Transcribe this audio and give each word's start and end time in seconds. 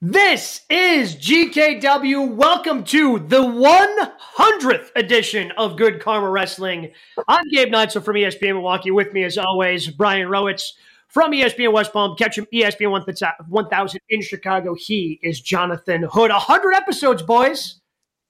This 0.00 0.60
is 0.70 1.16
GKW. 1.16 2.32
Welcome 2.36 2.84
to 2.84 3.18
the 3.18 3.42
100th 3.42 4.90
edition 4.94 5.50
of 5.56 5.76
Good 5.76 6.00
Karma 6.00 6.30
Wrestling. 6.30 6.92
I'm 7.26 7.42
Gabe 7.50 7.72
Neitzel 7.72 8.04
from 8.04 8.14
ESPN 8.14 8.54
Milwaukee. 8.54 8.92
With 8.92 9.12
me, 9.12 9.24
as 9.24 9.36
always, 9.36 9.88
Brian 9.88 10.28
Rowitz 10.28 10.74
from 11.08 11.32
ESPN 11.32 11.72
West 11.72 11.92
Palm. 11.92 12.16
Catch 12.16 12.38
him 12.38 12.46
ESPN 12.54 12.92
1000 13.48 14.00
in 14.08 14.22
Chicago. 14.22 14.76
He 14.78 15.18
is 15.20 15.40
Jonathan 15.40 16.04
Hood. 16.04 16.30
100 16.30 16.74
episodes, 16.74 17.22
boys. 17.22 17.80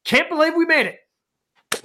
Can't 0.07 0.31
believe 0.31 0.55
we 0.57 0.65
made 0.65 0.87
it. 0.87 1.01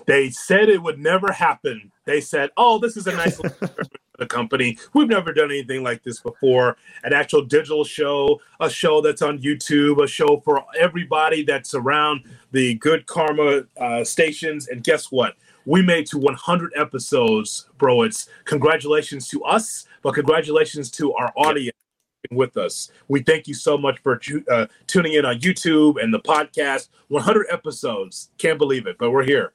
They 0.08 0.30
said 0.30 0.70
it 0.70 0.82
would 0.82 0.98
never 0.98 1.34
happen. 1.34 1.92
They 2.06 2.22
said, 2.22 2.52
"Oh, 2.56 2.80
this 2.80 2.96
is 2.96 3.06
a 3.06 3.12
nice 3.12 3.38
the 4.20 4.26
company. 4.26 4.78
We've 4.94 5.08
never 5.08 5.34
done 5.34 5.52
anything 5.52 5.84
like 5.84 6.04
this 6.04 6.20
before. 6.20 6.78
An 7.04 7.14
actual 7.14 7.44
digital 7.44 7.84
show, 7.84 8.40
a 8.60 8.70
show 8.70 9.02
that's 9.02 9.22
on 9.22 9.40
YouTube, 9.40 10.04
a 10.04 10.08
show 10.08 10.42
for 10.44 10.64
everybody 10.80 11.44
that's 11.44 11.74
around 11.74 12.24
the 12.52 12.76
Good 12.76 13.06
Karma 13.08 13.64
uh, 13.78 14.04
stations. 14.04 14.68
And 14.68 14.84
guess 14.84 15.12
what? 15.12 15.36
We 15.66 15.82
made 15.82 16.08
to 16.08 16.18
100 16.18 16.74
episodes, 16.76 17.70
bro. 17.78 18.04
It's 18.04 18.28
congratulations 18.46 19.28
to 19.30 19.44
us, 19.44 19.88
but 20.02 20.14
congratulations 20.14 20.92
to 20.92 21.14
our 21.14 21.32
audience 21.38 21.78
with 22.32 22.58
us. 22.58 22.92
We 23.08 23.22
thank 23.22 23.48
you 23.48 23.54
so 23.54 23.78
much 23.78 24.00
for 24.00 24.20
uh, 24.50 24.68
tuning 24.88 25.14
in 25.14 25.26
on 25.26 25.40
YouTube 25.40 26.02
and 26.02 26.14
the 26.14 26.20
podcast. 26.20 26.90
100 27.08 27.48
episodes. 27.52 28.30
Can't 28.38 28.58
believe 28.58 28.88
it, 28.88 28.98
but 28.98 29.12
we're 29.12 29.24
here. 29.24 29.54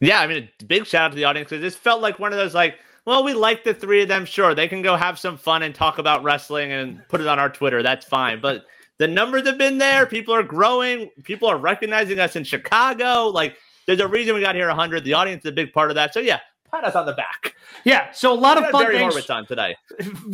Yeah, 0.00 0.20
I 0.20 0.26
mean, 0.26 0.48
a 0.60 0.64
big 0.64 0.86
shout 0.86 1.02
out 1.02 1.08
to 1.10 1.16
the 1.16 1.24
audience 1.24 1.50
because 1.50 1.60
this 1.62 1.76
felt 1.76 2.00
like 2.00 2.18
one 2.18 2.32
of 2.32 2.38
those 2.38 2.54
like, 2.54 2.78
well, 3.10 3.24
we 3.24 3.34
like 3.34 3.64
the 3.64 3.74
three 3.74 4.02
of 4.02 4.08
them. 4.08 4.24
Sure, 4.24 4.54
they 4.54 4.68
can 4.68 4.82
go 4.82 4.94
have 4.94 5.18
some 5.18 5.36
fun 5.36 5.64
and 5.64 5.74
talk 5.74 5.98
about 5.98 6.22
wrestling 6.22 6.70
and 6.70 7.02
put 7.08 7.20
it 7.20 7.26
on 7.26 7.40
our 7.40 7.50
Twitter. 7.50 7.82
That's 7.82 8.06
fine. 8.06 8.40
But 8.40 8.66
the 8.98 9.08
numbers 9.08 9.48
have 9.48 9.58
been 9.58 9.78
there. 9.78 10.06
People 10.06 10.32
are 10.32 10.44
growing. 10.44 11.10
People 11.24 11.48
are 11.48 11.56
recognizing 11.56 12.20
us 12.20 12.36
in 12.36 12.44
Chicago. 12.44 13.26
Like, 13.26 13.56
there's 13.88 13.98
a 13.98 14.06
reason 14.06 14.36
we 14.36 14.40
got 14.40 14.54
here 14.54 14.68
100. 14.68 15.02
The 15.02 15.14
audience 15.14 15.44
is 15.44 15.48
a 15.48 15.52
big 15.52 15.72
part 15.72 15.90
of 15.90 15.96
that. 15.96 16.14
So 16.14 16.20
yeah, 16.20 16.38
pat 16.70 16.84
us 16.84 16.94
on 16.94 17.04
the 17.04 17.14
back. 17.14 17.56
Yeah, 17.82 18.12
so 18.12 18.32
a 18.32 18.38
lot 18.38 18.62
of 18.62 18.70
fun 18.70 18.86
things. 18.86 19.28
On 19.28 19.44
today. 19.44 19.74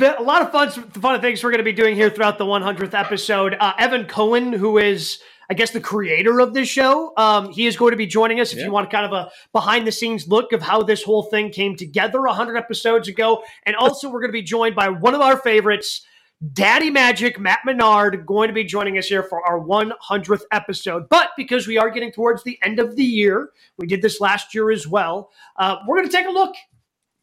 A 0.02 0.22
lot 0.22 0.42
of 0.42 0.52
fun, 0.52 0.70
fun 0.70 1.18
things 1.22 1.42
we're 1.42 1.52
going 1.52 1.58
to 1.58 1.64
be 1.64 1.72
doing 1.72 1.94
here 1.94 2.10
throughout 2.10 2.36
the 2.36 2.44
100th 2.44 2.92
episode. 2.92 3.56
Uh, 3.58 3.72
Evan 3.78 4.04
Cohen, 4.04 4.52
who 4.52 4.76
is 4.76 5.20
I 5.48 5.54
guess 5.54 5.70
the 5.70 5.80
creator 5.80 6.40
of 6.40 6.54
this 6.54 6.68
show. 6.68 7.12
Um, 7.16 7.52
he 7.52 7.66
is 7.66 7.76
going 7.76 7.92
to 7.92 7.96
be 7.96 8.06
joining 8.06 8.40
us 8.40 8.52
if 8.52 8.58
yeah. 8.58 8.66
you 8.66 8.72
want 8.72 8.90
kind 8.90 9.06
of 9.06 9.12
a 9.12 9.30
behind 9.52 9.86
the 9.86 9.92
scenes 9.92 10.28
look 10.28 10.52
of 10.52 10.62
how 10.62 10.82
this 10.82 11.02
whole 11.02 11.24
thing 11.24 11.50
came 11.50 11.76
together 11.76 12.20
100 12.22 12.56
episodes 12.56 13.08
ago. 13.08 13.42
And 13.64 13.76
also, 13.76 14.08
we're 14.08 14.20
going 14.20 14.30
to 14.30 14.32
be 14.32 14.42
joined 14.42 14.74
by 14.74 14.88
one 14.88 15.14
of 15.14 15.20
our 15.20 15.36
favorites, 15.36 16.04
Daddy 16.52 16.90
Magic, 16.90 17.38
Matt 17.38 17.60
Menard, 17.64 18.26
going 18.26 18.48
to 18.48 18.54
be 18.54 18.64
joining 18.64 18.98
us 18.98 19.06
here 19.06 19.22
for 19.22 19.46
our 19.46 19.60
100th 19.60 20.42
episode. 20.52 21.08
But 21.08 21.30
because 21.36 21.66
we 21.66 21.78
are 21.78 21.90
getting 21.90 22.12
towards 22.12 22.42
the 22.42 22.58
end 22.62 22.78
of 22.78 22.96
the 22.96 23.04
year, 23.04 23.50
we 23.78 23.86
did 23.86 24.02
this 24.02 24.20
last 24.20 24.54
year 24.54 24.70
as 24.70 24.86
well, 24.86 25.30
uh, 25.56 25.76
we're 25.86 25.96
going 25.96 26.08
to 26.08 26.16
take 26.16 26.26
a 26.26 26.30
look 26.30 26.54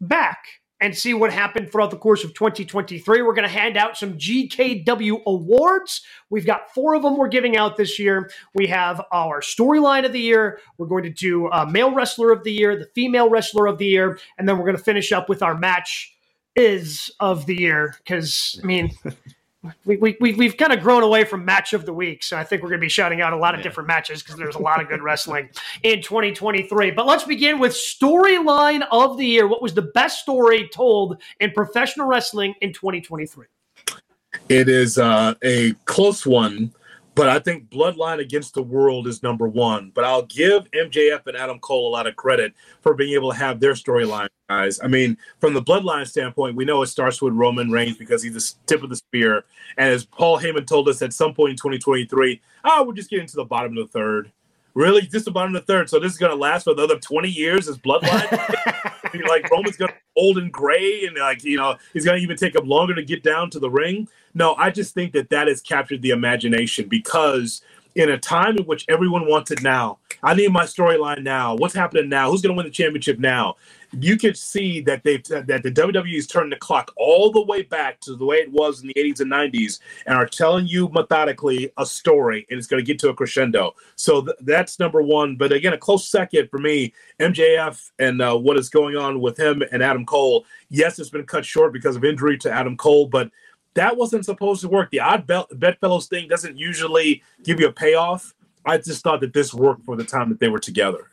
back 0.01 0.45
and 0.83 0.95
see 0.97 1.13
what 1.13 1.31
happened 1.31 1.71
throughout 1.71 1.91
the 1.91 1.97
course 1.97 2.25
of 2.25 2.33
2023. 2.33 3.21
We're 3.21 3.33
going 3.33 3.47
to 3.47 3.49
hand 3.49 3.77
out 3.77 3.95
some 3.97 4.17
GKW 4.17 5.23
awards. 5.25 6.01
We've 6.29 6.45
got 6.45 6.73
four 6.73 6.93
of 6.93 7.03
them 7.03 7.15
we're 7.15 7.29
giving 7.29 7.55
out 7.55 7.77
this 7.77 7.97
year. 7.97 8.29
We 8.53 8.67
have 8.67 9.01
our 9.13 9.39
storyline 9.39 10.05
of 10.05 10.11
the 10.11 10.19
year. 10.19 10.59
We're 10.77 10.87
going 10.87 11.03
to 11.03 11.09
do 11.09 11.47
a 11.47 11.65
male 11.65 11.95
wrestler 11.95 12.33
of 12.33 12.43
the 12.43 12.51
year, 12.51 12.77
the 12.77 12.89
female 12.93 13.29
wrestler 13.29 13.65
of 13.65 13.77
the 13.77 13.85
year, 13.85 14.19
and 14.37 14.47
then 14.47 14.57
we're 14.57 14.65
going 14.65 14.75
to 14.75 14.83
finish 14.83 15.13
up 15.13 15.29
with 15.29 15.41
our 15.41 15.57
match 15.57 16.13
is 16.57 17.09
of 17.21 17.45
the 17.45 17.55
year. 17.55 17.95
Because, 17.99 18.59
I 18.61 18.65
mean, 18.65 18.91
we, 19.85 19.97
we, 19.97 20.33
we've 20.33 20.57
kind 20.57 20.73
of 20.73 20.81
grown 20.81 21.03
away 21.03 21.23
from 21.23 21.45
match 21.45 21.73
of 21.73 21.85
the 21.85 21.93
week. 21.93 22.23
So 22.23 22.37
I 22.37 22.43
think 22.43 22.61
we're 22.61 22.69
going 22.69 22.81
to 22.81 22.85
be 22.85 22.89
shouting 22.89 23.21
out 23.21 23.33
a 23.33 23.37
lot 23.37 23.53
of 23.53 23.59
yeah. 23.59 23.63
different 23.63 23.87
matches 23.87 24.21
because 24.21 24.37
there's 24.37 24.55
a 24.55 24.59
lot 24.59 24.81
of 24.81 24.89
good 24.89 25.01
wrestling 25.01 25.49
in 25.83 26.01
2023. 26.01 26.91
But 26.91 27.05
let's 27.05 27.23
begin 27.23 27.59
with 27.59 27.73
storyline 27.73 28.85
of 28.91 29.17
the 29.17 29.25
year. 29.25 29.47
What 29.47 29.61
was 29.61 29.73
the 29.73 29.83
best 29.83 30.19
story 30.19 30.69
told 30.73 31.21
in 31.39 31.51
professional 31.51 32.07
wrestling 32.07 32.55
in 32.61 32.73
2023? 32.73 33.45
It 34.49 34.67
is 34.67 34.97
uh, 34.97 35.35
a 35.43 35.73
close 35.85 36.25
one 36.25 36.73
but 37.15 37.29
I 37.29 37.39
think 37.39 37.69
Bloodline 37.69 38.19
Against 38.19 38.55
the 38.55 38.63
World 38.63 39.07
is 39.07 39.21
number 39.21 39.47
one. 39.47 39.91
But 39.93 40.05
I'll 40.05 40.25
give 40.25 40.69
MJF 40.71 41.27
and 41.27 41.37
Adam 41.37 41.59
Cole 41.59 41.87
a 41.87 41.91
lot 41.91 42.07
of 42.07 42.15
credit 42.15 42.53
for 42.81 42.93
being 42.93 43.13
able 43.13 43.31
to 43.31 43.37
have 43.37 43.59
their 43.59 43.73
storyline, 43.73 44.29
guys. 44.49 44.79
I 44.83 44.87
mean, 44.87 45.17
from 45.39 45.53
the 45.53 45.61
Bloodline 45.61 46.07
standpoint, 46.07 46.55
we 46.55 46.65
know 46.65 46.81
it 46.81 46.87
starts 46.87 47.21
with 47.21 47.33
Roman 47.33 47.69
Reigns 47.69 47.97
because 47.97 48.23
he's 48.23 48.33
the 48.33 48.55
tip 48.65 48.83
of 48.83 48.89
the 48.89 48.95
spear. 48.95 49.45
And 49.77 49.89
as 49.89 50.05
Paul 50.05 50.39
Heyman 50.39 50.65
told 50.65 50.89
us 50.89 51.01
at 51.01 51.13
some 51.13 51.33
point 51.33 51.51
in 51.51 51.57
2023, 51.57 52.41
oh, 52.65 52.69
ah, 52.69 52.83
we're 52.83 52.93
just 52.93 53.09
getting 53.09 53.27
to 53.27 53.35
the 53.35 53.45
bottom 53.45 53.77
of 53.77 53.87
the 53.87 53.91
third. 53.91 54.31
Really, 54.73 55.01
just 55.03 55.25
the 55.25 55.31
bottom 55.31 55.55
of 55.55 55.65
the 55.65 55.71
third. 55.71 55.89
So 55.89 55.99
this 55.99 56.11
is 56.11 56.17
going 56.17 56.31
to 56.31 56.35
last 56.35 56.63
for 56.63 56.73
another 56.73 56.97
20 56.97 57.29
years 57.29 57.67
as 57.67 57.77
Bloodline. 57.77 58.91
like 59.21 59.49
Roman's 59.51 59.77
to 59.77 59.95
old 60.15 60.37
and 60.37 60.51
gray, 60.51 61.05
and 61.05 61.17
like 61.17 61.43
you 61.43 61.57
know 61.57 61.75
he's 61.93 62.05
to 62.17 62.23
even 62.23 62.37
take 62.37 62.55
him 62.55 62.67
longer 62.67 62.95
to 62.95 63.03
get 63.03 63.23
down 63.23 63.49
to 63.51 63.59
the 63.59 63.69
ring. 63.69 64.07
No, 64.33 64.55
I 64.55 64.71
just 64.71 64.93
think 64.93 65.13
that 65.13 65.29
that 65.29 65.47
has 65.47 65.61
captured 65.61 66.01
the 66.01 66.09
imagination 66.09 66.87
because 66.87 67.61
in 67.95 68.09
a 68.09 68.17
time 68.17 68.57
in 68.57 68.65
which 68.65 68.85
everyone 68.89 69.27
wants 69.27 69.51
it 69.51 69.61
now, 69.61 69.99
I 70.23 70.33
need 70.33 70.51
my 70.51 70.63
storyline 70.63 71.21
now. 71.21 71.55
What's 71.55 71.75
happening 71.75 72.09
now? 72.09 72.31
Who's 72.31 72.41
to 72.53 72.57
win 72.57 72.65
the 72.65 72.71
championship 72.71 73.19
now? 73.19 73.55
You 73.99 74.17
could 74.17 74.37
see 74.37 74.81
that 74.81 75.03
they've 75.03 75.23
that 75.25 75.63
the 75.63 75.71
WWE 75.71 76.15
is 76.15 76.27
turning 76.27 76.49
the 76.49 76.55
clock 76.55 76.91
all 76.97 77.31
the 77.31 77.43
way 77.43 77.61
back 77.61 77.99
to 78.01 78.15
the 78.15 78.25
way 78.25 78.37
it 78.37 78.51
was 78.51 78.81
in 78.81 78.87
the 78.87 78.93
80s 78.95 79.19
and 79.19 79.31
90s, 79.31 79.79
and 80.05 80.17
are 80.17 80.25
telling 80.25 80.67
you 80.67 80.89
methodically 80.89 81.71
a 81.77 81.85
story, 81.85 82.45
and 82.49 82.57
it's 82.57 82.67
going 82.67 82.83
to 82.83 82.85
get 82.85 82.99
to 82.99 83.09
a 83.09 83.13
crescendo. 83.13 83.75
So 83.95 84.21
th- 84.21 84.37
that's 84.41 84.79
number 84.79 85.01
one. 85.01 85.35
But 85.35 85.51
again, 85.51 85.73
a 85.73 85.77
close 85.77 86.07
second 86.09 86.49
for 86.49 86.57
me, 86.59 86.93
MJF 87.19 87.91
and 87.99 88.21
uh, 88.21 88.37
what 88.37 88.57
is 88.57 88.69
going 88.69 88.97
on 88.97 89.21
with 89.21 89.39
him 89.39 89.63
and 89.71 89.83
Adam 89.83 90.05
Cole. 90.05 90.45
Yes, 90.69 90.97
it's 90.99 91.09
been 91.09 91.25
cut 91.25 91.45
short 91.45 91.73
because 91.73 91.95
of 91.95 92.03
injury 92.03 92.37
to 92.39 92.51
Adam 92.51 92.75
Cole, 92.77 93.07
but 93.07 93.29
that 93.75 93.95
wasn't 93.97 94.25
supposed 94.25 94.61
to 94.61 94.69
work. 94.69 94.91
The 94.91 94.99
odd 94.99 95.27
bedfellows 95.27 96.07
thing 96.07 96.27
doesn't 96.27 96.57
usually 96.57 97.23
give 97.43 97.59
you 97.59 97.67
a 97.67 97.71
payoff. 97.71 98.33
I 98.65 98.77
just 98.77 99.03
thought 99.03 99.21
that 99.21 99.33
this 99.33 99.53
worked 99.53 99.83
for 99.83 99.95
the 99.95 100.03
time 100.03 100.29
that 100.29 100.39
they 100.39 100.49
were 100.49 100.59
together. 100.59 101.09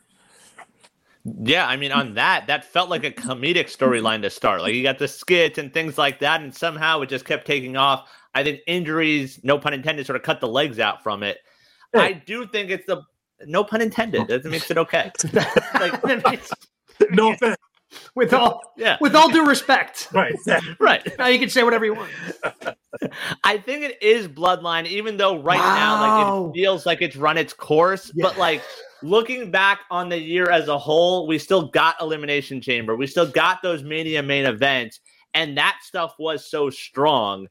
Yeah, 1.23 1.67
I 1.67 1.77
mean, 1.77 1.91
on 1.91 2.15
that, 2.15 2.47
that 2.47 2.65
felt 2.65 2.89
like 2.89 3.03
a 3.03 3.11
comedic 3.11 3.65
storyline 3.65 4.21
to 4.23 4.29
start. 4.29 4.61
Like 4.61 4.73
you 4.73 4.83
got 4.83 4.97
the 4.97 5.07
skits 5.07 5.57
and 5.57 5.73
things 5.73 5.97
like 5.97 6.19
that, 6.19 6.41
and 6.41 6.53
somehow 6.53 7.01
it 7.01 7.09
just 7.09 7.25
kept 7.25 7.45
taking 7.45 7.77
off. 7.77 8.09
I 8.33 8.43
think 8.43 8.61
injuries, 8.65 9.39
no 9.43 9.59
pun 9.59 9.73
intended, 9.73 10.05
sort 10.05 10.15
of 10.15 10.23
cut 10.23 10.39
the 10.41 10.47
legs 10.47 10.79
out 10.79 11.03
from 11.03 11.21
it. 11.21 11.37
I 11.93 12.13
do 12.13 12.47
think 12.47 12.71
it's 12.71 12.85
the 12.85 13.03
no 13.45 13.63
pun 13.63 13.81
intended. 13.81 14.27
That 14.27 14.45
makes 14.45 14.71
it 14.71 14.77
okay. 14.77 15.11
like, 15.73 16.01
no 17.11 17.33
offense 17.33 17.57
with 18.15 18.33
all 18.33 18.61
yeah. 18.77 18.97
with 19.01 19.15
all 19.15 19.29
due 19.29 19.45
respect. 19.45 20.07
Right. 20.13 20.35
right. 20.79 21.17
Now 21.17 21.27
you 21.27 21.39
can 21.39 21.49
say 21.49 21.63
whatever 21.63 21.85
you 21.85 21.95
want. 21.95 22.11
I 23.43 23.57
think 23.57 23.83
it 23.83 24.01
is 24.01 24.27
bloodline, 24.27 24.85
even 24.87 25.17
though 25.17 25.41
right 25.41 25.59
wow. 25.59 25.75
now 25.75 26.39
like 26.39 26.49
it 26.49 26.53
feels 26.59 26.85
like 26.85 27.01
it's 27.01 27.15
run 27.15 27.37
its 27.37 27.53
course. 27.53 28.11
Yeah. 28.13 28.23
But 28.27 28.37
like 28.37 28.61
looking 29.03 29.51
back 29.51 29.81
on 29.89 30.09
the 30.09 30.19
year 30.19 30.49
as 30.49 30.67
a 30.67 30.77
whole, 30.77 31.27
we 31.27 31.37
still 31.37 31.67
got 31.67 31.95
Elimination 32.01 32.61
Chamber. 32.61 32.95
We 32.95 33.07
still 33.07 33.27
got 33.27 33.61
those 33.61 33.83
Mania 33.83 34.23
main 34.23 34.45
events, 34.45 34.99
and 35.33 35.57
that 35.57 35.79
stuff 35.81 36.15
was 36.19 36.49
so 36.49 36.69
strong. 36.69 37.47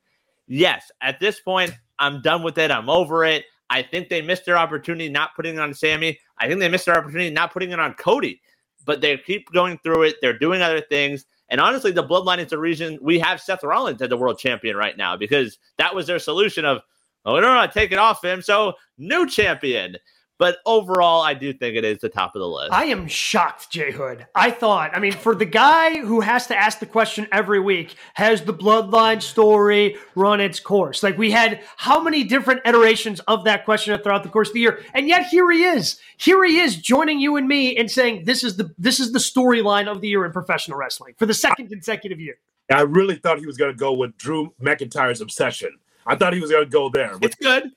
Yes, 0.46 0.90
at 1.00 1.20
this 1.20 1.40
point, 1.40 1.72
I'm 1.98 2.22
done 2.22 2.42
with 2.42 2.58
it. 2.58 2.70
I'm 2.70 2.90
over 2.90 3.24
it. 3.24 3.44
I 3.68 3.82
think 3.82 4.08
they 4.08 4.22
missed 4.22 4.46
their 4.46 4.58
opportunity 4.58 5.08
not 5.08 5.34
putting 5.36 5.54
it 5.56 5.60
on 5.60 5.74
Sammy. 5.74 6.18
I 6.38 6.48
think 6.48 6.60
they 6.60 6.68
missed 6.68 6.86
their 6.86 6.98
opportunity 6.98 7.30
not 7.30 7.52
putting 7.52 7.70
it 7.70 7.78
on 7.78 7.94
Cody 7.94 8.40
but 8.84 9.00
they 9.00 9.16
keep 9.18 9.50
going 9.52 9.78
through 9.82 10.04
it. 10.04 10.16
They're 10.20 10.38
doing 10.38 10.62
other 10.62 10.80
things. 10.80 11.24
And 11.48 11.60
honestly, 11.60 11.90
the 11.90 12.06
bloodline 12.06 12.38
is 12.38 12.50
the 12.50 12.58
reason 12.58 12.98
we 13.02 13.18
have 13.18 13.40
Seth 13.40 13.64
Rollins 13.64 14.00
as 14.02 14.08
the 14.08 14.16
world 14.16 14.38
champion 14.38 14.76
right 14.76 14.96
now 14.96 15.16
because 15.16 15.58
that 15.78 15.94
was 15.94 16.06
their 16.06 16.18
solution 16.18 16.64
of, 16.64 16.80
oh, 17.24 17.34
we 17.34 17.40
don't 17.40 17.54
want 17.54 17.72
to 17.72 17.78
take 17.78 17.92
it 17.92 17.98
off 17.98 18.24
him. 18.24 18.40
So, 18.40 18.74
new 18.98 19.28
champion. 19.28 19.96
But 20.40 20.56
overall, 20.64 21.20
I 21.20 21.34
do 21.34 21.52
think 21.52 21.76
it 21.76 21.84
is 21.84 21.98
the 21.98 22.08
top 22.08 22.34
of 22.34 22.40
the 22.40 22.48
list. 22.48 22.72
I 22.72 22.86
am 22.86 23.06
shocked, 23.08 23.68
Jay 23.68 23.92
Hood. 23.92 24.26
I 24.34 24.50
thought, 24.50 24.96
I 24.96 24.98
mean, 24.98 25.12
for 25.12 25.34
the 25.34 25.44
guy 25.44 25.98
who 25.98 26.20
has 26.20 26.46
to 26.46 26.56
ask 26.56 26.78
the 26.78 26.86
question 26.86 27.28
every 27.30 27.60
week, 27.60 27.94
has 28.14 28.40
the 28.40 28.54
bloodline 28.54 29.20
story 29.20 29.98
run 30.14 30.40
its 30.40 30.58
course? 30.58 31.02
Like 31.02 31.18
we 31.18 31.30
had 31.30 31.60
how 31.76 32.02
many 32.02 32.24
different 32.24 32.62
iterations 32.64 33.20
of 33.28 33.44
that 33.44 33.66
question 33.66 33.94
throughout 33.98 34.22
the 34.22 34.30
course 34.30 34.48
of 34.48 34.54
the 34.54 34.60
year, 34.60 34.82
and 34.94 35.08
yet 35.08 35.26
here 35.26 35.50
he 35.50 35.62
is. 35.62 36.00
Here 36.16 36.42
he 36.42 36.58
is 36.58 36.74
joining 36.74 37.20
you 37.20 37.36
and 37.36 37.46
me 37.46 37.76
and 37.76 37.90
saying 37.90 38.24
this 38.24 38.42
is 38.42 38.56
the 38.56 38.72
this 38.78 38.98
is 38.98 39.12
the 39.12 39.18
storyline 39.18 39.88
of 39.88 40.00
the 40.00 40.08
year 40.08 40.24
in 40.24 40.32
professional 40.32 40.78
wrestling 40.78 41.12
for 41.18 41.26
the 41.26 41.34
second 41.34 41.68
consecutive 41.68 42.18
year. 42.18 42.38
I 42.70 42.80
really 42.80 43.16
thought 43.16 43.40
he 43.40 43.46
was 43.46 43.58
going 43.58 43.72
to 43.72 43.78
go 43.78 43.92
with 43.92 44.16
Drew 44.16 44.54
McIntyre's 44.58 45.20
obsession. 45.20 45.76
I 46.06 46.16
thought 46.16 46.32
he 46.32 46.40
was 46.40 46.50
going 46.50 46.64
to 46.64 46.70
go 46.70 46.88
there. 46.88 47.18
It's 47.20 47.36
good. 47.36 47.72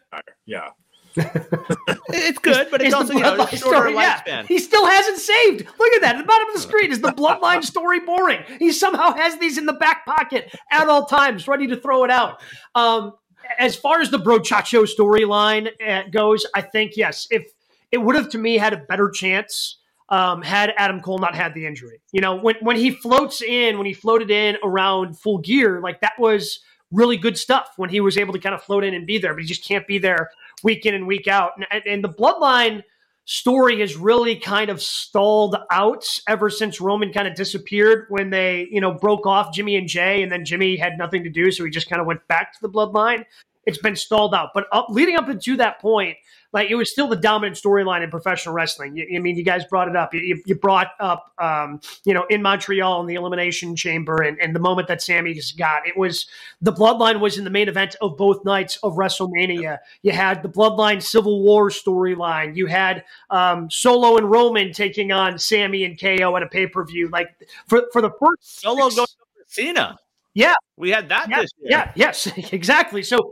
Yeah 0.46 0.70
it's 2.10 2.40
good, 2.40 2.68
but 2.72 2.82
it's, 2.82 2.88
it's 2.88 2.94
also 2.94 3.14
you 3.14 3.20
know, 3.20 3.36
shorter 3.38 3.58
story, 3.58 3.94
lifespan. 3.94 4.26
Yeah. 4.28 4.44
He 4.44 4.58
still 4.58 4.86
hasn't 4.86 5.20
saved. 5.20 5.68
Look 5.80 5.94
at 5.94 6.02
that. 6.02 6.16
At 6.16 6.18
the 6.20 6.24
bottom 6.24 6.48
of 6.50 6.56
the 6.56 6.62
screen 6.62 6.92
is 6.92 7.02
the 7.02 7.12
bloodline 7.12 7.64
story 7.64 8.00
boring. 8.00 8.44
He 8.60 8.72
somehow 8.72 9.14
has 9.14 9.38
these 9.38 9.58
in 9.58 9.66
the 9.66 9.74
back 9.74 10.06
pocket 10.06 10.54
at 10.72 10.88
all 10.88 11.06
times, 11.06 11.48
ready 11.48 11.68
to 11.68 11.76
throw 11.76 12.04
it 12.04 12.10
out. 12.10 12.42
Um, 12.76 13.14
as 13.60 13.76
far 13.76 14.00
as 14.02 14.10
the 14.10 14.18
Brochacho 14.18 14.88
storyline 14.88 15.70
uh, 15.86 16.04
goes, 16.10 16.46
I 16.56 16.62
think 16.62 16.94
yes, 16.96 17.28
if 17.30 17.44
it 17.92 17.98
would 17.98 18.16
have 18.16 18.30
to 18.30 18.38
me 18.38 18.58
had 18.58 18.74
a 18.74 18.78
better 18.78 19.10
chance 19.10 19.78
um, 20.10 20.42
had 20.42 20.74
Adam 20.78 21.02
Cole 21.02 21.20
not 21.20 21.36
had 21.36 21.54
the 21.54 21.66
injury. 21.66 22.02
You 22.12 22.22
know, 22.22 22.36
when 22.36 22.56
when 22.62 22.76
he 22.76 22.92
floats 22.92 23.42
in, 23.42 23.78
when 23.78 23.86
he 23.86 23.94
floated 23.94 24.32
in 24.32 24.58
around 24.64 25.18
full 25.20 25.40
gear, 25.40 25.82
like 25.82 26.02
that 26.02 26.14
was 26.20 26.60
really 26.94 27.18
good 27.18 27.38
stuff 27.38 27.74
when 27.78 27.90
he 27.90 28.00
was 28.00 28.18
able 28.18 28.34
to 28.34 28.40
kind 28.40 28.56
of 28.56 28.64
float 28.64 28.84
in 28.84 28.94
and 28.94 29.06
be 29.06 29.18
there, 29.18 29.34
but 29.34 29.42
he 29.42 29.48
just 29.48 29.66
can't 29.68 29.86
be 29.88 29.98
there 29.98 30.30
week 30.64 30.86
in 30.86 30.94
and 30.94 31.08
week 31.08 31.28
out. 31.28 31.52
And, 31.72 31.84
and 31.86 32.04
the 32.04 32.10
bloodline 32.10 32.84
story 33.26 33.80
has 33.80 33.96
really 33.96 34.36
kind 34.36 34.70
of 34.70 34.82
stalled 34.82 35.56
out 35.72 36.06
ever 36.28 36.50
since 36.50 36.82
Roman 36.82 37.14
kind 37.14 37.28
of 37.28 37.36
disappeared 37.36 38.06
when 38.10 38.30
they, 38.30 38.68
you 38.70 38.82
know, 38.82 38.94
broke 38.94 39.26
off 39.26 39.54
Jimmy 39.54 39.76
and 39.76 39.88
Jay, 39.88 40.22
and 40.22 40.32
then 40.32 40.46
Jimmy 40.46 40.76
had 40.76 40.98
nothing 40.98 41.24
to 41.24 41.30
do, 41.30 41.52
so 41.52 41.64
he 41.64 41.72
just 41.72 41.90
kind 41.90 42.02
of 42.02 42.08
went 42.08 42.26
back 42.28 42.54
to 42.54 42.62
the 42.62 42.70
bloodline. 42.70 43.26
It's 43.66 43.78
been 43.78 43.96
stalled 43.96 44.34
out. 44.34 44.50
But 44.54 44.66
up, 44.72 44.88
leading 44.90 45.16
up 45.16 45.30
into 45.30 45.56
that 45.58 45.80
point, 45.80 46.18
like 46.54 46.70
it 46.70 46.76
was 46.76 46.92
still 46.92 47.08
the 47.08 47.16
dominant 47.16 47.58
storyline 47.58 48.04
in 48.04 48.10
professional 48.10 48.54
wrestling. 48.54 48.96
You, 48.96 49.08
I 49.16 49.20
mean, 49.20 49.36
you 49.36 49.44
guys 49.44 49.66
brought 49.66 49.88
it 49.88 49.96
up. 49.96 50.14
You, 50.14 50.42
you 50.46 50.56
brought 50.56 50.90
up, 51.00 51.34
um, 51.40 51.82
you 52.06 52.14
know, 52.14 52.26
in 52.30 52.42
Montreal 52.42 53.02
in 53.02 53.08
the 53.08 53.16
Elimination 53.16 53.76
Chamber 53.76 54.22
and, 54.22 54.40
and 54.40 54.56
the 54.56 54.60
moment 54.60 54.88
that 54.88 55.02
Sammy 55.02 55.34
just 55.34 55.58
got. 55.58 55.88
It 55.88 55.98
was 55.98 56.28
the 56.62 56.72
Bloodline 56.72 57.20
was 57.20 57.38
in 57.38 57.44
the 57.44 57.50
main 57.50 57.68
event 57.68 57.96
of 58.02 58.16
both 58.18 58.46
nights 58.46 58.78
of 58.84 58.94
WrestleMania. 58.94 59.80
You 60.04 60.12
had 60.12 60.44
the 60.44 60.50
Bloodline 60.50 61.02
Civil 61.02 61.42
War 61.42 61.70
storyline. 61.70 62.56
You 62.56 62.68
had 62.68 63.04
um, 63.30 63.70
Solo 63.70 64.18
and 64.18 64.30
Roman 64.30 64.72
taking 64.72 65.12
on 65.12 65.40
Sammy 65.40 65.84
and 65.84 66.00
KO 66.00 66.36
at 66.38 66.44
a 66.44 66.48
pay 66.48 66.68
per 66.68 66.86
view. 66.86 67.10
Like 67.10 67.30
for 67.68 67.84
for 67.92 68.02
the 68.02 68.12
first 68.12 68.62
Solo 68.62 68.90
six, 68.90 68.96
going 68.96 69.08
Cena. 69.48 69.98
Yeah. 70.34 70.54
We 70.78 70.90
had 70.90 71.10
that 71.10 71.30
yeah, 71.30 71.44
Yeah, 71.62 71.92
yes, 71.96 72.28
exactly. 72.52 73.04
So 73.04 73.32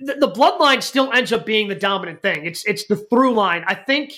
the, 0.00 0.14
the 0.14 0.30
bloodline 0.30 0.82
still 0.82 1.12
ends 1.12 1.32
up 1.32 1.46
being 1.46 1.68
the 1.68 1.74
dominant 1.74 2.22
thing. 2.22 2.44
It's 2.44 2.64
it's 2.64 2.86
the 2.86 2.96
through 2.96 3.34
line. 3.34 3.64
I 3.66 3.74
think 3.74 4.12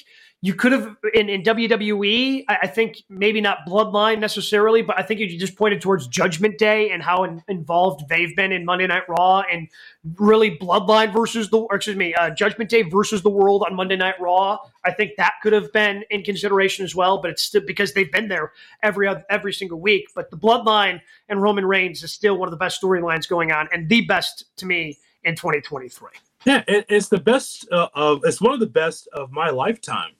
you 0.44 0.55
could 0.55 0.73
have 0.73 0.97
in, 1.15 1.29
in 1.29 1.44
WWE. 1.44 2.44
I, 2.49 2.59
I, 2.62 2.67
think 2.67 3.05
maybe 3.09 3.41
not 3.41 3.59
Bloodline 3.67 4.19
necessarily, 4.19 4.83
but 4.83 4.99
I 4.99 5.03
think 5.05 5.21
you 5.21 5.39
just 5.39 5.55
pointed 5.55 5.81
towards 5.81 6.09
Judgment 6.09 6.59
Day 6.59 6.91
and 6.91 7.00
how 7.00 7.23
in, 7.23 7.41
involved 7.47 8.09
they've 8.09 8.35
been 8.35 8.50
in 8.50 8.65
Monday 8.65 8.89
Night 8.89 9.05
Raw, 9.09 9.44
and 9.50 9.69
really 10.17 10.59
Bloodline 10.59 11.12
versus 11.12 11.49
the 11.49 11.65
excuse 11.71 11.97
me, 11.97 12.12
uh, 12.15 12.31
Judgment 12.31 12.69
Day 12.69 12.83
versus 12.83 13.23
the 13.23 13.31
World 13.31 13.62
on 13.65 13.77
Monday 13.77 13.94
Night 13.94 14.17
Raw. 14.21 14.59
I 14.85 14.91
think 14.91 15.12
that 15.17 15.35
could 15.44 15.53
have 15.53 15.73
been 15.73 16.03
in 16.11 16.25
consideration 16.25 16.85
as 16.85 16.93
well, 16.93 17.23
but 17.23 17.31
it's 17.31 17.43
still 17.43 17.62
because 17.65 17.93
they've 17.93 18.11
been 18.11 18.27
there 18.27 18.53
every 18.83 19.09
every 19.31 19.53
single 19.53 19.81
week. 19.81 20.09
But 20.12 20.33
the 20.33 20.37
Bloodline 20.37 21.00
and 21.29 21.41
Roman 21.41 21.65
Reigns 21.65 22.03
is 22.03 22.11
still 22.11 22.37
one 22.37 22.49
of 22.49 22.50
the 22.50 22.56
best 22.59 22.83
storylines 22.83 23.29
going 23.29 23.53
on, 23.53 23.69
and 23.73 23.88
the 23.88 24.05
best 24.06 24.47
to 24.56 24.67
me 24.67 24.99
in 25.23 25.37
2023. 25.37 26.09
Yeah, 26.45 26.65
it, 26.67 26.87
it's 26.88 27.06
the 27.06 27.21
best 27.21 27.69
uh, 27.71 27.87
of. 27.95 28.23
It's 28.25 28.41
one 28.41 28.53
of 28.53 28.59
the 28.59 28.67
best 28.67 29.06
of 29.12 29.31
my 29.31 29.50
lifetime 29.50 30.15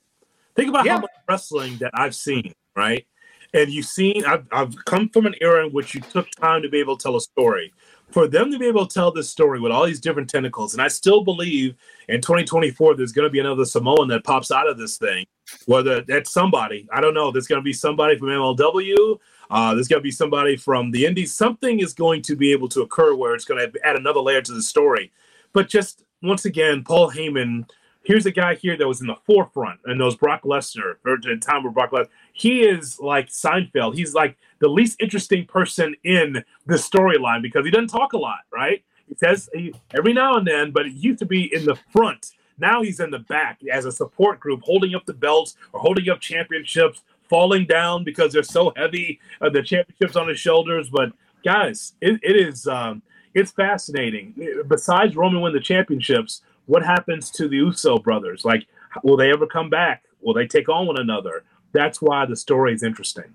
Think 0.55 0.69
about 0.69 0.85
yeah. 0.85 0.95
how 0.95 1.01
much 1.01 1.11
wrestling 1.29 1.77
that 1.79 1.93
I've 1.95 2.15
seen, 2.15 2.53
right? 2.77 3.07
And 3.55 3.71
you've 3.71 3.87
seen, 3.87 4.25
I've, 4.25 4.47
I've 4.51 4.75
come 4.87 5.09
from 5.11 5.27
an 5.27 5.35
era 5.41 5.67
in 5.67 5.73
which 5.73 5.95
you 5.95 6.01
took 6.01 6.31
time 6.31 6.63
to 6.63 6.69
be 6.69 6.79
able 6.79 6.97
to 6.97 7.03
tell 7.03 7.17
a 7.17 7.21
story. 7.21 7.73
For 8.11 8.29
them 8.29 8.51
to 8.51 8.59
be 8.59 8.67
able 8.67 8.87
to 8.87 8.93
tell 8.93 9.11
this 9.11 9.31
story 9.31 9.61
with 9.61 9.73
all 9.73 9.87
these 9.87 10.01
different 10.01 10.29
tentacles, 10.29 10.75
and 10.75 10.83
I 10.83 10.89
still 10.89 11.25
believe 11.25 11.75
in 12.09 12.21
2024 12.21 12.95
there's 12.95 13.13
going 13.13 13.25
to 13.27 13.31
be 13.31 13.41
another 13.41 13.65
Samoan 13.65 14.09
that 14.09 14.25
pops 14.25 14.51
out 14.51 14.69
of 14.69 14.79
this 14.79 14.99
thing. 14.99 15.27
Whether 15.67 16.03
that's 16.03 16.33
somebody, 16.33 16.89
I 16.93 17.01
don't 17.01 17.15
know. 17.15 17.31
There's 17.31 17.47
going 17.47 17.61
to 17.61 17.65
be 17.65 17.73
somebody 17.73 18.17
from 18.17 18.29
MLW. 18.29 19.19
Uh, 19.51 19.75
there's 19.75 19.89
going 19.89 20.01
to 20.01 20.05
be 20.05 20.11
somebody 20.11 20.57
from 20.57 20.91
the 20.91 21.05
Indies. 21.05 21.35
Something 21.35 21.81
is 21.81 21.93
going 21.93 22.23
to 22.23 22.37
be 22.37 22.53
able 22.53 22.69
to 22.71 22.83
occur 22.83 23.15
where 23.15 23.35
it's 23.35 23.45
going 23.45 23.71
to 23.71 23.87
add 23.87 23.97
another 23.97 24.21
layer 24.21 24.41
to 24.41 24.53
the 24.53 24.63
story. 24.63 25.11
But 25.53 25.69
just 25.69 26.05
once 26.23 26.45
again, 26.45 26.85
Paul 26.85 27.11
Heyman 27.11 27.69
here's 28.05 28.27
a 28.27 28.31
guy 28.31 28.55
here 28.55 28.77
that 28.77 28.87
was 28.87 29.01
in 29.01 29.07
the 29.07 29.17
forefront 29.27 29.81
and 29.85 29.99
knows 29.99 30.17
Brock 30.17 30.43
Lesnar 30.43 30.97
or 31.05 31.17
the 31.21 31.37
time 31.41 31.63
where 31.63 31.73
Brock 31.73 31.91
Lesnar. 31.93 32.09
He 32.33 32.63
is 32.63 32.99
like 33.01 33.29
Seinfeld. 33.29 33.95
He's 33.95 34.15
like 34.15 34.37
the 34.59 34.69
least 34.69 35.01
interesting 35.01 35.47
person 35.47 35.95
in 36.05 36.45
the 36.67 36.75
storyline 36.75 37.43
because 37.43 37.65
he 37.65 37.71
doesn't 37.71 37.89
talk 37.89 38.13
a 38.13 38.19
lot, 38.19 38.41
right? 38.53 38.83
He 39.09 39.15
says 39.15 39.49
he, 39.53 39.75
every 39.97 40.13
now 40.13 40.35
and 40.35 40.47
then, 40.47 40.71
but 40.71 40.87
he 40.87 40.93
used 40.93 41.19
to 41.21 41.27
be 41.27 41.55
in 41.55 41.65
the 41.65 41.77
front. 41.93 42.33
Now 42.59 42.83
he's 42.83 43.01
in 43.01 43.11
the 43.11 43.19
back 43.19 43.61
as 43.71 43.85
a 43.85 43.93
support 43.93 44.41
group, 44.41 44.63
holding 44.63 44.95
up 44.95 45.05
the 45.07 45.15
belts 45.15 45.57
or 45.73 45.81
holding 45.81 46.09
up 46.09 46.21
championships, 46.21 47.03
falling 47.29 47.67
down 47.67 48.05
because 48.05 48.33
they're 48.33 48.43
so 48.43 48.73
heavy, 48.77 49.21
uh, 49.41 49.51
the 49.51 49.63
championships 49.63 50.17
on 50.17 50.29
his 50.29 50.39
shoulders. 50.39 50.89
But 50.89 51.13
guys, 51.45 51.95
it, 52.01 52.21
it 52.23 52.37
is 52.37 52.67
um, 52.67 53.03
it's 53.35 53.51
fascinating. 53.51 54.35
Besides 54.69 55.17
Roman 55.17 55.41
win 55.41 55.53
the 55.53 55.61
championships, 55.61 56.43
what 56.67 56.85
happens 56.85 57.31
to 57.33 57.49
the 57.49 57.57
Uso 57.57 57.99
brothers? 57.99 58.45
Like, 58.45 58.67
will 59.03 59.17
they 59.17 59.31
ever 59.31 59.47
come 59.47 59.71
back? 59.71 60.05
Will 60.21 60.35
they 60.35 60.47
take 60.47 60.69
on 60.69 60.87
one 60.87 60.99
another? 60.99 61.45
That's 61.73 62.01
why 62.01 62.27
the 62.27 62.37
story 62.37 62.75
is 62.75 62.83
interesting. 62.83 63.35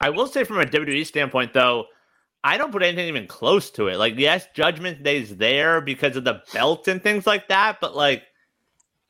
I 0.00 0.10
will 0.10 0.26
say, 0.26 0.44
from 0.44 0.60
a 0.60 0.64
WWE 0.64 1.06
standpoint, 1.06 1.54
though, 1.54 1.86
I 2.44 2.56
don't 2.56 2.70
put 2.70 2.82
anything 2.82 3.08
even 3.08 3.26
close 3.26 3.70
to 3.70 3.88
it. 3.88 3.96
Like, 3.96 4.14
yes, 4.16 4.46
Judgment 4.54 5.02
Day's 5.02 5.36
there 5.36 5.80
because 5.80 6.16
of 6.16 6.24
the 6.24 6.42
belt 6.52 6.86
and 6.86 7.02
things 7.02 7.26
like 7.26 7.48
that, 7.48 7.78
but 7.80 7.96
like 7.96 8.22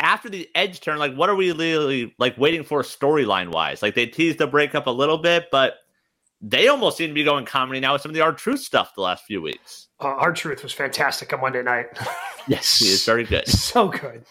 after 0.00 0.28
the 0.28 0.48
Edge 0.54 0.80
turn, 0.80 0.98
like, 0.98 1.14
what 1.14 1.28
are 1.28 1.34
we 1.34 1.52
really 1.52 2.14
like 2.18 2.38
waiting 2.38 2.64
for 2.64 2.82
storyline 2.82 3.50
wise? 3.50 3.82
Like, 3.82 3.94
they 3.94 4.06
teased 4.06 4.38
the 4.38 4.46
breakup 4.46 4.86
a 4.86 4.90
little 4.90 5.18
bit, 5.18 5.48
but 5.50 5.74
they 6.40 6.68
almost 6.68 6.96
seem 6.96 7.08
to 7.08 7.14
be 7.14 7.24
going 7.24 7.44
comedy 7.44 7.80
now 7.80 7.94
with 7.94 8.02
some 8.02 8.10
of 8.10 8.14
the 8.14 8.20
R-Truth 8.20 8.60
stuff 8.60 8.94
the 8.94 9.00
last 9.00 9.24
few 9.24 9.42
weeks. 9.42 9.88
Uh, 10.00 10.06
R-Truth 10.06 10.62
was 10.62 10.72
fantastic 10.72 11.32
on 11.32 11.40
Monday 11.40 11.62
night. 11.62 11.86
yes, 12.48 12.76
he 12.76 12.86
is 12.86 13.04
very 13.04 13.24
good. 13.24 13.44
So 13.68 13.88
good, 13.88 14.24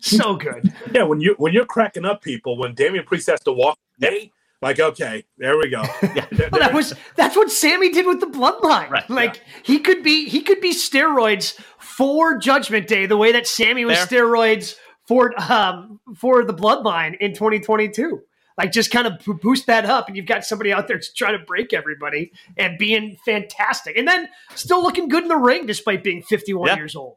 so 0.00 0.36
good. 0.36 0.72
yeah, 0.92 1.02
when 1.02 1.20
you 1.20 1.34
when 1.38 1.52
you're 1.52 1.66
cracking 1.66 2.04
up 2.04 2.22
people, 2.22 2.56
when 2.56 2.74
Damian 2.74 3.04
Priest 3.04 3.28
has 3.28 3.40
to 3.40 3.52
walk, 3.52 3.78
hey, 3.98 4.30
like 4.62 4.78
okay, 4.78 5.24
there 5.36 5.56
we 5.56 5.68
go. 5.68 5.82
yeah. 6.02 6.26
well, 6.52 6.60
that 6.60 6.72
was 6.72 6.94
that's 7.16 7.34
what 7.34 7.50
Sammy 7.50 7.90
did 7.90 8.06
with 8.06 8.20
the 8.20 8.26
Bloodline. 8.26 8.90
Right, 8.90 9.08
like 9.10 9.36
yeah. 9.36 9.42
he 9.64 9.78
could 9.80 10.02
be 10.02 10.28
he 10.28 10.42
could 10.42 10.60
be 10.60 10.72
steroids 10.72 11.58
for 11.78 12.38
Judgment 12.38 12.86
Day, 12.86 13.06
the 13.06 13.16
way 13.16 13.32
that 13.32 13.46
Sammy 13.46 13.84
was 13.84 14.06
there. 14.06 14.24
steroids 14.24 14.76
for 15.06 15.32
um 15.50 16.00
for 16.16 16.44
the 16.44 16.54
Bloodline 16.54 17.16
in 17.18 17.32
2022 17.32 18.22
like 18.58 18.72
just 18.72 18.90
kind 18.90 19.06
of 19.06 19.24
boost 19.40 19.66
that 19.66 19.86
up 19.86 20.08
and 20.08 20.16
you've 20.16 20.26
got 20.26 20.44
somebody 20.44 20.72
out 20.72 20.88
there 20.88 21.00
trying 21.16 21.38
to 21.38 21.44
break 21.44 21.72
everybody 21.72 22.32
and 22.56 22.76
being 22.76 23.16
fantastic. 23.24 23.96
And 23.96 24.06
then 24.06 24.28
still 24.56 24.82
looking 24.82 25.08
good 25.08 25.22
in 25.22 25.28
the 25.28 25.36
ring 25.36 25.64
despite 25.64 26.02
being 26.02 26.22
51 26.22 26.66
yeah. 26.66 26.76
years 26.76 26.96
old. 26.96 27.16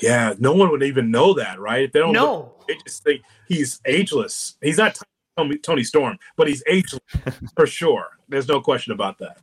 Yeah 0.00 0.34
no 0.38 0.52
one 0.52 0.70
would 0.70 0.82
even 0.82 1.10
know 1.10 1.34
that 1.34 1.60
right? 1.60 1.84
If 1.84 1.92
they 1.92 2.00
don't 2.00 2.12
know 2.12 2.36
look, 2.36 2.66
they 2.66 2.76
just 2.86 3.04
think 3.04 3.22
he's 3.46 3.80
ageless. 3.84 4.56
He's 4.62 4.78
not 4.78 4.98
toni, 5.36 5.58
toni 5.58 5.84
storm 5.84 6.18
but 6.36 6.48
he's 6.48 6.62
ageless 6.66 7.02
for 7.56 7.66
sure. 7.66 8.06
There's 8.28 8.48
no 8.48 8.60
question 8.60 8.92
about 8.92 9.18
that. 9.18 9.38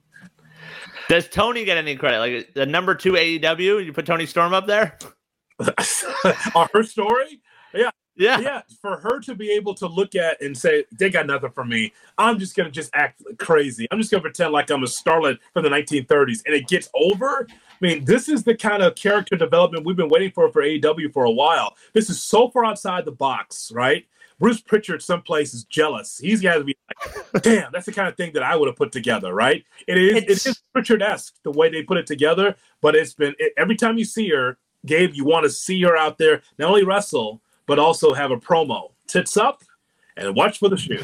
Does 1.08 1.28
toni 1.28 1.66
get 1.66 1.78
any 1.78 1.96
credit? 1.96 2.20
Like 2.20 2.54
the 2.56 2.66
number 2.66 2.96
two 2.96 3.14
aew 3.14 3.86
you 3.86 3.94
put 3.94 4.08
toni 4.08 4.26
storm 4.26 4.54
up 4.56 4.66
there? 4.66 4.98
Our 6.56 6.84
story? 6.84 7.42
Yeah 7.74 7.92
yeah. 8.16 8.40
Yeah. 8.40 8.62
For 8.82 8.98
her 8.98 9.20
to 9.22 9.36
be 9.36 9.52
able 9.52 9.74
to 9.76 9.88
look 9.88 10.16
at 10.16 10.42
and 10.42 10.58
say, 10.58 10.86
they 10.92 11.10
got 11.10 11.28
nothing 11.28 11.52
for 11.52 11.66
me. 11.66 11.94
I'm 12.18 12.40
just 12.40 12.56
going 12.56 12.66
to 12.66 12.72
just 12.72 12.92
act 12.94 13.22
crazy. 13.38 13.88
I'm 13.92 14.00
just 14.00 14.12
going 14.12 14.22
to 14.22 14.30
pretend 14.30 14.54
like 14.54 14.72
I'm 14.72 14.84
a 14.84 14.88
starlet 14.88 15.38
from 15.54 15.64
the 15.64 15.70
1930s 15.70 16.44
and 16.46 16.56
it 16.56 16.68
gets 16.68 16.90
over. 16.94 17.48
I 17.50 17.76
mean, 17.82 18.06
this 18.06 18.30
is 18.30 18.44
the 18.44 18.56
kind 18.56 18.82
of 18.82 18.96
character 18.96 19.36
development 19.36 19.86
we've 19.86 19.98
been 19.98 20.10
waiting 20.10 20.32
for 20.32 20.52
for 20.52 20.62
AEW 20.62 21.12
for 21.14 21.26
a 21.26 21.32
while. 21.32 21.76
This 21.94 22.10
is 22.10 22.22
so 22.22 22.50
far 22.50 22.66
outside 22.66 23.06
the 23.06 23.12
box, 23.12 23.72
right? 23.74 24.06
Bruce 24.40 24.60
Pritchard, 24.60 25.02
someplace 25.02 25.54
is 25.54 25.64
jealous. 25.64 26.18
He's 26.18 26.42
got 26.42 26.56
to 26.56 26.64
be 26.64 26.76
like, 27.34 27.44
damn, 27.44 27.72
that's 27.72 27.86
the 27.86 27.94
kind 27.94 28.08
of 28.08 28.18
thing 28.18 28.34
that 28.34 28.44
I 28.44 28.56
would 28.56 28.68
have 28.68 28.76
put 28.76 28.92
together, 28.92 29.34
right? 29.34 29.64
It 29.88 29.98
is, 29.98 30.24
it's, 30.24 30.46
it 30.46 30.50
is 30.52 30.62
Pritchard 30.74 31.02
esque 31.02 31.36
the 31.44 31.52
way 31.52 31.70
they 31.70 31.84
put 31.84 31.98
it 31.98 32.06
together, 32.06 32.56
but 32.82 32.96
it's 32.96 33.14
been 33.14 33.34
it, 33.40 33.54
every 33.58 33.76
time 33.76 33.98
you 33.98 34.06
see 34.06 34.30
her, 34.30 34.58
Gabe, 34.86 35.14
you 35.14 35.26
want 35.26 35.46
to 35.46 35.50
see 35.50 35.82
her 35.84 35.98
out 35.98 36.18
there, 36.18 36.42
not 36.60 36.70
only 36.70 36.84
wrestle, 36.84 37.42
but 37.68 37.80
also 37.80 38.14
have 38.14 38.32
a 38.32 38.38
promo. 38.38 38.92
Tits 39.08 39.38
up 39.38 39.64
and 40.18 40.36
watch 40.36 40.60
for 40.60 40.70
the 40.70 40.78
shoe. 40.78 41.04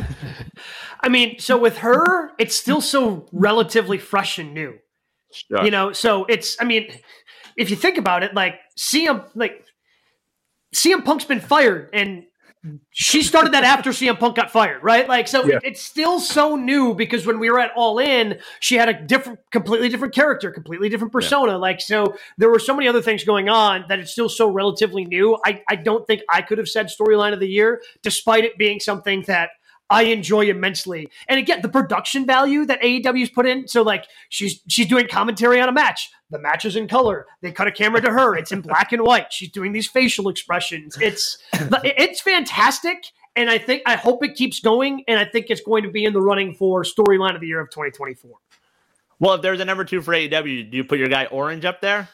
I 1.02 1.10
mean, 1.10 1.40
so 1.40 1.58
with 1.58 1.78
her, 1.80 2.32
it's 2.38 2.56
still 2.56 2.82
so 2.82 3.28
relatively 3.32 3.98
fresh 3.98 4.40
and 4.40 4.54
new. 4.54 4.78
Sure. 5.32 5.64
You 5.64 5.72
know, 5.72 5.94
so 5.94 6.26
it's 6.26 6.58
I 6.60 6.66
mean, 6.66 6.92
if 7.58 7.70
you 7.70 7.76
think 7.76 7.98
about 7.98 8.24
it, 8.24 8.34
like 8.34 8.56
CM 8.78 9.26
like 9.36 9.66
CM 10.76 11.04
Punk's 11.04 11.26
been 11.26 11.40
fired 11.40 11.90
and 11.94 12.26
she 12.92 13.24
started 13.24 13.54
that 13.54 13.64
after 13.64 13.90
CM 13.90 14.20
Punk 14.20 14.36
got 14.36 14.52
fired, 14.52 14.84
right? 14.84 15.08
Like, 15.08 15.28
so 15.28 15.44
yeah. 15.46 15.60
it's 15.64 15.82
still 15.82 16.20
so 16.20 16.56
new 16.56 16.94
because 16.94 17.26
when 17.26 17.40
we 17.40 17.50
were 17.50 17.60
at 17.60 17.72
All 17.76 17.98
In, 17.98 18.38
she 18.60 18.76
had 18.76 18.88
a 18.88 18.94
different, 18.94 19.40
completely 19.52 19.90
different 19.90 20.14
character, 20.14 20.52
completely 20.52 20.88
different 20.88 21.12
persona. 21.12 21.54
Yeah. 21.54 21.58
Like, 21.58 21.82
so 21.82 22.16
there 22.38 22.50
were 22.50 22.60
so 22.60 22.76
many 22.76 22.88
other 22.88 23.02
things 23.02 23.24
going 23.24 23.50
on 23.50 23.86
that 23.90 23.98
it's 23.98 24.12
still 24.12 24.30
so 24.30 24.48
relatively 24.48 25.06
new. 25.06 25.40
I, 25.44 25.64
I 25.70 25.76
don't 25.76 26.06
think 26.06 26.22
I 26.30 26.44
could 26.44 26.60
have 26.60 26.70
said 26.70 26.88
storyline 26.88 27.34
of 27.34 27.40
the 27.40 27.48
year, 27.48 27.82
despite 28.04 28.44
it 28.44 28.58
being 28.60 28.80
something 28.80 29.24
that 29.24 29.50
I 29.92 30.04
enjoy 30.04 30.46
immensely. 30.46 31.10
And 31.28 31.38
again, 31.38 31.62
the 31.62 31.70
production 31.70 32.26
value 32.26 32.66
that 32.66 32.82
AEW's 32.82 33.30
put 33.30 33.46
in. 33.46 33.68
So 33.68 33.82
like 33.82 34.06
she's 34.30 34.62
she's 34.68 34.88
doing 34.88 35.08
commentary 35.08 35.60
on 35.60 35.70
a 35.70 35.74
match. 35.74 36.10
The 36.30 36.40
match 36.40 36.64
is 36.64 36.78
in 36.78 36.88
color. 36.88 37.28
They 37.42 37.52
cut 37.52 37.68
a 37.68 37.72
camera 37.72 38.02
to 38.02 38.10
her. 38.10 38.36
It's 38.36 38.52
in 38.52 38.62
black 38.72 38.94
and 38.94 39.04
white. 39.04 39.34
She's 39.34 39.52
doing 39.52 39.74
these 39.74 39.88
facial 39.88 40.30
expressions. 40.30 40.98
It's 41.00 41.38
it's 41.54 42.22
fantastic. 42.22 43.12
And 43.36 43.50
I 43.50 43.58
think 43.58 43.84
I 43.86 43.96
hope 43.96 44.24
it 44.24 44.36
keeps 44.36 44.62
going. 44.62 45.04
And 45.08 45.20
I 45.20 45.26
think 45.26 45.48
it's 45.50 45.62
going 45.62 45.84
to 45.84 45.92
be 45.92 46.06
in 46.06 46.14
the 46.14 46.22
running 46.22 46.56
for 46.56 46.84
storyline 46.84 47.36
of 47.36 47.42
the 47.42 47.48
year 47.48 47.60
of 47.60 47.70
2024. 47.70 48.32
Well, 49.20 49.36
if 49.36 49.42
there's 49.42 49.60
a 49.60 49.66
number 49.66 49.84
two 49.84 50.02
for 50.02 50.14
AEW, 50.14 50.72
do 50.72 50.78
you 50.78 50.84
put 50.84 50.98
your 50.98 51.10
guy 51.10 51.26
Orange 51.26 51.66
up 51.66 51.82
there? 51.82 52.10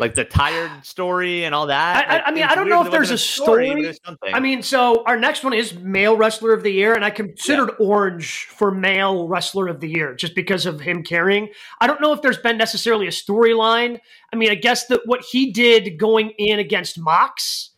Like 0.00 0.14
the 0.14 0.24
tired 0.24 0.70
story 0.84 1.44
and 1.44 1.54
all 1.54 1.66
that. 1.66 2.08
I, 2.08 2.14
like, 2.14 2.22
I 2.26 2.30
mean, 2.32 2.44
I 2.44 2.54
don't 2.54 2.68
know 2.68 2.84
if 2.84 2.90
there's 2.90 3.10
a 3.10 3.18
story. 3.18 3.92
story 3.92 4.18
I 4.32 4.40
mean, 4.40 4.62
so 4.62 5.04
our 5.04 5.18
next 5.18 5.44
one 5.44 5.52
is 5.52 5.74
male 5.74 6.16
wrestler 6.16 6.52
of 6.52 6.62
the 6.62 6.72
year, 6.72 6.94
and 6.94 7.04
I 7.04 7.10
considered 7.10 7.70
yeah. 7.78 7.86
Orange 7.86 8.46
for 8.46 8.70
male 8.70 9.28
wrestler 9.28 9.68
of 9.68 9.80
the 9.80 9.88
year 9.88 10.14
just 10.14 10.34
because 10.34 10.66
of 10.66 10.80
him 10.80 11.02
carrying. 11.02 11.50
I 11.80 11.86
don't 11.86 12.00
know 12.00 12.12
if 12.12 12.22
there's 12.22 12.38
been 12.38 12.56
necessarily 12.56 13.06
a 13.06 13.10
storyline. 13.10 14.00
I 14.32 14.36
mean, 14.36 14.50
I 14.50 14.54
guess 14.54 14.86
that 14.86 15.02
what 15.04 15.22
he 15.30 15.52
did 15.52 15.98
going 15.98 16.30
in 16.38 16.58
against 16.58 16.98
Mox. 16.98 17.68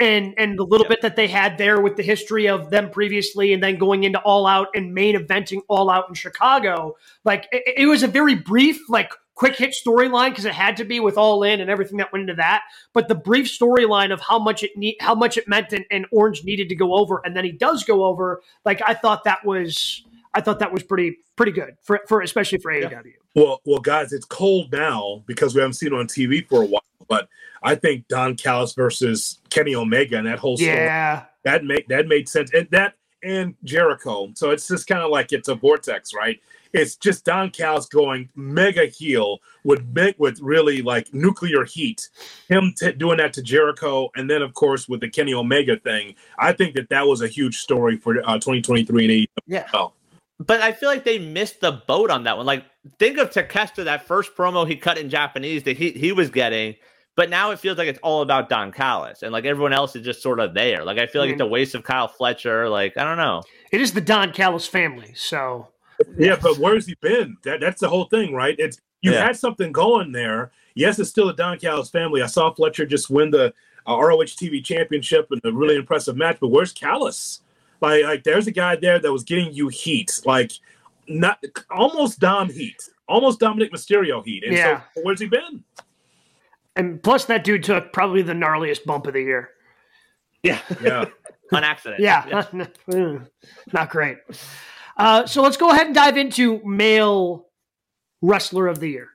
And, 0.00 0.34
and 0.36 0.58
the 0.58 0.64
little 0.64 0.86
yep. 0.86 0.90
bit 0.90 1.02
that 1.02 1.14
they 1.14 1.28
had 1.28 1.58
there 1.58 1.80
with 1.80 1.94
the 1.94 2.02
history 2.02 2.48
of 2.48 2.70
them 2.70 2.90
previously 2.90 3.52
and 3.52 3.62
then 3.62 3.78
going 3.78 4.02
into 4.02 4.18
all 4.22 4.48
out 4.48 4.66
and 4.74 4.92
main 4.92 5.14
eventing 5.14 5.60
all 5.68 5.88
out 5.88 6.08
in 6.08 6.14
Chicago, 6.14 6.96
like 7.24 7.46
it, 7.52 7.74
it 7.76 7.86
was 7.86 8.02
a 8.02 8.08
very 8.08 8.34
brief, 8.34 8.80
like 8.88 9.12
quick 9.34 9.56
hit 9.56 9.74
storyline 9.74 10.30
because 10.30 10.44
it 10.44 10.52
had 10.52 10.76
to 10.76 10.84
be 10.84 11.00
with 11.00 11.16
All 11.16 11.42
In 11.42 11.60
and 11.60 11.70
everything 11.70 11.98
that 11.98 12.12
went 12.12 12.22
into 12.22 12.34
that. 12.34 12.62
But 12.92 13.08
the 13.08 13.14
brief 13.14 13.46
storyline 13.46 14.12
of 14.12 14.20
how 14.20 14.38
much 14.38 14.62
it 14.62 14.76
need, 14.76 14.96
how 15.00 15.14
much 15.14 15.36
it 15.36 15.48
meant, 15.48 15.72
and, 15.72 15.84
and, 15.90 16.06
Orange 16.12 16.44
needed 16.44 16.68
to 16.68 16.74
go 16.74 16.94
over, 16.94 17.20
and 17.24 17.36
then 17.36 17.44
he 17.44 17.52
does 17.52 17.84
go 17.84 18.04
over. 18.04 18.42
Like 18.64 18.80
I 18.86 18.94
thought 18.94 19.24
that 19.24 19.44
was, 19.44 20.04
I 20.34 20.40
thought 20.40 20.58
that 20.58 20.72
was 20.72 20.82
pretty 20.82 21.18
pretty 21.36 21.52
good 21.52 21.76
for 21.82 22.00
for 22.08 22.20
especially 22.20 22.58
for 22.58 22.72
AEW. 22.72 22.90
Yeah. 22.90 23.12
Well, 23.34 23.60
well, 23.64 23.80
guys, 23.80 24.12
it's 24.12 24.26
cold 24.26 24.72
now 24.72 25.22
because 25.26 25.54
we 25.54 25.60
haven't 25.60 25.74
seen 25.74 25.92
it 25.92 25.96
on 25.96 26.06
TV 26.06 26.46
for 26.46 26.62
a 26.62 26.66
while. 26.66 26.84
But 27.08 27.28
I 27.62 27.74
think 27.74 28.08
Don 28.08 28.36
Callis 28.36 28.74
versus 28.74 29.40
Kenny 29.50 29.74
Omega 29.74 30.18
and 30.18 30.26
that 30.26 30.38
whole 30.38 30.56
story, 30.56 30.72
yeah, 30.72 31.24
that 31.44 31.64
made 31.64 31.86
that 31.88 32.06
made 32.06 32.28
sense. 32.28 32.52
And 32.52 32.68
that 32.70 32.94
and 33.22 33.54
Jericho. 33.64 34.32
So 34.34 34.50
it's 34.50 34.68
just 34.68 34.86
kind 34.86 35.00
of 35.00 35.10
like 35.10 35.32
it's 35.32 35.48
a 35.48 35.54
vortex, 35.54 36.12
right? 36.14 36.40
It's 36.72 36.96
just 36.96 37.24
Don 37.24 37.50
Callis 37.50 37.86
going 37.86 38.28
mega 38.34 38.86
heel 38.86 39.38
with 39.64 39.82
with 40.18 40.40
really 40.40 40.82
like 40.82 41.12
nuclear 41.12 41.64
heat. 41.64 42.08
Him 42.48 42.74
t- 42.76 42.92
doing 42.92 43.18
that 43.18 43.32
to 43.34 43.42
Jericho, 43.42 44.10
and 44.16 44.28
then 44.28 44.42
of 44.42 44.54
course 44.54 44.88
with 44.88 45.00
the 45.00 45.08
Kenny 45.08 45.34
Omega 45.34 45.78
thing. 45.78 46.14
I 46.38 46.52
think 46.52 46.74
that 46.74 46.88
that 46.88 47.06
was 47.06 47.22
a 47.22 47.28
huge 47.28 47.58
story 47.58 47.96
for 47.96 48.18
uh, 48.18 48.34
2023 48.34 49.04
and 49.04 49.12
AEW. 49.12 49.26
Yeah. 49.46 49.68
Oh. 49.74 49.92
But 50.38 50.60
I 50.60 50.72
feel 50.72 50.88
like 50.88 51.04
they 51.04 51.18
missed 51.18 51.60
the 51.60 51.82
boat 51.86 52.10
on 52.10 52.24
that 52.24 52.36
one. 52.36 52.46
Like, 52.46 52.64
think 52.98 53.18
of 53.18 53.30
Takeshita, 53.30 53.84
that 53.84 54.06
first 54.06 54.34
promo 54.34 54.66
he 54.66 54.74
cut 54.74 54.98
in 54.98 55.08
Japanese 55.08 55.62
that 55.64 55.76
he, 55.76 55.92
he 55.92 56.10
was 56.10 56.30
getting. 56.30 56.74
But 57.14 57.30
now 57.30 57.50
it 57.50 57.58
feels 57.58 57.76
like 57.76 57.88
it's 57.88 57.98
all 58.02 58.22
about 58.22 58.48
Don 58.48 58.72
Callis, 58.72 59.22
and 59.22 59.32
like 59.32 59.44
everyone 59.44 59.74
else 59.74 59.94
is 59.94 60.02
just 60.02 60.22
sort 60.22 60.40
of 60.40 60.54
there. 60.54 60.82
Like 60.82 60.98
I 60.98 61.06
feel 61.06 61.20
like 61.20 61.28
mm-hmm. 61.28 61.34
it's 61.34 61.42
a 61.42 61.46
waste 61.46 61.74
of 61.74 61.84
Kyle 61.84 62.08
Fletcher. 62.08 62.70
Like 62.70 62.96
I 62.96 63.04
don't 63.04 63.18
know. 63.18 63.42
It 63.70 63.82
is 63.82 63.92
the 63.92 64.00
Don 64.00 64.32
Callis 64.32 64.66
family, 64.66 65.12
so 65.14 65.68
yeah, 66.16 66.36
but 66.40 66.58
where's 66.58 66.86
he 66.86 66.94
been? 67.00 67.36
That 67.44 67.60
that's 67.60 67.80
the 67.80 67.88
whole 67.88 68.06
thing, 68.06 68.34
right? 68.34 68.54
It's 68.58 68.80
you 69.00 69.12
yeah. 69.12 69.26
had 69.26 69.36
something 69.36 69.72
going 69.72 70.12
there. 70.12 70.52
Yes, 70.74 70.98
it's 70.98 71.10
still 71.10 71.28
a 71.28 71.36
Don 71.36 71.58
Callis 71.58 71.90
family. 71.90 72.22
I 72.22 72.26
saw 72.26 72.52
Fletcher 72.52 72.86
just 72.86 73.10
win 73.10 73.30
the 73.30 73.52
uh, 73.86 73.96
ROH 73.96 74.24
TV 74.24 74.64
championship 74.64 75.28
in 75.30 75.40
a 75.44 75.52
really 75.52 75.76
impressive 75.76 76.16
match, 76.16 76.38
but 76.40 76.48
where's 76.48 76.72
Callis? 76.72 77.40
Like, 77.80 78.04
like 78.04 78.24
there's 78.24 78.46
a 78.46 78.52
guy 78.52 78.76
there 78.76 78.98
that 79.00 79.12
was 79.12 79.24
getting 79.24 79.52
you 79.52 79.68
heat, 79.68 80.20
like 80.24 80.52
not 81.08 81.42
almost 81.70 82.20
Dom 82.20 82.48
heat, 82.48 82.88
almost 83.08 83.40
Dominik 83.40 83.70
Mysterio 83.70 84.24
heat. 84.24 84.44
And 84.44 84.52
yeah. 84.52 84.82
so 84.94 85.02
where's 85.02 85.20
he 85.20 85.26
been? 85.26 85.64
And 86.76 87.02
plus, 87.02 87.26
that 87.26 87.44
dude 87.44 87.64
took 87.64 87.92
probably 87.92 88.22
the 88.22 88.32
gnarliest 88.32 88.84
bump 88.84 89.06
of 89.06 89.14
the 89.14 89.20
year. 89.20 89.50
Yeah, 90.42 90.60
yeah, 90.82 91.04
on 91.52 91.64
accident. 91.64 92.00
Yeah, 92.00 92.44
yeah. 92.88 93.18
not 93.72 93.90
great. 93.90 94.18
Uh, 94.96 95.26
so 95.26 95.42
let's 95.42 95.56
go 95.56 95.70
ahead 95.70 95.86
and 95.86 95.94
dive 95.94 96.16
into 96.16 96.60
male 96.64 97.46
wrestler 98.20 98.66
of 98.66 98.80
the 98.80 98.88
year. 98.88 99.08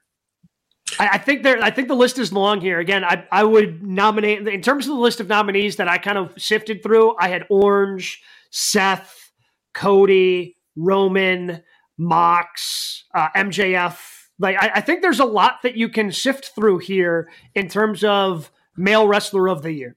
I, 1.00 1.10
I, 1.14 1.18
think 1.18 1.44
there. 1.44 1.62
I 1.62 1.72
think 1.72 1.88
the 1.88 1.96
list 1.96 2.18
is 2.18 2.32
long 2.32 2.62
here. 2.62 2.80
Again, 2.80 3.04
I, 3.04 3.26
I 3.32 3.44
would 3.44 3.84
nominate 3.84 4.48
in 4.48 4.62
terms 4.62 4.86
of 4.86 4.94
the 4.94 5.00
list 5.00 5.20
of 5.20 5.28
nominees 5.28 5.76
that 5.78 5.88
I 5.88 5.98
kind 5.98 6.18
of 6.18 6.34
sifted 6.42 6.82
through. 6.84 7.16
I 7.20 7.30
had 7.30 7.46
Orange, 7.50 8.22
Seth, 8.52 9.32
Cody, 9.74 10.58
Roman, 10.76 11.64
Mox, 11.98 13.06
uh, 13.14 13.30
MJF. 13.36 14.00
Like 14.40 14.58
I, 14.62 14.72
I 14.76 14.82
think 14.82 15.02
there's 15.02 15.20
a 15.20 15.26
lot 15.26 15.62
that 15.64 15.76
you 15.76 15.90
can 15.90 16.12
sift 16.12 16.52
through 16.56 16.80
here 16.80 17.30
in 17.56 17.70
terms 17.70 18.04
of 18.04 18.52
male 18.76 19.08
wrestler 19.08 19.50
of 19.50 19.64
the 19.64 19.72
year. 19.72 19.96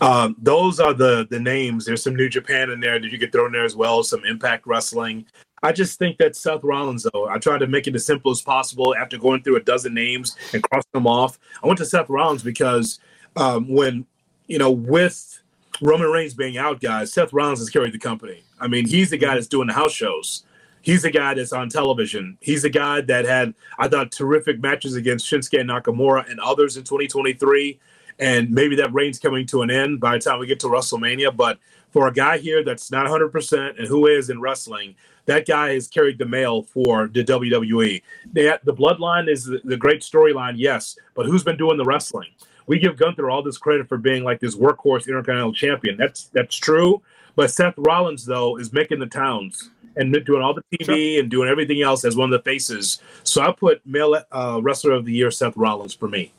Um, 0.00 0.36
those 0.38 0.80
are 0.80 0.94
the 0.94 1.26
the 1.30 1.40
names. 1.40 1.84
There's 1.84 2.02
some 2.02 2.16
New 2.16 2.28
Japan 2.28 2.70
in 2.70 2.80
there 2.80 2.98
that 2.98 3.10
you 3.10 3.18
could 3.18 3.32
throw 3.32 3.46
in 3.46 3.52
there 3.52 3.64
as 3.64 3.76
well. 3.76 4.02
Some 4.02 4.24
Impact 4.24 4.66
Wrestling. 4.66 5.26
I 5.62 5.72
just 5.72 5.98
think 5.98 6.16
that 6.18 6.36
Seth 6.36 6.64
Rollins, 6.64 7.06
though, 7.12 7.28
I 7.28 7.38
tried 7.38 7.58
to 7.58 7.66
make 7.66 7.86
it 7.86 7.94
as 7.94 8.06
simple 8.06 8.30
as 8.30 8.40
possible 8.40 8.94
after 8.96 9.18
going 9.18 9.42
through 9.42 9.56
a 9.56 9.60
dozen 9.60 9.92
names 9.92 10.36
and 10.54 10.62
crossing 10.62 10.90
them 10.94 11.06
off. 11.06 11.38
I 11.62 11.66
went 11.66 11.78
to 11.78 11.84
Seth 11.84 12.08
Rollins 12.08 12.42
because 12.42 12.98
um, 13.36 13.68
when 13.68 14.06
you 14.46 14.58
know 14.58 14.70
with 14.70 15.40
Roman 15.80 16.08
Reigns 16.08 16.34
being 16.34 16.56
out, 16.56 16.80
guys, 16.80 17.12
Seth 17.12 17.32
Rollins 17.32 17.58
has 17.58 17.70
carried 17.70 17.92
the 17.92 17.98
company. 17.98 18.42
I 18.58 18.68
mean, 18.68 18.86
he's 18.86 19.10
the 19.10 19.18
guy 19.18 19.34
that's 19.34 19.46
doing 19.46 19.68
the 19.68 19.74
house 19.74 19.92
shows. 19.92 20.44
He's 20.82 21.02
the 21.02 21.10
guy 21.10 21.34
that's 21.34 21.52
on 21.52 21.68
television. 21.68 22.38
He's 22.40 22.62
the 22.62 22.70
guy 22.70 23.02
that 23.02 23.26
had, 23.26 23.54
I 23.78 23.88
thought, 23.88 24.10
terrific 24.10 24.60
matches 24.60 24.94
against 24.96 25.30
Shinsuke 25.30 25.60
Nakamura 25.60 26.30
and 26.30 26.40
others 26.40 26.78
in 26.78 26.84
2023 26.84 27.78
and 28.20 28.50
maybe 28.50 28.76
that 28.76 28.92
reign's 28.92 29.18
coming 29.18 29.46
to 29.46 29.62
an 29.62 29.70
end 29.70 29.98
by 29.98 30.12
the 30.12 30.20
time 30.20 30.38
we 30.38 30.46
get 30.46 30.60
to 30.60 30.66
WrestleMania. 30.66 31.34
But 31.34 31.58
for 31.90 32.06
a 32.06 32.12
guy 32.12 32.38
here 32.38 32.62
that's 32.62 32.90
not 32.90 33.06
100% 33.06 33.78
and 33.78 33.88
who 33.88 34.06
is 34.06 34.30
in 34.30 34.40
wrestling, 34.40 34.94
that 35.24 35.46
guy 35.46 35.74
has 35.74 35.88
carried 35.88 36.18
the 36.18 36.26
mail 36.26 36.62
for 36.62 37.08
the 37.08 37.24
WWE. 37.24 38.02
They, 38.32 38.56
the 38.64 38.74
bloodline 38.74 39.28
is 39.28 39.46
the, 39.46 39.60
the 39.64 39.76
great 39.76 40.02
storyline, 40.02 40.54
yes, 40.56 40.96
but 41.14 41.26
who's 41.26 41.42
been 41.42 41.56
doing 41.56 41.78
the 41.78 41.84
wrestling? 41.84 42.28
We 42.66 42.78
give 42.78 42.96
Gunther 42.96 43.28
all 43.28 43.42
this 43.42 43.58
credit 43.58 43.88
for 43.88 43.98
being 43.98 44.22
like 44.22 44.38
this 44.38 44.54
workhorse 44.54 45.08
intercontinental 45.08 45.52
champion. 45.52 45.96
That's 45.96 46.24
that's 46.26 46.54
true. 46.54 47.02
But 47.34 47.50
Seth 47.50 47.74
Rollins, 47.76 48.24
though, 48.26 48.58
is 48.58 48.72
making 48.72 49.00
the 49.00 49.06
towns 49.06 49.70
and 49.96 50.12
doing 50.24 50.42
all 50.42 50.54
the 50.54 50.62
TV 50.72 50.84
sure. 50.84 51.20
and 51.20 51.30
doing 51.30 51.48
everything 51.48 51.82
else 51.82 52.04
as 52.04 52.16
one 52.16 52.32
of 52.32 52.38
the 52.38 52.48
faces. 52.48 53.00
So 53.24 53.42
I 53.42 53.52
put 53.52 53.84
male 53.84 54.16
uh, 54.30 54.60
wrestler 54.62 54.92
of 54.92 55.04
the 55.04 55.12
year 55.12 55.30
Seth 55.30 55.56
Rollins 55.56 55.94
for 55.94 56.06
me. 56.06 56.32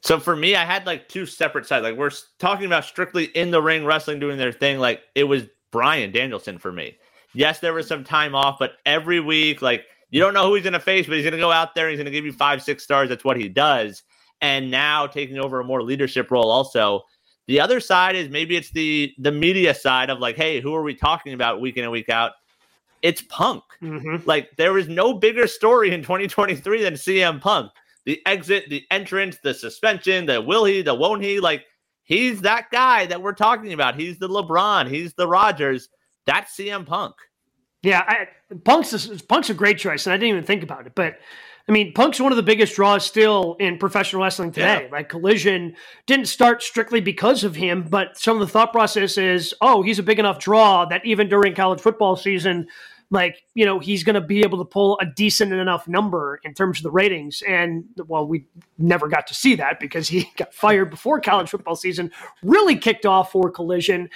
So 0.00 0.20
for 0.20 0.36
me, 0.36 0.54
I 0.54 0.64
had 0.64 0.86
like 0.86 1.08
two 1.08 1.26
separate 1.26 1.66
sides. 1.66 1.82
Like 1.82 1.96
we're 1.96 2.10
talking 2.38 2.66
about 2.66 2.84
strictly 2.84 3.24
in 3.26 3.50
the 3.50 3.62
ring 3.62 3.84
wrestling 3.84 4.20
doing 4.20 4.38
their 4.38 4.52
thing. 4.52 4.78
Like 4.78 5.02
it 5.14 5.24
was 5.24 5.44
Bryan 5.70 6.12
Danielson 6.12 6.58
for 6.58 6.72
me. 6.72 6.96
Yes, 7.34 7.60
there 7.60 7.74
was 7.74 7.86
some 7.86 8.04
time 8.04 8.34
off, 8.34 8.58
but 8.58 8.72
every 8.86 9.20
week, 9.20 9.60
like 9.60 9.84
you 10.10 10.20
don't 10.20 10.34
know 10.34 10.46
who 10.46 10.54
he's 10.54 10.62
going 10.62 10.72
to 10.72 10.80
face, 10.80 11.06
but 11.06 11.16
he's 11.16 11.24
going 11.24 11.32
to 11.32 11.38
go 11.38 11.52
out 11.52 11.74
there. 11.74 11.88
He's 11.88 11.98
going 11.98 12.06
to 12.06 12.10
give 12.10 12.24
you 12.24 12.32
five, 12.32 12.62
six 12.62 12.82
stars. 12.82 13.08
That's 13.08 13.24
what 13.24 13.36
he 13.36 13.48
does. 13.48 14.02
And 14.40 14.70
now 14.70 15.06
taking 15.06 15.38
over 15.38 15.60
a 15.60 15.64
more 15.64 15.82
leadership 15.82 16.30
role. 16.30 16.50
Also, 16.50 17.02
the 17.46 17.60
other 17.60 17.80
side 17.80 18.14
is 18.14 18.28
maybe 18.28 18.56
it's 18.56 18.70
the 18.70 19.12
the 19.18 19.32
media 19.32 19.74
side 19.74 20.10
of 20.10 20.20
like, 20.20 20.36
hey, 20.36 20.60
who 20.60 20.74
are 20.74 20.82
we 20.82 20.94
talking 20.94 21.34
about 21.34 21.60
week 21.60 21.76
in 21.76 21.82
and 21.82 21.92
week 21.92 22.08
out? 22.08 22.32
It's 23.02 23.22
Punk. 23.22 23.64
Mm-hmm. 23.82 24.26
Like 24.26 24.50
there 24.56 24.78
is 24.78 24.88
no 24.88 25.12
bigger 25.14 25.46
story 25.46 25.92
in 25.92 26.02
2023 26.02 26.82
than 26.82 26.94
CM 26.94 27.40
Punk 27.40 27.70
the 28.08 28.22
exit, 28.24 28.70
the 28.70 28.86
entrance, 28.90 29.36
the 29.42 29.52
suspension, 29.52 30.24
the 30.24 30.40
will 30.40 30.64
he, 30.64 30.80
the 30.80 30.94
won't 30.94 31.22
he. 31.22 31.40
Like 31.40 31.66
he's 32.04 32.40
that 32.40 32.70
guy 32.72 33.04
that 33.04 33.20
we're 33.20 33.34
talking 33.34 33.74
about. 33.74 34.00
He's 34.00 34.18
the 34.18 34.30
LeBron. 34.30 34.88
He's 34.88 35.12
the 35.12 35.28
Rodgers. 35.28 35.90
That's 36.24 36.56
CM 36.56 36.86
Punk. 36.86 37.14
Yeah, 37.82 38.02
I, 38.08 38.28
Punk's 38.64 38.94
a, 38.94 39.22
Punk's 39.24 39.50
a 39.50 39.54
great 39.54 39.76
choice, 39.76 40.06
and 40.06 40.14
I 40.14 40.16
didn't 40.16 40.30
even 40.30 40.44
think 40.44 40.62
about 40.62 40.86
it. 40.86 40.94
But 40.94 41.18
I 41.68 41.72
mean, 41.72 41.92
Punk's 41.92 42.18
one 42.18 42.32
of 42.32 42.36
the 42.36 42.42
biggest 42.42 42.76
draws 42.76 43.04
still 43.04 43.56
in 43.60 43.76
professional 43.76 44.22
wrestling 44.22 44.52
today. 44.52 44.84
Yeah. 44.84 44.90
Like 44.90 45.10
Collision 45.10 45.76
didn't 46.06 46.28
start 46.28 46.62
strictly 46.62 47.02
because 47.02 47.44
of 47.44 47.56
him, 47.56 47.82
but 47.90 48.16
some 48.16 48.40
of 48.40 48.40
the 48.40 48.50
thought 48.50 48.72
process 48.72 49.18
is, 49.18 49.52
oh, 49.60 49.82
he's 49.82 49.98
a 49.98 50.02
big 50.02 50.18
enough 50.18 50.38
draw 50.38 50.86
that 50.86 51.04
even 51.04 51.28
during 51.28 51.54
college 51.54 51.80
football 51.82 52.16
season, 52.16 52.68
like 53.10 53.42
you 53.54 53.64
know 53.64 53.78
he's 53.78 54.04
going 54.04 54.14
to 54.14 54.20
be 54.20 54.40
able 54.40 54.58
to 54.58 54.64
pull 54.64 54.98
a 55.00 55.06
decent 55.06 55.52
enough 55.52 55.88
number 55.88 56.40
in 56.44 56.54
terms 56.54 56.78
of 56.78 56.82
the 56.82 56.90
ratings 56.90 57.42
and 57.48 57.84
well 58.06 58.26
we 58.26 58.44
never 58.76 59.08
got 59.08 59.26
to 59.26 59.34
see 59.34 59.54
that 59.54 59.80
because 59.80 60.08
he 60.08 60.30
got 60.36 60.52
fired 60.52 60.90
before 60.90 61.20
college 61.20 61.48
football 61.48 61.76
season 61.76 62.10
really 62.42 62.76
kicked 62.76 63.06
off 63.06 63.32
for 63.32 63.50
collision 63.50 64.08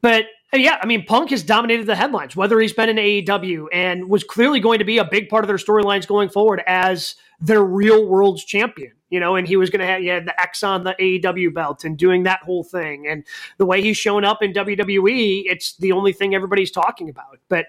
but 0.00 0.24
uh, 0.54 0.56
yeah 0.56 0.78
i 0.82 0.86
mean 0.86 1.04
punk 1.04 1.30
has 1.30 1.42
dominated 1.42 1.86
the 1.86 1.96
headlines 1.96 2.36
whether 2.36 2.58
he's 2.60 2.72
been 2.72 2.88
in 2.88 2.96
aew 2.96 3.66
and 3.72 4.08
was 4.08 4.24
clearly 4.24 4.60
going 4.60 4.78
to 4.78 4.84
be 4.84 4.98
a 4.98 5.04
big 5.04 5.28
part 5.28 5.44
of 5.44 5.48
their 5.48 5.56
storylines 5.56 6.06
going 6.06 6.28
forward 6.28 6.62
as 6.66 7.16
their 7.40 7.62
real 7.62 8.06
world's 8.06 8.44
champion 8.44 8.92
you 9.10 9.20
know, 9.20 9.36
and 9.36 9.48
he 9.48 9.56
was 9.56 9.70
going 9.70 9.80
to 9.80 9.86
have 9.86 10.26
the 10.26 10.38
X 10.38 10.62
on 10.62 10.84
the 10.84 10.94
AEW 11.00 11.54
belt 11.54 11.84
and 11.84 11.96
doing 11.96 12.24
that 12.24 12.42
whole 12.42 12.62
thing. 12.62 13.06
And 13.06 13.24
the 13.56 13.64
way 13.64 13.80
he's 13.80 13.96
shown 13.96 14.22
up 14.22 14.42
in 14.42 14.52
WWE, 14.52 15.44
it's 15.46 15.76
the 15.76 15.92
only 15.92 16.12
thing 16.12 16.34
everybody's 16.34 16.70
talking 16.70 17.08
about. 17.08 17.38
But 17.48 17.68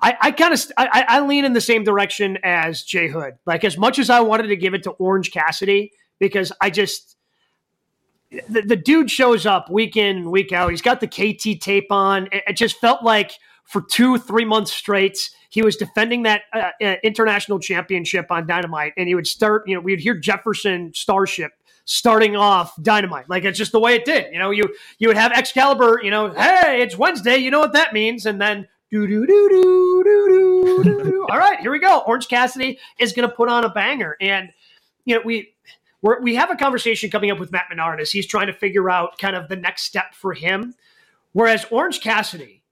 I, 0.00 0.16
I 0.20 0.30
kind 0.30 0.54
of 0.54 0.60
I, 0.76 1.04
I 1.08 1.20
lean 1.20 1.44
in 1.44 1.52
the 1.52 1.60
same 1.60 1.84
direction 1.84 2.38
as 2.42 2.82
Jay 2.82 3.08
Hood. 3.08 3.34
Like 3.46 3.64
as 3.64 3.76
much 3.76 3.98
as 3.98 4.10
I 4.10 4.20
wanted 4.20 4.48
to 4.48 4.56
give 4.56 4.74
it 4.74 4.82
to 4.84 4.90
Orange 4.92 5.32
Cassidy 5.32 5.92
because 6.18 6.52
I 6.60 6.70
just 6.70 7.16
the, 8.30 8.62
the 8.62 8.76
dude 8.76 9.10
shows 9.10 9.46
up 9.46 9.70
week 9.70 9.96
in 9.96 10.30
week 10.30 10.52
out. 10.52 10.70
He's 10.70 10.82
got 10.82 11.00
the 11.00 11.08
KT 11.08 11.60
tape 11.60 11.90
on. 11.90 12.28
It, 12.32 12.44
it 12.48 12.56
just 12.56 12.76
felt 12.76 13.02
like 13.02 13.32
for 13.64 13.82
two 13.82 14.18
three 14.18 14.44
months 14.44 14.72
straight 14.72 15.18
he 15.50 15.62
was 15.62 15.76
defending 15.76 16.24
that 16.24 16.42
uh, 16.52 16.70
uh, 16.82 16.94
international 17.02 17.58
championship 17.58 18.26
on 18.30 18.46
Dynamite, 18.46 18.92
and 18.96 19.08
he 19.08 19.14
would 19.14 19.26
start. 19.26 19.66
You 19.66 19.74
know, 19.74 19.80
we'd 19.80 20.00
hear 20.00 20.14
Jefferson 20.14 20.92
Starship 20.94 21.52
starting 21.84 22.36
off 22.36 22.74
Dynamite, 22.82 23.30
like 23.30 23.44
it's 23.44 23.58
just 23.58 23.72
the 23.72 23.80
way 23.80 23.94
it 23.94 24.04
did. 24.04 24.32
You 24.32 24.38
know, 24.38 24.50
you 24.50 24.74
you 24.98 25.08
would 25.08 25.16
have 25.16 25.32
Excalibur. 25.32 26.00
You 26.02 26.10
know, 26.10 26.30
hey, 26.30 26.82
it's 26.82 26.98
Wednesday. 26.98 27.38
You 27.38 27.50
know 27.50 27.60
what 27.60 27.72
that 27.72 27.92
means, 27.92 28.26
and 28.26 28.40
then. 28.40 28.68
Do 28.90 29.06
do 29.06 29.26
do 29.26 29.48
do 29.50 30.02
do 30.04 30.82
do 30.82 31.04
do. 31.04 31.26
All 31.30 31.38
right, 31.38 31.60
here 31.60 31.70
we 31.70 31.78
go. 31.78 32.02
Orange 32.06 32.28
Cassidy 32.28 32.78
is 32.98 33.12
going 33.12 33.28
to 33.28 33.34
put 33.34 33.50
on 33.50 33.64
a 33.64 33.68
banger, 33.68 34.16
and 34.20 34.48
you 35.04 35.14
know 35.14 35.20
we 35.24 35.52
we're, 36.00 36.22
we 36.22 36.34
have 36.36 36.50
a 36.50 36.56
conversation 36.56 37.10
coming 37.10 37.30
up 37.30 37.38
with 37.38 37.52
Matt 37.52 37.66
Menard 37.68 38.00
as 38.00 38.10
he's 38.10 38.26
trying 38.26 38.46
to 38.46 38.52
figure 38.52 38.88
out 38.88 39.18
kind 39.18 39.36
of 39.36 39.48
the 39.48 39.56
next 39.56 39.82
step 39.82 40.14
for 40.14 40.32
him. 40.32 40.74
Whereas 41.32 41.66
Orange 41.70 42.00
Cassidy, 42.00 42.62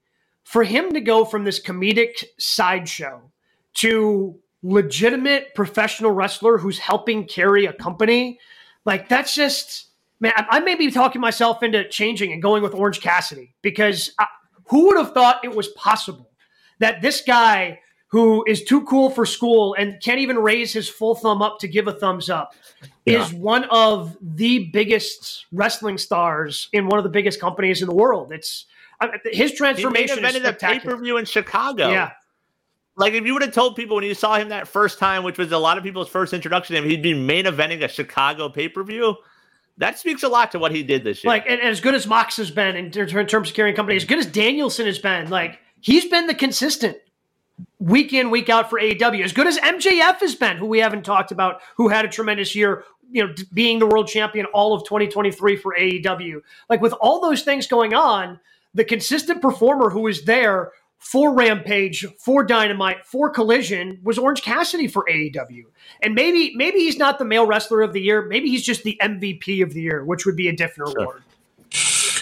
for 0.45 0.65
him 0.65 0.93
to 0.93 1.01
go 1.01 1.25
from 1.25 1.45
this 1.45 1.61
comedic 1.61 2.25
sideshow 2.39 3.21
to 3.75 4.39
legitimate 4.63 5.55
professional 5.55 6.13
wrestler 6.13 6.57
who's 6.57 6.79
helping 6.79 7.27
carry 7.27 7.67
a 7.67 7.73
company, 7.75 8.39
like 8.87 9.09
that's 9.09 9.35
just 9.35 9.89
man. 10.19 10.33
I, 10.37 10.61
may 10.61 10.77
be 10.77 10.91
talking 10.91 11.21
myself 11.21 11.63
into 11.63 11.87
changing 11.89 12.33
and 12.33 12.41
going 12.41 12.63
with 12.63 12.75
Orange 12.75 13.01
Cassidy 13.01 13.55
because 13.61 14.13
I, 14.19 14.27
who 14.69 14.87
would 14.87 14.97
have 14.97 15.13
thought 15.13 15.45
it 15.45 15.55
was 15.55 15.69
possible 15.69 16.31
that 16.79 17.03
this 17.03 17.23
guy 17.23 17.81
who 18.09 18.45
is 18.47 18.63
too 18.63 18.83
cool 18.85 19.11
for 19.11 19.27
school 19.27 19.75
and 19.79 20.01
can't 20.03 20.21
even 20.21 20.39
raise 20.39 20.73
his 20.73 20.89
full 20.89 21.15
thumb 21.15 21.43
up 21.43 21.59
to 21.59 21.69
give 21.69 21.89
a 21.89 21.93
thumbs 21.93 22.31
up 22.31 22.55
yeah. 23.05 23.21
is 23.21 23.33
one 23.33 23.65
of 23.65 24.17
the 24.23 24.71
biggest 24.71 25.47
wrestling 25.53 25.99
stars 25.99 26.69
in 26.73 26.87
one 26.87 26.99
of 26.99 27.05
the 27.05 27.11
biggest 27.11 27.41
companies 27.41 27.83
in 27.83 27.89
the 27.89 27.95
world. 27.95 28.33
It's 28.33 28.67
his 29.25 29.53
transformation 29.53 30.25
he 30.25 30.39
a 30.39 30.53
pay 30.53 30.79
per 30.79 30.97
view 30.97 31.17
in 31.17 31.25
Chicago. 31.25 31.91
Yeah. 31.91 32.13
Like 32.97 33.13
if 33.13 33.27
you 33.27 33.35
would 33.35 33.43
have 33.43 33.53
told 33.53 33.77
people 33.77 33.97
when 33.97 34.05
you 34.05 34.15
saw 34.15 34.37
him 34.37 34.49
that 34.49 34.67
first 34.67 34.99
time, 34.99 35.23
which 35.23 35.37
was 35.37 35.53
a 35.53 35.59
lot 35.59 35.77
of 35.77 35.85
people's 35.85 36.09
first 36.09 36.33
introduction 36.33 36.75
to 36.75 36.83
him, 36.83 36.89
he'd 36.89 37.03
be 37.03 37.13
main 37.13 37.45
eventing 37.45 37.85
a 37.85 37.89
Chicago 37.89 38.49
pay 38.49 38.69
per 38.69 38.83
view. 38.83 39.17
That 39.79 39.99
speaks 39.99 40.23
a 40.23 40.29
lot 40.29 40.53
to 40.53 40.59
what 40.59 40.73
he 40.73 40.83
did 40.83 41.05
this 41.05 41.23
year. 41.23 41.31
Like, 41.31 41.45
and, 41.47 41.61
and 41.61 41.69
as 41.69 41.81
good 41.81 41.95
as 41.95 42.07
Mox 42.07 42.37
has 42.39 42.51
been 42.51 42.77
in, 42.77 42.87
in 42.87 43.27
terms 43.27 43.49
of 43.49 43.55
carrying 43.55 43.77
company, 43.77 43.97
as 43.97 44.05
good 44.05 44.19
as 44.19 44.27
Danielson 44.27 44.87
has 44.87 44.99
been, 44.99 45.29
like 45.29 45.59
he's 45.81 46.07
been 46.07 46.27
the 46.27 46.35
consistent 46.35 46.97
week 47.79 48.13
in, 48.13 48.31
week 48.31 48.49
out 48.49 48.71
for 48.71 48.81
AEW. 48.81 49.23
As 49.23 49.33
good 49.33 49.47
as 49.47 49.59
MJF 49.59 50.21
has 50.21 50.35
been, 50.35 50.57
who 50.57 50.67
we 50.67 50.79
haven't 50.79 51.05
talked 51.05 51.31
about, 51.31 51.61
who 51.77 51.89
had 51.89 52.05
a 52.05 52.09
tremendous 52.09 52.55
year, 52.55 52.85
you 53.11 53.27
know, 53.27 53.35
being 53.53 53.79
the 53.79 53.87
world 53.87 54.09
champion 54.09 54.47
all 54.47 54.75
of 54.75 54.85
2023 54.85 55.57
for 55.57 55.75
AEW. 55.79 56.41
Like 56.69 56.81
with 56.81 56.95
all 56.95 57.21
those 57.21 57.43
things 57.43 57.67
going 57.67 57.95
on, 57.95 58.41
the 58.75 58.85
consistent 58.85 59.41
performer 59.41 59.91
who 59.91 60.07
is 60.07 60.25
there 60.25 60.73
for 60.99 61.33
Rampage, 61.33 62.05
for 62.19 62.43
Dynamite, 62.43 63.07
for 63.07 63.31
Collision 63.31 64.01
was 64.03 64.19
Orange 64.19 64.43
Cassidy 64.43 64.89
for 64.89 65.05
AEW. 65.09 65.63
And 66.03 66.15
maybe 66.15 66.53
maybe 66.57 66.79
he's 66.79 66.99
not 66.99 67.19
the 67.19 67.25
male 67.25 67.47
wrestler 67.47 67.83
of 67.83 67.93
the 67.93 68.01
year. 68.01 68.23
Maybe 68.23 68.51
he's 68.51 68.65
just 68.65 68.83
the 68.83 68.99
MVP 69.01 69.63
of 69.63 69.73
the 69.73 69.83
year, 69.83 70.05
which 70.05 70.27
would 70.27 70.37
be 70.37 70.49
a 70.49 70.57
different 70.57 70.93
sure. 70.93 71.03
award. 71.03 71.23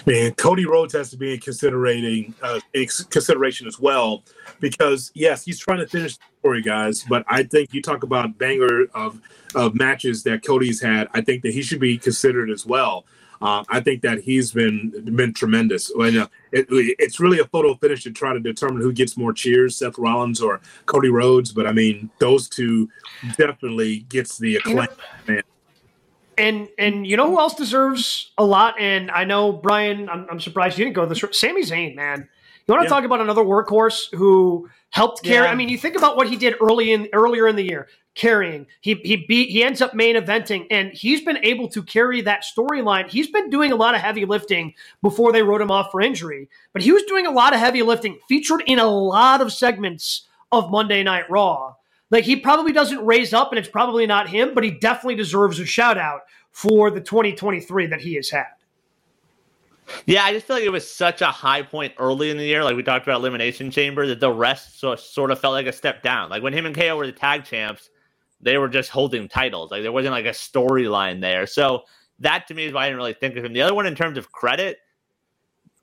Man, 0.07 0.35
Cody 0.35 0.67
Rhodes 0.67 0.93
has 0.93 1.11
to 1.11 1.17
be 1.17 1.33
in 1.33 1.41
considerating 1.41 2.35
uh, 2.43 2.61
consideration 3.09 3.67
as 3.67 3.81
well, 3.81 4.23
because 4.61 5.11
yes, 5.15 5.45
he's 5.45 5.59
trying 5.59 5.79
to 5.79 5.87
finish 5.87 6.19
the 6.19 6.25
story, 6.41 6.61
guys. 6.61 7.05
But 7.09 7.25
I 7.27 7.45
think 7.45 7.73
you 7.73 7.81
talk 7.81 8.03
about 8.03 8.37
banger 8.37 8.85
of 8.95 9.21
of 9.55 9.75
matches 9.75 10.23
that 10.25 10.45
Cody's 10.45 10.83
had. 10.83 11.09
I 11.15 11.23
think 11.23 11.43
that 11.43 11.55
he 11.55 11.63
should 11.63 11.81
be 11.81 11.97
considered 11.97 12.51
as 12.51 12.67
well. 12.67 13.07
Uh, 13.41 13.65
I 13.69 13.81
think 13.81 14.03
that 14.03 14.21
he's 14.21 14.53
been 14.53 14.91
been 15.15 15.35
tremendous. 15.35 15.91
And, 15.91 16.19
uh, 16.19 16.29
it, 16.53 16.67
it's 16.71 17.21
really 17.21 17.39
a 17.41 17.45
photo 17.47 17.75
finish 17.75 18.05
to 18.05 18.11
try 18.11 18.33
to 18.33 18.41
determine 18.41 18.83
who 18.83 18.93
gets 18.93 19.17
more 19.17 19.33
cheers, 19.33 19.77
Seth 19.77 19.99
Rollins 19.99 20.41
or 20.41 20.61
Cody 20.87 21.09
Rhodes. 21.09 21.53
But 21.53 21.67
I 21.67 21.73
mean, 21.73 22.11
those 22.19 22.49
two 22.49 22.89
definitely 23.37 24.01
gets 24.09 24.39
the 24.39 24.57
acclaim. 24.57 24.89
Man. 25.27 25.43
And 26.37 26.69
and 26.79 27.07
you 27.07 27.17
know 27.17 27.29
who 27.29 27.39
else 27.39 27.55
deserves 27.55 28.33
a 28.39 28.45
lot? 28.45 28.79
And 28.81 29.11
I 29.11 29.25
know 29.25 29.53
Brian, 29.53 30.09
I'm, 30.09 30.27
I'm 30.31 30.41
surprised 30.41 30.79
you 30.79 30.85
didn't 30.85 30.97
go 30.97 31.07
this. 31.07 31.25
Sami 31.33 31.63
Zayn, 31.63 31.95
man. 31.95 32.29
You 32.67 32.73
want 32.73 32.83
to 32.83 32.85
yeah. 32.87 32.89
talk 32.89 33.05
about 33.05 33.21
another 33.21 33.43
workhorse 33.43 34.13
who 34.15 34.71
helped 34.91 35.23
carry? 35.23 35.45
Yeah. 35.45 35.53
I 35.53 35.55
mean, 35.55 35.69
you 35.69 35.77
think 35.77 35.97
about 35.97 36.17
what 36.17 36.29
he 36.29 36.37
did 36.37 36.55
early 36.63 36.93
in 36.93 37.09
earlier 37.13 37.47
in 37.47 37.57
the 37.57 37.63
year 37.63 37.89
carrying. 38.15 38.67
He 38.81 38.95
he 38.95 39.17
beat 39.17 39.51
he 39.51 39.63
ends 39.63 39.83
up 39.83 39.95
main 39.95 40.17
eventing 40.17 40.67
and 40.71 40.93
he's 40.93 41.23
been 41.23 41.39
able 41.45 41.69
to 41.69 41.83
carry 41.83 42.21
that 42.23 42.45
storyline. 42.45 43.09
He's 43.09 43.29
been 43.29 43.51
doing 43.51 43.73
a 43.73 43.77
lot 43.77 43.95
of 43.95 44.01
heavy 44.01 44.25
lifting 44.25 44.75
before 45.03 45.33
they 45.33 45.43
wrote 45.43 45.61
him 45.61 45.71
off 45.71 45.91
for 45.91 46.01
injury, 46.01 46.49
but 46.73 46.83
he 46.83 46.93
was 46.93 47.03
doing 47.05 47.27
a 47.27 47.31
lot 47.31 47.53
of 47.53 47.61
heavy 47.61 47.83
lifting, 47.83 48.19
featured 48.29 48.63
in 48.67 48.79
a 48.79 48.87
lot 48.87 49.41
of 49.41 49.53
segments 49.53 50.27
of 50.53 50.71
Monday 50.71 51.03
Night 51.03 51.29
Raw. 51.29 51.75
Like 52.11 52.25
he 52.25 52.37
probably 52.37 52.73
doesn't 52.73 53.05
raise 53.05 53.33
up 53.33 53.51
and 53.51 53.59
it's 53.59 53.69
probably 53.69 54.07
not 54.07 54.29
him, 54.29 54.55
but 54.55 54.65
he 54.65 54.71
definitely 54.71 55.17
deserves 55.17 55.59
a 55.59 55.67
shout 55.67 55.99
out 55.99 56.21
for 56.53 56.91
the 56.91 57.01
2023 57.01 57.87
that 57.87 58.01
he 58.01 58.15
has 58.15 58.31
had. 58.31 58.47
Yeah, 60.07 60.25
I 60.25 60.33
just 60.33 60.47
feel 60.47 60.57
like 60.57 60.65
it 60.65 60.71
was 60.71 60.89
such 60.89 61.21
a 61.21 61.27
high 61.27 61.63
point 61.63 61.93
early 61.99 62.31
in 62.31 62.39
the 62.39 62.45
year. 62.45 62.65
Like 62.65 62.77
we 62.77 62.83
talked 62.83 63.07
about 63.07 63.21
Elimination 63.21 63.71
Chamber, 63.71 64.07
that 64.07 64.21
the 64.21 64.31
rest 64.31 64.81
so, 64.81 64.95
sort 64.97 65.31
of 65.31 65.41
felt 65.41 65.53
like 65.53 65.67
a 65.67 65.73
step 65.73 66.03
down. 66.03 66.31
Like 66.31 66.43
when 66.43 66.53
him 66.53 66.67
and 66.67 66.75
KO 66.75 66.97
were 66.97 67.07
the 67.07 67.13
tag 67.13 67.45
champs, 67.45 67.91
they 68.45 68.59
were 68.59 68.69
just 68.69 68.91
holding 68.91 69.27
titles. 69.27 69.71
Like 69.71 69.83
there 69.83 69.91
wasn't 69.91 70.13
like 70.13 70.27
a 70.27 70.31
storyline 70.31 71.21
there. 71.21 71.47
So 71.47 71.85
that 72.21 72.47
to 72.49 72.55
me 72.55 72.67
is 72.67 72.73
why 72.73 72.85
I 72.85 72.87
didn't 72.87 72.99
really 72.99 73.15
think 73.15 73.37
of 73.37 73.45
him. 73.45 73.53
The 73.53 73.63
other 73.63 73.75
one 73.75 73.87
in 73.87 73.95
terms 73.95 74.19
of 74.19 74.31
credit, 74.31 74.79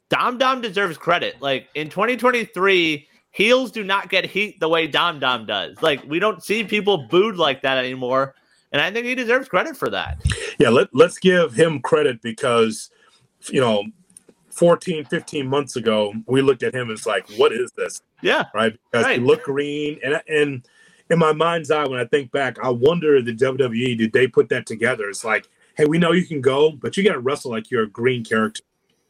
Dom 0.10 0.38
Dom 0.38 0.62
deserves 0.62 0.98
credit. 0.98 1.42
Like 1.42 1.68
in 1.74 1.90
2023, 1.90 3.08
heels 3.32 3.72
do 3.72 3.84
not 3.84 4.10
get 4.10 4.26
heat 4.26 4.60
the 4.60 4.70
way 4.70 4.88
Dom 4.88 5.20
Dom 5.20 5.46
does. 5.46 5.82
Like 5.82 6.04
we 6.06 6.20
don't 6.20 6.44
see 6.44 6.64
people 6.64 7.08
booed 7.10 7.36
like 7.36 7.64
that 7.64 7.78
anymore. 7.78 8.36
And 8.72 8.82
I 8.82 8.92
think 8.92 9.06
he 9.06 9.16
deserves 9.16 9.50
credit 9.50 9.76
for 9.76 9.90
that. 9.90 10.22
Yeah, 10.60 10.70
let, 10.70 10.88
let's 10.94 11.18
give 11.18 11.54
him 11.54 11.82
credit 11.82 12.22
because, 12.22 12.90
you 13.50 13.60
know, 13.60 13.84
14, 14.52 15.06
15 15.06 15.48
months 15.48 15.76
ago, 15.76 16.14
we 16.28 16.42
looked 16.42 16.64
at 16.64 16.74
him 16.74 16.90
as 16.90 17.06
like, 17.06 17.30
what 17.32 17.52
is 17.52 17.72
this? 17.72 18.02
Yeah. 18.22 18.46
Right. 18.54 18.78
Because 18.92 19.06
right. 19.06 19.20
he 19.20 19.26
looked 19.26 19.44
green. 19.44 20.00
And, 20.04 20.22
and, 20.30 20.66
in 21.12 21.20
my 21.20 21.34
mind's 21.34 21.70
eye, 21.70 21.86
when 21.86 22.00
I 22.00 22.06
think 22.06 22.32
back, 22.32 22.58
I 22.64 22.70
wonder 22.70 23.22
the 23.22 23.36
WWE 23.36 23.98
did 23.98 24.14
they 24.14 24.28
put 24.28 24.48
that 24.50 24.66
together? 24.66 25.10
It's 25.10 25.26
like, 25.26 25.48
hey, 25.76 25.86
we 25.86 25.98
know 25.98 26.14
you 26.14 26.26
can 26.26 26.40
go, 26.40 26.72
but 26.72 26.96
you 26.96 27.04
got 27.04 27.14
to 27.14 27.20
wrestle 27.20 27.52
like 27.52 27.70
you're 27.70 27.84
a 27.84 27.90
green 27.90 28.24
character. 28.24 28.64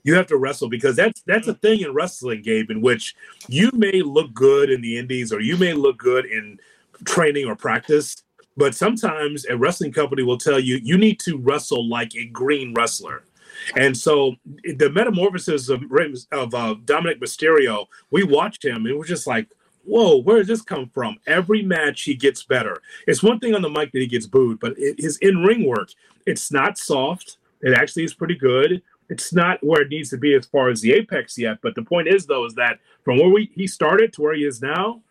You 0.03 0.15
have 0.15 0.25
to 0.27 0.37
wrestle 0.37 0.67
because 0.67 0.95
that's 0.95 1.21
that's 1.27 1.47
a 1.47 1.53
thing 1.53 1.81
in 1.81 1.93
wrestling, 1.93 2.41
Gabe, 2.41 2.71
in 2.71 2.81
which 2.81 3.15
you 3.47 3.69
may 3.73 4.01
look 4.01 4.33
good 4.33 4.71
in 4.71 4.81
the 4.81 4.97
indies 4.97 5.31
or 5.31 5.41
you 5.41 5.57
may 5.57 5.73
look 5.73 5.99
good 5.99 6.25
in 6.25 6.59
training 7.05 7.45
or 7.45 7.55
practice, 7.55 8.23
but 8.57 8.73
sometimes 8.73 9.45
a 9.45 9.55
wrestling 9.55 9.91
company 9.91 10.23
will 10.23 10.39
tell 10.39 10.59
you 10.59 10.79
you 10.81 10.97
need 10.97 11.19
to 11.19 11.37
wrestle 11.37 11.87
like 11.87 12.15
a 12.15 12.25
green 12.25 12.73
wrestler. 12.73 13.21
And 13.75 13.95
so 13.95 14.35
the 14.63 14.89
metamorphosis 14.89 15.69
of, 15.69 15.83
of 16.31 16.55
uh, 16.55 16.75
Dominik 16.85 17.19
Mysterio, 17.19 17.85
we 18.09 18.23
watched 18.23 18.65
him 18.65 18.87
and 18.87 18.97
we're 18.97 19.05
just 19.05 19.27
like, 19.27 19.47
whoa, 19.83 20.17
where 20.17 20.37
does 20.37 20.47
this 20.47 20.61
come 20.61 20.89
from? 20.93 21.17
Every 21.27 21.61
match 21.61 22.03
he 22.03 22.13
gets 22.13 22.43
better. 22.43 22.81
It's 23.07 23.23
one 23.23 23.39
thing 23.39 23.55
on 23.55 23.61
the 23.61 23.69
mic 23.69 23.91
that 23.91 23.99
he 23.99 24.07
gets 24.07 24.27
booed, 24.27 24.59
but 24.59 24.73
it, 24.77 24.99
his 24.99 25.17
in 25.17 25.43
ring 25.43 25.67
work, 25.67 25.89
it's 26.25 26.51
not 26.51 26.77
soft. 26.77 27.37
It 27.61 27.73
actually 27.73 28.03
is 28.03 28.13
pretty 28.13 28.35
good. 28.35 28.81
It's 29.09 29.33
not 29.33 29.61
where 29.61 29.81
it 29.81 29.89
needs 29.89 30.09
to 30.11 30.17
be 30.17 30.33
as 30.35 30.45
far 30.45 30.69
as 30.69 30.81
the 30.81 30.93
apex 30.93 31.37
yet. 31.37 31.59
But 31.61 31.75
the 31.75 31.83
point 31.83 32.07
is, 32.07 32.25
though, 32.25 32.45
is 32.45 32.53
that 32.55 32.79
from 33.03 33.17
where 33.17 33.29
we, 33.29 33.51
he 33.53 33.67
started 33.67 34.13
to 34.13 34.21
where 34.21 34.33
he 34.33 34.45
is 34.45 34.61
now, 34.61 35.01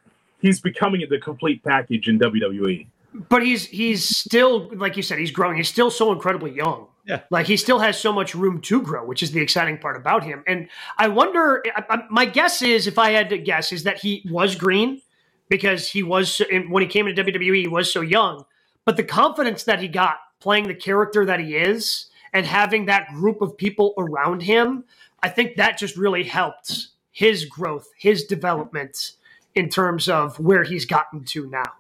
he's 0.41 0.61
becoming 0.61 1.05
the 1.09 1.19
complete 1.19 1.63
package 1.63 2.09
in 2.09 2.19
WWE. 2.19 2.87
But 3.13 3.43
he's 3.43 3.67
he's 3.67 4.05
still 4.05 4.71
like 4.75 4.97
you 4.97 5.03
said, 5.03 5.19
he's 5.19 5.33
growing. 5.33 5.57
He's 5.57 5.69
still 5.69 5.91
so 5.91 6.13
incredibly 6.13 6.53
young. 6.53 6.87
Yeah. 7.07 7.23
Like 7.31 7.47
he 7.47 7.57
still 7.57 7.81
has 7.81 7.99
so 7.99 8.13
much 8.13 8.35
room 8.35 8.61
to 8.63 8.83
grow, 8.83 9.05
which 9.05 9.23
is 9.23 9.33
the 9.33 9.41
exciting 9.41 9.79
part 9.79 9.97
about 9.97 10.23
him. 10.23 10.45
And 10.47 10.69
I 10.97 11.09
wonder, 11.09 11.63
I, 11.75 11.85
I, 11.91 12.03
my 12.09 12.25
guess 12.25 12.63
is, 12.63 12.87
if 12.87 12.99
I 12.99 13.11
had 13.11 13.31
to 13.31 13.39
guess, 13.39 13.73
is 13.73 13.83
that 13.83 13.99
he 13.99 14.25
was 14.31 14.55
green 14.55 15.01
because 15.49 15.89
he 15.89 16.03
was, 16.03 16.41
when 16.69 16.83
he 16.83 16.89
came 16.89 17.09
into 17.09 17.25
WWE, 17.25 17.63
he 17.63 17.69
was 17.69 17.93
so 17.93 18.01
young. 18.01 18.45
But 18.85 18.97
the 18.97 19.03
confidence 19.03 19.65
that 19.65 19.81
he 19.81 19.89
got 19.89 20.19
playing 20.39 20.69
the 20.69 20.75
character 20.75 21.25
that 21.27 21.41
he 21.41 21.57
is 21.57 22.07
and 22.33 22.47
having 22.47 22.87
that 22.87 23.09
group 23.09 23.43
of 23.43 23.57
people 23.57 23.93
around 23.99 24.43
him, 24.43 24.85
I 25.23 25.29
think 25.29 25.57
that 25.57 25.79
just 25.79 25.97
really 25.97 26.23
helped 26.23 26.89
his 27.11 27.45
growth, 27.45 27.89
his 27.99 28.25
development 28.25 29.13
in 29.55 29.69
terms 29.69 30.09
of 30.09 30.39
where 30.39 30.63
he's 30.63 30.85
gotten 30.85 31.25
to 31.25 31.51
now. 31.51 31.73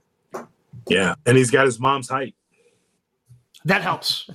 Yeah. 0.89 1.15
And 1.27 1.37
he's 1.37 1.51
got 1.51 1.67
his 1.67 1.79
mom's 1.79 2.09
height. 2.09 2.35
That 3.65 3.83
helps. 3.83 4.29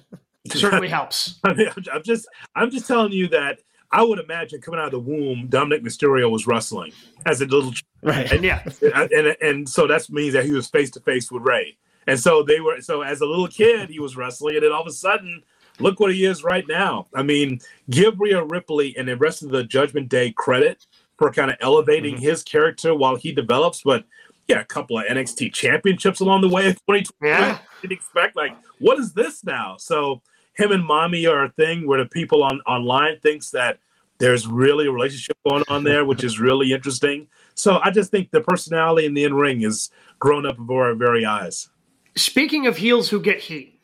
It 0.44 0.52
certainly 0.54 0.90
helps. 0.90 1.40
I 1.44 1.54
mean, 1.54 1.70
I'm 1.92 2.04
just, 2.04 2.28
I'm 2.56 2.72
just 2.72 2.88
telling 2.88 3.12
you 3.12 3.28
that 3.30 3.60
I 3.92 4.04
would 4.04 4.20
imagine 4.20 4.62
coming 4.62 4.80
out 4.80 4.88
of 4.88 4.92
the 4.92 5.00
womb, 5.00 5.48
Dominik 5.48 5.82
Mysterio 5.82 6.30
was 6.30 6.48
wrestling 6.48 6.92
as 7.26 7.42
a 7.42 7.46
little, 7.46 7.72
right? 8.02 8.30
And 8.32 8.44
yeah, 8.44 8.62
and 8.82 9.12
and, 9.12 9.38
and 9.42 9.70
so 9.70 9.88
that 9.88 10.10
means 10.10 10.34
that 10.34 10.46
he 10.46 10.52
was 10.52 10.68
face 10.68 10.92
to 10.92 11.00
face 11.00 11.32
with 11.32 11.44
Rey, 11.44 11.78
and 12.06 12.20
so 12.20 12.44
they 12.44 12.60
were. 12.60 12.82
So 12.82 13.04
as 13.04 13.22
a 13.22 13.26
little 13.26 13.48
kid, 13.48 13.90
he 13.90 14.00
was 14.00 14.18
wrestling, 14.18 14.56
and 14.56 14.66
then 14.66 14.72
all 14.74 14.82
of 14.82 14.88
a 14.88 14.92
sudden, 14.92 15.42
look 15.80 16.00
what 16.00 16.14
he 16.14 16.26
is 16.26 16.44
right 16.44 16.66
now. 16.68 17.08
I 17.16 17.24
mean, 17.24 17.60
give 17.90 18.20
Rhea 18.20 18.44
Ripley 18.44 18.98
and 18.98 19.08
the 19.08 19.16
rest 19.16 19.44
of 19.44 19.50
the 19.50 19.64
Judgment 19.64 20.10
Day 20.10 20.32
credit 20.32 20.86
for 21.18 21.32
kind 21.32 21.50
of 21.50 21.58
elevating 21.62 22.16
mm-hmm. 22.16 22.24
his 22.24 22.44
character 22.44 22.94
while 22.94 23.16
he 23.16 23.32
develops, 23.32 23.82
but 23.82 24.04
yeah, 24.48 24.60
a 24.60 24.66
couple 24.66 24.98
of 24.98 25.06
NXT 25.06 25.54
championships 25.54 26.20
along 26.20 26.42
the 26.42 26.50
way. 26.50 26.64
2020, 26.64 27.14
yeah. 27.22 27.60
didn't 27.82 27.94
expect 27.94 28.36
like, 28.36 28.56
what 28.80 29.00
is 29.00 29.14
this 29.14 29.44
now? 29.44 29.76
So 29.78 30.22
him 30.54 30.72
and 30.72 30.86
mommy 30.86 31.26
are 31.26 31.46
a 31.46 31.50
thing 31.50 31.88
where 31.88 32.00
the 32.00 32.10
people 32.10 32.44
on 32.44 32.62
online 32.62 33.20
thinks 33.20 33.52
that 33.52 33.80
there's 34.18 34.48
really 34.48 34.88
a 34.88 34.92
relationship 34.92 35.38
going 35.48 35.64
on 35.68 35.84
there, 35.84 36.06
which 36.06 36.24
is 36.24 36.40
really 36.40 36.72
interesting. 36.72 37.28
So 37.54 37.80
I 37.84 37.92
just 37.92 38.12
think 38.12 38.32
the 38.32 38.42
personality 38.42 39.06
in 39.06 39.14
the 39.14 39.24
in 39.24 39.34
ring 39.34 39.62
is 39.62 39.90
grown 40.20 40.46
up 40.46 40.58
before 40.58 40.86
our 40.88 40.96
very 40.96 41.26
eyes. 41.26 41.70
Speaking 42.16 42.66
of 42.68 42.78
heels 42.78 43.10
who 43.10 43.20
get 43.20 43.40
heat, 43.40 43.80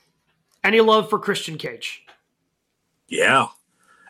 any 0.63 0.79
love 0.79 1.09
for 1.09 1.19
Christian 1.19 1.57
Cage? 1.57 2.03
Yeah, 3.07 3.47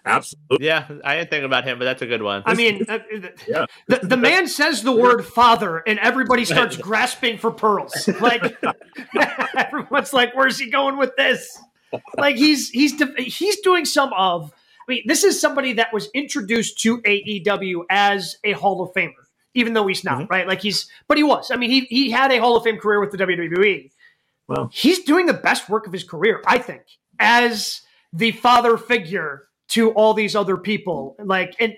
absolutely. 0.06 0.66
Yeah, 0.66 0.88
I 1.04 1.18
didn't 1.18 1.30
think 1.30 1.46
about 1.46 1.64
him, 1.64 1.80
but 1.80 1.86
that's 1.86 2.02
a 2.02 2.08
good 2.08 2.22
one. 2.22 2.44
I 2.46 2.54
mean, 2.54 2.86
uh, 2.88 3.00
yeah. 3.48 3.66
the, 3.88 4.00
the 4.04 4.18
man 4.18 4.48
says 4.48 4.84
the 4.84 4.92
word 4.92 5.26
father, 5.26 5.78
and 5.78 6.00
everybody 6.00 6.46
starts 6.46 6.78
grasping 6.78 7.38
for 7.38 7.52
pearls. 7.52 8.08
Like 8.20 8.58
everyone's 9.56 10.14
like, 10.14 10.36
"Where's 10.36 10.60
he 10.60 10.70
going 10.70 10.98
with 10.98 11.16
this?" 11.16 11.58
Like 12.18 12.36
he's 12.36 12.70
he's 12.70 13.02
he's 13.18 13.60
doing 13.62 13.86
some 13.86 14.14
of 14.14 14.54
I 14.88 14.92
mean, 14.92 15.04
this 15.06 15.24
is 15.24 15.40
somebody 15.40 15.74
that 15.74 15.94
was 15.94 16.10
introduced 16.14 16.80
to 16.82 17.02
AEW 17.02 17.84
as 17.90 18.38
a 18.44 18.54
Hall 18.54 18.84
of 18.84 18.94
Famer, 18.94 19.14
even 19.54 19.74
though 19.74 19.88
he's 19.88 20.04
not, 20.04 20.20
mm-hmm. 20.20 20.32
right? 20.32 20.48
Like 20.48 20.62
he's, 20.62 20.90
but 21.08 21.18
he 21.18 21.24
was. 21.24 21.52
I 21.52 21.56
mean, 21.56 21.70
he 21.70 21.82
he 21.82 22.12
had 22.12 22.32
a 22.32 22.40
Hall 22.40 22.58
of 22.58 22.64
Fame 22.64 22.78
career 22.78 23.00
with 23.00 23.12
the 23.12 23.18
WWE. 23.18 23.92
Well, 24.48 24.70
he's 24.74 25.04
doing 25.04 25.28
the 25.28 25.34
best 25.34 25.70
work 25.70 25.88
of 25.88 25.94
his 25.94 26.04
career, 26.04 26.42
I 26.46 26.58
think, 26.58 26.82
as 27.20 27.82
the 28.12 28.32
father 28.32 28.76
figure 28.76 29.48
to 29.72 29.92
all 29.92 30.14
these 30.14 30.36
other 30.36 30.58
people. 30.58 31.16
Like, 31.20 31.56
and 31.60 31.76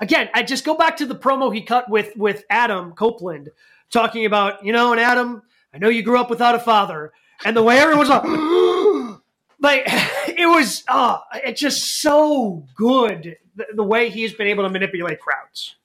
again, 0.00 0.28
I 0.34 0.42
just 0.42 0.64
go 0.64 0.76
back 0.76 0.96
to 0.98 1.06
the 1.06 1.14
promo 1.14 1.54
he 1.54 1.62
cut 1.62 1.90
with 1.90 2.16
with 2.16 2.44
Adam 2.50 2.92
Copeland, 2.92 3.50
talking 3.90 4.26
about, 4.26 4.64
you 4.64 4.72
know, 4.72 4.92
and 4.92 5.00
Adam, 5.00 5.42
I 5.72 5.78
know 5.78 5.88
you 5.88 6.02
grew 6.02 6.18
up 6.18 6.30
without 6.30 6.54
a 6.54 6.60
father, 6.60 7.12
and 7.44 7.56
the 7.56 7.62
way 7.62 7.78
everyone's 7.78 8.08
like. 8.08 8.24
like 9.60 9.82
it 10.28 10.46
was 10.46 10.84
uh 10.88 11.18
it's 11.34 11.60
just 11.60 12.00
so 12.02 12.64
good 12.76 13.36
the, 13.56 13.66
the 13.74 13.82
way 13.82 14.10
he's 14.10 14.34
been 14.34 14.46
able 14.46 14.62
to 14.64 14.70
manipulate 14.70 15.18
crowds 15.20 15.76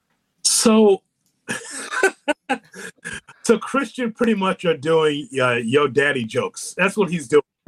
so 0.43 1.01
so 3.43 3.57
christian 3.59 4.11
pretty 4.11 4.35
much 4.35 4.65
are 4.65 4.75
doing 4.75 5.27
uh, 5.41 5.53
yo 5.53 5.87
daddy 5.87 6.23
jokes 6.25 6.75
that's 6.77 6.97
what 6.97 7.09
he's 7.09 7.27
doing 7.27 7.43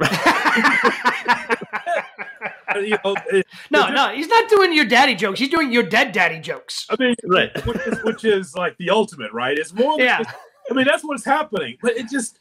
you 2.80 2.98
know, 3.04 3.14
no, 3.70 3.88
no, 3.88 4.14
he's 4.14 4.28
not 4.28 4.48
doing 4.48 4.72
your 4.72 4.84
daddy 4.84 5.14
jokes. 5.14 5.38
He's 5.38 5.48
doing 5.48 5.72
your 5.72 5.82
dead 5.82 6.12
daddy 6.12 6.40
jokes. 6.40 6.86
I 6.90 6.96
mean, 6.98 7.14
right. 7.26 7.66
which, 7.66 7.86
is, 7.86 8.04
which 8.04 8.24
is 8.24 8.54
like 8.54 8.76
the 8.78 8.90
ultimate, 8.90 9.32
right? 9.32 9.58
It's 9.58 9.72
more. 9.72 10.00
Yeah. 10.00 10.22
I 10.70 10.74
mean, 10.74 10.86
that's 10.86 11.02
what's 11.04 11.24
happening. 11.24 11.76
But 11.82 11.96
it 11.96 12.08
just 12.08 12.38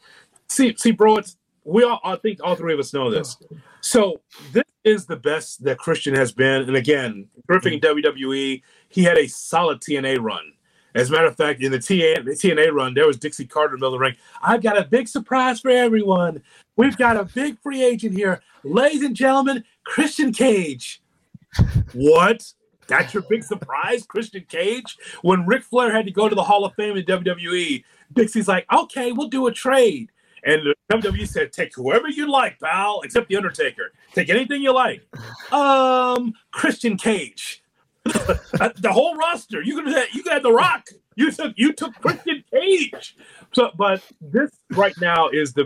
see, 0.48 0.76
see, 0.78 0.92
bro. 0.92 1.18
It's 1.18 1.38
we 1.64 1.84
all 1.84 2.00
I 2.04 2.16
think 2.16 2.40
all 2.44 2.56
three 2.56 2.74
of 2.74 2.80
us 2.80 2.94
know 2.94 3.10
this. 3.10 3.38
So 3.82 4.22
this 4.52 4.64
is 4.84 5.06
the 5.06 5.16
best 5.16 5.64
that 5.64 5.78
Christian 5.78 6.16
has 6.16 6.32
been. 6.32 6.64
And 6.64 6.76
again, 6.76 7.28
terrific 7.48 7.74
in 7.74 7.80
WWE. 7.80 8.62
He 8.90 9.04
had 9.04 9.18
a 9.18 9.28
solid 9.28 9.82
TNA 9.82 10.20
run. 10.22 10.54
As 10.94 11.10
a 11.10 11.14
matter 11.14 11.28
of 11.28 11.38
fact, 11.38 11.62
in 11.62 11.72
the 11.72 11.78
TNA, 11.78 12.26
the 12.26 12.32
TNA 12.32 12.74
run, 12.74 12.94
there 12.94 13.08
was 13.08 13.18
Dixie 13.18 13.46
Carter 13.46 13.76
in 13.76 13.80
the 13.80 13.86
middle 13.86 13.96
of 13.96 14.00
the 14.00 14.06
ring. 14.06 14.16
I've 14.42 14.62
got 14.62 14.78
a 14.78 14.84
big 14.84 15.08
surprise 15.08 15.62
for 15.62 15.70
everyone. 15.72 16.44
We've 16.82 16.98
got 16.98 17.16
a 17.16 17.26
big 17.26 17.60
free 17.62 17.84
agent 17.84 18.16
here. 18.16 18.42
Ladies 18.64 19.04
and 19.04 19.16
gentlemen, 19.16 19.64
Christian 19.84 20.34
Cage. 20.34 21.00
What? 21.94 22.44
That's 22.88 23.14
your 23.14 23.22
big 23.22 23.44
surprise, 23.44 24.04
Christian 24.04 24.46
Cage? 24.50 24.98
When 25.22 25.46
Ric 25.46 25.62
Flair 25.62 25.94
had 25.94 26.08
to 26.08 26.12
go 26.12 26.28
to 26.28 26.34
the 26.34 26.42
Hall 26.42 26.66
of 26.66 26.74
Fame 26.74 26.98
in 26.98 27.06
WWE, 27.06 27.84
Dixie's 28.14 28.48
like, 28.48 28.66
okay, 28.74 29.12
we'll 29.12 29.28
do 29.28 29.46
a 29.46 29.52
trade. 29.52 30.10
And 30.44 30.64
the 30.66 30.76
WWE 30.92 31.28
said, 31.28 31.54
take 31.54 31.76
whoever 31.76 32.08
you 32.08 32.28
like, 32.32 32.60
pal, 32.60 33.02
except 33.02 33.30
the 33.30 33.38
Undertaker. 33.38 33.92
Take 34.16 34.30
anything 34.30 34.64
you 34.64 34.74
like. 34.74 35.08
Um, 35.52 36.34
Christian 36.50 36.98
Cage. 36.98 37.64
the 38.06 38.92
whole 38.92 39.16
roster. 39.18 39.62
You 39.62 39.76
could 39.76 39.94
have 39.94 40.08
you 40.14 40.24
could 40.24 40.34
have 40.34 40.42
The 40.42 40.52
Rock. 40.52 40.88
You 41.16 41.32
took 41.32 41.54
you 41.58 41.74
took 41.74 41.94
Christian 41.96 42.44
Cage. 42.52 43.16
So, 43.54 43.72
but 43.78 44.02
this 44.22 44.52
right 44.72 44.94
now 45.02 45.30
is 45.30 45.54
the 45.54 45.66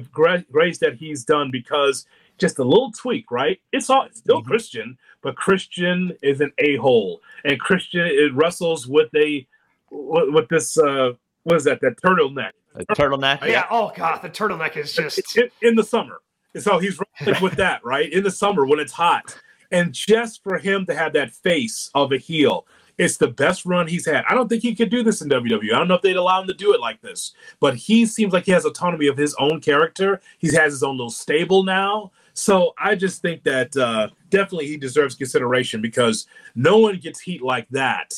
grace 0.52 0.80
that 0.80 0.96
he's 0.96 1.24
done 1.24 1.52
because 1.52 2.06
just 2.38 2.60
a 2.60 2.64
little 2.64 2.92
tweak, 2.92 3.32
right? 3.32 3.62
It's 3.72 3.90
all 3.90 4.04
it's 4.04 4.20
still 4.20 4.40
mm-hmm. 4.40 4.50
Christian, 4.50 4.98
but 5.22 5.36
Christian 5.36 6.14
is 6.22 6.42
an 6.42 6.52
a 6.58 6.78
hole, 6.78 7.22
and 7.44 7.60
Christian 7.60 8.06
it 8.06 8.34
wrestles 8.34 8.88
with 8.88 9.10
a 9.16 9.48
with 9.92 10.50
this 10.50 10.78
uh, 10.78 11.14
what 11.44 11.58
is 11.58 11.64
that? 11.66 11.80
That 11.82 12.02
turtleneck. 12.02 12.52
A 12.76 12.86
turtleneck. 12.96 13.46
Yeah. 13.46 13.68
Oh 13.70 13.92
god, 13.96 14.22
the 14.22 14.30
turtleneck 14.30 14.76
is 14.78 14.94
just 14.94 15.38
in, 15.38 15.50
in 15.62 15.76
the 15.76 15.84
summer. 15.84 16.22
And 16.54 16.64
So 16.64 16.80
he's 16.80 17.00
running 17.22 17.42
with 17.42 17.56
that, 17.56 17.86
right? 17.86 18.12
In 18.12 18.24
the 18.24 18.32
summer 18.32 18.66
when 18.66 18.80
it's 18.80 18.94
hot, 18.94 19.38
and 19.72 19.94
just 19.94 20.44
for 20.44 20.58
him 20.58 20.86
to 20.88 20.96
have 20.96 21.14
that 21.14 21.34
face 21.34 21.90
of 21.94 22.12
a 22.12 22.18
heel, 22.18 22.66
it's 22.98 23.18
the 23.18 23.28
best 23.28 23.66
run 23.66 23.88
he's 23.88 24.06
had. 24.06 24.24
I 24.30 24.34
don't 24.34 24.48
think 24.48 24.62
he 24.62 24.76
could 24.76 24.90
do 24.90 25.04
this 25.04 25.22
in 25.22 25.30
WWE. 25.30 25.74
I 25.74 25.78
don't 25.78 25.88
know 25.88 25.96
if 25.96 26.02
they'd 26.02 26.16
allow 26.16 26.42
him 26.42 26.48
to 26.48 26.54
do 26.54 26.74
it 26.74 26.80
like 26.80 27.02
this, 27.02 27.34
but 27.60 27.76
he 27.76 28.06
seems 28.06 28.34
like 28.34 28.46
he 28.46 28.52
has 28.52 28.66
autonomy 28.66 29.08
of 29.08 29.18
his 29.18 29.36
own 29.36 29.60
character. 29.62 30.22
He 30.38 30.54
has 30.56 30.74
his 30.74 30.84
own 30.84 30.98
little 30.98 31.10
stable 31.10 31.64
now. 31.64 32.12
So 32.34 32.74
I 32.78 32.96
just 32.96 33.22
think 33.22 33.44
that 33.44 33.76
uh, 33.78 34.10
definitely 34.30 34.68
he 34.68 34.78
deserves 34.78 35.16
consideration 35.16 35.82
because 35.82 36.28
no 36.54 36.78
one 36.78 36.98
gets 36.98 37.20
heat 37.20 37.42
like 37.42 37.68
that 37.70 38.14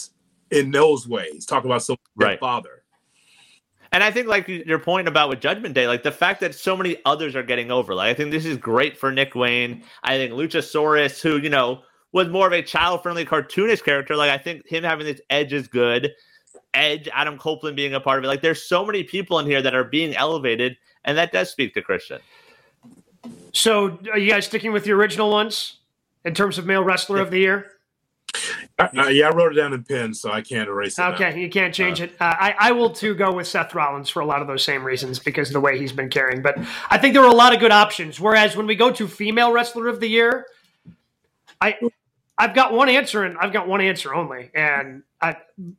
in 0.51 0.71
those 0.71 1.07
ways. 1.07 1.45
Talk 1.45 1.65
about 1.65 1.83
some 1.83 1.97
right. 2.15 2.39
father. 2.39 2.83
And 3.91 4.03
I 4.03 4.11
think 4.11 4.27
like 4.27 4.47
your 4.47 4.79
point 4.79 5.07
about 5.07 5.29
with 5.29 5.39
Judgment 5.39 5.73
Day, 5.73 5.87
like 5.87 6.03
the 6.03 6.11
fact 6.11 6.41
that 6.41 6.53
so 6.53 6.75
many 6.75 6.97
others 7.05 7.35
are 7.35 7.43
getting 7.43 7.71
over, 7.71 7.95
like 7.95 8.09
I 8.09 8.13
think 8.13 8.31
this 8.31 8.45
is 8.45 8.57
great 8.57 8.97
for 8.97 9.11
Nick 9.11 9.33
Wayne. 9.33 9.83
I 10.03 10.17
think 10.17 10.33
Luchasaurus, 10.33 11.21
who 11.21 11.37
you 11.37 11.49
know 11.49 11.83
was 12.11 12.27
more 12.29 12.47
of 12.47 12.53
a 12.53 12.61
child-friendly 12.61 13.25
cartoonish 13.25 13.83
character, 13.83 14.15
like 14.15 14.29
I 14.29 14.37
think 14.37 14.67
him 14.67 14.83
having 14.83 15.05
this 15.05 15.21
edge 15.29 15.53
is 15.53 15.67
good. 15.67 16.13
Edge, 16.73 17.09
Adam 17.11 17.37
Copeland 17.37 17.75
being 17.75 17.93
a 17.93 17.99
part 17.99 18.19
of 18.19 18.25
it. 18.25 18.27
Like 18.27 18.41
there's 18.41 18.63
so 18.63 18.85
many 18.85 19.03
people 19.03 19.39
in 19.39 19.45
here 19.45 19.61
that 19.61 19.73
are 19.73 19.83
being 19.83 20.15
elevated, 20.15 20.77
and 21.05 21.17
that 21.17 21.31
does 21.31 21.49
speak 21.49 21.73
to 21.73 21.81
Christian. 21.81 22.19
So 23.53 23.99
are 24.11 24.17
you 24.17 24.29
guys 24.29 24.45
sticking 24.45 24.71
with 24.71 24.83
the 24.83 24.91
original 24.91 25.31
ones 25.31 25.77
in 26.23 26.33
terms 26.33 26.57
of 26.57 26.65
male 26.65 26.83
wrestler 26.83 27.19
of 27.19 27.31
the 27.31 27.39
year? 27.39 27.71
Uh, 28.77 28.87
uh, 28.95 29.07
yeah, 29.07 29.29
I 29.29 29.33
wrote 29.33 29.53
it 29.53 29.55
down 29.55 29.73
in 29.73 29.83
pen, 29.83 30.13
so 30.13 30.31
I 30.31 30.41
can't 30.41 30.69
erase 30.69 30.99
it. 30.99 31.01
Okay, 31.01 31.31
now. 31.31 31.35
you 31.35 31.49
can't 31.49 31.73
change 31.73 31.99
uh, 31.99 32.05
it. 32.05 32.11
Uh, 32.19 32.35
I, 32.37 32.55
I 32.59 32.71
will 32.71 32.91
too 32.91 33.15
go 33.15 33.33
with 33.33 33.47
Seth 33.47 33.73
Rollins 33.73 34.09
for 34.09 34.19
a 34.19 34.25
lot 34.25 34.41
of 34.41 34.47
those 34.47 34.63
same 34.63 34.83
reasons 34.83 35.17
because 35.17 35.49
of 35.49 35.53
the 35.53 35.59
way 35.59 35.79
he's 35.79 35.93
been 35.93 36.09
carrying. 36.09 36.41
But 36.43 36.59
I 36.89 36.99
think 36.99 37.15
there 37.15 37.23
are 37.23 37.31
a 37.31 37.35
lot 37.35 37.53
of 37.53 37.59
good 37.59 37.71
options. 37.71 38.19
Whereas 38.19 38.55
when 38.55 38.67
we 38.67 38.75
go 38.75 38.91
to 38.91 39.07
female 39.07 39.51
wrestler 39.51 39.87
of 39.87 39.99
the 39.99 40.07
year, 40.07 40.45
I 41.59 41.77
I've 42.37 42.53
got 42.53 42.73
one 42.73 42.89
answer 42.89 43.23
and 43.23 43.37
I've 43.37 43.53
got 43.53 43.67
one 43.67 43.81
answer 43.81 44.13
only. 44.13 44.51
And 44.53 45.03
I, 45.21 45.37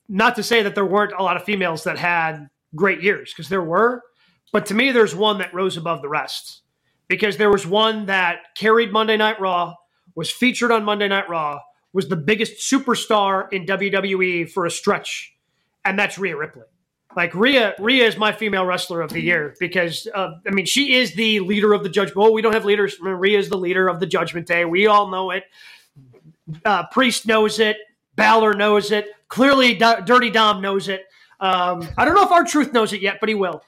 not 0.08 0.36
to 0.36 0.42
say 0.42 0.62
that 0.62 0.74
there 0.74 0.84
weren't 0.84 1.12
a 1.16 1.22
lot 1.22 1.36
of 1.36 1.44
females 1.44 1.84
that 1.84 1.98
had 1.98 2.48
great 2.74 3.02
years 3.02 3.32
because 3.32 3.48
there 3.48 3.62
were, 3.62 4.02
but 4.52 4.66
to 4.66 4.74
me, 4.74 4.90
there's 4.92 5.14
one 5.14 5.38
that 5.38 5.54
rose 5.54 5.76
above 5.76 6.02
the 6.02 6.08
rest 6.08 6.62
because 7.06 7.36
there 7.36 7.50
was 7.50 7.66
one 7.66 8.06
that 8.06 8.54
carried 8.56 8.92
Monday 8.92 9.16
Night 9.16 9.40
Raw, 9.40 9.74
was 10.14 10.30
featured 10.30 10.72
on 10.72 10.84
Monday 10.84 11.08
Night 11.08 11.28
Raw 11.28 11.60
was 11.92 12.08
the 12.08 12.16
biggest 12.16 12.72
superstar 12.72 13.52
in 13.52 13.66
WWE 13.66 14.50
for 14.50 14.66
a 14.66 14.70
stretch, 14.70 15.34
and 15.84 15.98
that's 15.98 16.18
Rhea 16.18 16.36
Ripley. 16.36 16.64
Like 17.16 17.34
Rhea, 17.34 17.74
Rhea 17.78 18.06
is 18.06 18.16
my 18.16 18.32
female 18.32 18.66
wrestler 18.66 19.00
of 19.00 19.10
the 19.10 19.20
year 19.20 19.54
because 19.58 20.06
uh, 20.14 20.32
I 20.46 20.50
mean 20.50 20.66
she 20.66 20.94
is 20.94 21.14
the 21.14 21.40
leader 21.40 21.72
of 21.72 21.82
the 21.82 21.88
judgment. 21.88 22.18
Oh, 22.18 22.32
we 22.32 22.42
don't 22.42 22.52
have 22.52 22.64
leaders. 22.64 23.00
Rhea 23.00 23.38
is 23.38 23.48
the 23.48 23.56
leader 23.56 23.88
of 23.88 23.98
the 23.98 24.06
Judgment 24.06 24.46
Day. 24.46 24.64
We 24.64 24.86
all 24.86 25.10
know 25.10 25.30
it. 25.30 25.44
Uh, 26.64 26.86
Priest 26.86 27.26
knows 27.26 27.58
it. 27.58 27.76
Balor 28.16 28.54
knows 28.54 28.90
it. 28.90 29.08
Clearly, 29.28 29.74
D- 29.74 29.94
Dirty 30.04 30.30
Dom 30.30 30.60
knows 30.60 30.88
it. 30.88 31.04
Um, 31.40 31.86
I 31.96 32.04
don't 32.04 32.14
know 32.14 32.24
if 32.24 32.32
R-Truth 32.32 32.72
knows 32.72 32.92
it 32.92 33.00
yet, 33.00 33.18
but 33.20 33.28
he 33.28 33.34
will. 33.34 33.62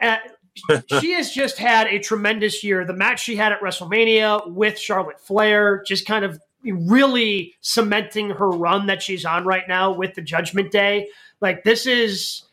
Uh, 0.00 0.16
she 1.00 1.12
has 1.12 1.32
just 1.32 1.58
had 1.58 1.86
a 1.86 1.98
tremendous 1.98 2.62
year. 2.62 2.84
The 2.84 2.92
match 2.92 3.22
she 3.22 3.36
had 3.36 3.52
at 3.52 3.60
WrestleMania 3.60 4.50
with 4.52 4.78
Charlotte 4.78 5.20
Flair 5.20 5.82
just 5.86 6.06
kind 6.06 6.24
of 6.24 6.38
really 6.64 7.54
cementing 7.60 8.30
her 8.30 8.50
run 8.50 8.86
that 8.86 9.02
she's 9.02 9.24
on 9.24 9.44
right 9.44 9.66
now 9.68 9.92
with 9.92 10.14
the 10.14 10.22
Judgment 10.22 10.70
Day. 10.70 11.08
Like 11.40 11.64
this 11.64 11.86
is 11.86 12.44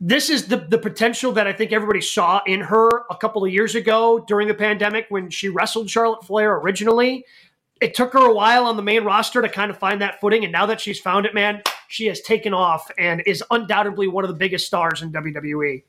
this 0.00 0.28
is 0.28 0.48
the 0.48 0.58
the 0.58 0.78
potential 0.78 1.32
that 1.32 1.46
I 1.46 1.52
think 1.52 1.72
everybody 1.72 2.00
saw 2.00 2.40
in 2.46 2.60
her 2.60 2.88
a 3.10 3.16
couple 3.16 3.44
of 3.44 3.52
years 3.52 3.74
ago 3.74 4.24
during 4.26 4.48
the 4.48 4.54
pandemic 4.54 5.06
when 5.08 5.30
she 5.30 5.48
wrestled 5.48 5.88
Charlotte 5.88 6.24
Flair 6.24 6.56
originally. 6.56 7.24
It 7.80 7.94
took 7.94 8.12
her 8.14 8.30
a 8.30 8.32
while 8.32 8.64
on 8.64 8.76
the 8.76 8.82
main 8.82 9.04
roster 9.04 9.42
to 9.42 9.48
kind 9.48 9.70
of 9.70 9.78
find 9.78 10.00
that 10.00 10.20
footing, 10.20 10.44
and 10.44 10.52
now 10.52 10.66
that 10.66 10.80
she's 10.80 10.98
found 10.98 11.26
it, 11.26 11.34
man, 11.34 11.62
she 11.88 12.06
has 12.06 12.20
taken 12.22 12.54
off 12.54 12.90
and 12.98 13.22
is 13.26 13.44
undoubtedly 13.50 14.08
one 14.08 14.24
of 14.24 14.28
the 14.28 14.36
biggest 14.36 14.66
stars 14.66 15.02
in 15.02 15.12
WWE. 15.12 15.82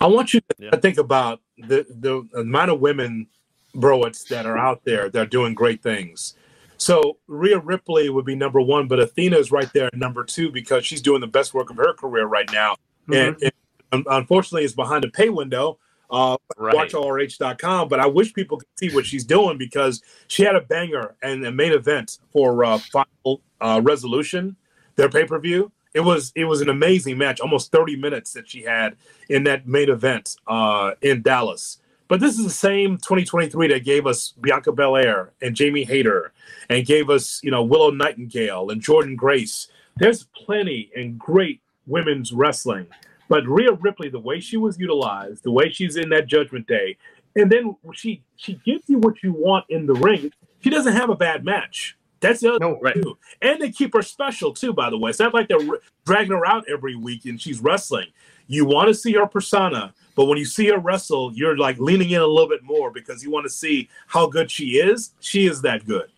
I 0.00 0.06
want 0.06 0.32
you 0.32 0.40
to 0.40 0.46
yeah. 0.58 0.76
think 0.76 0.98
about 0.98 1.40
the 1.58 1.86
the 1.88 2.26
amount 2.38 2.70
of 2.70 2.80
women 2.80 3.26
broets 3.74 4.24
that 4.24 4.46
are 4.46 4.56
out 4.56 4.84
there 4.84 5.08
that 5.10 5.20
are 5.20 5.26
doing 5.26 5.54
great 5.54 5.82
things. 5.82 6.34
So 6.78 7.18
Rhea 7.26 7.58
Ripley 7.58 8.08
would 8.08 8.24
be 8.24 8.36
number 8.36 8.60
one, 8.60 8.86
but 8.86 9.00
Athena 9.00 9.36
is 9.36 9.50
right 9.50 9.70
there 9.72 9.86
at 9.86 9.96
number 9.96 10.24
two 10.24 10.50
because 10.50 10.86
she's 10.86 11.02
doing 11.02 11.20
the 11.20 11.26
best 11.26 11.52
work 11.52 11.70
of 11.70 11.76
her 11.76 11.92
career 11.92 12.26
right 12.26 12.50
now. 12.52 12.76
Mm-hmm. 13.08 13.42
And, 13.42 13.52
and, 13.90 14.06
unfortunately, 14.08 14.64
it's 14.64 14.74
behind 14.74 15.04
a 15.04 15.08
pay 15.08 15.28
window. 15.28 15.78
Uh, 16.10 16.36
right. 16.56 16.74
WatchROH.com, 16.74 17.88
but 17.88 18.00
I 18.00 18.06
wish 18.06 18.32
people 18.32 18.58
could 18.58 18.68
see 18.76 18.94
what 18.94 19.04
she's 19.04 19.24
doing 19.24 19.58
because 19.58 20.02
she 20.26 20.42
had 20.42 20.56
a 20.56 20.60
banger 20.62 21.14
and 21.22 21.44
a 21.44 21.52
main 21.52 21.72
event 21.72 22.18
for 22.32 22.64
uh, 22.64 22.78
Final 22.78 23.42
uh, 23.60 23.80
Resolution, 23.84 24.56
their 24.96 25.10
pay 25.10 25.24
per 25.26 25.38
view. 25.38 25.70
It 25.94 26.00
was 26.00 26.32
it 26.34 26.44
was 26.44 26.60
an 26.60 26.68
amazing 26.68 27.18
match, 27.18 27.40
almost 27.40 27.72
30 27.72 27.96
minutes 27.96 28.32
that 28.32 28.48
she 28.48 28.62
had 28.62 28.96
in 29.28 29.44
that 29.44 29.66
main 29.66 29.90
event 29.90 30.36
uh, 30.46 30.92
in 31.02 31.22
Dallas. 31.22 31.78
But 32.08 32.20
this 32.20 32.38
is 32.38 32.44
the 32.44 32.50
same 32.50 32.96
2023 32.96 33.68
that 33.68 33.84
gave 33.84 34.06
us 34.06 34.32
Bianca 34.40 34.72
Belair 34.72 35.32
and 35.42 35.54
Jamie 35.54 35.84
Hayter 35.84 36.32
and 36.70 36.86
gave 36.86 37.10
us, 37.10 37.40
you 37.44 37.50
know, 37.50 37.62
Willow 37.62 37.90
Nightingale 37.90 38.70
and 38.70 38.80
Jordynne 38.82 39.16
Grace. 39.16 39.68
There's 39.96 40.24
plenty 40.34 40.90
and 40.96 41.18
great 41.18 41.60
women's 41.86 42.32
wrestling. 42.32 42.86
But 43.28 43.46
Rhea 43.46 43.72
Ripley, 43.72 44.08
the 44.08 44.18
way 44.18 44.40
she 44.40 44.56
was 44.56 44.78
utilized, 44.78 45.44
the 45.44 45.50
way 45.50 45.70
she's 45.70 45.96
in 45.96 46.08
that 46.10 46.26
Judgment 46.26 46.66
Day, 46.66 46.96
and 47.36 47.52
then 47.52 47.76
she 47.92 48.22
she 48.36 48.54
gives 48.64 48.88
you 48.88 48.98
what 48.98 49.22
you 49.22 49.32
want 49.32 49.66
in 49.68 49.86
the 49.86 49.94
ring. 49.94 50.32
She 50.60 50.70
doesn't 50.70 50.94
have 50.94 51.10
a 51.10 51.16
bad 51.16 51.44
match. 51.44 51.96
That's 52.20 52.40
the 52.40 52.50
other 52.50 52.58
no, 52.58 52.80
right. 52.80 52.94
too. 52.94 53.16
And 53.42 53.60
they 53.60 53.70
keep 53.70 53.94
her 53.94 54.02
special 54.02 54.52
too, 54.52 54.72
by 54.72 54.90
the 54.90 54.98
way. 54.98 55.10
It's 55.10 55.20
not 55.20 55.34
like 55.34 55.48
they're 55.48 55.58
dragging 56.04 56.32
her 56.32 56.46
out 56.46 56.64
every 56.68 56.96
week 56.96 57.26
and 57.26 57.40
she's 57.40 57.60
wrestling. 57.60 58.06
You 58.48 58.64
want 58.64 58.88
to 58.88 58.94
see 58.94 59.12
her 59.12 59.26
persona, 59.26 59.94
but 60.14 60.24
when 60.24 60.38
you 60.38 60.44
see 60.44 60.66
her 60.68 60.78
wrestle, 60.78 61.32
you're 61.34 61.56
like 61.56 61.78
leaning 61.78 62.10
in 62.10 62.20
a 62.20 62.26
little 62.26 62.48
bit 62.48 62.62
more 62.62 62.90
because 62.90 63.22
you 63.22 63.30
want 63.30 63.44
to 63.44 63.50
see 63.50 63.88
how 64.06 64.26
good 64.26 64.50
she 64.50 64.78
is. 64.78 65.12
She 65.20 65.46
is 65.46 65.62
that 65.62 65.86
good. 65.86 66.10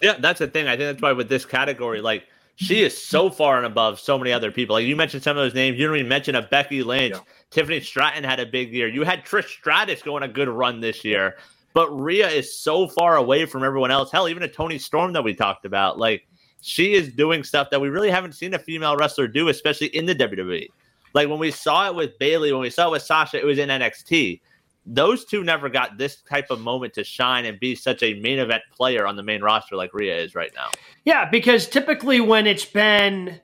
Yeah, 0.00 0.16
that's 0.18 0.38
the 0.38 0.48
thing. 0.48 0.66
I 0.66 0.76
think 0.76 0.88
that's 0.88 1.02
why 1.02 1.12
with 1.12 1.28
this 1.28 1.44
category, 1.44 2.00
like 2.00 2.26
she 2.56 2.82
is 2.82 2.96
so 2.96 3.30
far 3.30 3.56
and 3.56 3.66
above 3.66 3.98
so 3.98 4.18
many 4.18 4.32
other 4.32 4.50
people. 4.50 4.74
Like 4.74 4.86
you 4.86 4.96
mentioned 4.96 5.22
some 5.22 5.36
of 5.36 5.42
those 5.42 5.54
names. 5.54 5.78
You 5.78 5.86
don't 5.86 5.96
even 5.96 6.08
mention 6.08 6.34
a 6.34 6.42
Becky 6.42 6.82
Lynch. 6.82 7.14
Yeah. 7.14 7.20
Tiffany 7.50 7.80
Stratton 7.80 8.24
had 8.24 8.40
a 8.40 8.46
big 8.46 8.72
year. 8.72 8.88
You 8.88 9.02
had 9.02 9.24
Trish 9.24 9.48
Stratus 9.48 10.02
going 10.02 10.22
a 10.22 10.28
good 10.28 10.48
run 10.48 10.80
this 10.80 11.04
year. 11.04 11.36
But 11.72 11.90
Rhea 11.90 12.28
is 12.28 12.56
so 12.56 12.86
far 12.86 13.16
away 13.16 13.46
from 13.46 13.64
everyone 13.64 13.90
else. 13.90 14.12
Hell, 14.12 14.28
even 14.28 14.44
a 14.44 14.48
Toni 14.48 14.78
Storm 14.78 15.12
that 15.12 15.24
we 15.24 15.34
talked 15.34 15.64
about. 15.64 15.98
Like 15.98 16.26
she 16.60 16.94
is 16.94 17.12
doing 17.12 17.42
stuff 17.42 17.70
that 17.70 17.80
we 17.80 17.88
really 17.88 18.10
haven't 18.10 18.32
seen 18.32 18.54
a 18.54 18.58
female 18.58 18.96
wrestler 18.96 19.26
do, 19.26 19.48
especially 19.48 19.88
in 19.88 20.06
the 20.06 20.14
WWE. 20.14 20.68
Like 21.12 21.28
when 21.28 21.38
we 21.38 21.50
saw 21.50 21.88
it 21.88 21.94
with 21.94 22.18
Bayley, 22.18 22.52
when 22.52 22.60
we 22.60 22.70
saw 22.70 22.88
it 22.88 22.92
with 22.92 23.02
Sasha, 23.02 23.38
it 23.38 23.44
was 23.44 23.58
in 23.58 23.68
NXT. 23.68 24.40
Those 24.86 25.24
two 25.24 25.42
never 25.42 25.68
got 25.68 25.96
this 25.96 26.16
type 26.22 26.50
of 26.50 26.60
moment 26.60 26.94
to 26.94 27.04
shine 27.04 27.46
and 27.46 27.58
be 27.58 27.74
such 27.74 28.02
a 28.02 28.14
main 28.14 28.38
event 28.38 28.62
player 28.70 29.06
on 29.06 29.16
the 29.16 29.22
main 29.22 29.42
roster 29.42 29.76
like 29.76 29.94
Rhea 29.94 30.16
is 30.16 30.34
right 30.34 30.52
now. 30.54 30.70
Yeah, 31.04 31.28
because 31.28 31.66
typically 31.66 32.20
when 32.20 32.46
it's 32.46 32.66
been 32.66 33.40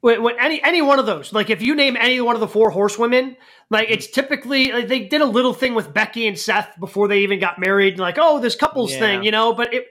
when, 0.00 0.22
when 0.22 0.38
any 0.40 0.62
any 0.62 0.82
one 0.82 0.98
of 0.98 1.06
those, 1.06 1.32
like 1.32 1.50
if 1.50 1.62
you 1.62 1.74
name 1.74 1.96
any 1.96 2.20
one 2.20 2.34
of 2.34 2.40
the 2.40 2.48
four 2.48 2.70
horsewomen, 2.70 3.36
like 3.70 3.90
it's 3.90 4.06
mm-hmm. 4.06 4.14
typically 4.14 4.72
like 4.72 4.88
they 4.88 5.06
did 5.06 5.20
a 5.20 5.26
little 5.26 5.54
thing 5.54 5.74
with 5.74 5.92
Becky 5.92 6.26
and 6.26 6.38
Seth 6.38 6.78
before 6.80 7.06
they 7.06 7.20
even 7.20 7.38
got 7.38 7.58
married, 7.58 7.98
like 7.98 8.16
oh 8.18 8.40
this 8.40 8.56
couples 8.56 8.92
yeah. 8.92 8.98
thing, 8.98 9.22
you 9.22 9.30
know, 9.30 9.52
but 9.52 9.72
it 9.72 9.86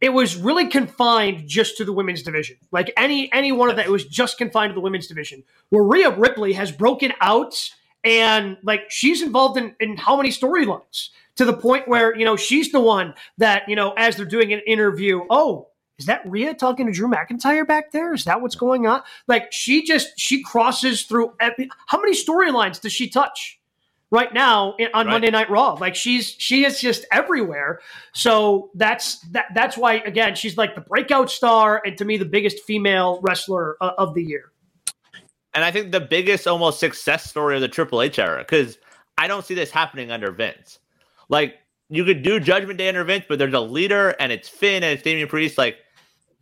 it 0.00 0.12
was 0.12 0.36
really 0.36 0.66
confined 0.66 1.46
just 1.46 1.76
to 1.76 1.84
the 1.84 1.92
women's 1.92 2.22
division. 2.22 2.56
Like 2.72 2.92
any 2.96 3.32
any 3.32 3.52
one 3.52 3.70
of 3.70 3.76
that, 3.76 3.86
it 3.86 3.92
was 3.92 4.04
just 4.04 4.36
confined 4.36 4.70
to 4.70 4.74
the 4.74 4.80
women's 4.80 5.06
division. 5.06 5.44
Where 5.70 5.84
Rhea 5.84 6.10
Ripley 6.10 6.54
has 6.54 6.72
broken 6.72 7.12
out 7.20 7.54
and 8.04 8.56
like 8.62 8.90
she's 8.90 9.22
involved 9.22 9.56
in, 9.56 9.74
in 9.80 9.96
how 9.96 10.16
many 10.16 10.30
storylines 10.30 11.08
to 11.36 11.44
the 11.44 11.52
point 11.52 11.88
where 11.88 12.16
you 12.16 12.24
know 12.24 12.36
she's 12.36 12.72
the 12.72 12.80
one 12.80 13.14
that 13.38 13.62
you 13.68 13.76
know 13.76 13.92
as 13.96 14.16
they're 14.16 14.26
doing 14.26 14.52
an 14.52 14.60
interview, 14.66 15.22
oh, 15.30 15.68
is 15.98 16.06
that 16.06 16.22
Rhea 16.28 16.54
talking 16.54 16.86
to 16.86 16.92
Drew 16.92 17.08
McIntyre 17.08 17.66
back 17.66 17.92
there? 17.92 18.12
Is 18.12 18.24
that 18.24 18.40
what's 18.40 18.56
going 18.56 18.86
on? 18.86 19.02
Like 19.28 19.52
she 19.52 19.84
just 19.84 20.18
she 20.18 20.42
crosses 20.42 21.02
through. 21.02 21.34
Every, 21.40 21.70
how 21.86 22.00
many 22.00 22.14
storylines 22.14 22.80
does 22.80 22.92
she 22.92 23.08
touch? 23.08 23.58
right 24.12 24.32
now 24.34 24.74
on 24.94 25.06
right. 25.06 25.06
Monday 25.06 25.30
Night 25.30 25.50
Raw. 25.50 25.72
Like 25.72 25.96
she's 25.96 26.36
she 26.38 26.64
is 26.64 26.80
just 26.80 27.04
everywhere. 27.10 27.80
So 28.12 28.70
that's 28.74 29.18
that 29.30 29.46
that's 29.54 29.76
why 29.76 29.94
again 29.94 30.36
she's 30.36 30.56
like 30.56 30.76
the 30.76 30.82
breakout 30.82 31.30
star 31.30 31.82
and 31.84 31.96
to 31.98 32.04
me 32.04 32.18
the 32.18 32.26
biggest 32.26 32.60
female 32.60 33.20
wrestler 33.22 33.76
uh, 33.80 33.92
of 33.98 34.14
the 34.14 34.22
year. 34.22 34.51
And 35.54 35.64
I 35.64 35.70
think 35.70 35.92
the 35.92 36.00
biggest 36.00 36.46
almost 36.46 36.80
success 36.80 37.28
story 37.28 37.54
of 37.54 37.60
the 37.60 37.68
Triple 37.68 38.02
H 38.02 38.18
era 38.18 38.38
because 38.38 38.78
I 39.18 39.28
don't 39.28 39.44
see 39.44 39.54
this 39.54 39.70
happening 39.70 40.10
under 40.10 40.30
Vince. 40.30 40.78
Like 41.28 41.56
you 41.88 42.04
could 42.04 42.22
do 42.22 42.40
Judgment 42.40 42.78
Day 42.78 42.88
under 42.88 43.04
Vince, 43.04 43.26
but 43.28 43.38
there's 43.38 43.54
a 43.54 43.60
leader 43.60 44.14
and 44.18 44.32
it's 44.32 44.48
Finn 44.48 44.82
and 44.82 44.92
it's 44.92 45.02
Damian 45.02 45.28
Priest. 45.28 45.58
Like 45.58 45.76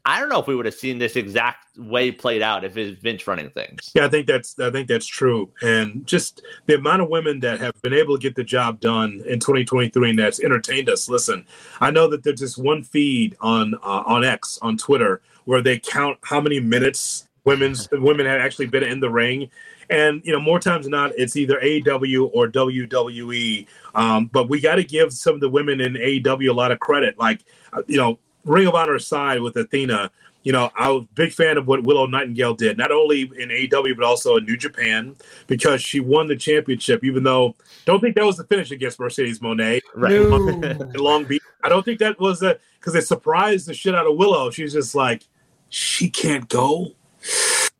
I 0.06 0.18
don't 0.18 0.28
know 0.28 0.40
if 0.40 0.46
we 0.46 0.56
would 0.56 0.64
have 0.64 0.74
seen 0.74 0.98
this 0.98 1.14
exact 1.14 1.76
way 1.76 2.10
played 2.10 2.40
out 2.40 2.64
if 2.64 2.76
it's 2.76 3.00
Vince 3.00 3.26
running 3.26 3.50
things. 3.50 3.90
Yeah, 3.94 4.06
I 4.06 4.08
think 4.08 4.26
that's 4.26 4.58
I 4.58 4.70
think 4.70 4.88
that's 4.88 5.06
true, 5.06 5.50
and 5.60 6.06
just 6.06 6.42
the 6.66 6.76
amount 6.76 7.02
of 7.02 7.10
women 7.10 7.40
that 7.40 7.60
have 7.60 7.80
been 7.82 7.92
able 7.92 8.16
to 8.16 8.22
get 8.22 8.34
the 8.34 8.44
job 8.44 8.80
done 8.80 9.22
in 9.26 9.40
2023 9.40 10.10
and 10.10 10.18
that's 10.18 10.40
entertained 10.40 10.88
us. 10.88 11.08
Listen, 11.08 11.46
I 11.80 11.90
know 11.90 12.08
that 12.08 12.24
there's 12.24 12.40
this 12.40 12.56
one 12.56 12.82
feed 12.82 13.36
on 13.40 13.74
uh, 13.74 14.02
on 14.06 14.24
X 14.24 14.58
on 14.62 14.78
Twitter 14.78 15.20
where 15.44 15.60
they 15.60 15.78
count 15.78 16.18
how 16.22 16.40
many 16.40 16.60
minutes 16.60 17.28
women's 17.44 17.88
women 17.92 18.26
had 18.26 18.40
actually 18.40 18.66
been 18.66 18.82
in 18.82 19.00
the 19.00 19.10
ring, 19.10 19.50
and 19.88 20.22
you 20.24 20.32
know 20.32 20.40
more 20.40 20.60
times 20.60 20.84
than 20.84 20.92
not 20.92 21.12
it's 21.16 21.36
either 21.36 21.60
AEW 21.60 22.30
or 22.32 22.48
WWE. 22.48 23.66
Um, 23.94 24.26
but 24.26 24.48
we 24.48 24.60
got 24.60 24.76
to 24.76 24.84
give 24.84 25.12
some 25.12 25.34
of 25.34 25.40
the 25.40 25.48
women 25.48 25.80
in 25.80 25.94
AEW 25.94 26.50
a 26.50 26.54
lot 26.54 26.72
of 26.72 26.80
credit, 26.80 27.18
like 27.18 27.44
uh, 27.72 27.82
you 27.86 27.96
know 27.96 28.18
Ring 28.44 28.66
of 28.66 28.74
Honor 28.74 28.94
aside 28.94 29.40
with 29.40 29.56
Athena, 29.56 30.10
you 30.42 30.52
know, 30.52 30.70
I 30.74 30.90
was 30.90 31.02
a 31.02 31.14
big 31.14 31.32
fan 31.32 31.58
of 31.58 31.66
what 31.66 31.82
Willow 31.82 32.06
Nightingale 32.06 32.54
did, 32.54 32.78
not 32.78 32.90
only 32.90 33.22
in 33.22 33.50
AEW 33.50 33.94
but 33.94 34.04
also 34.04 34.36
in 34.36 34.46
New 34.46 34.56
Japan, 34.56 35.14
because 35.46 35.82
she 35.82 36.00
won 36.00 36.28
the 36.28 36.36
championship. 36.36 37.04
Even 37.04 37.22
though, 37.22 37.54
don't 37.84 38.00
think 38.00 38.16
that 38.16 38.24
was 38.24 38.38
the 38.38 38.44
finish 38.44 38.70
against 38.70 38.98
Mercedes 38.98 39.40
Moné, 39.40 39.80
right. 39.94 40.12
in 40.12 40.92
Long 40.94 41.24
Beach. 41.24 41.42
I 41.62 41.68
don't 41.68 41.84
think 41.84 41.98
that 41.98 42.18
was 42.18 42.42
a 42.42 42.58
because 42.78 42.94
it 42.94 43.06
surprised 43.06 43.66
the 43.66 43.74
shit 43.74 43.94
out 43.94 44.06
of 44.06 44.16
Willow. 44.16 44.50
She's 44.50 44.72
just 44.72 44.94
like, 44.94 45.26
she 45.68 46.08
can't 46.08 46.48
go. 46.48 46.92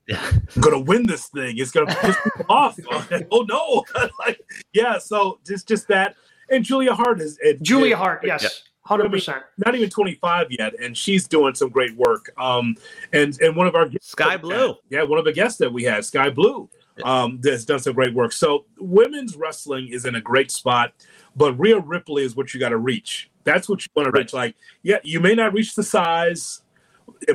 Yeah. 0.07 0.31
I'm 0.57 0.63
gonna 0.63 0.81
win 0.81 1.07
this 1.07 1.29
thing. 1.29 1.59
It's 1.59 1.71
gonna 1.71 1.95
piss 1.95 2.17
people 2.23 2.47
off. 2.49 2.79
oh 3.31 3.43
no! 3.43 3.85
like, 4.19 4.41
yeah. 4.73 4.99
So 4.99 5.39
just 5.47 5.69
just 5.69 5.89
that, 5.89 6.17
and 6.51 6.65
Julia 6.65 6.95
Hart 6.95 7.21
is 7.21 7.39
it, 7.41 7.63
Julia 7.63 7.95
it, 7.95 7.99
Hart. 7.99 8.23
Yes. 8.25 8.65
Hundred 8.83 9.13
percent. 9.13 9.45
Not 9.59 9.77
even 9.77 9.89
twenty 9.89 10.15
five 10.15 10.49
yet, 10.51 10.75
and 10.81 10.97
she's 10.97 11.29
doing 11.29 11.55
some 11.55 11.69
great 11.69 11.95
work. 11.95 12.33
Um, 12.37 12.77
and 13.13 13.39
and 13.41 13.55
one 13.55 13.69
of 13.69 13.77
our 13.77 13.89
Skye 14.01 14.37
Blue, 14.37 14.69
had, 14.69 14.77
yeah, 14.89 15.03
one 15.05 15.19
of 15.19 15.25
the 15.25 15.33
guests 15.33 15.59
that 15.59 15.73
we 15.73 15.85
had, 15.85 16.05
Skye 16.05 16.31
Blue, 16.31 16.69
um, 17.05 17.41
has 17.45 17.65
done 17.65 17.79
some 17.79 17.93
great 17.93 18.15
work. 18.15 18.33
So 18.33 18.65
women's 18.79 19.37
wrestling 19.37 19.89
is 19.89 20.07
in 20.07 20.17
a 20.17 20.21
great 20.21 20.51
spot, 20.51 20.93
but 21.37 21.53
Rhea 21.59 21.79
Ripley 21.79 22.25
is 22.25 22.35
what 22.35 22.53
you 22.53 22.59
got 22.59 22.71
to 22.71 22.79
reach. 22.79 23.31
That's 23.45 23.69
what 23.69 23.85
you 23.85 23.91
want 23.95 24.13
to 24.13 24.19
reach. 24.19 24.33
Like, 24.33 24.57
yeah, 24.83 24.99
you 25.05 25.21
may 25.21 25.35
not 25.35 25.53
reach 25.53 25.75
the 25.75 25.83
size, 25.83 26.63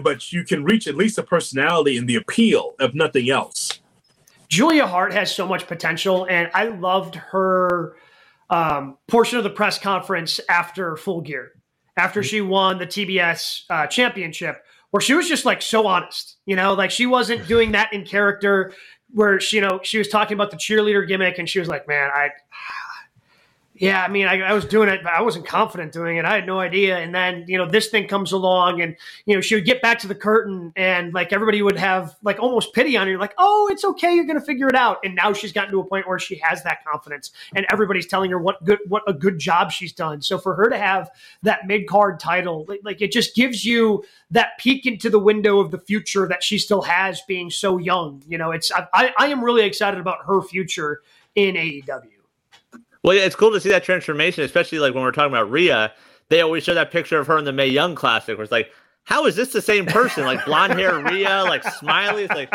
but 0.04 0.32
you 0.32 0.44
can 0.44 0.64
reach 0.64 0.88
at 0.88 0.96
least 0.96 1.16
the 1.16 1.24
personality 1.24 1.98
and 1.98 2.08
the 2.08 2.16
appeal, 2.16 2.76
if 2.80 2.94
nothing 2.94 3.30
else. 3.30 3.80
Julia 4.50 4.86
Hart 4.86 5.14
has 5.14 5.36
so 5.36 5.48
much 5.48 5.68
potential, 5.68 6.26
and 6.30 6.50
I 6.54 6.66
loved 6.66 7.16
her 7.16 7.96
um, 8.50 8.98
portion 9.08 9.38
of 9.38 9.44
the 9.44 9.50
press 9.50 9.80
conference 9.80 10.40
after 10.50 10.96
Full 10.96 11.22
Gear, 11.22 11.52
after 11.98 12.24
she 12.24 12.42
won 12.42 12.78
the 12.78 12.88
TBS 12.88 13.64
uh, 13.70 13.88
championship, 13.88 14.64
where 14.92 15.02
she 15.02 15.14
was 15.14 15.28
just 15.28 15.46
like 15.46 15.62
so 15.62 15.88
honest, 15.88 16.38
you 16.46 16.56
know, 16.56 16.74
like 16.74 16.92
she 16.92 17.06
wasn't 17.06 17.48
doing 17.48 17.72
that 17.72 17.92
in 17.92 18.06
character. 18.06 18.74
Where 19.12 19.40
she, 19.40 19.58
you 19.58 19.62
know, 19.62 19.80
she 19.84 19.98
was 19.98 20.10
talking 20.10 20.36
about 20.36 20.52
the 20.52 20.58
cheerleader 20.58 21.08
gimmick, 21.08 21.38
and 21.38 21.48
she 21.48 21.60
was 21.60 21.68
like, 21.70 21.88
"Man, 21.88 22.10
I, 22.14 22.30
Yeah, 23.78 24.02
I 24.02 24.08
mean, 24.08 24.26
I, 24.26 24.40
I, 24.40 24.54
was 24.54 24.64
doing 24.64 24.88
it, 24.88 25.02
but 25.04 25.12
I 25.12 25.22
wasn't 25.22 25.46
confident 25.46 25.92
doing 25.92 26.16
it. 26.16 26.24
I 26.24 26.36
had 26.36 26.46
no 26.46 26.62
idea. 26.62 26.98
And 26.98 27.14
then, 27.14 27.44
you 27.46 27.58
know, 27.58 27.66
this 27.66 27.90
thing 27.90 28.08
comes 28.08 28.32
along 28.32 28.80
and, 28.80 28.96
you 29.26 29.36
know, 29.36 29.42
she 29.42 29.54
would 29.56 29.66
get 29.66 29.82
back 29.82 30.00
to 30.00 30.08
the 30.08 30.16
curtain 30.16 30.72
and 30.78 31.14
like 31.14 31.34
everybody 31.34 31.62
would 31.62 31.78
have 31.78 32.16
like 32.24 32.40
almost 32.40 32.74
pity 32.74 32.96
on 32.96 33.06
her. 33.08 33.18
Like, 33.18 33.34
oh, 33.38 33.68
it's 33.70 33.84
okay. 33.84 34.16
You're 34.16 34.24
going 34.24 34.40
to 34.40 34.46
figure 34.46 34.70
it 34.70 34.76
out. 34.76 35.00
And 35.04 35.14
now 35.14 35.34
she's 35.34 35.52
gotten 35.52 35.72
to 35.72 35.82
a 35.82 35.84
point 35.84 36.08
where 36.08 36.20
she 36.20 36.36
has 36.36 36.64
that 36.64 36.86
confidence 36.86 37.32
and 37.54 37.66
everybody's 37.70 38.08
telling 38.08 38.32
her 38.32 38.40
what 38.40 38.64
good, 38.64 38.80
what 38.88 39.04
a 39.08 39.14
good 39.14 39.40
job 39.40 39.74
she's 39.74 39.92
done. 39.92 40.22
So 40.22 40.38
for 40.38 40.56
her 40.56 40.70
to 40.70 40.78
have 40.78 41.12
that 41.44 41.68
mid 41.68 41.86
card 41.86 42.18
title, 42.18 42.64
like, 42.70 42.80
like 42.86 43.02
it 43.02 43.12
just 43.12 43.36
gives 43.36 43.66
you 43.66 44.06
that 44.32 44.58
peek 44.58 44.86
into 44.86 45.10
the 45.10 45.20
window 45.20 45.60
of 45.60 45.72
the 45.72 45.80
future 45.80 46.30
that 46.30 46.44
she 46.44 46.60
still 46.60 46.84
has 46.84 47.22
being 47.28 47.50
so 47.50 47.78
young. 47.78 48.24
You 48.26 48.38
know, 48.38 48.52
it's, 48.52 48.72
I, 48.72 49.14
I 49.18 49.28
am 49.28 49.44
really 49.44 49.66
excited 49.66 50.00
about 50.00 50.20
her 50.28 50.42
future 50.42 51.02
in 51.36 51.56
AEW. 51.56 52.15
Well, 53.06 53.16
yeah, 53.16 53.22
it's 53.22 53.36
cool 53.36 53.52
to 53.52 53.62
see 53.62 53.70
that 53.70 53.84
transformation, 53.84 54.44
especially 54.44 54.80
like 54.80 54.96
when 54.96 55.04
we're 55.04 55.12
talking 55.12 55.32
about 55.32 55.52
Rhea. 55.52 55.94
They 56.30 56.42
always 56.42 56.64
show 56.64 56.74
that 56.74 56.90
picture 56.90 57.20
of 57.20 57.28
her 57.28 57.38
in 57.38 57.46
the 57.46 57.54
Mae 57.54 57.68
Young 57.68 57.94
Classic, 57.94 58.36
where 58.36 58.44
it's 58.44 58.52
like, 58.52 58.72
how 59.04 59.28
is 59.28 59.36
this 59.36 59.54
the 59.54 59.62
same 59.62 59.86
person? 59.86 60.26
Like 60.26 60.44
blonde 60.44 60.74
hair 60.74 60.98
Rhea, 60.98 61.44
like 61.44 61.64
smiley. 61.64 62.24
It's 62.24 62.34
like, 62.34 62.52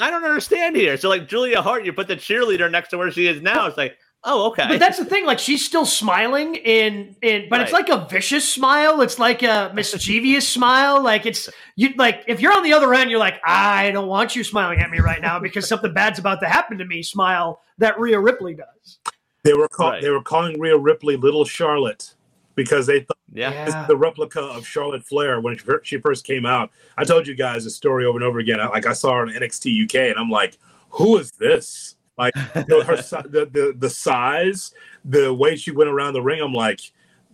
I 0.00 0.10
don't 0.12 0.22
understand 0.22 0.76
here. 0.76 0.96
So 0.96 1.08
like 1.08 1.26
Julia 1.26 1.60
Hart, 1.60 1.84
you 1.84 1.92
put 1.92 2.06
the 2.06 2.14
cheerleader 2.14 2.70
next 2.70 2.90
to 2.90 2.98
where 2.98 3.10
she 3.10 3.26
is 3.26 3.42
now. 3.42 3.66
It's 3.66 3.76
like, 3.76 3.96
oh, 4.22 4.46
okay. 4.50 4.68
But 4.68 4.78
that's 4.78 4.96
the 4.96 5.04
thing. 5.04 5.26
Like 5.26 5.40
she's 5.40 5.66
still 5.66 5.84
smiling 5.84 6.54
in 6.54 7.16
in, 7.20 7.48
but 7.50 7.56
right. 7.56 7.62
it's 7.64 7.72
like 7.72 7.88
a 7.88 8.06
vicious 8.08 8.48
smile. 8.48 9.00
It's 9.00 9.18
like 9.18 9.42
a 9.42 9.72
mischievous 9.74 10.48
smile. 10.48 11.02
Like 11.02 11.26
it's 11.26 11.50
you 11.74 11.94
like 11.96 12.22
if 12.28 12.40
you're 12.40 12.56
on 12.56 12.62
the 12.62 12.74
other 12.74 12.94
end, 12.94 13.10
you're 13.10 13.18
like, 13.18 13.40
I 13.44 13.90
don't 13.90 14.06
want 14.06 14.36
you 14.36 14.44
smiling 14.44 14.78
at 14.78 14.88
me 14.88 15.00
right 15.00 15.20
now 15.20 15.40
because 15.40 15.66
something 15.66 15.92
bad's 15.92 16.20
about 16.20 16.38
to 16.42 16.46
happen 16.46 16.78
to 16.78 16.84
me. 16.84 17.02
Smile 17.02 17.60
that 17.78 17.98
Rhea 17.98 18.20
Ripley 18.20 18.54
does. 18.54 19.00
They 19.42 19.54
were 19.54 19.68
call- 19.68 19.90
right. 19.90 20.02
they 20.02 20.10
were 20.10 20.22
calling 20.22 20.60
Rhea 20.60 20.76
Ripley 20.76 21.16
Little 21.16 21.44
Charlotte 21.44 22.14
because 22.54 22.86
they 22.86 23.00
thought 23.00 23.16
yeah. 23.32 23.64
this 23.64 23.74
is 23.74 23.86
the 23.86 23.96
replica 23.96 24.40
of 24.40 24.66
Charlotte 24.66 25.04
Flair 25.06 25.40
when 25.40 25.56
she 25.82 25.98
first 25.98 26.26
came 26.26 26.44
out. 26.44 26.70
I 26.98 27.04
told 27.04 27.26
you 27.26 27.34
guys 27.34 27.64
the 27.64 27.70
story 27.70 28.04
over 28.04 28.18
and 28.18 28.24
over 28.24 28.38
again. 28.38 28.58
Like 28.58 28.86
I 28.86 28.92
saw 28.92 29.14
her 29.14 29.22
on 29.22 29.28
NXT 29.28 29.84
UK, 29.84 30.10
and 30.10 30.18
I'm 30.18 30.30
like, 30.30 30.58
who 30.90 31.16
is 31.18 31.30
this? 31.32 31.96
Like 32.18 32.34
you 32.54 32.64
know, 32.68 32.82
her 32.82 32.96
the, 33.28 33.48
the 33.50 33.74
the 33.78 33.90
size, 33.90 34.74
the 35.04 35.32
way 35.32 35.56
she 35.56 35.70
went 35.70 35.88
around 35.88 36.12
the 36.12 36.22
ring. 36.22 36.42
I'm 36.42 36.52
like, 36.52 36.80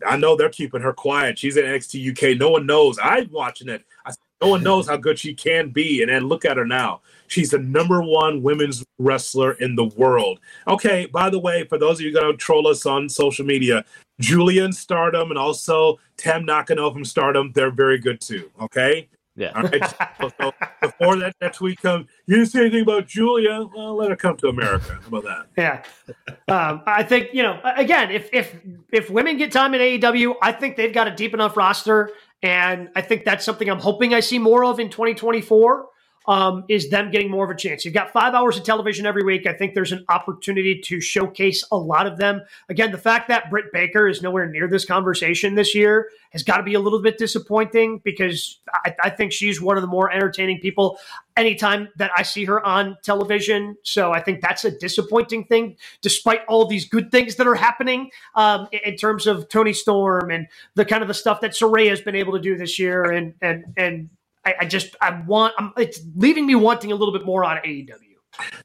I 0.06 0.16
know 0.16 0.36
they're 0.36 0.48
keeping 0.48 0.82
her 0.82 0.92
quiet. 0.92 1.38
She's 1.38 1.56
at 1.56 1.64
NXT 1.64 2.10
UK. 2.32 2.38
No 2.38 2.50
one 2.50 2.66
knows. 2.66 2.98
I'm 3.02 3.30
watching 3.32 3.68
it. 3.68 3.84
I, 4.04 4.12
no 4.42 4.48
one 4.48 4.62
knows 4.62 4.86
how 4.86 4.96
good 4.96 5.18
she 5.18 5.34
can 5.34 5.70
be. 5.70 6.02
And 6.02 6.10
then 6.10 6.28
look 6.28 6.44
at 6.44 6.56
her 6.56 6.66
now. 6.66 7.00
She's 7.28 7.50
the 7.50 7.58
number 7.58 8.02
one 8.02 8.42
women's 8.42 8.84
wrestler 8.98 9.52
in 9.52 9.74
the 9.76 9.84
world. 9.84 10.40
Okay, 10.68 11.06
by 11.06 11.30
the 11.30 11.38
way, 11.38 11.64
for 11.64 11.78
those 11.78 11.98
of 11.98 12.02
you 12.02 12.12
going 12.12 12.30
to 12.30 12.36
troll 12.36 12.68
us 12.68 12.86
on 12.86 13.08
social 13.08 13.44
media, 13.44 13.84
Julian 14.20 14.72
Stardom 14.72 15.30
and 15.30 15.38
also 15.38 15.98
Tam 16.16 16.44
Nakano 16.44 16.90
from 16.90 17.04
Stardom, 17.04 17.52
they're 17.54 17.70
very 17.70 17.98
good 17.98 18.20
too. 18.20 18.50
Okay. 18.60 19.08
Yeah. 19.36 19.52
All 19.54 19.62
right. 19.64 19.94
so, 20.20 20.30
so 20.40 20.52
before 20.80 21.16
that, 21.16 21.36
that 21.40 21.52
tweet 21.52 21.80
comes, 21.80 22.06
you 22.26 22.36
didn't 22.36 22.50
say 22.50 22.60
anything 22.60 22.82
about 22.82 23.06
Julia. 23.06 23.66
Well, 23.74 23.94
let 23.94 24.08
her 24.08 24.16
come 24.16 24.36
to 24.38 24.48
America. 24.48 24.98
How 25.02 25.18
about 25.18 25.24
that? 25.24 25.46
Yeah. 25.56 26.14
Um, 26.48 26.82
I 26.86 27.02
think 27.02 27.34
you 27.34 27.42
know. 27.42 27.60
Again, 27.76 28.10
if 28.10 28.30
if 28.32 28.56
if 28.92 29.10
women 29.10 29.36
get 29.36 29.52
time 29.52 29.74
in 29.74 29.80
AEW, 29.80 30.36
I 30.40 30.52
think 30.52 30.76
they've 30.76 30.92
got 30.92 31.06
a 31.06 31.14
deep 31.14 31.34
enough 31.34 31.56
roster, 31.56 32.12
and 32.42 32.88
I 32.94 33.00
think 33.00 33.24
that's 33.24 33.44
something 33.44 33.68
I'm 33.68 33.80
hoping 33.80 34.14
I 34.14 34.20
see 34.20 34.38
more 34.38 34.64
of 34.64 34.78
in 34.78 34.90
2024 34.90 35.86
um, 36.26 36.64
is 36.68 36.90
them 36.90 37.10
getting 37.10 37.30
more 37.30 37.44
of 37.44 37.50
a 37.50 37.54
chance. 37.54 37.84
You've 37.84 37.94
got 37.94 38.12
five 38.12 38.34
hours 38.34 38.56
of 38.56 38.64
television 38.64 39.06
every 39.06 39.22
week. 39.22 39.46
I 39.46 39.52
think 39.52 39.74
there's 39.74 39.92
an 39.92 40.04
opportunity 40.08 40.80
to 40.80 41.00
showcase 41.00 41.64
a 41.70 41.76
lot 41.76 42.06
of 42.06 42.18
them. 42.18 42.42
Again, 42.68 42.90
the 42.92 42.98
fact 42.98 43.28
that 43.28 43.50
Britt 43.50 43.72
Baker 43.72 44.08
is 44.08 44.22
nowhere 44.22 44.48
near 44.48 44.68
this 44.68 44.84
conversation 44.84 45.54
this 45.54 45.74
year 45.74 46.10
has 46.30 46.42
got 46.42 46.58
to 46.58 46.62
be 46.62 46.74
a 46.74 46.80
little 46.80 47.00
bit 47.00 47.18
disappointing 47.18 48.00
because 48.04 48.58
I, 48.84 48.94
I 49.04 49.10
think 49.10 49.32
she's 49.32 49.60
one 49.60 49.76
of 49.76 49.82
the 49.82 49.88
more 49.88 50.10
entertaining 50.10 50.60
people 50.60 50.98
anytime 51.36 51.88
that 51.96 52.10
I 52.16 52.22
see 52.22 52.44
her 52.46 52.64
on 52.64 52.96
television. 53.02 53.76
So 53.82 54.12
I 54.12 54.20
think 54.20 54.40
that's 54.40 54.64
a 54.64 54.70
disappointing 54.70 55.44
thing, 55.44 55.76
despite 56.02 56.40
all 56.48 56.66
these 56.66 56.88
good 56.88 57.10
things 57.10 57.36
that 57.36 57.46
are 57.46 57.54
happening 57.54 58.10
um, 58.34 58.68
in 58.84 58.96
terms 58.96 59.26
of 59.26 59.48
Toni 59.48 59.72
Storm 59.72 60.30
and 60.30 60.46
the 60.74 60.84
kind 60.84 61.02
of 61.02 61.08
the 61.08 61.14
stuff 61.14 61.40
that 61.42 61.52
Saraya 61.52 61.90
has 61.90 62.00
been 62.00 62.16
able 62.16 62.32
to 62.32 62.40
do 62.40 62.56
this 62.56 62.78
year 62.78 63.04
and 63.04 63.34
and 63.40 63.64
and 63.76 64.10
I, 64.46 64.54
I 64.60 64.64
just 64.64 64.94
I 65.00 65.20
want 65.26 65.54
I'm, 65.58 65.72
it's 65.76 66.00
leaving 66.14 66.46
me 66.46 66.54
wanting 66.54 66.92
a 66.92 66.94
little 66.94 67.12
bit 67.12 67.26
more 67.26 67.44
on 67.44 67.58
AEW. 67.58 67.90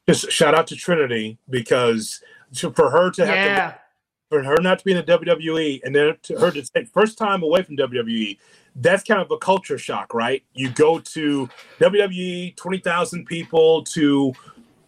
Just 0.08 0.30
shout 0.30 0.54
out 0.54 0.68
to 0.68 0.76
Trinity 0.76 1.38
because 1.50 2.22
for 2.54 2.90
her 2.90 3.10
to 3.10 3.26
have 3.26 3.34
yeah. 3.34 3.70
to, 3.70 3.78
for 4.30 4.42
her 4.44 4.56
not 4.60 4.78
to 4.78 4.84
be 4.84 4.92
in 4.92 4.98
the 4.98 5.02
WWE 5.02 5.80
and 5.82 5.94
then 5.94 6.14
to 6.22 6.38
her 6.38 6.50
to 6.52 6.62
take 6.62 6.88
first 6.88 7.18
time 7.18 7.42
away 7.42 7.62
from 7.62 7.76
WWE, 7.76 8.38
that's 8.76 9.02
kind 9.02 9.20
of 9.20 9.30
a 9.30 9.38
culture 9.38 9.76
shock, 9.76 10.14
right? 10.14 10.44
You 10.54 10.70
go 10.70 11.00
to 11.00 11.48
WWE, 11.80 12.54
twenty 12.54 12.78
thousand 12.78 13.26
people 13.26 13.82
to 13.84 14.32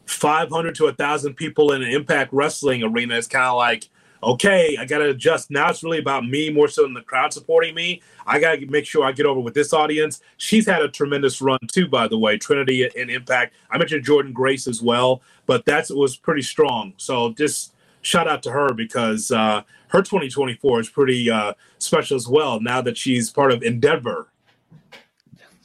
five 0.07 0.49
hundred 0.51 0.77
to 0.77 0.87
a 0.87 0.93
thousand 0.93 1.35
people 1.35 1.73
in 1.73 1.83
an 1.83 1.89
Impact 1.89 2.33
Wrestling 2.33 2.85
arena. 2.85 3.17
It's 3.17 3.27
kind 3.27 3.47
of 3.47 3.57
like 3.57 3.89
okay, 4.25 4.77
I 4.79 4.85
got 4.85 4.99
to 4.99 5.11
adjust. 5.11 5.51
Now 5.51 5.71
it's 5.71 5.83
really 5.83 5.99
about 5.99 6.27
me 6.27 6.51
more 6.51 6.69
so 6.69 6.83
than 6.83 6.95
the 6.95 7.03
crowd 7.03 7.33
supporting 7.33 7.75
me. 7.75 8.03
I 8.27 8.39
got 8.41 8.57
to 8.57 8.67
make 8.67 8.87
sure 8.87 9.05
I 9.05 9.13
get 9.13 9.27
over 9.27 9.41
with 9.41 9.55
this 9.55 9.73
audience. 9.73 10.21
She's 10.37 10.67
had 10.67 10.83
a 10.83 10.89
tremendous 10.89 11.41
run 11.41 11.59
too, 11.67 11.89
by 11.89 12.09
the 12.09 12.19
way. 12.19 12.39
Trinity 12.39 12.85
and 12.85 13.11
Impact. 13.11 13.55
I 13.71 13.79
mentioned 13.79 14.05
Jordynne 14.05 14.33
Grace 14.33 14.67
as 14.67 14.83
well, 14.83 15.23
but 15.47 15.65
that 15.67 15.91
was 15.91 16.17
pretty 16.17 16.43
strong. 16.43 16.95
So 16.97 17.33
just 17.33 17.75
shout 18.03 18.29
out 18.29 18.43
to 18.45 18.51
her 18.51 18.73
because 18.73 19.31
uh, 19.31 19.63
her 19.89 20.03
2024 20.03 20.81
is 20.81 20.89
pretty 20.89 21.31
uh, 21.31 21.55
special 21.79 22.17
as 22.17 22.29
well. 22.29 22.61
Now 22.61 22.81
that 22.83 22.97
she's 22.97 23.31
part 23.31 23.53
of 23.53 23.63
Endeavor. 23.63 24.29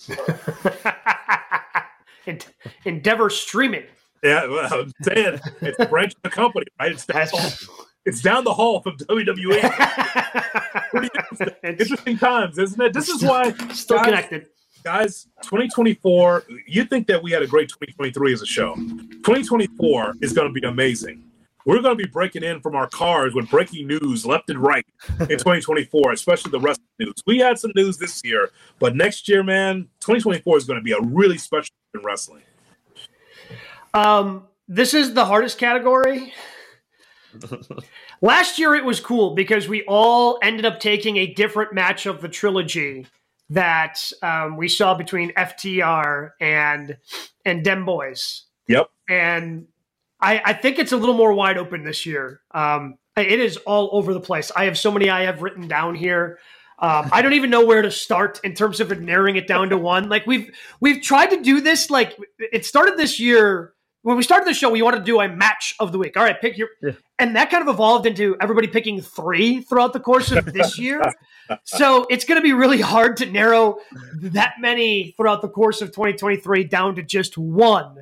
Endeavor 2.85 3.29
streaming. 3.29 3.85
Yeah, 4.23 4.47
well, 4.47 4.73
I'm 4.73 4.93
saying 5.01 5.39
it's 5.61 5.79
a 5.79 5.85
branch 5.85 6.13
of 6.15 6.21
the 6.23 6.29
company, 6.29 6.65
right? 6.79 6.91
It's 6.91 7.05
it's 8.09 8.21
down 8.21 8.43
the 8.43 8.53
hall 8.53 8.81
from 8.81 8.97
WWE. 8.97 9.61
interesting 11.63 12.17
times, 12.17 12.57
isn't 12.57 12.81
it? 12.81 12.93
This 12.93 13.07
is 13.07 13.23
why 13.23 13.51
still 13.71 13.97
guys, 13.97 14.05
connected. 14.05 14.47
Guys, 14.83 15.27
2024, 15.43 16.45
you 16.67 16.85
think 16.85 17.07
that 17.07 17.21
we 17.21 17.31
had 17.31 17.43
a 17.43 17.47
great 17.47 17.69
2023 17.69 18.33
as 18.33 18.41
a 18.41 18.45
show. 18.45 18.75
2024 18.75 20.15
is 20.21 20.33
going 20.33 20.47
to 20.47 20.59
be 20.59 20.65
amazing. 20.67 21.23
We're 21.65 21.81
going 21.81 21.97
to 21.97 22.03
be 22.03 22.09
breaking 22.09 22.43
in 22.43 22.61
from 22.61 22.75
our 22.75 22.87
cars 22.87 23.35
with 23.35 23.49
breaking 23.49 23.85
news 23.85 24.25
left 24.25 24.49
and 24.49 24.57
right 24.59 24.85
in 25.19 25.27
2024, 25.27 26.11
especially 26.11 26.51
the 26.51 26.59
the 26.59 27.05
news. 27.05 27.13
We 27.27 27.37
had 27.37 27.59
some 27.59 27.71
news 27.75 27.97
this 27.97 28.23
year, 28.23 28.49
but 28.79 28.95
next 28.95 29.29
year, 29.29 29.43
man, 29.43 29.83
2024 29.99 30.57
is 30.57 30.65
going 30.65 30.79
to 30.79 30.83
be 30.83 30.93
a 30.93 31.01
really 31.01 31.37
special 31.37 31.75
in 31.93 32.01
wrestling. 32.01 32.41
Um, 33.93 34.47
this 34.67 34.93
is 34.93 35.13
the 35.13 35.25
hardest 35.25 35.57
category 35.57 36.33
Last 38.21 38.59
year 38.59 38.75
it 38.75 38.83
was 38.83 38.99
cool 38.99 39.35
because 39.35 39.67
we 39.67 39.83
all 39.83 40.39
ended 40.41 40.65
up 40.65 40.79
taking 40.79 41.17
a 41.17 41.33
different 41.33 41.73
match 41.73 42.05
of 42.05 42.21
the 42.21 42.29
trilogy 42.29 43.05
that 43.49 44.11
um, 44.21 44.57
we 44.57 44.67
saw 44.67 44.93
between 44.93 45.31
FTR 45.33 46.31
and 46.39 46.97
and 47.45 47.63
Dem 47.63 47.85
Boys. 47.85 48.43
Yep. 48.67 48.89
And 49.09 49.67
I, 50.21 50.41
I 50.45 50.53
think 50.53 50.79
it's 50.79 50.91
a 50.91 50.97
little 50.97 51.15
more 51.15 51.33
wide 51.33 51.57
open 51.57 51.83
this 51.83 52.05
year. 52.05 52.41
Um, 52.51 52.97
it 53.17 53.39
is 53.39 53.57
all 53.57 53.89
over 53.91 54.13
the 54.13 54.19
place. 54.19 54.51
I 54.55 54.65
have 54.65 54.77
so 54.77 54.91
many 54.91 55.09
I 55.09 55.23
have 55.23 55.41
written 55.41 55.67
down 55.67 55.95
here. 55.95 56.39
Um, 56.77 57.09
I 57.11 57.21
don't 57.21 57.33
even 57.33 57.49
know 57.49 57.65
where 57.65 57.81
to 57.81 57.91
start 57.91 58.39
in 58.43 58.53
terms 58.53 58.79
of 58.79 58.97
narrowing 59.01 59.35
it 59.35 59.47
down 59.47 59.69
to 59.69 59.77
one. 59.77 60.07
Like 60.07 60.25
we've 60.25 60.49
we've 60.79 61.01
tried 61.01 61.27
to 61.31 61.41
do 61.41 61.59
this. 61.59 61.89
Like 61.89 62.17
it 62.39 62.65
started 62.65 62.97
this 62.97 63.19
year 63.19 63.73
when 64.01 64.15
we 64.15 64.23
started 64.23 64.47
the 64.47 64.53
show, 64.53 64.69
we 64.69 64.81
wanted 64.81 64.99
to 64.99 65.03
do 65.03 65.19
a 65.19 65.27
match 65.27 65.75
of 65.79 65.91
the 65.91 65.97
week. 65.97 66.15
All 66.15 66.23
right, 66.23 66.39
pick 66.39 66.57
your, 66.57 66.69
yeah. 66.81 66.91
and 67.17 67.35
that 67.35 67.49
kind 67.49 67.61
of 67.61 67.73
evolved 67.73 68.05
into 68.05 68.35
everybody 68.39 68.67
picking 68.67 69.01
three 69.01 69.61
throughout 69.61 69.93
the 69.93 69.99
course 69.99 70.31
of 70.31 70.45
this 70.53 70.79
year. 70.79 71.01
so 71.65 72.05
it's 72.09 72.23
going 72.23 72.39
to 72.39 72.43
be 72.43 72.53
really 72.53 72.79
hard 72.79 73.17
to 73.17 73.25
narrow 73.25 73.77
that 74.21 74.53
many 74.59 75.13
throughout 75.17 75.41
the 75.41 75.49
course 75.49 75.81
of 75.81 75.89
2023 75.89 76.63
down 76.63 76.95
to 76.95 77.03
just 77.03 77.37
one. 77.37 77.97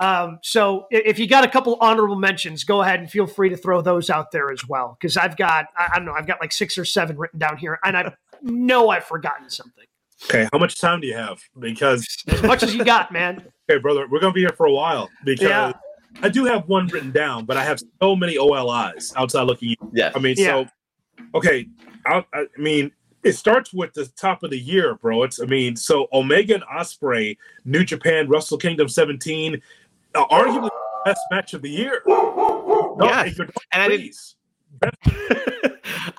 Um, 0.00 0.38
so 0.42 0.86
if 0.90 1.18
you 1.18 1.28
got 1.28 1.44
a 1.44 1.48
couple 1.48 1.76
honorable 1.80 2.16
mentions, 2.16 2.64
go 2.64 2.82
ahead 2.82 3.00
and 3.00 3.10
feel 3.10 3.26
free 3.26 3.48
to 3.50 3.56
throw 3.56 3.80
those 3.80 4.10
out 4.10 4.32
there 4.32 4.50
as 4.50 4.66
well. 4.66 4.96
Because 4.98 5.16
I've 5.16 5.36
got, 5.36 5.66
I 5.76 5.96
don't 5.96 6.04
know, 6.06 6.14
I've 6.14 6.26
got 6.26 6.40
like 6.40 6.52
six 6.52 6.76
or 6.78 6.84
seven 6.84 7.16
written 7.16 7.38
down 7.38 7.58
here, 7.58 7.78
and 7.84 7.96
I 7.96 8.12
know 8.42 8.88
I've 8.90 9.04
forgotten 9.04 9.50
something. 9.50 9.84
Okay, 10.24 10.48
how 10.52 10.58
much 10.58 10.80
time 10.80 11.00
do 11.00 11.06
you 11.06 11.14
have? 11.14 11.42
Because 11.58 12.06
as 12.28 12.42
much 12.42 12.62
as 12.62 12.74
you 12.74 12.84
got, 12.84 13.12
man. 13.12 13.44
Okay, 13.68 13.80
brother, 13.80 14.06
we're 14.10 14.20
gonna 14.20 14.34
be 14.34 14.40
here 14.40 14.54
for 14.56 14.66
a 14.66 14.72
while 14.72 15.08
because 15.24 15.48
yeah. 15.48 15.72
I 16.22 16.28
do 16.28 16.44
have 16.44 16.68
one 16.68 16.86
written 16.88 17.10
down, 17.10 17.46
but 17.46 17.56
I 17.56 17.64
have 17.64 17.80
so 18.00 18.14
many 18.14 18.36
OLIs 18.36 19.14
outside 19.16 19.42
looking. 19.42 19.74
Yeah, 19.92 20.12
I 20.14 20.18
mean, 20.18 20.34
yeah. 20.36 20.46
so 20.46 20.66
okay, 21.34 21.66
I, 22.06 22.24
I, 22.34 22.46
mean, 22.58 22.92
it 23.22 23.32
starts 23.32 23.72
with 23.72 23.94
the 23.94 24.06
top 24.16 24.42
of 24.42 24.50
the 24.50 24.58
year, 24.58 24.96
bro. 24.96 25.22
It's 25.22 25.40
I 25.40 25.46
mean, 25.46 25.76
so 25.76 26.08
Omega 26.12 26.54
and 26.54 26.64
Ospreay, 26.64 27.38
New 27.64 27.84
Japan, 27.84 28.28
Wrestle 28.28 28.58
Kingdom 28.58 28.88
17, 28.88 29.60
uh, 30.14 30.26
arguably 30.26 30.64
the 30.64 31.02
best 31.06 31.22
match 31.30 31.54
of 31.54 31.62
the 31.62 31.70
year. 31.70 32.02
No, 32.06 32.96
yeah, 33.00 33.24
and 33.72 33.82
I 33.82 33.88
didn't 33.88 34.14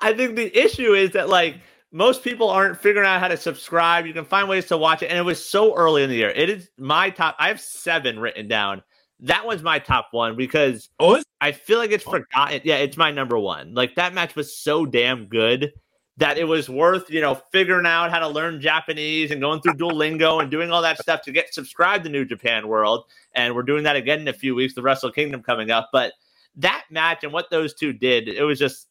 I 0.00 0.12
think 0.14 0.34
the 0.34 0.50
issue 0.58 0.94
is 0.94 1.12
that 1.12 1.28
like 1.28 1.60
most 1.92 2.22
people 2.22 2.48
aren't 2.48 2.78
figuring 2.78 3.06
out 3.06 3.20
how 3.20 3.28
to 3.28 3.36
subscribe. 3.36 4.06
You 4.06 4.12
can 4.12 4.24
find 4.24 4.48
ways 4.48 4.66
to 4.66 4.76
watch 4.76 5.02
it, 5.02 5.06
and 5.06 5.18
it 5.18 5.22
was 5.22 5.44
so 5.44 5.74
early 5.74 6.02
in 6.02 6.10
the 6.10 6.16
year. 6.16 6.30
It 6.30 6.50
is 6.50 6.68
my 6.78 7.10
top. 7.10 7.36
I 7.38 7.48
have 7.48 7.60
seven 7.60 8.18
written 8.18 8.48
down. 8.48 8.82
That 9.20 9.46
was 9.46 9.62
my 9.62 9.78
top 9.78 10.08
one 10.10 10.36
because 10.36 10.90
oh, 10.98 11.22
I 11.40 11.52
feel 11.52 11.78
like 11.78 11.90
it's 11.90 12.06
oh. 12.06 12.10
forgotten. 12.10 12.60
Yeah, 12.64 12.76
it's 12.76 12.96
my 12.96 13.10
number 13.10 13.38
one. 13.38 13.74
Like 13.74 13.94
that 13.94 14.14
match 14.14 14.36
was 14.36 14.56
so 14.56 14.84
damn 14.84 15.26
good 15.26 15.72
that 16.18 16.38
it 16.38 16.44
was 16.44 16.68
worth 16.68 17.10
you 17.10 17.20
know 17.20 17.34
figuring 17.52 17.86
out 17.86 18.10
how 18.10 18.18
to 18.18 18.28
learn 18.28 18.60
Japanese 18.60 19.30
and 19.30 19.40
going 19.40 19.60
through 19.60 19.74
Duolingo 19.74 20.40
and 20.42 20.50
doing 20.50 20.70
all 20.70 20.82
that 20.82 21.00
stuff 21.00 21.22
to 21.22 21.32
get 21.32 21.54
subscribed 21.54 22.04
to 22.04 22.10
New 22.10 22.24
Japan 22.24 22.68
World. 22.68 23.04
And 23.34 23.54
we're 23.54 23.62
doing 23.62 23.84
that 23.84 23.96
again 23.96 24.20
in 24.20 24.28
a 24.28 24.32
few 24.32 24.54
weeks. 24.54 24.74
The 24.74 24.82
Wrestle 24.82 25.12
Kingdom 25.12 25.42
coming 25.42 25.70
up, 25.70 25.90
but 25.92 26.12
that 26.56 26.84
match 26.90 27.22
and 27.22 27.32
what 27.32 27.50
those 27.50 27.74
two 27.74 27.92
did, 27.92 28.28
it 28.28 28.42
was 28.42 28.58
just 28.58 28.88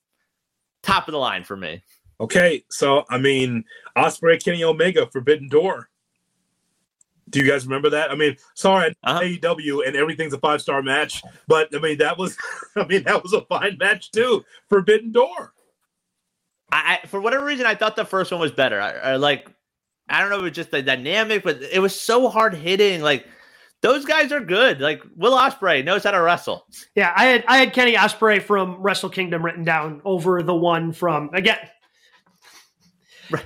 top 0.84 1.08
of 1.08 1.12
the 1.12 1.18
line 1.18 1.44
for 1.44 1.58
me. 1.58 1.84
Okay, 2.20 2.64
so 2.70 3.06
I 3.10 3.18
mean, 3.18 3.66
Ospreay, 3.98 4.44
Kenny 4.44 4.64
Omega, 4.64 5.08
Forbidden 5.08 5.50
Door. 5.50 5.90
Do 7.30 7.40
you 7.40 7.50
guys 7.50 7.66
remember 7.66 7.90
that? 7.90 8.12
I 8.12 8.16
mean, 8.16 8.38
sorry, 8.54 8.94
uh-huh. 9.04 9.22
AEW 9.22 9.88
and 9.88 9.96
everything's 9.96 10.34
a 10.34 10.38
five 10.40 10.62
star 10.62 10.82
match, 10.82 11.24
but 11.48 11.76
I 11.76 11.80
mean 11.80 11.98
that 11.98 12.18
was, 12.18 12.38
I 12.76 12.86
mean 12.86 13.04
that 13.04 13.22
was 13.22 13.34
a 13.34 13.42
fine 13.42 13.78
match 13.80 14.12
too. 14.12 14.46
Forbidden 14.70 15.12
Door. 15.12 15.54
I, 16.72 17.00
for 17.08 17.22
whatever 17.22 17.46
reason, 17.46 17.66
I 17.66 17.76
thought 17.76 17.96
the 17.96 18.06
first 18.06 18.32
one 18.32 18.42
was 18.42 18.52
better. 18.52 18.82
I, 18.82 18.92
I 18.92 19.16
like, 19.16 19.50
I 20.10 20.20
don't 20.20 20.30
know, 20.30 20.38
if 20.38 20.42
it 20.42 20.44
was 20.44 20.52
just 20.54 20.72
the 20.72 20.82
dynamic, 20.82 21.44
but 21.44 21.62
it 21.62 21.80
was 21.80 22.00
so 22.00 22.28
hard 22.28 22.54
hitting. 22.54 23.02
Like 23.02 23.26
those 23.82 24.06
guys 24.06 24.32
are 24.32 24.40
good. 24.40 24.82
Like 24.82 25.02
Will 25.16 25.38
Ospreay 25.38 25.84
knows 25.84 26.04
how 26.04 26.12
to 26.12 26.22
wrestle. 26.22 26.66
Yeah, 26.96 27.14
I 27.16 27.26
had 27.26 27.46
I 27.48 27.58
had 27.58 27.74
Kenny 27.74 27.94
Ospreay 27.94 28.42
from 28.42 28.82
Wrestle 28.82 29.10
Kingdom 29.10 29.44
written 29.44 29.64
down 29.64 30.02
over 30.06 30.44
the 30.44 30.56
one 30.56 30.92
from 30.92 31.30
again. 31.34 31.60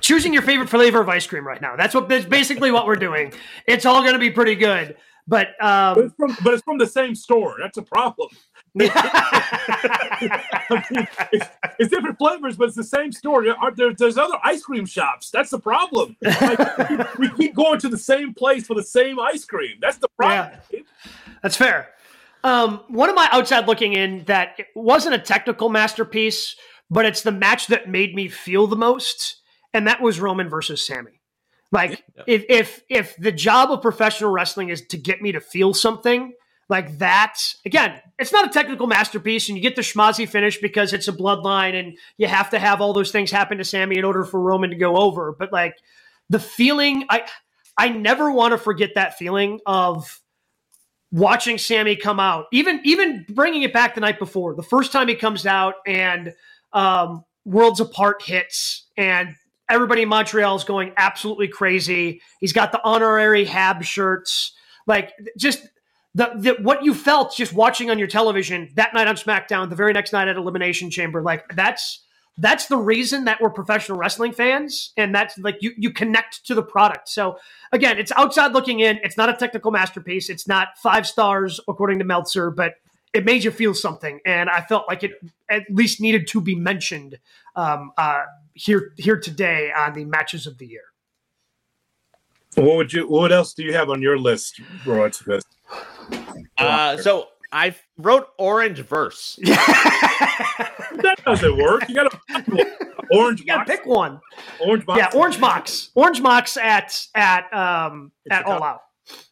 Choosing 0.00 0.32
your 0.32 0.42
favorite 0.42 0.68
flavor 0.68 1.00
of 1.00 1.08
ice 1.08 1.26
cream 1.26 1.46
right 1.46 1.60
now. 1.60 1.76
That's 1.76 1.94
what 1.94 2.08
that's 2.08 2.24
basically 2.24 2.70
what 2.70 2.86
we're 2.86 2.96
doing. 2.96 3.32
It's 3.66 3.86
all 3.86 4.00
going 4.02 4.14
to 4.14 4.18
be 4.18 4.30
pretty 4.30 4.54
good, 4.54 4.96
but 5.26 5.48
um, 5.62 5.94
but, 5.94 6.04
it's 6.04 6.14
from, 6.14 6.36
but 6.42 6.54
it's 6.54 6.62
from 6.62 6.78
the 6.78 6.86
same 6.86 7.14
store. 7.14 7.56
That's 7.60 7.76
a 7.78 7.82
problem. 7.82 8.30
it's, 8.74 8.94
it's, 11.78 11.90
different 11.90 12.18
flavors, 12.18 12.56
but 12.56 12.68
it's 12.68 12.76
the 12.76 12.84
same 12.84 13.10
store. 13.10 13.44
There, 13.74 13.92
there's 13.94 14.16
other 14.16 14.38
ice 14.44 14.62
cream 14.62 14.86
shops. 14.86 15.30
That's 15.30 15.50
the 15.50 15.58
problem. 15.58 16.16
Like, 16.22 17.18
we 17.18 17.28
keep 17.30 17.56
going 17.56 17.80
to 17.80 17.88
the 17.88 17.98
same 17.98 18.32
place 18.32 18.66
for 18.66 18.74
the 18.74 18.84
same 18.84 19.18
ice 19.18 19.44
cream. 19.44 19.78
That's 19.80 19.98
the 19.98 20.08
problem. 20.16 20.56
Yeah, 20.70 20.80
that's 21.42 21.56
fair. 21.56 21.88
Um, 22.44 22.80
one 22.88 23.08
of 23.08 23.16
my 23.16 23.28
outside 23.32 23.66
looking 23.66 23.92
in 23.92 24.24
that 24.24 24.54
it 24.58 24.68
wasn't 24.74 25.14
a 25.14 25.18
technical 25.18 25.68
masterpiece, 25.68 26.56
but 26.90 27.04
it's 27.04 27.22
the 27.22 27.32
match 27.32 27.66
that 27.68 27.88
made 27.88 28.14
me 28.14 28.28
feel 28.28 28.66
the 28.66 28.76
most, 28.76 29.39
and 29.72 29.86
that 29.86 30.00
was 30.00 30.20
Roman 30.20 30.48
versus 30.48 30.86
Sami. 30.86 31.20
Like 31.72 32.02
yeah. 32.16 32.24
if 32.26 32.44
if 32.48 32.82
if 32.88 33.16
the 33.16 33.32
job 33.32 33.70
of 33.70 33.82
professional 33.82 34.30
wrestling 34.30 34.70
is 34.70 34.82
to 34.88 34.96
get 34.96 35.22
me 35.22 35.32
to 35.32 35.40
feel 35.40 35.72
something, 35.72 36.32
like 36.68 36.98
that's 36.98 37.56
Again, 37.64 38.00
it's 38.18 38.32
not 38.32 38.46
a 38.46 38.50
technical 38.50 38.86
masterpiece, 38.86 39.48
and 39.48 39.56
you 39.56 39.62
get 39.62 39.76
the 39.76 39.82
schmozzy 39.82 40.28
finish 40.28 40.58
because 40.58 40.92
it's 40.92 41.08
a 41.08 41.12
bloodline, 41.12 41.78
and 41.78 41.96
you 42.16 42.26
have 42.26 42.50
to 42.50 42.58
have 42.58 42.80
all 42.80 42.92
those 42.92 43.12
things 43.12 43.30
happen 43.30 43.58
to 43.58 43.64
Sami 43.64 43.98
in 43.98 44.04
order 44.04 44.24
for 44.24 44.40
Roman 44.40 44.70
to 44.70 44.76
go 44.76 44.96
over. 44.96 45.32
But 45.38 45.52
like 45.52 45.76
the 46.28 46.40
feeling, 46.40 47.04
I 47.08 47.24
I 47.76 47.88
never 47.88 48.32
want 48.32 48.52
to 48.52 48.58
forget 48.58 48.90
that 48.96 49.16
feeling 49.16 49.60
of 49.64 50.20
watching 51.12 51.58
Sami 51.58 51.96
come 51.96 52.20
out, 52.20 52.46
even 52.52 52.80
even 52.84 53.24
bringing 53.28 53.62
it 53.62 53.72
back 53.72 53.94
the 53.94 54.00
night 54.00 54.18
before, 54.18 54.54
the 54.54 54.62
first 54.62 54.92
time 54.92 55.08
he 55.08 55.14
comes 55.14 55.46
out 55.46 55.74
and 55.86 56.34
um, 56.72 57.24
Worlds 57.44 57.80
Apart 57.80 58.22
hits, 58.22 58.86
and 58.96 59.34
everybody 59.70 60.02
in 60.02 60.08
Montreal 60.08 60.56
is 60.56 60.64
going 60.64 60.92
absolutely 60.96 61.48
crazy. 61.48 62.20
He's 62.40 62.52
got 62.52 62.72
the 62.72 62.80
honorary 62.84 63.44
Hab 63.44 63.82
shirts, 63.84 64.52
like 64.86 65.12
just 65.38 65.66
the, 66.14 66.32
the 66.36 66.56
what 66.62 66.84
you 66.84 66.94
felt 66.94 67.36
just 67.36 67.52
watching 67.52 67.90
on 67.90 67.98
your 67.98 68.08
television 68.08 68.70
that 68.74 68.92
night 68.94 69.06
on 69.06 69.14
SmackDown, 69.14 69.70
the 69.70 69.76
very 69.76 69.92
next 69.92 70.12
night 70.12 70.28
at 70.28 70.36
Elimination 70.36 70.90
Chamber, 70.90 71.22
like 71.22 71.44
that's 71.54 72.00
that's 72.38 72.66
the 72.66 72.76
reason 72.76 73.26
that 73.26 73.40
we're 73.40 73.50
professional 73.50 73.98
wrestling 73.98 74.32
fans, 74.32 74.92
and 74.96 75.14
that's 75.14 75.38
like 75.38 75.58
you 75.60 75.72
you 75.76 75.90
connect 75.90 76.44
to 76.46 76.54
the 76.54 76.62
product. 76.62 77.08
So 77.08 77.38
again, 77.70 77.98
it's 77.98 78.12
outside 78.12 78.52
looking 78.52 78.80
in. 78.80 78.98
It's 79.02 79.16
not 79.16 79.28
a 79.28 79.34
technical 79.34 79.70
masterpiece. 79.70 80.28
It's 80.30 80.48
not 80.48 80.78
five 80.78 81.06
stars 81.06 81.60
according 81.68 81.98
to 81.98 82.04
Meltzer, 82.04 82.50
but 82.50 82.74
it 83.12 83.24
made 83.24 83.44
you 83.44 83.50
feel 83.50 83.74
something, 83.74 84.20
and 84.24 84.48
I 84.48 84.62
felt 84.62 84.88
like 84.88 85.02
it 85.02 85.12
at 85.48 85.62
least 85.70 86.00
needed 86.00 86.26
to 86.28 86.40
be 86.40 86.54
mentioned 86.54 87.18
um, 87.56 87.92
uh, 87.98 88.22
here 88.54 88.92
here 88.96 89.18
today 89.18 89.72
on 89.76 89.94
the 89.94 90.04
matches 90.04 90.46
of 90.46 90.58
the 90.58 90.66
year. 90.66 90.84
What 92.56 92.76
would 92.76 92.92
you? 92.92 93.08
What 93.08 93.32
else 93.32 93.54
do 93.54 93.62
you 93.62 93.72
have 93.72 93.90
on 93.90 94.02
your 94.02 94.18
list, 94.18 94.60
Roy? 94.84 95.10
Uh, 96.58 96.96
so 96.96 97.28
I 97.52 97.74
wrote 97.96 98.28
orange 98.38 98.80
verse. 98.80 99.38
that 99.42 101.16
doesn't 101.24 101.56
work. 101.56 101.88
You 101.88 101.94
got 101.94 102.10
to 102.10 102.66
orange. 103.12 103.40
You 103.40 103.46
got 103.46 103.66
to 103.66 103.72
pick 103.72 103.86
one. 103.86 104.20
Orange 104.60 104.84
box. 104.84 104.98
Yeah, 104.98 105.18
orange 105.18 105.40
box. 105.40 105.90
Orange 105.94 106.22
box 106.22 106.56
at 106.56 107.06
at 107.14 107.52
um 107.54 108.12
it's 108.24 108.34
at 108.34 108.44
all 108.46 108.62
out. 108.62 108.82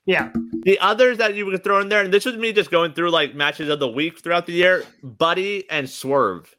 Yeah. 0.06 0.30
The 0.62 0.78
others 0.80 1.18
that 1.18 1.34
you 1.34 1.44
could 1.50 1.62
throw 1.62 1.80
in 1.80 1.88
there, 1.88 2.02
and 2.02 2.12
this 2.12 2.24
was 2.24 2.36
me 2.36 2.52
just 2.52 2.70
going 2.70 2.92
through 2.92 3.10
like 3.10 3.34
matches 3.34 3.68
of 3.68 3.78
the 3.78 3.88
week 3.88 4.20
throughout 4.20 4.46
the 4.46 4.52
year. 4.52 4.84
Buddy 5.02 5.68
and 5.70 5.88
Swerve. 5.88 6.54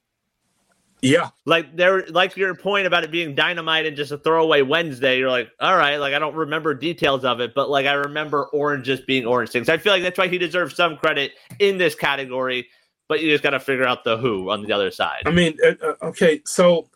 Yeah. 1.02 1.30
Like 1.46 1.76
there 1.76 2.06
like 2.08 2.36
your 2.36 2.54
point 2.56 2.86
about 2.86 3.04
it 3.04 3.12
being 3.12 3.36
dynamite 3.36 3.86
and 3.86 3.96
just 3.96 4.12
a 4.12 4.18
throwaway 4.18 4.62
Wednesday, 4.62 5.18
you're 5.18 5.30
like, 5.30 5.50
all 5.60 5.78
right, 5.78 5.98
like 5.98 6.14
I 6.14 6.20
don't 6.20 6.36
remember 6.36 6.74
details 6.74 7.24
of 7.24 7.40
it, 7.40 7.54
but 7.56 7.70
like 7.70 7.86
I 7.86 7.94
remember 7.94 8.46
orange 8.48 8.86
just 8.86 9.08
being 9.08 9.26
orange 9.26 9.52
things. 9.52 9.70
I 9.70 9.78
feel 9.78 9.94
like 9.94 10.04
that's 10.04 10.18
why 10.18 10.28
he 10.28 10.38
deserves 10.38 10.76
some 10.76 10.98
credit 10.98 11.34
in 11.60 11.78
this 11.78 11.96
category, 11.96 12.68
but 13.08 13.22
you 13.22 13.30
just 13.30 13.44
got 13.44 13.52
to 13.52 13.60
figure 13.60 13.86
out 13.86 14.04
the 14.04 14.18
who 14.18 14.50
on 14.50 14.64
the 14.64 14.74
other 14.74 14.92
side. 14.92 15.24
I 15.26 15.32
mean, 15.32 15.58
uh, 15.66 15.74
uh 15.82 16.08
okay, 16.08 16.42
so 16.46 16.90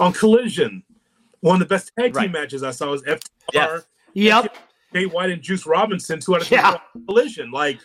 on 0.00 0.12
Collision, 0.12 0.82
one 1.40 1.60
of 1.62 1.68
the 1.68 1.72
best 1.72 1.92
tag 1.98 2.12
team 2.12 2.22
right. 2.22 2.32
matches 2.32 2.62
I 2.62 2.72
saw 2.72 2.90
was 2.90 3.02
FTR. 3.02 3.20
Yes. 3.52 3.82
Yep. 4.14 4.56
Jay 4.94 5.06
White 5.06 5.30
and 5.30 5.42
Juice 5.42 5.66
Robinson, 5.66 6.20
who 6.24 6.34
had 6.34 6.42
a 6.42 6.46
yeah. 6.48 6.78
Collision. 7.06 7.50
Like, 7.50 7.78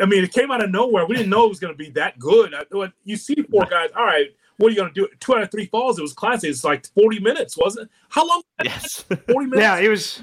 I 0.00 0.06
mean, 0.06 0.22
it 0.22 0.32
came 0.32 0.50
out 0.50 0.62
of 0.62 0.70
nowhere. 0.70 1.06
We 1.06 1.16
didn't 1.16 1.30
know 1.30 1.44
it 1.44 1.48
was 1.48 1.58
going 1.58 1.72
to 1.72 1.78
be 1.78 1.90
that 1.90 2.18
good. 2.18 2.54
I, 2.54 2.64
you 3.04 3.16
see 3.16 3.34
four 3.50 3.66
guys, 3.66 3.90
all 3.96 4.04
right, 4.04 4.28
what 4.58 4.68
are 4.68 4.70
you 4.70 4.76
going 4.76 4.92
to 4.92 4.94
do? 4.94 5.08
Two 5.20 5.34
out 5.34 5.42
of 5.42 5.50
three 5.50 5.66
falls. 5.66 5.98
It 5.98 6.02
was 6.02 6.12
classic. 6.12 6.50
It's 6.50 6.64
like 6.64 6.86
40 6.94 7.20
minutes, 7.20 7.56
wasn't 7.56 7.86
it? 7.86 7.90
How 8.08 8.26
long? 8.26 8.42
Yes. 8.64 9.02
40 9.02 9.22
minutes? 9.34 9.60
yeah, 9.60 9.78
it 9.78 9.88
was. 9.88 10.22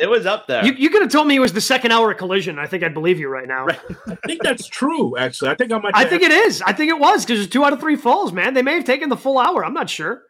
It 0.00 0.08
was 0.08 0.24
up 0.24 0.46
there. 0.46 0.64
You, 0.64 0.72
you 0.72 0.88
could 0.88 1.02
have 1.02 1.10
told 1.10 1.26
me 1.26 1.36
it 1.36 1.40
was 1.40 1.52
the 1.52 1.60
second 1.60 1.92
hour 1.92 2.10
of 2.10 2.16
collision. 2.16 2.58
I 2.58 2.66
think 2.66 2.82
I'd 2.82 2.94
believe 2.94 3.18
you 3.20 3.28
right 3.28 3.46
now. 3.46 3.66
Right. 3.66 3.80
I 4.06 4.14
think 4.26 4.42
that's 4.42 4.66
true, 4.66 5.16
actually. 5.18 5.50
I 5.50 5.54
think 5.54 5.72
I 5.72 5.78
might. 5.78 5.92
I 5.94 6.06
think 6.06 6.22
it 6.22 6.30
is. 6.30 6.62
I 6.62 6.72
think 6.72 6.90
it 6.90 6.98
was 6.98 7.24
because 7.24 7.40
it's 7.40 7.52
two 7.52 7.64
out 7.64 7.72
of 7.72 7.80
three 7.80 7.96
falls, 7.96 8.32
man. 8.32 8.54
They 8.54 8.62
may 8.62 8.74
have 8.74 8.84
taken 8.84 9.10
the 9.10 9.16
full 9.16 9.38
hour. 9.38 9.64
I'm 9.64 9.74
not 9.74 9.90
sure. 9.90 10.22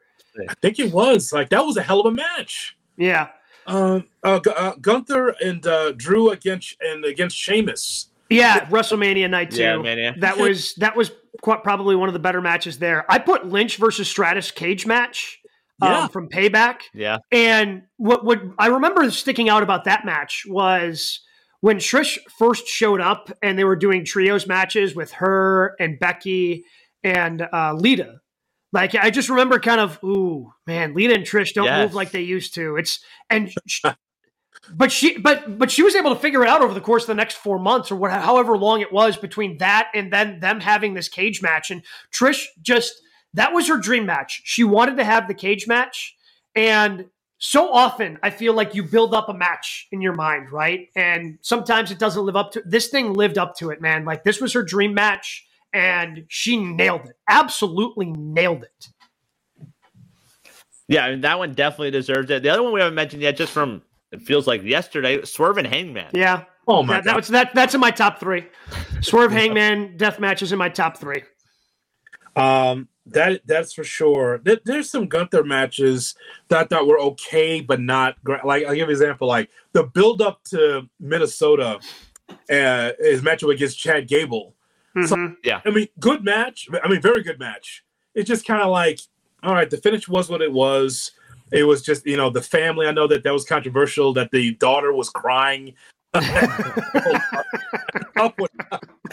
I 0.48 0.54
think 0.54 0.78
it 0.78 0.92
was. 0.92 1.32
Like, 1.32 1.50
that 1.50 1.64
was 1.64 1.76
a 1.76 1.82
hell 1.82 2.00
of 2.00 2.06
a 2.06 2.10
match. 2.12 2.76
Yeah. 2.96 3.28
Um, 3.66 4.06
uh, 4.24 4.40
uh, 4.56 4.74
Gunther 4.80 5.36
and 5.40 5.64
uh, 5.66 5.92
Drew 5.92 6.30
against 6.30 6.76
and 6.80 7.04
against 7.04 7.36
Sheamus. 7.36 8.08
Yeah, 8.28 8.60
WrestleMania 8.66 9.28
night 9.28 9.50
two. 9.50 9.62
Yeah, 9.62 9.76
Mania. 9.76 10.14
That 10.18 10.38
was 10.38 10.74
that 10.76 10.96
was 10.96 11.10
quite 11.42 11.62
probably 11.62 11.96
one 11.96 12.08
of 12.08 12.12
the 12.12 12.18
better 12.18 12.40
matches 12.40 12.78
there. 12.78 13.10
I 13.10 13.18
put 13.18 13.46
Lynch 13.46 13.76
versus 13.76 14.08
Stratus 14.08 14.50
cage 14.50 14.86
match 14.86 15.38
um, 15.82 16.08
from 16.08 16.28
Payback. 16.28 16.80
Yeah, 16.94 17.18
and 17.30 17.82
what 17.96 18.24
would 18.24 18.52
I 18.58 18.68
remember 18.68 19.10
sticking 19.10 19.48
out 19.48 19.62
about 19.62 19.84
that 19.84 20.04
match 20.04 20.44
was 20.46 21.20
when 21.60 21.76
Trish 21.76 22.18
first 22.38 22.66
showed 22.66 23.00
up 23.00 23.30
and 23.42 23.58
they 23.58 23.64
were 23.64 23.76
doing 23.76 24.04
trios 24.04 24.46
matches 24.46 24.94
with 24.94 25.12
her 25.12 25.74
and 25.78 25.98
Becky 25.98 26.64
and 27.02 27.46
uh, 27.52 27.74
Lita. 27.74 28.20
Like 28.72 28.94
I 28.94 29.10
just 29.10 29.28
remember 29.28 29.58
kind 29.58 29.80
of, 29.80 29.98
ooh, 30.04 30.52
man, 30.66 30.94
Lita 30.94 31.14
and 31.14 31.24
Trish 31.24 31.52
don't 31.54 31.66
yes. 31.66 31.86
move 31.86 31.94
like 31.94 32.12
they 32.12 32.22
used 32.22 32.54
to. 32.54 32.76
It's 32.76 33.00
and 33.28 33.52
but 34.74 34.92
she 34.92 35.18
but 35.18 35.58
but 35.58 35.70
she 35.70 35.82
was 35.82 35.94
able 35.94 36.14
to 36.14 36.20
figure 36.20 36.42
it 36.42 36.48
out 36.48 36.62
over 36.62 36.74
the 36.74 36.80
course 36.80 37.04
of 37.04 37.08
the 37.08 37.14
next 37.14 37.36
four 37.36 37.58
months 37.58 37.90
or 37.90 37.96
what, 37.96 38.12
however 38.12 38.56
long 38.56 38.80
it 38.80 38.92
was 38.92 39.16
between 39.16 39.58
that 39.58 39.88
and 39.94 40.12
then 40.12 40.40
them 40.40 40.60
having 40.60 40.94
this 40.94 41.08
cage 41.08 41.42
match. 41.42 41.70
And 41.70 41.82
trish 42.12 42.44
just 42.60 43.00
that 43.34 43.52
was 43.52 43.68
her 43.68 43.78
dream 43.78 44.06
match. 44.06 44.42
She 44.44 44.64
wanted 44.64 44.96
to 44.98 45.04
have 45.04 45.28
the 45.28 45.34
cage 45.34 45.66
match. 45.66 46.16
And 46.54 47.06
so 47.42 47.72
often 47.72 48.18
i 48.22 48.28
feel 48.28 48.52
like 48.52 48.74
you 48.74 48.82
build 48.82 49.14
up 49.14 49.30
a 49.30 49.32
match 49.32 49.88
in 49.92 50.02
your 50.02 50.12
mind 50.12 50.52
right? 50.52 50.88
And 50.94 51.38
sometimes 51.40 51.90
it 51.90 51.98
doesn't 51.98 52.24
live 52.24 52.36
up 52.36 52.52
to 52.52 52.62
this 52.66 52.88
thing 52.88 53.14
lived 53.14 53.38
up 53.38 53.56
to 53.56 53.70
it 53.70 53.80
man. 53.80 54.04
Like 54.04 54.24
this 54.24 54.40
was 54.40 54.52
her 54.52 54.62
dream 54.62 54.92
match 54.92 55.46
and 55.72 56.26
she 56.28 56.58
nailed 56.58 57.06
it. 57.06 57.16
Absolutely 57.28 58.12
nailed 58.12 58.64
it. 58.64 58.88
Yeah 60.86 61.06
I 61.06 61.10
mean, 61.12 61.22
that 61.22 61.38
one 61.38 61.54
definitely 61.54 61.92
deserves 61.92 62.30
it. 62.30 62.42
The 62.42 62.50
other 62.50 62.62
one 62.62 62.74
we 62.74 62.80
haven't 62.80 62.94
mentioned 62.94 63.22
yet 63.22 63.38
just 63.38 63.52
from 63.52 63.80
it 64.12 64.22
feels 64.22 64.46
like 64.46 64.62
yesterday. 64.62 65.22
Swerve 65.24 65.58
and 65.58 65.66
Hangman. 65.66 66.10
Yeah. 66.12 66.44
Oh 66.66 66.82
my 66.82 66.94
that, 66.94 67.04
that, 67.04 67.16
was, 67.16 67.28
that, 67.28 67.54
that's 67.54 67.74
in 67.74 67.80
my 67.80 67.90
top 67.90 68.20
three. 68.20 68.46
Swerve 69.00 69.32
Hangman 69.32 69.96
death 69.96 70.20
matches 70.20 70.52
in 70.52 70.58
my 70.58 70.68
top 70.68 70.96
three. 70.96 71.22
Um, 72.36 72.88
that 73.06 73.40
that's 73.44 73.72
for 73.72 73.82
sure. 73.82 74.38
There, 74.38 74.58
there's 74.64 74.88
some 74.88 75.08
Gunther 75.08 75.42
matches 75.42 76.14
that 76.48 76.70
that 76.70 76.86
were 76.86 77.00
okay, 77.00 77.60
but 77.60 77.80
not 77.80 78.22
great. 78.22 78.44
Like 78.44 78.64
I'll 78.64 78.70
give 78.70 78.78
you 78.78 78.84
an 78.84 78.90
example. 78.90 79.26
Like 79.26 79.50
the 79.72 79.84
build 79.84 80.22
up 80.22 80.44
to 80.44 80.88
Minnesota, 81.00 81.80
uh, 82.28 82.92
his 83.00 83.22
matchup 83.22 83.52
against 83.52 83.78
Chad 83.78 84.06
Gable. 84.06 84.54
Mm-hmm. 84.96 85.06
So, 85.06 85.34
yeah, 85.44 85.60
I 85.64 85.70
mean, 85.70 85.88
good 85.98 86.24
match. 86.24 86.68
I 86.82 86.88
mean, 86.88 87.00
very 87.00 87.22
good 87.22 87.38
match. 87.38 87.84
It's 88.14 88.28
just 88.28 88.46
kind 88.46 88.62
of 88.62 88.70
like, 88.70 89.00
all 89.42 89.54
right, 89.54 89.70
the 89.70 89.76
finish 89.76 90.08
was 90.08 90.28
what 90.28 90.42
it 90.42 90.52
was. 90.52 91.12
It 91.52 91.64
was 91.64 91.82
just, 91.82 92.06
you 92.06 92.16
know, 92.16 92.30
the 92.30 92.42
family. 92.42 92.86
I 92.86 92.92
know 92.92 93.06
that 93.08 93.24
that 93.24 93.32
was 93.32 93.44
controversial. 93.44 94.12
That 94.12 94.30
the 94.30 94.54
daughter 94.54 94.92
was 94.92 95.10
crying. 95.10 95.74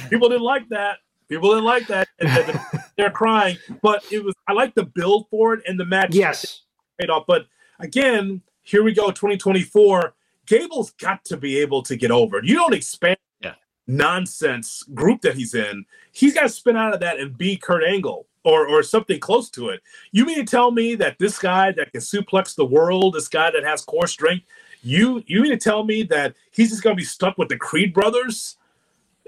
People 0.09 0.29
didn't 0.29 0.43
like 0.43 0.69
that. 0.69 0.99
People 1.29 1.49
didn't 1.49 1.65
like 1.65 1.87
that. 1.87 2.07
And 2.19 2.59
they're 2.97 3.11
crying. 3.11 3.57
But 3.81 4.05
it 4.11 4.23
was 4.23 4.33
I 4.47 4.53
like 4.53 4.75
the 4.75 4.85
build 4.85 5.27
for 5.29 5.53
it 5.53 5.61
and 5.67 5.79
the 5.79 5.85
match. 5.85 6.15
Yes. 6.15 6.63
Paid 6.99 7.09
off. 7.09 7.25
But 7.27 7.47
again, 7.79 8.41
here 8.63 8.83
we 8.83 8.93
go, 8.93 9.07
2024. 9.07 10.13
Gable's 10.45 10.91
got 10.91 11.25
to 11.25 11.37
be 11.37 11.57
able 11.59 11.81
to 11.83 11.95
get 11.95 12.11
over. 12.11 12.41
You 12.43 12.55
don't 12.55 12.73
expand 12.73 13.17
yeah. 13.41 13.55
nonsense 13.85 14.83
group 14.93 15.21
that 15.21 15.35
he's 15.35 15.53
in. 15.53 15.85
He's 16.11 16.33
got 16.33 16.43
to 16.43 16.49
spin 16.49 16.77
out 16.77 16.93
of 16.93 16.99
that 17.01 17.19
and 17.19 17.37
be 17.37 17.57
Kurt 17.57 17.83
Angle 17.83 18.27
or 18.47 18.65
or 18.65 18.81
something 18.81 19.19
close 19.19 19.49
to 19.49 19.69
it. 19.69 19.81
You 20.13 20.25
mean 20.25 20.37
to 20.37 20.45
tell 20.45 20.71
me 20.71 20.95
that 20.95 21.19
this 21.19 21.37
guy 21.37 21.73
that 21.73 21.91
can 21.91 21.99
suplex 21.99 22.55
the 22.55 22.65
world, 22.65 23.13
this 23.13 23.27
guy 23.27 23.51
that 23.51 23.63
has 23.65 23.83
core 23.83 24.07
strength, 24.07 24.45
you 24.81 25.21
you 25.27 25.41
mean 25.41 25.51
to 25.51 25.57
tell 25.57 25.83
me 25.83 26.03
that 26.03 26.33
he's 26.51 26.69
just 26.69 26.81
gonna 26.81 26.95
be 26.95 27.03
stuck 27.03 27.37
with 27.37 27.49
the 27.49 27.57
Creed 27.57 27.93
brothers? 27.93 28.55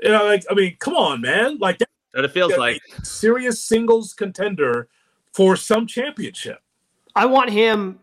You 0.01 0.09
know, 0.09 0.25
like 0.25 0.45
I 0.49 0.53
mean, 0.53 0.77
come 0.79 0.95
on, 0.95 1.19
man. 1.19 1.57
Like 1.57 1.79
that, 1.79 1.89
that 2.13 2.23
it 2.23 2.31
feels 2.31 2.55
like 2.55 2.81
serious 3.03 3.61
singles 3.61 4.13
contender 4.13 4.87
for 5.33 5.57
some 5.57 5.85
championship. 5.85 6.59
I 7.13 7.25
want 7.25 7.49
him. 7.49 7.99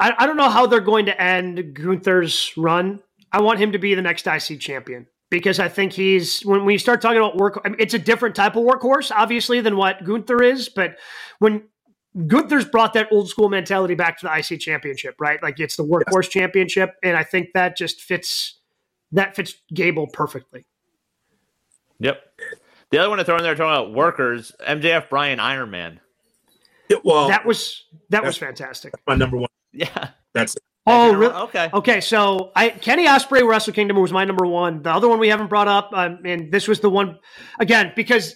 I, 0.00 0.14
I 0.16 0.26
don't 0.26 0.38
know 0.38 0.48
how 0.48 0.66
they're 0.66 0.80
going 0.80 1.06
to 1.06 1.22
end 1.22 1.74
Gunther's 1.74 2.52
run. 2.56 3.00
I 3.30 3.42
want 3.42 3.60
him 3.60 3.72
to 3.72 3.78
be 3.78 3.94
the 3.94 4.02
next 4.02 4.26
IC 4.26 4.60
champion 4.60 5.06
because 5.34 5.58
I 5.58 5.68
think 5.68 5.92
he's 5.92 6.42
when 6.42 6.64
we 6.64 6.78
start 6.78 7.02
talking 7.02 7.18
about 7.18 7.36
work, 7.36 7.60
I 7.64 7.68
mean, 7.68 7.80
it's 7.80 7.92
a 7.92 7.98
different 7.98 8.36
type 8.36 8.54
of 8.54 8.62
workhorse, 8.62 9.10
obviously, 9.10 9.60
than 9.60 9.76
what 9.76 10.04
Gunther 10.04 10.40
is. 10.44 10.68
But 10.68 10.96
when 11.40 11.64
Gunther's 12.28 12.64
brought 12.64 12.92
that 12.92 13.08
old 13.10 13.28
school 13.28 13.48
mentality 13.48 13.96
back 13.96 14.18
to 14.20 14.26
the 14.26 14.32
IC 14.32 14.60
championship, 14.60 15.16
right? 15.18 15.42
Like 15.42 15.58
it's 15.58 15.74
the 15.74 15.82
workhorse 15.82 16.24
yes. 16.24 16.28
championship, 16.28 16.94
and 17.02 17.16
I 17.16 17.24
think 17.24 17.48
that 17.54 17.76
just 17.76 18.00
fits 18.00 18.60
that 19.10 19.34
fits 19.34 19.54
Gable 19.72 20.06
perfectly. 20.06 20.66
Yep. 21.98 22.22
The 22.90 22.98
other 22.98 23.08
one 23.08 23.18
to 23.18 23.24
throw 23.24 23.36
in 23.36 23.42
there 23.42 23.56
talking 23.56 23.72
about 23.72 23.92
workers, 23.92 24.52
MJF 24.64 25.08
Bryan 25.08 25.40
Iron 25.40 25.72
Man. 25.72 26.00
Yeah, 26.88 26.98
well, 27.02 27.26
that 27.26 27.44
was 27.44 27.82
that 28.10 28.22
was 28.22 28.36
fantastic. 28.36 28.94
my 29.06 29.16
number 29.16 29.36
one. 29.36 29.48
Yeah, 29.76 30.10
that's 30.32 30.54
it. 30.54 30.62
Oh, 30.86 31.14
really? 31.14 31.34
Okay. 31.34 31.70
Okay. 31.72 32.00
So, 32.00 32.52
I 32.54 32.68
Kenny 32.70 33.06
Ospreay 33.06 33.46
Wrestle 33.46 33.72
Kingdom 33.72 33.98
was 33.98 34.12
my 34.12 34.24
number 34.24 34.46
one. 34.46 34.82
The 34.82 34.90
other 34.90 35.08
one 35.08 35.18
we 35.18 35.28
haven't 35.28 35.48
brought 35.48 35.68
up, 35.68 35.90
um, 35.92 36.18
and 36.24 36.52
this 36.52 36.68
was 36.68 36.80
the 36.80 36.90
one 36.90 37.18
again 37.58 37.92
because 37.96 38.34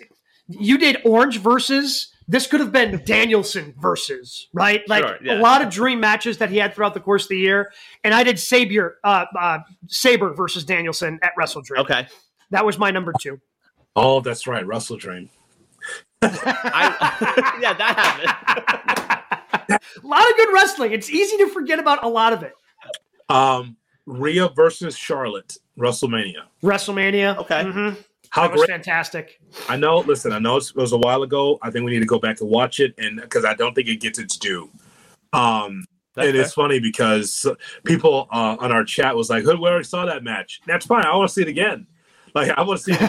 you 0.48 0.78
did 0.78 0.98
Orange 1.04 1.38
versus. 1.38 2.12
This 2.30 2.46
could 2.46 2.60
have 2.60 2.72
been 2.72 3.02
Danielson 3.06 3.74
versus, 3.78 4.48
right? 4.52 4.86
Like 4.86 5.02
sure, 5.02 5.16
yeah. 5.22 5.38
a 5.38 5.40
lot 5.40 5.62
of 5.62 5.70
dream 5.70 5.98
matches 5.98 6.36
that 6.38 6.50
he 6.50 6.58
had 6.58 6.74
throughout 6.74 6.92
the 6.92 7.00
course 7.00 7.22
of 7.22 7.30
the 7.30 7.38
year. 7.38 7.72
And 8.04 8.12
I 8.12 8.22
did 8.22 8.38
Sabre, 8.38 8.98
uh, 9.02 9.24
uh, 9.40 9.60
Sabre 9.86 10.34
versus 10.34 10.62
Danielson 10.62 11.18
at 11.22 11.32
Wrestle 11.38 11.62
Dream. 11.62 11.80
Okay. 11.80 12.06
That 12.50 12.66
was 12.66 12.78
my 12.78 12.90
number 12.90 13.14
two. 13.18 13.40
Oh, 13.96 14.20
that's 14.20 14.46
right. 14.46 14.66
Wrestle 14.66 14.98
Dream. 14.98 15.30
I, 16.22 17.58
yeah, 17.62 17.72
that 17.72 17.96
happened. 17.96 19.14
a 19.68 19.80
lot 20.02 20.28
of 20.28 20.36
good 20.36 20.52
wrestling. 20.52 20.92
It's 20.92 21.10
easy 21.10 21.36
to 21.38 21.48
forget 21.48 21.78
about 21.78 22.04
a 22.04 22.08
lot 22.08 22.32
of 22.32 22.42
it. 22.42 22.52
Um, 23.28 23.76
Rhea 24.06 24.48
versus 24.56 24.96
Charlotte, 24.96 25.56
WrestleMania. 25.78 26.44
WrestleMania. 26.62 27.36
Okay. 27.38 27.62
Mm-hmm. 27.64 28.00
How 28.30 28.42
that 28.42 28.52
was 28.52 28.60
great. 28.60 28.70
fantastic. 28.70 29.40
I 29.68 29.76
know. 29.76 29.98
Listen, 30.00 30.32
I 30.32 30.38
know 30.38 30.56
it 30.56 30.72
was 30.74 30.92
a 30.92 30.98
while 30.98 31.22
ago. 31.22 31.58
I 31.62 31.70
think 31.70 31.84
we 31.84 31.92
need 31.92 32.00
to 32.00 32.06
go 32.06 32.18
back 32.18 32.40
and 32.40 32.50
watch 32.50 32.78
it, 32.80 32.94
and 32.98 33.20
because 33.20 33.44
I 33.44 33.54
don't 33.54 33.74
think 33.74 33.88
it 33.88 34.00
gets 34.00 34.18
its 34.18 34.36
due. 34.36 34.70
Um, 35.32 35.84
That's 36.14 36.26
and 36.28 36.34
fair. 36.34 36.44
it's 36.44 36.52
funny 36.52 36.78
because 36.78 37.46
people 37.84 38.28
uh, 38.30 38.56
on 38.60 38.70
our 38.70 38.84
chat 38.84 39.16
was 39.16 39.30
like, 39.30 39.44
"We 39.44 39.50
already 39.52 39.84
saw 39.84 40.04
that 40.04 40.24
match." 40.24 40.60
That's 40.66 40.84
fine. 40.84 41.04
I 41.04 41.14
want 41.16 41.28
to 41.28 41.34
see 41.34 41.42
it 41.42 41.48
again. 41.48 41.86
Like 42.38 42.56
I 42.56 42.62
want 42.62 42.80
to 42.80 42.94
see 42.94 43.06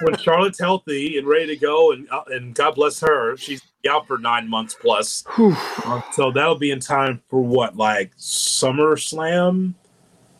when 0.02 0.16
Charlotte's 0.16 0.58
healthy 0.58 1.16
and 1.16 1.28
ready 1.28 1.46
to 1.46 1.56
go, 1.56 1.92
and 1.92 2.08
uh, 2.10 2.24
and 2.28 2.54
God 2.54 2.74
bless 2.74 3.00
her, 3.00 3.36
she's 3.36 3.62
out 3.88 4.06
for 4.06 4.18
nine 4.18 4.48
months 4.48 4.74
plus. 4.74 5.24
uh, 5.38 6.02
so 6.12 6.32
that'll 6.32 6.58
be 6.58 6.72
in 6.72 6.80
time 6.80 7.22
for 7.28 7.40
what, 7.40 7.76
like 7.76 8.16
SummerSlam. 8.16 9.74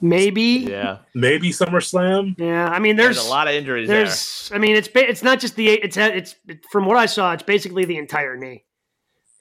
Maybe. 0.01 0.67
Yeah. 0.69 0.99
Maybe 1.15 1.51
SummerSlam. 1.51 2.35
Yeah. 2.39 2.69
I 2.69 2.81
mean, 2.81 2.97
there's, 2.97 3.17
there's 3.17 3.27
a 3.27 3.31
lot 3.31 3.47
of 3.47 3.55
injuries 3.55 3.87
there's, 3.87 4.49
there. 4.49 4.59
I 4.59 4.61
mean, 4.61 4.75
it's 4.75 4.89
it's 4.95 5.23
not 5.23 5.39
just 5.39 5.55
the 5.55 5.69
it's 5.69 5.97
it's 5.97 6.35
from 6.73 6.87
what 6.87 6.97
I 6.97 7.07
saw, 7.07 7.33
it's 7.33 7.45
basically 7.45 7.85
the 7.85 7.99
entire 7.99 8.37
knee. 8.37 8.65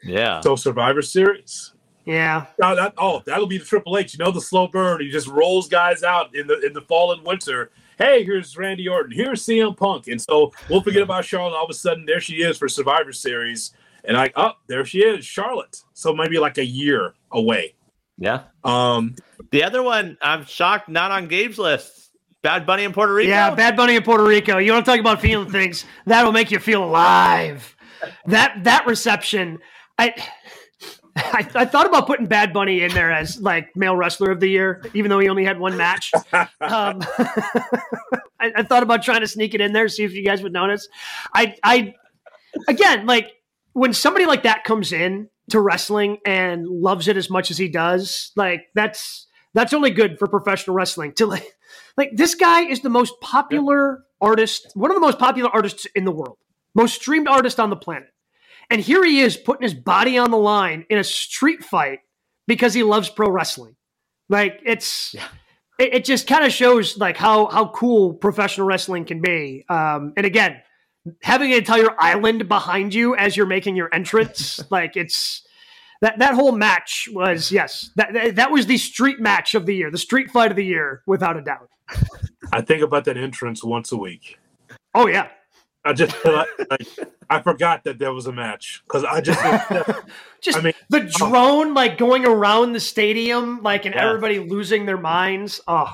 Yeah. 0.04 0.42
So 0.42 0.56
Survivor 0.56 1.02
Series. 1.02 1.74
Yeah. 2.06 2.46
Oh, 2.62 2.76
that, 2.76 2.94
oh, 2.98 3.22
that'll 3.26 3.48
be 3.48 3.58
the 3.58 3.66
Triple 3.66 3.98
H. 3.98 4.14
You 4.14 4.24
know, 4.24 4.32
the 4.32 4.42
slow 4.42 4.68
burn. 4.68 5.02
He 5.02 5.10
just 5.10 5.28
rolls 5.28 5.68
guys 5.68 6.04
out 6.04 6.36
in 6.36 6.46
the 6.46 6.60
in 6.64 6.74
the 6.74 6.82
fall 6.82 7.12
and 7.12 7.24
winter. 7.26 7.72
Hey, 8.02 8.24
here's 8.24 8.58
Randy 8.58 8.88
Orton. 8.88 9.12
Here's 9.16 9.46
CM 9.46 9.78
Punk. 9.78 10.08
And 10.08 10.20
so 10.20 10.52
we'll 10.72 10.82
forget 10.82 11.04
about 11.04 11.24
Charlotte. 11.24 11.56
All 11.56 11.66
of 11.66 11.70
a 11.70 11.74
sudden, 11.76 12.08
there 12.08 12.20
she 12.20 12.38
is 12.38 12.58
for 12.58 12.68
Survivor 12.68 13.14
Series. 13.14 13.74
And 14.04 14.18
like, 14.18 14.34
oh, 14.36 14.54
there 14.66 14.84
she 14.86 15.04
is, 15.04 15.24
Charlotte. 15.24 15.84
So 15.94 16.12
maybe 16.12 16.40
like 16.40 16.58
a 16.58 16.66
year 16.66 17.14
away. 17.32 17.76
Yeah. 18.18 18.46
Um, 18.64 19.16
the 19.52 19.64
other 19.64 19.84
one, 19.84 20.18
I'm 20.20 20.46
shocked, 20.46 20.90
not 20.90 21.12
on 21.12 21.28
Gabe's 21.28 21.60
list. 21.60 22.10
Bad 22.42 22.66
Bunny 22.66 22.86
in 22.86 22.92
Puerto 22.92 23.14
Rico. 23.14 23.30
Yeah, 23.30 23.54
Bad 23.54 23.78
Bunny 23.78 23.96
in 23.96 24.02
Puerto 24.02 24.24
Rico. 24.24 24.58
You 24.58 24.74
want 24.74 24.84
to 24.84 24.92
talk 24.92 25.00
about 25.00 25.22
feeling 25.22 25.52
things? 25.52 25.86
That'll 26.08 26.32
make 26.32 26.50
you 26.50 26.58
feel 26.58 26.84
alive. 26.84 27.76
That 28.26 28.64
that 28.64 28.88
reception, 28.88 29.60
I, 30.00 30.16
I, 31.16 31.48
I 31.56 31.66
thought 31.66 31.86
about 31.86 32.08
putting 32.08 32.26
Bad 32.26 32.54
Bunny 32.54 32.82
in 32.82 32.92
there 32.94 33.12
as 33.12 33.40
like 33.42 33.76
male 33.76 33.96
wrestler 33.96 34.32
of 34.32 34.40
the 34.40 34.48
year, 34.48 34.82
even 34.94 35.10
though 35.10 35.20
he 35.20 35.30
only 35.30 35.44
had 35.44 35.60
one 35.60 35.78
match. 35.78 36.12
um, 36.34 36.48
I, 38.40 38.52
I 38.56 38.64
thought 38.64 38.84
about 38.84 39.04
trying 39.04 39.22
to 39.22 39.28
sneak 39.28 39.54
it 39.54 39.62
in 39.62 39.74
there, 39.74 39.88
see 39.88 40.04
if 40.04 40.14
you 40.14 40.24
guys 40.24 40.42
would 40.42 40.54
notice. 40.54 40.88
I, 41.34 41.56
I, 41.64 41.96
again, 42.68 43.06
like 43.06 43.32
when 43.74 43.94
somebody 43.94 44.26
like 44.26 44.44
that 44.44 44.64
comes 44.64 44.94
in 44.94 45.30
to 45.50 45.60
wrestling 45.60 46.18
and 46.26 46.66
loves 46.68 47.08
it 47.08 47.18
as 47.18 47.30
much 47.30 47.52
as 47.52 47.58
he 47.58 47.68
does, 47.68 48.32
like 48.36 48.68
that's 48.74 49.28
that's 49.54 49.74
only 49.74 49.92
good 49.92 50.18
for 50.18 50.28
professional 50.28 50.76
wrestling. 50.76 51.14
To 51.14 51.26
like, 51.26 51.46
like 51.98 52.12
this 52.14 52.36
guy 52.36 52.62
is 52.62 52.82
the 52.82 52.90
most 52.90 53.20
popular 53.22 54.04
artist, 54.22 54.72
one 54.76 54.92
of 54.92 54.96
the 54.96 55.02
most 55.02 55.20
popular 55.20 55.50
artists 55.50 55.86
in 55.94 56.06
the 56.06 56.12
world, 56.12 56.38
most 56.74 56.96
streamed 56.96 57.28
artist 57.28 57.60
on 57.60 57.70
the 57.70 57.76
planet, 57.76 58.11
and 58.72 58.82
here 58.82 59.04
he 59.04 59.20
is 59.20 59.38
putting 59.38 59.64
his 59.64 59.74
body 59.74 60.18
on 60.18 60.32
the 60.32 60.38
line 60.38 60.86
in 60.90 60.98
a 60.98 61.04
street 61.04 61.64
fight 61.64 62.00
because 62.48 62.74
he 62.74 62.84
loves 62.84 63.10
pro 63.10 63.30
wrestling. 63.30 63.76
Like 64.30 64.62
it's. 64.66 65.14
Yeah. 65.14 65.28
It, 65.80 65.94
it 65.96 66.06
just 66.06 66.28
kind 66.28 66.46
of 66.46 66.52
shows 66.52 66.98
like 66.98 67.18
how 67.18 67.48
how 67.48 67.70
cool 67.70 68.14
professional 68.14 68.68
wrestling 68.68 69.06
can 69.06 69.22
be. 69.22 69.66
Um, 69.68 70.14
and 70.16 70.26
again, 70.26 70.62
having 71.22 71.52
an 71.52 71.58
entire 71.58 72.00
island 72.00 72.48
behind 72.48 72.94
you 72.94 73.16
as 73.16 73.36
you're 73.36 73.48
making 73.48 73.76
your 73.76 73.94
entrance, 73.94 74.60
like 74.72 74.96
it's 74.96 75.46
that 76.02 76.20
that 76.20 76.34
whole 76.36 76.52
match 76.52 77.10
was 77.12 77.52
yes, 77.52 77.90
that, 77.96 78.14
that 78.14 78.36
that 78.36 78.52
was 78.52 78.68
the 78.68 78.78
street 78.78 79.20
match 79.20 79.56
of 79.56 79.66
the 79.66 79.76
year, 79.76 79.90
the 79.90 79.98
street 79.98 80.30
fight 80.30 80.52
of 80.52 80.58
the 80.58 80.66
year, 80.66 81.02
without 81.08 81.38
a 81.38 81.42
doubt. 81.42 81.70
I 82.54 82.62
think 82.62 82.84
about 82.84 83.06
that 83.06 83.18
entrance 83.18 83.64
once 83.64 83.92
a 83.92 83.98
week. 83.98 84.40
Oh 84.94 85.08
yeah. 85.08 85.30
I 85.84 85.94
just 85.94 86.14
like, 86.26 86.48
like, 86.70 86.88
I 87.30 87.42
forgot 87.42 87.84
that 87.86 87.98
there 87.98 88.14
was 88.14 88.28
a 88.28 88.32
match 88.32 88.84
because 88.86 89.04
I 89.04 89.22
just 89.22 89.42
just 90.42 90.58
I 90.58 90.62
mean 90.62 90.74
the 90.90 91.02
oh. 91.22 91.30
drone 91.30 91.74
like 91.74 91.98
going 91.98 92.26
around 92.26 92.74
the 92.74 92.80
stadium 92.80 93.62
like 93.64 93.86
and 93.86 93.96
yeah. 93.96 94.08
everybody 94.08 94.40
losing 94.40 94.86
their 94.86 94.98
minds. 94.98 95.60
Oh, 95.68 95.92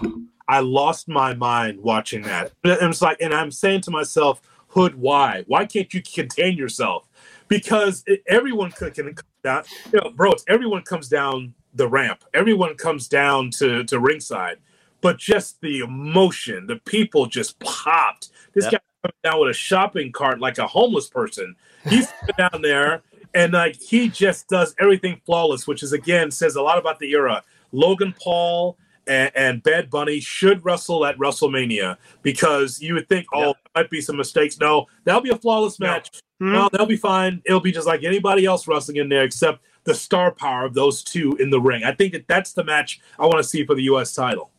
I 0.47 0.61
lost 0.61 1.07
my 1.07 1.33
mind 1.33 1.81
watching 1.81 2.21
that. 2.23 2.51
And 2.63 2.89
it's 2.89 3.01
like, 3.01 3.17
and 3.19 3.33
I'm 3.33 3.51
saying 3.51 3.81
to 3.81 3.91
myself, 3.91 4.41
Hood, 4.69 4.95
why? 4.95 5.43
Why 5.47 5.65
can't 5.65 5.93
you 5.93 6.01
contain 6.01 6.57
yourself? 6.57 7.07
Because 7.47 8.03
it, 8.05 8.23
everyone 8.27 8.71
can, 8.71 8.91
can 8.91 9.13
come 9.13 9.25
down. 9.43 9.63
You 9.91 10.01
know, 10.01 10.11
bro, 10.11 10.33
everyone 10.47 10.83
comes 10.83 11.07
down 11.07 11.53
the 11.73 11.87
ramp. 11.87 12.23
Everyone 12.33 12.75
comes 12.75 13.07
down 13.07 13.51
to 13.51 13.83
to 13.85 13.99
ringside, 13.99 14.57
but 15.01 15.17
just 15.17 15.61
the 15.61 15.79
emotion, 15.79 16.67
the 16.67 16.77
people 16.77 17.25
just 17.25 17.59
popped. 17.59 18.29
This 18.53 18.65
yep. 18.65 18.73
guy 18.73 18.79
coming 18.79 18.86
down 19.23 19.39
with 19.39 19.49
a 19.49 19.53
shopping 19.53 20.11
cart 20.11 20.39
like 20.39 20.57
a 20.57 20.67
homeless 20.67 21.09
person. 21.09 21.55
He's 21.87 22.07
down 22.37 22.61
there 22.61 23.03
and 23.33 23.53
like 23.53 23.75
he 23.75 24.09
just 24.09 24.47
does 24.47 24.75
everything 24.79 25.21
flawless, 25.25 25.67
which 25.67 25.83
is 25.83 25.93
again 25.93 26.31
says 26.31 26.55
a 26.55 26.61
lot 26.61 26.77
about 26.77 26.99
the 26.99 27.11
era. 27.11 27.43
Logan 27.71 28.13
Paul 28.19 28.77
and, 29.05 29.31
and 29.35 29.63
Bad 29.63 29.89
Bunny 29.89 30.19
should 30.19 30.63
wrestle 30.65 31.05
at 31.05 31.17
WrestleMania 31.17 31.97
because 32.21 32.81
you 32.81 32.93
would 32.93 33.07
think, 33.09 33.27
oh, 33.33 33.39
yeah. 33.39 33.45
there 33.45 33.83
might 33.83 33.89
be 33.89 34.01
some 34.01 34.17
mistakes. 34.17 34.59
No, 34.59 34.87
that'll 35.03 35.21
be 35.21 35.29
a 35.29 35.37
flawless 35.37 35.79
match. 35.79 36.21
Hmm? 36.39 36.53
No, 36.53 36.69
they'll 36.71 36.85
be 36.85 36.97
fine. 36.97 37.41
It'll 37.45 37.61
be 37.61 37.71
just 37.71 37.87
like 37.87 38.03
anybody 38.03 38.45
else 38.45 38.67
wrestling 38.67 38.97
in 38.97 39.09
there, 39.09 39.23
except 39.23 39.61
the 39.83 39.95
star 39.95 40.31
power 40.31 40.65
of 40.65 40.73
those 40.73 41.03
two 41.03 41.35
in 41.37 41.49
the 41.49 41.59
ring. 41.59 41.83
I 41.83 41.93
think 41.93 42.13
that 42.13 42.27
that's 42.27 42.53
the 42.53 42.63
match 42.63 42.99
I 43.17 43.25
want 43.25 43.37
to 43.37 43.43
see 43.43 43.65
for 43.65 43.75
the 43.75 43.83
U.S. 43.83 44.13
title. 44.13 44.51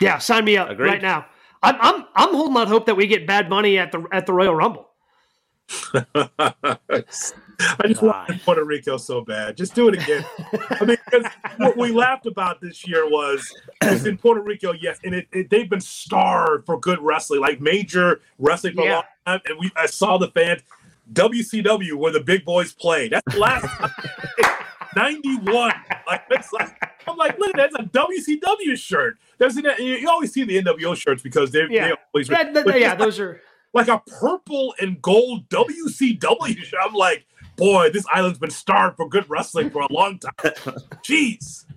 Yeah, 0.00 0.18
sign 0.18 0.44
me 0.44 0.56
up 0.56 0.68
Agreed. 0.68 0.88
right 0.88 1.02
now. 1.02 1.26
I'm 1.62 1.76
I'm 1.80 2.04
I'm 2.14 2.34
holding 2.34 2.56
out 2.56 2.68
hope 2.68 2.86
that 2.86 2.96
we 2.96 3.06
get 3.06 3.26
Bad 3.26 3.48
Bunny 3.48 3.78
at 3.78 3.92
the 3.92 4.06
at 4.12 4.26
the 4.26 4.32
Royal 4.32 4.54
Rumble. 4.54 4.88
I 5.94 7.86
just 7.86 8.02
want 8.02 8.42
Puerto 8.44 8.64
Rico 8.64 8.96
so 8.96 9.22
bad. 9.22 9.56
Just 9.56 9.74
do 9.74 9.88
it 9.88 9.94
again. 9.94 10.24
I 10.70 10.84
mean, 10.84 10.96
what 11.58 11.76
we 11.76 11.92
laughed 11.92 12.26
about 12.26 12.60
this 12.60 12.86
year 12.86 13.08
was 13.08 13.52
it's 13.82 14.04
in 14.04 14.18
Puerto 14.18 14.40
Rico, 14.42 14.72
yes, 14.72 14.98
and 15.04 15.14
it, 15.14 15.28
it, 15.32 15.50
they've 15.50 15.70
been 15.70 15.80
starved 15.80 16.66
for 16.66 16.78
good 16.78 16.98
wrestling, 17.00 17.40
like 17.40 17.60
major 17.60 18.20
wrestling 18.38 18.74
for 18.74 18.84
yeah. 18.84 18.90
a 18.90 18.94
long 18.94 19.04
time. 19.26 19.40
And 19.46 19.58
we, 19.58 19.70
I 19.76 19.86
saw 19.86 20.18
the 20.18 20.28
fans, 20.28 20.62
WCW, 21.12 21.94
where 21.94 22.12
the 22.12 22.20
big 22.20 22.44
boys 22.44 22.72
played. 22.72 23.12
That's 23.12 23.32
the 23.32 23.40
last 23.40 23.66
91. 24.96 25.72
Like, 26.06 26.22
it's 26.30 26.52
like, 26.52 26.76
I'm 27.06 27.16
like, 27.16 27.38
look, 27.38 27.54
that's 27.56 27.74
a 27.74 27.84
WCW 27.84 28.76
shirt. 28.76 29.18
There's 29.38 29.56
an, 29.56 29.66
you 29.78 30.08
always 30.08 30.32
see 30.32 30.44
the 30.44 30.62
NWO 30.62 30.96
shirts 30.96 31.22
because 31.22 31.50
they're, 31.50 31.70
yeah. 31.70 31.88
they 31.88 31.94
always. 32.12 32.28
That, 32.28 32.54
that, 32.54 32.78
yeah, 32.78 32.94
those 32.94 33.18
are 33.18 33.40
like 33.72 33.88
a 33.88 34.02
purple 34.20 34.74
and 34.80 35.00
gold 35.00 35.48
WCW 35.48 36.56
shirt. 36.58 36.80
I'm 36.82 36.94
like, 36.94 37.26
boy, 37.56 37.90
this 37.90 38.04
island's 38.12 38.38
been 38.38 38.50
starved 38.50 38.96
for 38.96 39.08
good 39.08 39.28
wrestling 39.28 39.70
for 39.70 39.82
a 39.82 39.92
long 39.92 40.18
time. 40.18 40.32
Jeez. 41.04 41.64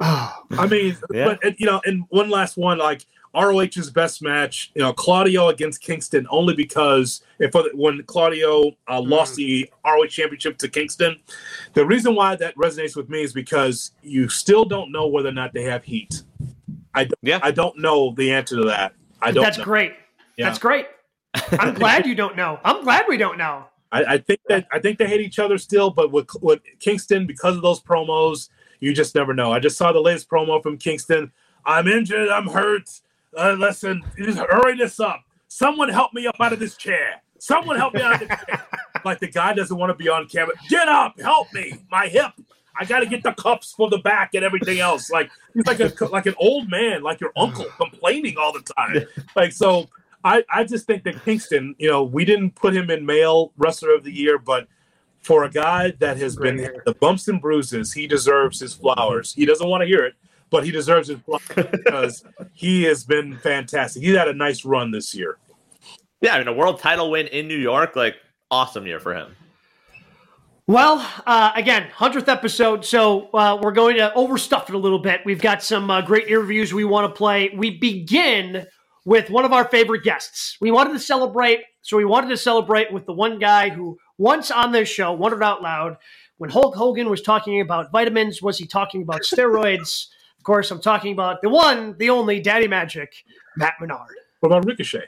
Oh, 0.00 0.44
I 0.52 0.68
mean, 0.68 0.96
yeah. 1.12 1.34
but 1.42 1.58
you 1.58 1.66
know, 1.66 1.80
and 1.84 2.04
one 2.10 2.30
last 2.30 2.56
one, 2.56 2.78
like 2.78 3.04
ROH's 3.34 3.90
best 3.90 4.22
match, 4.22 4.70
you 4.74 4.82
know, 4.82 4.92
Claudio 4.92 5.48
against 5.48 5.80
Kingston, 5.80 6.26
only 6.30 6.54
because 6.54 7.22
if 7.38 7.54
when 7.74 8.02
Claudio 8.04 8.68
uh, 8.86 9.00
mm. 9.00 9.08
lost 9.08 9.36
the 9.36 9.70
ROH 9.84 10.06
championship 10.06 10.58
to 10.58 10.68
Kingston, 10.68 11.16
the 11.74 11.84
reason 11.84 12.14
why 12.14 12.36
that 12.36 12.56
resonates 12.56 12.96
with 12.96 13.08
me 13.08 13.22
is 13.22 13.32
because 13.32 13.92
you 14.02 14.28
still 14.28 14.64
don't 14.64 14.90
know 14.90 15.06
whether 15.06 15.28
or 15.28 15.32
not 15.32 15.52
they 15.52 15.64
have 15.64 15.84
heat. 15.84 16.22
I 16.94 17.08
yeah. 17.22 17.38
I 17.42 17.50
don't 17.50 17.78
know 17.78 18.14
the 18.16 18.32
answer 18.32 18.56
to 18.56 18.64
that. 18.66 18.94
I 19.20 19.30
don't. 19.30 19.44
That's 19.44 19.58
know. 19.58 19.64
great. 19.64 19.92
Yeah. 20.36 20.46
That's 20.46 20.58
great. 20.58 20.86
I'm 21.52 21.74
glad 21.74 22.06
you 22.06 22.14
don't 22.14 22.36
know. 22.36 22.58
I'm 22.64 22.82
glad 22.82 23.04
we 23.08 23.16
don't 23.16 23.38
know. 23.38 23.66
I, 23.90 24.04
I, 24.04 24.18
think 24.18 24.40
that 24.48 24.66
I 24.70 24.78
think 24.78 24.98
they 24.98 25.06
hate 25.06 25.20
each 25.20 25.38
other 25.38 25.56
still, 25.58 25.90
but 25.90 26.12
with 26.12 26.28
with 26.42 26.60
Kingston 26.78 27.26
because 27.26 27.56
of 27.56 27.62
those 27.62 27.80
promos, 27.80 28.50
you 28.80 28.92
just 28.92 29.14
never 29.14 29.34
know. 29.34 29.52
I 29.52 29.60
just 29.60 29.76
saw 29.76 29.92
the 29.92 30.00
latest 30.00 30.28
promo 30.28 30.62
from 30.62 30.76
Kingston. 30.76 31.32
I'm 31.64 31.88
injured. 31.88 32.28
I'm 32.28 32.46
hurt. 32.46 32.88
Uh, 33.38 33.52
listen, 33.52 34.02
just 34.18 34.38
hurry 34.38 34.76
this 34.76 34.98
up. 34.98 35.22
Someone 35.46 35.88
help 35.88 36.12
me 36.12 36.26
up 36.26 36.34
out 36.40 36.52
of 36.52 36.58
this 36.58 36.76
chair. 36.76 37.22
Someone 37.38 37.76
help 37.76 37.94
me 37.94 38.02
out 38.02 38.20
of 38.20 38.28
this 38.28 38.38
chair. 38.46 38.66
like 39.04 39.20
the 39.20 39.28
guy 39.28 39.54
doesn't 39.54 39.76
want 39.76 39.90
to 39.90 39.94
be 39.94 40.08
on 40.08 40.26
camera. 40.26 40.54
Get 40.68 40.88
up, 40.88 41.20
help 41.20 41.52
me. 41.54 41.74
My 41.88 42.08
hip. 42.08 42.32
I 42.80 42.84
got 42.84 43.00
to 43.00 43.06
get 43.06 43.22
the 43.22 43.32
cups 43.32 43.72
for 43.76 43.90
the 43.90 43.98
back 43.98 44.34
and 44.34 44.44
everything 44.44 44.80
else. 44.80 45.10
Like 45.10 45.30
he's 45.54 45.66
like 45.66 45.78
a 45.80 45.92
like 46.06 46.26
an 46.26 46.34
old 46.38 46.68
man, 46.68 47.02
like 47.02 47.20
your 47.20 47.32
uncle, 47.36 47.66
complaining 47.76 48.36
all 48.38 48.52
the 48.52 48.60
time. 48.60 49.06
Like 49.36 49.52
so, 49.52 49.88
I, 50.24 50.44
I 50.52 50.64
just 50.64 50.86
think 50.86 51.04
that 51.04 51.24
Kingston, 51.24 51.76
you 51.78 51.88
know, 51.88 52.02
we 52.02 52.24
didn't 52.24 52.56
put 52.56 52.74
him 52.74 52.90
in 52.90 53.06
male 53.06 53.52
wrestler 53.56 53.94
of 53.94 54.02
the 54.02 54.12
year, 54.12 54.38
but 54.38 54.66
for 55.22 55.44
a 55.44 55.50
guy 55.50 55.92
that 55.98 56.16
has 56.16 56.36
been 56.36 56.56
the 56.56 56.94
bumps 56.94 57.28
and 57.28 57.40
bruises, 57.40 57.92
he 57.92 58.06
deserves 58.06 58.60
his 58.60 58.74
flowers. 58.74 59.32
He 59.34 59.44
doesn't 59.46 59.68
want 59.68 59.82
to 59.82 59.86
hear 59.86 60.04
it, 60.04 60.14
but 60.50 60.64
he 60.64 60.70
deserves 60.70 61.08
his 61.08 61.18
flowers 61.20 61.70
because 61.72 62.24
he 62.52 62.84
has 62.84 63.04
been 63.04 63.36
fantastic. 63.38 64.02
He's 64.02 64.16
had 64.16 64.28
a 64.28 64.34
nice 64.34 64.64
run 64.64 64.90
this 64.90 65.14
year. 65.14 65.38
Yeah, 66.20 66.34
I 66.34 66.38
mean, 66.38 66.48
a 66.48 66.52
world 66.52 66.80
title 66.80 67.10
win 67.10 67.26
in 67.28 67.46
New 67.46 67.58
York, 67.58 67.94
like 67.94 68.16
awesome 68.50 68.86
year 68.86 68.98
for 68.98 69.14
him. 69.14 69.36
Well, 70.66 71.06
uh, 71.26 71.52
again, 71.54 71.88
hundredth 71.94 72.28
episode, 72.28 72.84
so 72.84 73.30
uh, 73.32 73.58
we're 73.62 73.72
going 73.72 73.96
to 73.96 74.12
overstuff 74.14 74.68
it 74.68 74.74
a 74.74 74.78
little 74.78 74.98
bit. 74.98 75.22
We've 75.24 75.40
got 75.40 75.62
some 75.62 75.90
uh, 75.90 76.02
great 76.02 76.28
interviews 76.28 76.74
we 76.74 76.84
want 76.84 77.08
to 77.08 77.16
play. 77.16 77.50
We 77.56 77.78
begin 77.78 78.66
with 79.06 79.30
one 79.30 79.46
of 79.46 79.52
our 79.54 79.64
favorite 79.64 80.02
guests. 80.02 80.58
We 80.60 80.70
wanted 80.70 80.92
to 80.92 80.98
celebrate, 80.98 81.60
so 81.80 81.96
we 81.96 82.04
wanted 82.04 82.28
to 82.28 82.36
celebrate 82.36 82.92
with 82.92 83.06
the 83.06 83.14
one 83.14 83.38
guy 83.38 83.70
who 83.70 83.96
once 84.18 84.50
on 84.50 84.72
this 84.72 84.90
show 84.90 85.12
wondered 85.12 85.42
out 85.42 85.62
loud 85.62 85.96
when 86.38 86.50
Hulk 86.50 86.74
Hogan 86.74 87.10
was 87.10 87.20
talking 87.20 87.60
about 87.60 87.90
vitamins, 87.92 88.40
was 88.40 88.58
he 88.58 88.66
talking 88.66 89.02
about 89.02 89.22
steroids? 89.22 90.06
of 90.38 90.44
course, 90.44 90.70
I'm 90.70 90.80
talking 90.80 91.12
about 91.12 91.42
the 91.42 91.48
one, 91.48 91.96
the 91.98 92.10
only 92.10 92.40
Daddy 92.40 92.68
Magic, 92.68 93.12
Matt 93.56 93.74
Menard. 93.80 94.14
What 94.40 94.50
about 94.50 94.64
Ricochet? 94.64 95.06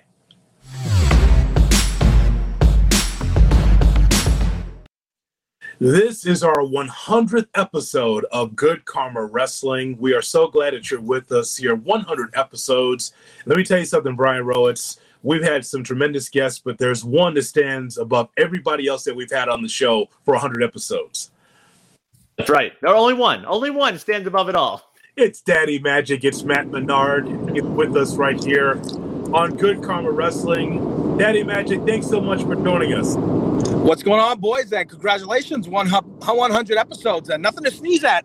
This 5.79 6.27
is 6.27 6.43
our 6.43 6.59
100th 6.59 7.47
episode 7.55 8.27
of 8.33 8.55
Good 8.55 8.85
Karma 8.85 9.25
Wrestling. 9.25 9.97
We 9.99 10.13
are 10.13 10.21
so 10.21 10.47
glad 10.47 10.75
that 10.75 10.91
you're 10.91 11.01
with 11.01 11.33
us 11.33 11.57
here. 11.57 11.75
100 11.75 12.35
episodes. 12.35 13.13
Let 13.47 13.57
me 13.57 13.65
tell 13.65 13.79
you 13.79 13.87
something, 13.87 14.15
Brian 14.15 14.45
Rowitz. 14.45 14.99
We've 15.23 15.43
had 15.43 15.65
some 15.65 15.83
tremendous 15.83 16.29
guests, 16.29 16.61
but 16.63 16.77
there's 16.77 17.03
one 17.05 17.33
that 17.35 17.45
stands 17.45 17.97
above 17.97 18.29
everybody 18.37 18.89
else 18.89 19.05
that 19.05 19.17
we've 19.17 19.31
had 19.31 19.49
on 19.49 19.63
the 19.63 19.69
show 19.69 20.09
for 20.25 20.35
100 20.35 20.63
episodes. 20.63 21.31
That's 22.37 22.51
right. 22.51 22.73
There 22.83 22.95
only 22.95 23.15
one. 23.15 23.47
Only 23.47 23.71
one 23.71 23.99
stands 23.99 24.27
above 24.27 24.49
it 24.49 24.57
all. 24.57 24.90
It's 25.21 25.43
Daddy 25.43 25.79
Magic. 25.79 26.25
It's 26.25 26.45
Matt 26.45 26.69
Menard 26.69 27.29
with 27.29 27.95
us 27.95 28.17
right 28.17 28.43
here 28.43 28.81
on 29.35 29.55
Good 29.55 29.83
Karma 29.83 30.11
Wrestling. 30.11 31.19
Daddy 31.19 31.43
Magic, 31.43 31.83
thanks 31.83 32.07
so 32.07 32.23
much 32.23 32.43
for 32.43 32.55
joining 32.55 32.95
us. 32.95 33.17
What's 33.17 34.03
going 34.03 34.19
on, 34.19 34.41
boys? 34.41 34.73
And 34.73 34.89
congratulations, 34.89 35.69
one 35.69 35.91
100 35.91 36.79
episodes 36.79 37.29
and 37.29 37.43
nothing 37.43 37.65
to 37.65 37.71
sneeze 37.71 38.03
at. 38.03 38.25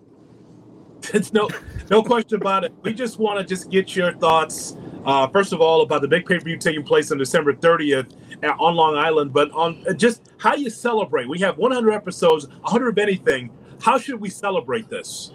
It's 1.13 1.33
no, 1.33 1.49
no 1.91 2.01
question 2.01 2.39
about 2.39 2.63
it. 2.63 2.73
We 2.81 2.93
just 2.93 3.19
want 3.19 3.39
to 3.39 3.45
just 3.45 3.69
get 3.69 3.93
your 3.93 4.13
thoughts. 4.13 4.77
Uh, 5.03 5.27
first 5.27 5.51
of 5.51 5.59
all, 5.59 5.81
about 5.81 6.01
the 6.01 6.07
big 6.07 6.25
pay 6.25 6.39
per 6.39 6.45
view 6.45 6.57
taking 6.57 6.83
place 6.83 7.11
on 7.11 7.17
December 7.17 7.53
30th 7.53 8.15
at, 8.41 8.51
on 8.57 8.73
Long 8.73 8.95
Island, 8.95 9.33
but 9.33 9.51
on 9.51 9.83
uh, 9.85 9.91
just 9.91 10.31
how 10.37 10.55
you 10.55 10.69
celebrate. 10.69 11.27
We 11.27 11.39
have 11.39 11.57
100 11.57 11.91
episodes, 11.91 12.47
100 12.47 12.87
of 12.87 12.97
anything. 12.99 13.51
How 13.81 13.97
should 13.97 14.21
we 14.21 14.29
celebrate 14.29 14.89
this? 14.89 15.33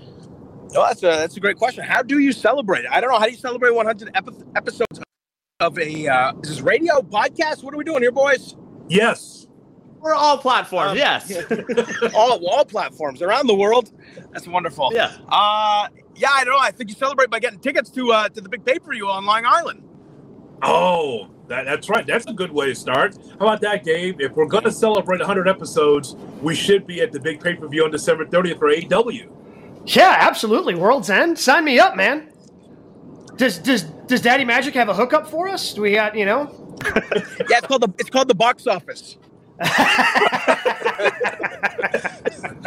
Oh, 0.75 0.87
that's 0.87 1.03
a 1.03 1.07
that's 1.07 1.37
a 1.37 1.41
great 1.41 1.57
question. 1.57 1.85
How 1.85 2.03
do 2.03 2.19
you 2.19 2.33
celebrate? 2.33 2.85
I 2.91 3.01
don't 3.01 3.11
know. 3.11 3.19
How 3.19 3.27
do 3.27 3.33
you 3.33 3.37
celebrate 3.37 3.75
100 3.75 4.11
epi- 4.15 4.33
episodes 4.57 5.01
of 5.61 5.79
a 5.79 6.09
uh, 6.09 6.33
is 6.43 6.49
this 6.51 6.61
radio 6.61 7.01
podcast? 7.01 7.63
What 7.63 7.75
are 7.75 7.77
we 7.77 7.85
doing 7.85 8.03
here, 8.03 8.13
boys? 8.13 8.57
Yes. 8.89 9.47
We're 10.01 10.15
all 10.15 10.39
platforms, 10.39 10.93
um, 10.93 10.97
yes. 10.97 11.31
all 12.15 12.45
all 12.47 12.65
platforms 12.65 13.21
around 13.21 13.49
the 13.49 13.55
world. 13.55 13.93
That's 14.33 14.47
wonderful. 14.47 14.91
Yeah. 14.95 15.15
Uh, 15.29 15.89
yeah, 16.17 16.31
I 16.33 16.45
don't 16.45 16.55
know. 16.55 16.61
I 16.61 16.71
think 16.71 16.89
you 16.89 16.97
celebrate 16.97 17.29
by 17.31 17.39
getting 17.39 17.59
tickets 17.59 17.91
to 17.91 18.13
uh, 18.13 18.29
to 18.31 18.41
the 18.41 18.49
big 18.49 18.65
pay 18.65 18.79
per 18.79 18.93
view 18.93 19.09
on 19.09 19.27
Long 19.27 19.45
Island. 19.45 19.83
Oh, 20.63 21.29
that, 21.49 21.65
that's 21.65 21.89
right. 21.89 22.07
That's 22.07 22.27
a 22.27 22.33
good 22.33 22.53
way 22.53 22.67
to 22.67 22.75
start. 22.75 23.17
How 23.39 23.47
about 23.47 23.61
that, 23.63 23.85
Gabe? 23.85 24.21
If 24.21 24.33
we're 24.33 24.47
going 24.47 24.65
to 24.65 24.73
celebrate 24.73 25.19
100 25.19 25.49
episodes, 25.49 26.15
we 26.43 26.55
should 26.55 26.87
be 26.87 27.01
at 27.01 27.13
the 27.13 27.21
big 27.21 27.43
pay 27.43 27.55
per 27.55 27.67
view 27.67 27.85
on 27.85 27.91
December 27.91 28.25
30th 28.25 28.59
for 28.59 28.69
AEW. 28.69 29.31
Yeah, 29.87 30.17
absolutely. 30.21 30.75
World's 30.75 31.11
End. 31.11 31.39
Sign 31.39 31.65
me 31.65 31.79
up, 31.79 31.97
man. 31.97 32.31
Does 33.37 33.59
does 33.59 33.85
does 33.85 34.21
Daddy 34.21 34.45
Magic 34.45 34.75
have 34.75 34.89
a 34.89 34.95
hookup 34.95 35.27
for 35.29 35.49
us? 35.49 35.73
Do 35.73 35.83
we 35.83 35.93
got 35.95 36.15
you 36.17 36.27
know? 36.27 36.77
yeah, 36.85 37.03
it's 37.59 37.67
called 37.67 37.83
the 37.83 37.95
it's 37.99 38.11
called 38.11 38.29
the 38.29 38.35
box 38.35 38.67
office. 38.67 39.17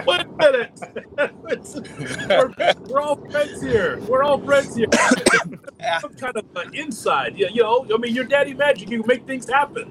Wait 0.06 0.22
a 0.22 0.28
minute. 0.38 0.80
we're, 1.18 2.74
we're, 2.88 3.02
all 3.02 3.16
friends 3.30 3.62
here. 3.62 4.00
We're 4.02 4.24
all 4.24 4.40
friends 4.40 4.76
here. 4.76 4.88
Some 6.02 6.14
kind 6.16 6.38
of 6.38 6.46
uh, 6.56 6.64
inside. 6.74 7.36
Yeah, 7.36 7.48
you 7.52 7.64
know, 7.64 7.88
I 7.94 7.98
mean, 7.98 8.14
your 8.14 8.26
daddy 8.26 8.54
magic. 8.54 8.90
You 8.90 9.04
make 9.08 9.26
things 9.26 9.50
happen. 9.50 9.90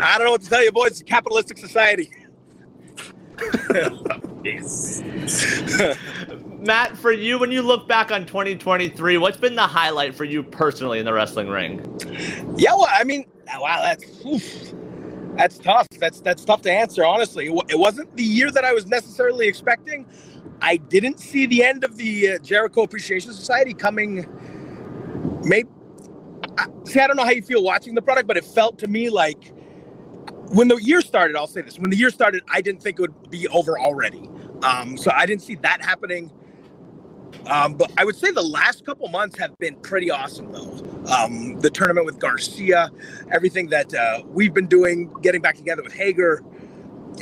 I 0.00 0.18
don't 0.18 0.26
know 0.26 0.32
what 0.32 0.42
to 0.42 0.48
tell 0.48 0.64
you, 0.64 0.72
boys. 0.72 0.92
It's 0.92 1.00
a 1.02 1.04
capitalistic 1.04 1.58
society. 1.58 2.10
Matt, 6.60 6.96
for 6.96 7.12
you, 7.12 7.38
when 7.38 7.50
you 7.50 7.62
look 7.62 7.88
back 7.88 8.12
on 8.12 8.26
2023, 8.26 9.18
what's 9.18 9.36
been 9.38 9.54
the 9.54 9.62
highlight 9.62 10.14
for 10.14 10.24
you 10.24 10.42
personally 10.42 10.98
in 10.98 11.04
the 11.04 11.12
wrestling 11.12 11.48
ring? 11.48 11.80
Yeah, 12.56 12.74
well, 12.74 12.88
I 12.90 13.04
mean, 13.04 13.24
wow, 13.58 13.80
that's. 13.82 14.24
Oof 14.26 14.74
that's 15.36 15.58
tough. 15.58 15.88
That's 15.98 16.20
that's 16.20 16.44
tough 16.44 16.62
to 16.62 16.72
answer. 16.72 17.04
Honestly, 17.04 17.46
it 17.46 17.78
wasn't 17.78 18.14
the 18.16 18.22
year 18.22 18.50
that 18.50 18.64
I 18.64 18.72
was 18.72 18.86
necessarily 18.86 19.48
expecting. 19.48 20.06
I 20.60 20.76
didn't 20.76 21.18
see 21.18 21.46
the 21.46 21.64
end 21.64 21.84
of 21.84 21.96
the 21.96 22.32
uh, 22.32 22.38
Jericho 22.38 22.82
Appreciation 22.82 23.32
Society 23.32 23.72
coming. 23.72 24.26
Maybe 25.42 25.68
see, 26.84 27.00
I 27.00 27.06
don't 27.06 27.16
know 27.16 27.24
how 27.24 27.30
you 27.30 27.42
feel 27.42 27.62
watching 27.62 27.94
the 27.94 28.02
product, 28.02 28.26
but 28.26 28.36
it 28.36 28.44
felt 28.44 28.78
to 28.80 28.86
me 28.86 29.08
like 29.08 29.52
when 30.52 30.68
the 30.68 30.76
year 30.76 31.00
started. 31.00 31.36
I'll 31.36 31.46
say 31.46 31.62
this: 31.62 31.78
when 31.78 31.90
the 31.90 31.96
year 31.96 32.10
started, 32.10 32.42
I 32.50 32.60
didn't 32.60 32.82
think 32.82 32.98
it 32.98 33.02
would 33.02 33.30
be 33.30 33.48
over 33.48 33.78
already. 33.78 34.28
Um, 34.62 34.98
so 34.98 35.10
I 35.14 35.24
didn't 35.24 35.42
see 35.42 35.54
that 35.56 35.82
happening. 35.82 36.30
Um, 37.46 37.74
but 37.74 37.90
I 37.96 38.04
would 38.04 38.16
say 38.16 38.30
the 38.30 38.42
last 38.42 38.84
couple 38.84 39.08
months 39.08 39.38
have 39.38 39.56
been 39.58 39.76
pretty 39.76 40.10
awesome, 40.10 40.52
though. 40.52 40.76
Um, 41.10 41.58
the 41.60 41.70
tournament 41.70 42.06
with 42.06 42.18
Garcia, 42.18 42.90
everything 43.32 43.68
that 43.70 43.92
uh, 43.94 44.22
we've 44.26 44.54
been 44.54 44.66
doing, 44.66 45.12
getting 45.22 45.40
back 45.40 45.56
together 45.56 45.82
with 45.82 45.94
Hager, 45.94 46.42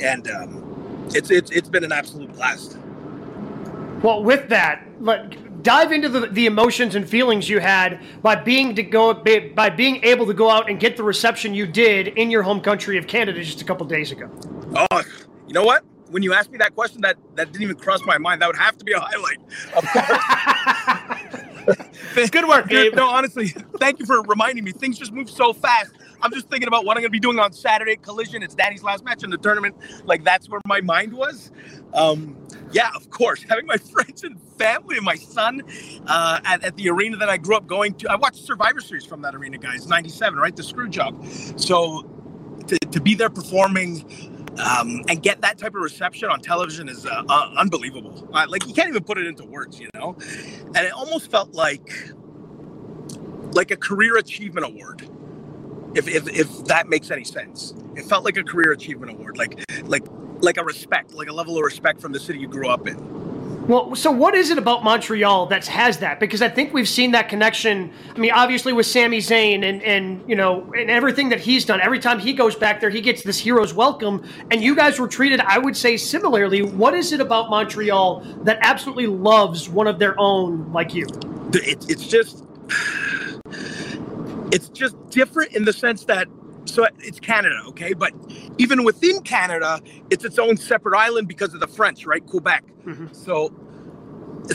and 0.01 0.29
um, 0.29 1.07
it's 1.15 1.31
it's 1.31 1.49
it's 1.51 1.69
been 1.69 1.83
an 1.83 1.91
absolute 1.91 2.31
blast. 2.33 2.77
Well, 4.03 4.23
with 4.23 4.49
that, 4.49 4.85
like, 4.99 5.61
dive 5.63 5.91
into 5.91 6.07
the, 6.07 6.27
the 6.27 6.45
emotions 6.45 6.95
and 6.95 7.07
feelings 7.07 7.49
you 7.49 7.59
had 7.59 8.01
by 8.21 8.35
being 8.35 8.75
to 8.75 8.83
go 8.83 9.13
by 9.13 9.69
being 9.69 10.03
able 10.03 10.25
to 10.25 10.33
go 10.33 10.49
out 10.49 10.69
and 10.69 10.79
get 10.79 10.95
the 10.95 11.03
reception 11.03 11.53
you 11.53 11.65
did 11.65 12.09
in 12.09 12.29
your 12.31 12.43
home 12.43 12.61
country 12.61 12.97
of 12.97 13.07
Canada 13.07 13.43
just 13.43 13.61
a 13.61 13.65
couple 13.65 13.85
days 13.85 14.11
ago. 14.11 14.29
Oh, 14.75 15.03
you 15.47 15.53
know 15.53 15.63
what? 15.63 15.83
When 16.09 16.23
you 16.23 16.33
asked 16.33 16.51
me 16.51 16.57
that 16.57 16.75
question, 16.75 17.01
that 17.01 17.17
that 17.35 17.51
didn't 17.51 17.63
even 17.63 17.75
cross 17.75 18.01
my 18.05 18.17
mind. 18.17 18.41
That 18.41 18.47
would 18.47 18.55
have 18.57 18.77
to 18.77 18.85
be 18.85 18.93
a 18.93 18.99
highlight. 18.99 19.39
Of. 19.75 19.85
Good 22.31 22.47
work, 22.47 22.67
Gabe. 22.67 22.95
No, 22.95 23.07
honestly, 23.07 23.49
thank 23.79 23.99
you 23.99 24.05
for 24.05 24.21
reminding 24.23 24.63
me. 24.63 24.71
Things 24.71 24.97
just 24.97 25.11
move 25.11 25.29
so 25.29 25.53
fast. 25.53 25.93
I'm 26.21 26.33
just 26.33 26.49
thinking 26.49 26.67
about 26.67 26.85
what 26.85 26.97
I'm 26.97 27.01
going 27.01 27.09
to 27.09 27.15
be 27.15 27.19
doing 27.19 27.39
on 27.39 27.53
Saturday. 27.53 27.95
Collision. 27.95 28.43
It's 28.43 28.55
Danny's 28.55 28.83
last 28.83 29.03
match 29.05 29.23
in 29.23 29.29
the 29.29 29.37
tournament. 29.37 29.75
Like 30.05 30.23
that's 30.23 30.49
where 30.49 30.61
my 30.65 30.81
mind 30.81 31.13
was. 31.13 31.51
Um, 31.93 32.35
yeah, 32.71 32.89
of 32.95 33.09
course. 33.09 33.43
Having 33.43 33.67
my 33.67 33.77
friends 33.93 34.23
and 34.23 34.39
family 34.57 34.97
and 34.97 35.05
my 35.05 35.15
son 35.15 35.61
uh, 36.07 36.39
at, 36.43 36.63
at 36.63 36.75
the 36.75 36.89
arena 36.89 37.17
that 37.17 37.29
I 37.29 37.37
grew 37.37 37.55
up 37.55 37.67
going 37.67 37.93
to. 37.95 38.11
I 38.11 38.15
watched 38.15 38.43
Survivor 38.45 38.81
Series 38.81 39.05
from 39.05 39.21
that 39.21 39.35
arena, 39.35 39.57
guys. 39.57 39.87
'97, 39.87 40.37
right? 40.39 40.55
The 40.55 40.63
screw 40.63 40.89
job. 40.89 41.25
So 41.55 42.05
to, 42.67 42.77
to 42.77 42.99
be 42.99 43.15
there 43.15 43.29
performing 43.29 44.38
um, 44.59 45.03
and 45.07 45.21
get 45.21 45.41
that 45.41 45.57
type 45.57 45.75
of 45.75 45.81
reception 45.81 46.29
on 46.29 46.41
television 46.41 46.89
is 46.89 47.05
uh, 47.05 47.23
uh, 47.29 47.51
unbelievable. 47.57 48.29
Uh, 48.33 48.45
like 48.49 48.67
you 48.67 48.73
can't 48.73 48.89
even 48.89 49.03
put 49.03 49.17
it 49.17 49.27
into 49.27 49.45
words, 49.45 49.79
you 49.79 49.89
know. 49.93 50.15
And 50.75 50.77
it 50.77 50.91
almost 50.91 51.31
felt 51.31 51.53
like 51.53 52.11
like 53.53 53.71
a 53.71 53.77
career 53.77 54.17
achievement 54.17 54.65
award, 54.65 55.09
if 55.95 56.07
if 56.07 56.27
if 56.27 56.65
that 56.65 56.89
makes 56.89 57.11
any 57.11 57.23
sense. 57.23 57.73
It 57.95 58.05
felt 58.05 58.23
like 58.23 58.37
a 58.37 58.43
career 58.43 58.71
achievement 58.71 59.11
award, 59.11 59.37
like 59.37 59.59
like 59.83 60.05
like 60.41 60.57
a 60.57 60.63
respect, 60.63 61.13
like 61.13 61.29
a 61.29 61.33
level 61.33 61.57
of 61.57 61.63
respect 61.63 62.01
from 62.01 62.11
the 62.11 62.19
city 62.19 62.39
you 62.39 62.47
grew 62.47 62.69
up 62.69 62.87
in. 62.87 63.18
Well, 63.69 63.95
so 63.95 64.09
what 64.09 64.33
is 64.33 64.49
it 64.49 64.57
about 64.57 64.83
Montreal 64.83 65.45
that 65.45 65.67
has 65.67 65.99
that? 65.99 66.19
Because 66.19 66.41
I 66.41 66.49
think 66.49 66.73
we've 66.73 66.89
seen 66.89 67.11
that 67.11 67.29
connection. 67.29 67.93
I 68.15 68.17
mean, 68.17 68.31
obviously 68.31 68.73
with 68.73 68.87
Sami 68.87 69.19
Zayn 69.19 69.63
and 69.63 69.83
and 69.83 70.27
you 70.27 70.35
know 70.35 70.73
and 70.75 70.89
everything 70.89 71.29
that 71.29 71.39
he's 71.39 71.65
done. 71.65 71.79
Every 71.79 71.99
time 71.99 72.17
he 72.17 72.33
goes 72.33 72.55
back 72.55 72.81
there, 72.81 72.89
he 72.89 72.99
gets 72.99 73.21
this 73.21 73.37
hero's 73.37 73.75
welcome. 73.75 74.27
And 74.49 74.63
you 74.63 74.75
guys 74.75 74.99
were 74.99 75.07
treated, 75.07 75.39
I 75.41 75.59
would 75.59 75.77
say, 75.77 75.97
similarly. 75.97 76.63
What 76.63 76.95
is 76.95 77.13
it 77.13 77.21
about 77.21 77.51
Montreal 77.51 78.21
that 78.41 78.57
absolutely 78.63 79.05
loves 79.05 79.69
one 79.69 79.85
of 79.85 79.99
their 79.99 80.19
own 80.19 80.73
like 80.73 80.95
you? 80.95 81.05
It's 81.53 81.85
it's 81.85 82.07
just 82.07 82.43
it's 84.51 84.69
just 84.69 84.95
different 85.11 85.53
in 85.53 85.63
the 85.63 85.73
sense 85.73 86.05
that 86.05 86.27
so 86.69 86.87
it's 86.99 87.19
Canada, 87.19 87.61
okay? 87.67 87.93
But 87.93 88.13
even 88.57 88.83
within 88.83 89.21
Canada, 89.21 89.81
it's 90.09 90.25
its 90.25 90.39
own 90.39 90.57
separate 90.57 90.97
island 90.97 91.27
because 91.27 91.53
of 91.53 91.59
the 91.59 91.67
French, 91.67 92.05
right? 92.05 92.25
Quebec. 92.25 92.63
Mm-hmm. 92.85 93.07
So 93.13 93.53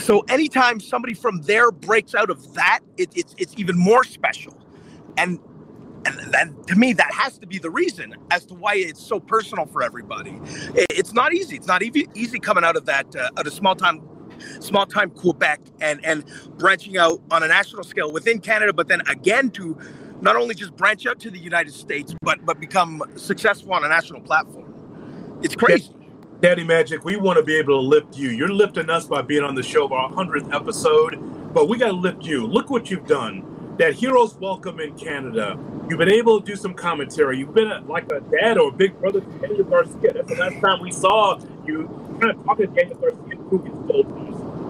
so 0.01 0.21
anytime 0.27 0.79
somebody 0.79 1.13
from 1.13 1.41
there 1.43 1.71
breaks 1.71 2.15
out 2.15 2.29
of 2.29 2.53
that, 2.55 2.79
it, 2.97 3.09
it's 3.15 3.35
it's 3.37 3.53
even 3.57 3.77
more 3.77 4.03
special. 4.03 4.57
And 5.17 5.39
and 6.05 6.33
then 6.33 6.55
to 6.67 6.75
me, 6.75 6.93
that 6.93 7.11
has 7.13 7.37
to 7.39 7.47
be 7.47 7.57
the 7.57 7.69
reason 7.69 8.15
as 8.29 8.45
to 8.45 8.53
why 8.53 8.75
it's 8.75 9.01
so 9.01 9.19
personal 9.19 9.65
for 9.65 9.81
everybody. 9.81 10.39
it's 10.75 11.13
not 11.13 11.33
easy. 11.33 11.55
It's 11.55 11.67
not 11.67 11.81
easy, 11.81 12.07
easy 12.13 12.39
coming 12.39 12.63
out 12.63 12.75
of 12.75 12.85
that 12.85 13.15
uh, 13.15 13.29
out 13.37 13.47
of 13.47 13.53
small 13.53 13.75
time 13.75 14.01
small 14.59 14.85
time 14.85 15.09
Quebec 15.09 15.61
and 15.79 16.03
and 16.05 16.25
branching 16.57 16.97
out 16.97 17.21
on 17.31 17.43
a 17.43 17.47
national 17.47 17.83
scale 17.83 18.11
within 18.11 18.39
Canada, 18.39 18.73
but 18.73 18.87
then 18.87 19.01
again 19.07 19.49
to 19.51 19.77
not 20.25 20.35
only 20.35 20.55
just 20.55 20.75
branch 20.75 21.05
out 21.05 21.19
to 21.19 21.29
the 21.29 21.37
United 21.37 21.73
States, 21.73 22.15
but 22.21 22.43
but 22.43 22.59
become 22.59 23.01
successful 23.15 23.73
on 23.73 23.85
a 23.85 23.87
national 23.87 24.21
platform. 24.21 24.73
It's 25.43 25.55
crazy. 25.55 25.93
Daddy 26.41 26.63
Magic, 26.63 27.05
we 27.05 27.15
want 27.15 27.37
to 27.37 27.43
be 27.43 27.55
able 27.55 27.79
to 27.79 27.87
lift 27.87 28.17
you. 28.17 28.29
You're 28.29 28.51
lifting 28.51 28.89
us 28.89 29.05
by 29.05 29.21
being 29.21 29.43
on 29.43 29.55
the 29.55 29.63
show 29.63 29.85
of 29.85 29.93
our 29.93 30.11
100th 30.11 30.53
episode, 30.53 31.53
but 31.53 31.69
we 31.69 31.77
got 31.77 31.87
to 31.87 31.93
lift 31.93 32.25
you. 32.25 32.45
Look 32.45 32.69
what 32.69 32.91
you've 32.91 33.07
done. 33.07 33.75
That 33.77 33.93
Heroes 33.93 34.35
Welcome 34.35 34.79
in 34.79 34.97
Canada. 34.97 35.57
You've 35.89 35.99
been 35.99 36.11
able 36.11 36.41
to 36.41 36.45
do 36.45 36.55
some 36.55 36.73
commentary. 36.73 37.37
You've 37.37 37.53
been 37.53 37.71
a, 37.71 37.81
like 37.81 38.11
a 38.11 38.19
dad 38.21 38.57
or 38.57 38.69
a 38.69 38.71
big 38.71 38.99
brother 38.99 39.21
to 39.21 39.27
Daniel 39.39 39.63
Garcia. 39.63 40.13
That's 40.13 40.27
the 40.27 40.35
last 40.35 40.59
time 40.59 40.81
we 40.81 40.91
saw 40.91 41.39
you 41.65 41.87
kind 42.19 42.31
of 42.31 42.43
talking 42.45 42.67
to 42.67 42.73
Daniel 42.73 42.97
Garcia 42.97 43.35
through 43.49 43.63
his 43.63 43.73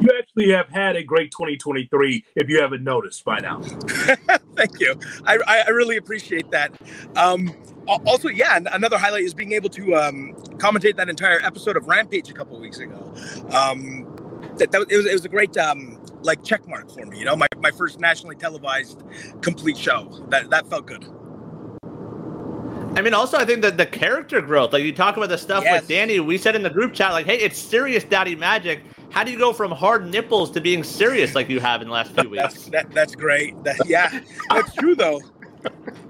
you 0.06 0.18
actually 0.18 0.52
have 0.52 0.70
had 0.70 0.96
a 0.96 1.04
great 1.04 1.32
2023 1.32 2.24
if 2.36 2.50
you 2.50 2.62
haven't 2.62 2.84
noticed 2.84 3.24
by 3.24 3.40
now. 3.40 3.62
Thank 4.56 4.80
you. 4.80 4.96
I, 5.26 5.64
I 5.68 5.70
really 5.70 5.98
appreciate 5.98 6.50
that. 6.52 6.74
Um, 7.16 7.54
also, 7.88 8.30
yeah, 8.30 8.60
another 8.72 8.98
highlight 8.98 9.24
is 9.24 9.34
being 9.34 9.52
able 9.52 9.70
to 9.70 9.96
um, 9.96 10.34
commentate 10.58 10.96
that 10.98 11.10
entire 11.10 11.40
episode 11.42 11.78
of 11.78 11.88
Rampage 11.88 12.30
a 12.30 12.34
couple 12.34 12.60
weeks 12.60 12.80
ago. 12.80 13.14
Um, 13.52 14.12
that, 14.58 14.72
that 14.72 14.86
it 14.90 14.98
was, 14.98 15.06
it 15.06 15.14
was 15.14 15.26
a 15.26 15.30
great 15.30 15.56
um, 15.58 16.02
like 16.22 16.44
check 16.44 16.68
mark 16.68 16.90
for 16.90 17.06
me. 17.06 17.20
You 17.20 17.26
know, 17.26 17.36
my, 17.36 17.48
my 17.60 17.72
first 17.72 18.00
nationally 18.00 18.36
televised 18.36 19.04
complete 19.42 19.78
show. 19.78 20.26
That 20.30 20.50
that 20.50 20.70
felt 20.70 20.88
good. 20.88 21.06
I 22.98 23.02
mean, 23.02 23.14
also, 23.14 23.38
I 23.38 23.44
think 23.44 23.62
that 23.64 23.76
the 23.76 23.86
character 23.86 24.42
growth, 24.42 24.72
like 24.72 24.84
you 24.84 24.94
talk 24.94 25.18
about 25.18 25.28
the 25.28 25.38
stuff 25.38 25.66
yes. 25.66 25.82
with 25.82 25.90
Danny, 25.90 26.22
we 26.22 26.38
said 26.38 26.56
in 26.56 26.64
the 26.64 26.70
group 26.70 26.94
chat, 26.94 27.12
like, 27.12 27.26
hey, 27.26 27.38
it's 27.38 27.60
serious 27.60 28.06
Daddy 28.06 28.36
Magic. 28.36 28.84
How 29.16 29.24
do 29.24 29.32
you 29.32 29.38
go 29.38 29.54
from 29.54 29.72
hard 29.72 30.12
nipples 30.12 30.52
to 30.52 30.62
being 30.62 30.84
serious 30.84 31.36
like 31.36 31.48
you 31.48 31.62
have 31.62 31.82
in 31.82 31.88
the 31.88 31.94
last 31.94 32.12
few 32.12 32.30
weeks? 32.30 32.44
That's, 32.44 32.66
that, 32.66 32.92
that's 32.92 33.16
great. 33.16 33.64
That, 33.64 33.78
yeah, 33.86 34.20
that's 34.50 34.76
true 34.76 34.94
though. 34.94 35.22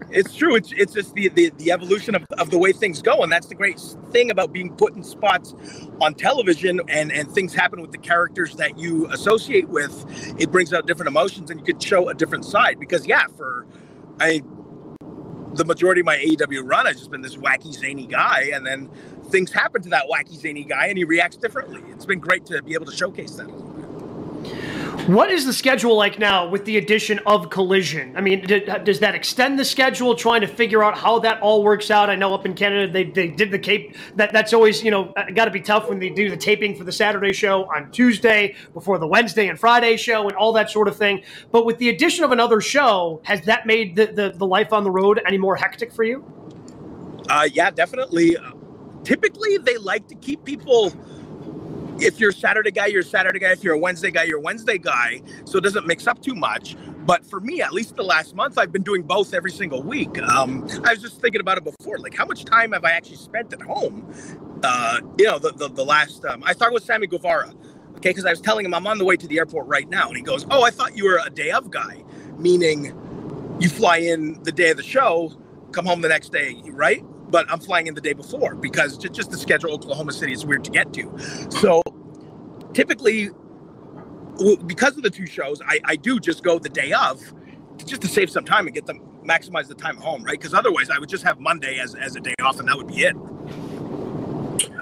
It's 0.10 0.34
true. 0.34 0.56
It's 0.56 0.72
it's 0.72 0.94
just 0.94 1.14
the, 1.14 1.30
the, 1.30 1.52
the 1.58 1.72
evolution 1.72 2.16
of, 2.16 2.26
of 2.40 2.50
the 2.50 2.58
way 2.58 2.72
things 2.72 3.04
go, 3.04 3.22
and 3.22 3.32
that's 3.32 3.46
the 3.46 3.54
great 3.54 3.80
thing 4.12 4.32
about 4.32 4.52
being 4.52 4.74
put 4.76 4.96
in 4.96 5.04
spots 5.04 5.54
on 6.02 6.16
television, 6.16 6.82
and 6.88 7.12
and 7.12 7.32
things 7.32 7.54
happen 7.54 7.80
with 7.80 7.92
the 7.92 8.00
characters 8.00 8.56
that 8.56 8.80
you 8.80 9.08
associate 9.12 9.70
with. 9.70 10.04
It 10.40 10.52
brings 10.52 10.74
out 10.74 10.88
different 10.88 11.10
emotions, 11.10 11.52
and 11.52 11.60
you 11.60 11.66
could 11.66 11.84
show 11.84 12.10
a 12.10 12.16
different 12.16 12.44
side. 12.44 12.80
Because 12.80 13.06
yeah, 13.06 13.28
for 13.38 13.68
I 14.20 14.42
the 15.56 15.66
majority 15.66 16.02
of 16.02 16.06
my 16.06 16.18
AEW 16.18 16.62
run, 16.64 16.88
I've 16.88 16.98
just 16.98 17.12
been 17.12 17.22
this 17.22 17.38
wacky 17.38 17.74
zany 17.74 18.06
guy, 18.06 18.50
and 18.54 18.66
then 18.66 18.90
things 19.30 19.52
happen 19.52 19.82
to 19.82 19.90
that 19.90 20.06
wacky 20.10 20.36
zany 20.36 20.64
guy 20.64 20.88
and 20.88 20.98
he 20.98 21.04
reacts 21.04 21.38
differently. 21.38 21.82
It's 21.92 22.06
been 22.06 22.20
great 22.20 22.46
to 22.48 22.62
be 22.62 22.74
able 22.74 22.86
to 22.86 22.96
showcase 22.96 23.32
that. 23.32 23.75
What 25.08 25.30
is 25.30 25.46
the 25.46 25.54
schedule 25.54 25.96
like 25.96 26.18
now 26.18 26.48
with 26.50 26.66
the 26.66 26.78
addition 26.78 27.20
of 27.28 27.52
Collision? 27.52 28.18
I 28.18 28.22
mean, 28.22 28.42
does 28.42 29.00
that 29.02 29.14
extend 29.14 29.60
the 29.60 29.66
schedule? 29.66 30.16
Trying 30.16 30.42
to 30.42 30.48
figure 30.48 30.84
out 30.84 30.98
how 30.98 31.20
that 31.20 31.40
all 31.42 31.64
works 31.64 31.92
out. 31.92 32.10
I 32.10 32.16
know 32.16 32.34
up 32.34 32.44
in 32.48 32.56
Canada 32.56 32.92
they, 32.92 33.04
they 33.04 33.28
did 33.28 33.52
the 33.52 33.60
Cape. 33.60 33.96
That 34.16 34.34
that's 34.34 34.52
always 34.52 34.84
you 34.84 34.90
know 34.90 35.14
uh, 35.16 35.26
got 35.30 35.46
to 35.46 35.52
be 35.52 35.62
tough 35.62 35.90
when 35.90 36.00
they 36.00 36.10
do 36.10 36.32
the 36.32 36.38
taping 36.38 36.76
for 36.76 36.86
the 36.86 36.92
Saturday 36.92 37.34
show 37.34 37.66
on 37.66 37.92
Tuesday 37.92 38.56
before 38.74 38.98
the 38.98 39.06
Wednesday 39.06 39.48
and 39.48 39.60
Friday 39.60 39.96
show 39.96 40.28
and 40.28 40.36
all 40.38 40.54
that 40.54 40.72
sort 40.72 40.88
of 40.88 40.98
thing. 40.98 41.22
But 41.52 41.68
with 41.68 41.78
the 41.78 41.90
addition 41.90 42.24
of 42.24 42.32
another 42.32 42.60
show, 42.60 43.22
has 43.26 43.42
that 43.42 43.68
made 43.68 43.96
the 43.96 44.08
the, 44.08 44.34
the 44.36 44.48
life 44.48 44.74
on 44.74 44.84
the 44.84 44.92
road 44.92 45.22
any 45.28 45.38
more 45.38 45.56
hectic 45.56 45.94
for 45.94 46.04
you? 46.04 46.26
Uh, 47.30 47.48
yeah, 47.54 47.70
definitely 47.70 48.38
typically 49.04 49.58
they 49.58 49.78
like 49.78 50.08
to 50.08 50.16
keep 50.16 50.44
people 50.44 50.92
if 52.00 52.20
you're 52.20 52.32
a 52.32 52.34
Saturday 52.34 52.72
guy, 52.72 52.88
you're 52.88 53.02
a 53.02 53.06
Saturday 53.06 53.40
guy. 53.40 53.52
If 53.52 53.64
you're 53.64 53.76
a 53.76 53.80
Wednesday 53.80 54.12
guy, 54.12 54.24
you're 54.24 54.40
a 54.40 54.42
Wednesday 54.42 54.78
guy. 54.78 55.22
So 55.46 55.58
it 55.58 55.62
doesn't 55.62 55.88
mix 55.88 56.08
up 56.08 56.22
too 56.22 56.36
much. 56.36 56.76
But 57.06 57.26
for 57.26 57.40
me, 57.40 57.62
at 57.62 57.74
least 57.74 57.96
the 57.96 58.04
last 58.04 58.36
month, 58.36 58.58
I've 58.58 58.72
been 58.72 58.84
doing 58.84 59.04
both 59.04 59.34
every 59.34 59.52
single 59.52 59.84
week. 59.84 60.22
Um, 60.24 60.68
I 60.84 60.92
was 60.94 61.02
just 61.02 61.22
thinking 61.22 61.42
about 61.42 61.58
it 61.58 61.64
before. 61.64 62.00
Like, 62.00 62.16
how 62.16 62.26
much 62.26 62.46
time 62.46 62.72
have 62.74 62.84
I 62.84 62.92
actually 62.92 63.18
spent 63.18 63.54
at 63.54 63.62
home? 63.62 64.12
Uh, 64.64 65.00
you 65.18 65.26
know, 65.26 65.40
the, 65.40 65.52
the, 65.52 65.70
the 65.70 65.86
last, 65.86 66.26
um, 66.26 66.44
I 66.44 66.54
started 66.54 66.74
with 66.74 66.84
Sammy 66.84 67.08
Guevara, 67.08 67.50
okay, 67.98 68.10
because 68.10 68.26
I 68.26 68.32
was 68.32 68.42
telling 68.42 68.66
him 68.66 68.74
I'm 68.74 68.88
on 68.88 68.98
the 68.98 69.06
way 69.06 69.16
to 69.18 69.28
the 69.28 69.38
airport 69.38 69.68
right 69.68 69.88
now. 69.90 70.08
And 70.08 70.18
he 70.18 70.24
goes, 70.24 70.46
Oh, 70.50 70.64
I 70.64 70.72
thought 70.72 70.98
you 70.98 71.06
were 71.06 71.22
a 71.24 71.30
day 71.30 71.52
of 71.52 71.70
guy, 71.70 72.04
meaning 72.40 72.98
you 73.60 73.70
fly 73.70 73.98
in 73.98 74.42
the 74.44 74.52
day 74.52 74.72
of 74.72 74.78
the 74.78 74.84
show, 74.84 75.34
come 75.72 75.86
home 75.86 76.02
the 76.02 76.10
next 76.10 76.32
day, 76.32 76.60
right? 76.66 77.04
But 77.30 77.50
I'm 77.52 77.60
flying 77.60 77.88
in 77.88 77.96
the 77.96 78.02
day 78.02 78.14
before 78.14 78.56
because 78.56 78.98
just 78.98 79.32
the 79.32 79.38
schedule 79.38 79.72
Oklahoma 79.72 80.12
City 80.12 80.34
is 80.34 80.46
weird 80.46 80.64
to 80.66 80.72
get 80.72 80.94
to. 80.94 81.12
So 81.50 81.82
typically, 82.74 83.30
because 84.66 84.98
of 84.98 85.04
the 85.04 85.10
two 85.10 85.26
shows, 85.26 85.62
I, 85.66 85.80
I 85.86 85.96
do 85.96 86.20
just 86.20 86.44
go 86.44 86.60
the 86.60 86.70
day 86.70 86.92
of 86.94 87.22
just 87.86 88.02
to 88.02 88.08
save 88.08 88.30
some 88.30 88.46
time 88.46 88.68
and 88.68 88.74
get 88.74 88.86
them 88.86 89.02
maximize 89.26 89.68
the 89.68 89.76
time 89.76 89.98
home, 89.98 90.24
right? 90.24 90.40
Because 90.40 90.54
otherwise, 90.54 90.90
I 90.90 91.00
would 91.00 91.10
just 91.10 91.24
have 91.24 91.40
Monday 91.40 91.80
as, 91.80 91.96
as 91.96 92.16
a 92.16 92.20
day 92.20 92.36
off 92.42 92.60
and 92.60 92.68
that 92.68 92.78
would 92.78 92.88
be 92.88 93.04
it. 93.04 93.16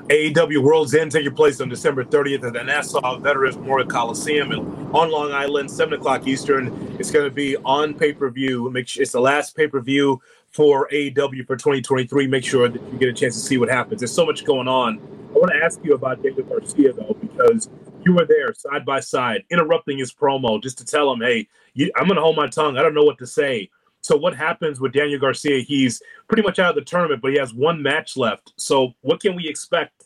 AEW 0.09 0.61
World's 0.61 0.93
End 0.93 1.11
taking 1.11 1.33
place 1.33 1.61
on 1.61 1.69
December 1.69 2.03
30th 2.03 2.43
at 2.43 2.53
the 2.53 2.63
Nassau 2.63 3.17
Veterans 3.19 3.55
Memorial 3.55 3.87
Coliseum 3.87 4.51
on 4.93 5.09
Long 5.09 5.31
Island, 5.31 5.71
7 5.71 5.93
o'clock 5.93 6.27
Eastern. 6.27 6.97
It's 6.99 7.09
going 7.09 7.25
to 7.25 7.31
be 7.31 7.55
on 7.57 7.93
pay 7.93 8.11
per 8.11 8.29
view. 8.29 8.71
It's 8.75 9.13
the 9.13 9.21
last 9.21 9.55
pay 9.55 9.67
per 9.67 9.79
view 9.79 10.21
for 10.53 10.87
AEW 10.91 11.45
for 11.45 11.55
2023. 11.55 12.27
Make 12.27 12.45
sure 12.45 12.69
that 12.69 12.81
you 12.91 12.97
get 12.99 13.09
a 13.09 13.13
chance 13.13 13.35
to 13.35 13.41
see 13.41 13.57
what 13.57 13.69
happens. 13.69 14.01
There's 14.01 14.13
so 14.13 14.25
much 14.25 14.45
going 14.45 14.67
on. 14.67 14.99
I 15.29 15.33
want 15.33 15.51
to 15.51 15.63
ask 15.63 15.79
you 15.83 15.93
about 15.93 16.21
David 16.21 16.47
Garcia 16.47 16.93
though, 16.93 17.17
because 17.19 17.69
you 18.05 18.13
were 18.13 18.25
there 18.25 18.53
side 18.53 18.85
by 18.85 18.99
side, 18.99 19.43
interrupting 19.49 19.97
his 19.97 20.13
promo 20.13 20.61
just 20.61 20.77
to 20.77 20.85
tell 20.85 21.11
him, 21.11 21.21
"Hey, 21.21 21.47
you, 21.73 21.91
I'm 21.95 22.05
going 22.05 22.15
to 22.15 22.21
hold 22.21 22.35
my 22.35 22.47
tongue. 22.47 22.77
I 22.77 22.83
don't 22.83 22.93
know 22.93 23.03
what 23.03 23.17
to 23.19 23.27
say." 23.27 23.69
So 24.01 24.17
what 24.17 24.35
happens 24.35 24.79
with 24.81 24.91
Daniel 24.91 25.19
Garcia? 25.19 25.61
He's 25.61 26.01
pretty 26.27 26.43
much 26.43 26.59
out 26.59 26.69
of 26.69 26.75
the 26.75 26.81
tournament, 26.81 27.21
but 27.21 27.31
he 27.31 27.39
has 27.39 27.53
one 27.53 27.81
match 27.81 28.17
left. 28.17 28.53
So 28.57 28.93
what 29.01 29.21
can 29.21 29.35
we 29.35 29.47
expect 29.47 30.03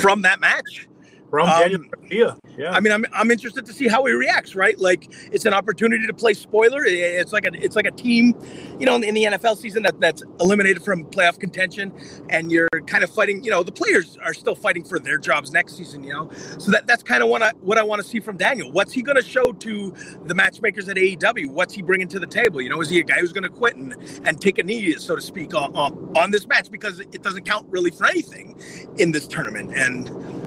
from 0.00 0.22
that 0.22 0.40
match? 0.40 0.88
From 1.30 1.48
um, 1.48 1.60
Daniel 1.60 1.82
Garcia. 1.82 2.36
Yeah. 2.58 2.72
I 2.72 2.80
mean, 2.80 2.92
I'm, 2.92 3.06
I'm 3.12 3.30
interested 3.30 3.64
to 3.66 3.72
see 3.72 3.86
how 3.86 4.04
he 4.04 4.12
reacts, 4.12 4.56
right? 4.56 4.78
Like 4.78 5.08
it's 5.32 5.44
an 5.44 5.54
opportunity 5.54 6.06
to 6.06 6.12
play 6.12 6.34
spoiler. 6.34 6.84
It's 6.84 7.32
like 7.32 7.46
a 7.46 7.52
it's 7.54 7.76
like 7.76 7.86
a 7.86 7.92
team, 7.92 8.34
you 8.78 8.86
know, 8.86 8.96
in, 8.96 9.14
the 9.14 9.24
NFL 9.24 9.56
season 9.56 9.84
that, 9.84 10.00
that's 10.00 10.22
eliminated 10.40 10.82
from 10.82 11.04
playoff 11.04 11.38
contention, 11.38 11.92
and 12.28 12.50
you're 12.50 12.68
kind 12.86 13.04
of 13.04 13.10
fighting. 13.10 13.44
You 13.44 13.50
know, 13.50 13.62
the 13.62 13.72
players 13.72 14.18
are 14.24 14.34
still 14.34 14.56
fighting 14.56 14.82
for 14.82 14.98
their 14.98 15.18
jobs 15.18 15.52
next 15.52 15.76
season. 15.76 16.02
You 16.02 16.12
know, 16.12 16.30
so 16.58 16.72
that 16.72 16.88
that's 16.88 17.02
kind 17.02 17.22
of 17.22 17.28
what 17.28 17.42
I 17.42 17.52
what 17.60 17.78
I 17.78 17.84
want 17.84 18.02
to 18.02 18.08
see 18.08 18.18
from 18.18 18.36
Daniel. 18.36 18.72
What's 18.72 18.92
he 18.92 19.02
going 19.02 19.16
to 19.16 19.22
show 19.22 19.52
to 19.52 19.94
the 20.24 20.34
matchmakers 20.34 20.88
at 20.88 20.96
AEW? 20.96 21.50
What's 21.50 21.74
he 21.74 21.82
bringing 21.82 22.08
to 22.08 22.18
the 22.18 22.26
table? 22.26 22.60
You 22.60 22.70
know, 22.70 22.80
is 22.80 22.90
he 22.90 22.98
a 22.98 23.04
guy 23.04 23.20
who's 23.20 23.32
going 23.32 23.44
to 23.44 23.48
quit 23.48 23.76
and, 23.76 23.94
and 24.24 24.40
take 24.40 24.58
a 24.58 24.64
knee, 24.64 24.94
so 24.94 25.14
to 25.14 25.22
speak, 25.22 25.54
on, 25.54 25.74
on 25.76 26.16
on 26.16 26.32
this 26.32 26.46
match 26.48 26.70
because 26.70 26.98
it 26.98 27.22
doesn't 27.22 27.44
count 27.44 27.66
really 27.70 27.90
for 27.90 28.06
anything 28.06 28.60
in 28.98 29.12
this 29.12 29.28
tournament 29.28 29.72
and. 29.76 30.39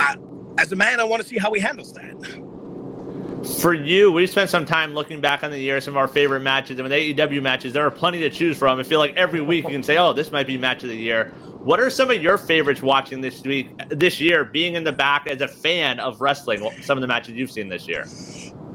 I, 0.00 0.16
as 0.58 0.72
a 0.72 0.76
man, 0.76 1.00
I 1.00 1.04
want 1.04 1.22
to 1.22 1.28
see 1.28 1.38
how 1.38 1.52
he 1.52 1.60
handles 1.60 1.92
that. 1.94 2.42
For 3.60 3.74
you, 3.74 4.10
we 4.10 4.26
spent 4.26 4.48
some 4.48 4.64
time 4.64 4.94
looking 4.94 5.20
back 5.20 5.44
on 5.44 5.50
the 5.50 5.58
year, 5.58 5.80
some 5.80 5.94
of 5.94 5.98
our 5.98 6.08
favorite 6.08 6.40
matches. 6.40 6.78
And 6.78 6.88
with 6.88 6.92
AEW 6.92 7.42
matches, 7.42 7.72
there 7.72 7.86
are 7.86 7.90
plenty 7.90 8.20
to 8.20 8.30
choose 8.30 8.56
from. 8.56 8.78
I 8.78 8.82
feel 8.82 8.98
like 8.98 9.14
every 9.16 9.40
week 9.40 9.64
you 9.64 9.70
can 9.70 9.82
say, 9.82 9.98
"Oh, 9.98 10.12
this 10.12 10.32
might 10.32 10.46
be 10.46 10.56
match 10.56 10.82
of 10.82 10.88
the 10.88 10.96
year." 10.96 11.32
What 11.58 11.80
are 11.80 11.90
some 11.90 12.10
of 12.10 12.22
your 12.22 12.38
favorites 12.38 12.82
watching 12.82 13.20
this 13.20 13.42
week, 13.42 13.68
this 13.88 14.20
year, 14.20 14.44
being 14.44 14.74
in 14.74 14.84
the 14.84 14.92
back 14.92 15.26
as 15.26 15.40
a 15.40 15.48
fan 15.48 15.98
of 15.98 16.20
wrestling? 16.20 16.68
Some 16.82 16.98
of 16.98 17.02
the 17.02 17.08
matches 17.08 17.34
you've 17.34 17.50
seen 17.50 17.68
this 17.68 17.88
year. 17.88 18.06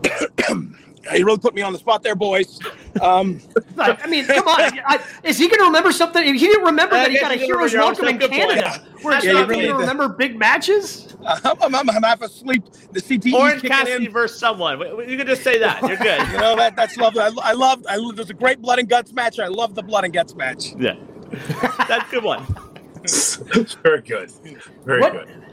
you 0.49 1.25
really 1.25 1.37
put 1.37 1.53
me 1.53 1.61
on 1.61 1.73
the 1.73 1.79
spot 1.79 2.03
there, 2.03 2.15
boys. 2.15 2.59
Um, 3.01 3.39
I 3.77 4.07
mean, 4.07 4.25
come 4.25 4.47
on. 4.47 4.79
I, 4.85 5.03
is 5.23 5.37
he 5.37 5.47
going 5.47 5.59
to 5.59 5.65
remember 5.65 5.91
something? 5.91 6.23
He 6.23 6.39
didn't 6.39 6.65
remember 6.65 6.95
that 6.95 7.11
he 7.11 7.19
got 7.19 7.31
a 7.31 7.35
hero's 7.35 7.73
welcome 7.73 8.07
in 8.07 8.19
Canada. 8.19 8.85
Where 9.01 9.17
it's 9.17 9.25
yeah, 9.25 9.33
not 9.33 9.47
really 9.47 9.67
to 9.67 9.75
remember 9.75 10.09
big 10.09 10.37
matches. 10.37 11.15
I'm, 11.25 11.75
I'm, 11.75 11.89
I'm, 11.89 12.03
half 12.03 12.21
asleep. 12.21 12.63
The 12.91 13.01
CTE 13.01 13.33
Orange 13.33 13.61
Cassidy 13.61 14.05
in. 14.05 14.11
versus 14.11 14.39
someone. 14.39 14.79
You 14.79 15.17
can 15.17 15.27
just 15.27 15.43
say 15.43 15.59
that. 15.59 15.81
You're 15.81 15.97
good. 15.97 16.27
you 16.31 16.37
know 16.37 16.55
that 16.55 16.75
that's 16.75 16.97
lovely. 16.97 17.21
I, 17.21 17.31
I 17.41 17.53
love. 17.53 17.85
I 17.87 17.97
love. 17.97 18.15
There's 18.15 18.29
a 18.29 18.33
great 18.33 18.61
blood 18.61 18.79
and 18.79 18.89
guts 18.89 19.13
match. 19.13 19.39
I 19.39 19.47
love 19.47 19.75
the 19.75 19.83
blood 19.83 20.05
and 20.05 20.13
guts 20.13 20.35
match. 20.35 20.73
Yeah, 20.77 20.95
that's 21.87 22.07
a 22.07 22.11
good 22.11 22.23
one. 22.23 22.45
Very 23.83 24.01
good. 24.01 24.31
Very 24.85 25.01
what, 25.01 25.13
good 25.13 25.48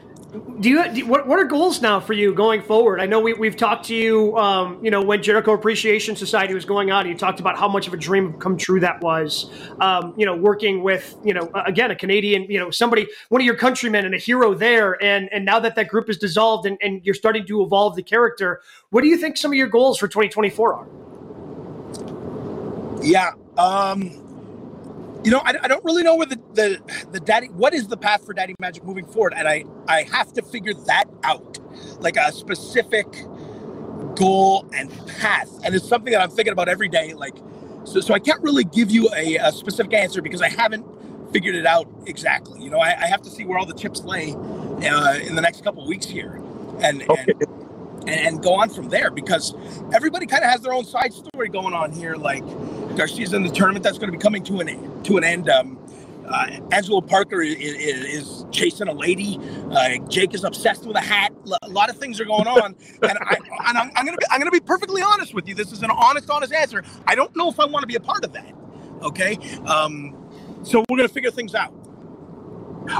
do 0.59 0.69
you, 0.69 0.91
do, 0.91 1.05
what, 1.05 1.27
what 1.27 1.39
are 1.39 1.45
goals 1.45 1.81
now 1.81 1.99
for 1.99 2.13
you 2.13 2.33
going 2.33 2.61
forward? 2.61 2.99
I 2.99 3.05
know 3.05 3.19
we, 3.19 3.33
we've 3.33 3.55
talked 3.55 3.85
to 3.87 3.95
you, 3.95 4.37
um, 4.37 4.83
you 4.83 4.91
know, 4.91 5.01
when 5.01 5.21
Jericho 5.21 5.53
Appreciation 5.53 6.15
Society 6.15 6.53
was 6.53 6.65
going 6.65 6.91
on, 6.91 7.07
you 7.07 7.15
talked 7.15 7.39
about 7.39 7.57
how 7.57 7.67
much 7.67 7.87
of 7.87 7.93
a 7.93 7.97
dream 7.97 8.33
come 8.33 8.57
true 8.57 8.79
that 8.79 9.01
was, 9.01 9.49
um, 9.79 10.13
you 10.17 10.25
know, 10.25 10.35
working 10.35 10.83
with, 10.83 11.15
you 11.23 11.33
know, 11.33 11.49
again, 11.65 11.91
a 11.91 11.95
Canadian, 11.95 12.43
you 12.43 12.59
know, 12.59 12.71
somebody, 12.71 13.07
one 13.29 13.41
of 13.41 13.45
your 13.45 13.55
countrymen 13.55 14.05
and 14.05 14.15
a 14.15 14.17
hero 14.17 14.53
there. 14.53 15.01
And, 15.03 15.29
and 15.31 15.45
now 15.45 15.59
that 15.59 15.75
that 15.75 15.87
group 15.87 16.09
is 16.09 16.17
dissolved 16.17 16.65
and, 16.65 16.77
and 16.81 17.05
you're 17.05 17.15
starting 17.15 17.45
to 17.45 17.61
evolve 17.61 17.95
the 17.95 18.03
character, 18.03 18.61
what 18.89 19.01
do 19.01 19.07
you 19.07 19.17
think 19.17 19.37
some 19.37 19.51
of 19.51 19.55
your 19.55 19.67
goals 19.67 19.97
for 19.97 20.07
2024 20.07 20.73
are? 20.73 20.87
Yeah. 23.01 23.31
Um, 23.57 24.26
you 25.23 25.31
know, 25.31 25.41
I, 25.43 25.55
I, 25.63 25.67
don't 25.67 25.83
really 25.83 26.03
know 26.03 26.15
where 26.15 26.25
the, 26.25 26.39
the 26.53 27.07
the 27.11 27.19
daddy 27.19 27.47
what 27.47 27.73
is 27.73 27.87
the 27.87 27.97
path 27.97 28.25
for 28.25 28.33
Daddy 28.33 28.55
Magic 28.59 28.83
moving 28.83 29.05
forward, 29.05 29.33
and 29.35 29.47
I 29.47 29.65
I 29.87 30.03
have 30.03 30.33
to 30.33 30.41
figure 30.41 30.73
that 30.73 31.05
out, 31.23 31.59
like 31.99 32.17
a 32.17 32.31
specific 32.31 33.07
goal 34.15 34.69
and 34.73 34.91
path, 35.19 35.49
and 35.63 35.75
it's 35.75 35.87
something 35.87 36.11
that 36.11 36.21
I'm 36.21 36.29
thinking 36.29 36.53
about 36.53 36.69
every 36.69 36.89
day. 36.89 37.13
Like, 37.13 37.35
so 37.83 37.99
so 37.99 38.13
I 38.13 38.19
can't 38.19 38.41
really 38.41 38.63
give 38.63 38.91
you 38.91 39.09
a, 39.15 39.37
a 39.37 39.51
specific 39.51 39.93
answer 39.93 40.21
because 40.21 40.41
I 40.41 40.49
haven't 40.49 40.85
figured 41.31 41.55
it 41.55 41.65
out 41.65 41.87
exactly. 42.05 42.61
You 42.61 42.69
know, 42.69 42.79
I, 42.79 42.89
I 42.89 43.07
have 43.07 43.21
to 43.23 43.29
see 43.29 43.45
where 43.45 43.57
all 43.57 43.65
the 43.65 43.73
chips 43.73 44.03
lay 44.03 44.33
uh, 44.33 45.13
in 45.15 45.35
the 45.35 45.41
next 45.41 45.63
couple 45.63 45.85
weeks 45.87 46.05
here, 46.05 46.41
and, 46.81 47.03
okay. 47.09 47.33
and 47.39 47.66
and, 48.09 48.41
go 48.41 48.53
on 48.53 48.69
from 48.69 48.89
there 48.89 49.09
because 49.09 49.53
everybody 49.93 50.25
kind 50.25 50.43
of 50.43 50.49
has 50.49 50.61
their 50.61 50.73
own 50.73 50.85
side 50.85 51.13
story 51.13 51.49
going 51.49 51.73
on 51.73 51.91
here. 51.91 52.15
Like 52.15 52.43
Garcia's 52.95 53.33
in 53.33 53.43
the 53.43 53.49
tournament 53.49 53.83
that's 53.83 53.97
going 53.97 54.11
to 54.11 54.17
be 54.17 54.21
coming 54.21 54.43
to 54.45 54.59
an 54.59 55.03
to 55.03 55.17
an 55.17 55.23
end. 55.23 55.49
Um, 55.49 55.79
uh, 56.27 56.59
Angelo 56.71 56.99
Parker 56.99 57.41
is, 57.41 57.55
is, 57.55 58.03
is, 58.03 58.45
chasing 58.51 58.89
a 58.89 58.93
lady. 58.93 59.39
Uh, 59.71 59.97
Jake 60.09 60.33
is 60.33 60.43
obsessed 60.43 60.85
with 60.85 60.97
a 60.97 61.01
hat. 61.01 61.31
A 61.61 61.69
lot 61.69 61.89
of 61.89 61.97
things 61.97 62.19
are 62.19 62.25
going 62.25 62.47
on, 62.47 62.75
and, 63.01 63.17
I, 63.17 63.37
and 63.69 63.77
I'm, 63.77 63.91
I'm, 63.95 64.05
gonna 64.05 64.17
be 64.17 64.25
I'm 64.29 64.39
gonna 64.39 64.51
be 64.51 64.59
perfectly 64.59 65.01
honest 65.01 65.33
with 65.33 65.47
you. 65.47 65.55
This 65.55 65.71
is 65.71 65.83
an 65.83 65.91
honest, 65.91 66.29
honest 66.29 66.53
answer. 66.53 66.83
I 67.05 67.15
don't 67.15 67.33
know 67.35 67.49
if 67.49 67.59
I 67.59 67.65
want 67.65 67.83
to 67.83 67.87
be 67.87 67.95
a 67.95 67.99
part 68.01 68.25
of 68.25 68.33
that. 68.33 68.53
Okay, 69.03 69.37
um, 69.65 70.15
so 70.63 70.83
we're 70.89 70.97
gonna 70.97 71.07
figure 71.07 71.31
things 71.31 71.55
out. 71.55 71.73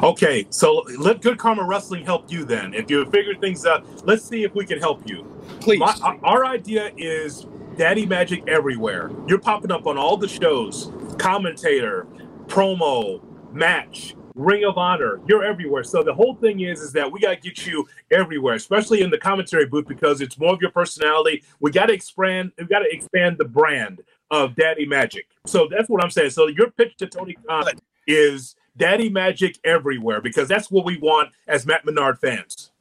Okay, 0.03 0.45
so 0.49 0.85
let 0.99 1.21
Good 1.21 1.37
Karma 1.37 1.63
Wrestling 1.63 2.05
help 2.05 2.31
you 2.31 2.43
then. 2.43 2.73
If 2.73 2.89
you 2.91 3.05
figure 3.09 3.35
things 3.35 3.65
out, 3.65 3.85
let's 4.05 4.23
see 4.23 4.43
if 4.43 4.53
we 4.53 4.65
can 4.65 4.79
help 4.79 5.09
you. 5.09 5.23
Please. 5.59 5.79
My, 5.79 5.95
uh, 6.03 6.17
our 6.23 6.45
idea 6.45 6.91
is 6.97 7.45
Daddy 7.77 8.05
Magic 8.05 8.43
everywhere. 8.47 9.11
You're 9.27 9.39
popping 9.39 9.71
up 9.71 9.87
on 9.87 9.97
all 9.97 10.17
the 10.17 10.27
shows, 10.27 10.91
commentator, 11.17 12.05
promo, 12.47 13.21
match, 13.53 14.15
Ring 14.35 14.65
of 14.65 14.77
Honor. 14.77 15.19
You're 15.27 15.43
everywhere. 15.43 15.83
So 15.83 16.03
the 16.03 16.13
whole 16.13 16.35
thing 16.35 16.59
is 16.59 16.79
is 16.79 16.93
that 16.93 17.11
we 17.11 17.19
got 17.19 17.31
to 17.31 17.35
get 17.37 17.65
you 17.65 17.87
everywhere, 18.11 18.53
especially 18.53 19.01
in 19.01 19.09
the 19.09 19.17
commentary 19.17 19.65
booth 19.65 19.87
because 19.87 20.21
it's 20.21 20.37
more 20.37 20.53
of 20.53 20.61
your 20.61 20.71
personality. 20.71 21.43
We 21.59 21.71
got 21.71 21.87
to 21.87 21.93
expand. 21.93 22.51
We 22.57 22.65
got 22.65 22.79
to 22.79 22.93
expand 22.93 23.37
the 23.39 23.45
brand 23.45 24.01
of 24.29 24.55
Daddy 24.55 24.85
Magic. 24.85 25.27
So 25.45 25.67
that's 25.71 25.89
what 25.89 26.03
I'm 26.03 26.11
saying. 26.11 26.31
So 26.31 26.47
your 26.47 26.69
pitch 26.71 26.97
to 26.97 27.07
Tony 27.07 27.35
Khan 27.47 27.65
is 28.05 28.55
Daddy 28.77 29.09
Magic 29.09 29.57
everywhere 29.63 30.21
because 30.21 30.47
that's 30.47 30.71
what 30.71 30.85
we 30.85 30.97
want 30.97 31.31
as 31.47 31.65
Matt 31.65 31.85
Menard 31.85 32.19
fans. 32.19 32.71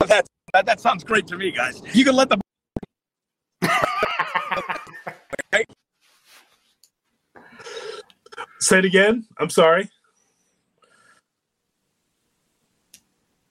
That, 0.00 0.26
that, 0.52 0.66
that 0.66 0.80
sounds 0.80 1.04
great 1.04 1.26
to 1.28 1.36
me, 1.36 1.52
guys. 1.52 1.80
You 1.94 2.04
can 2.04 2.14
let 2.14 2.28
the. 2.28 2.38
Say 8.58 8.78
it 8.78 8.84
again. 8.84 9.26
I'm 9.38 9.50
sorry. 9.50 9.90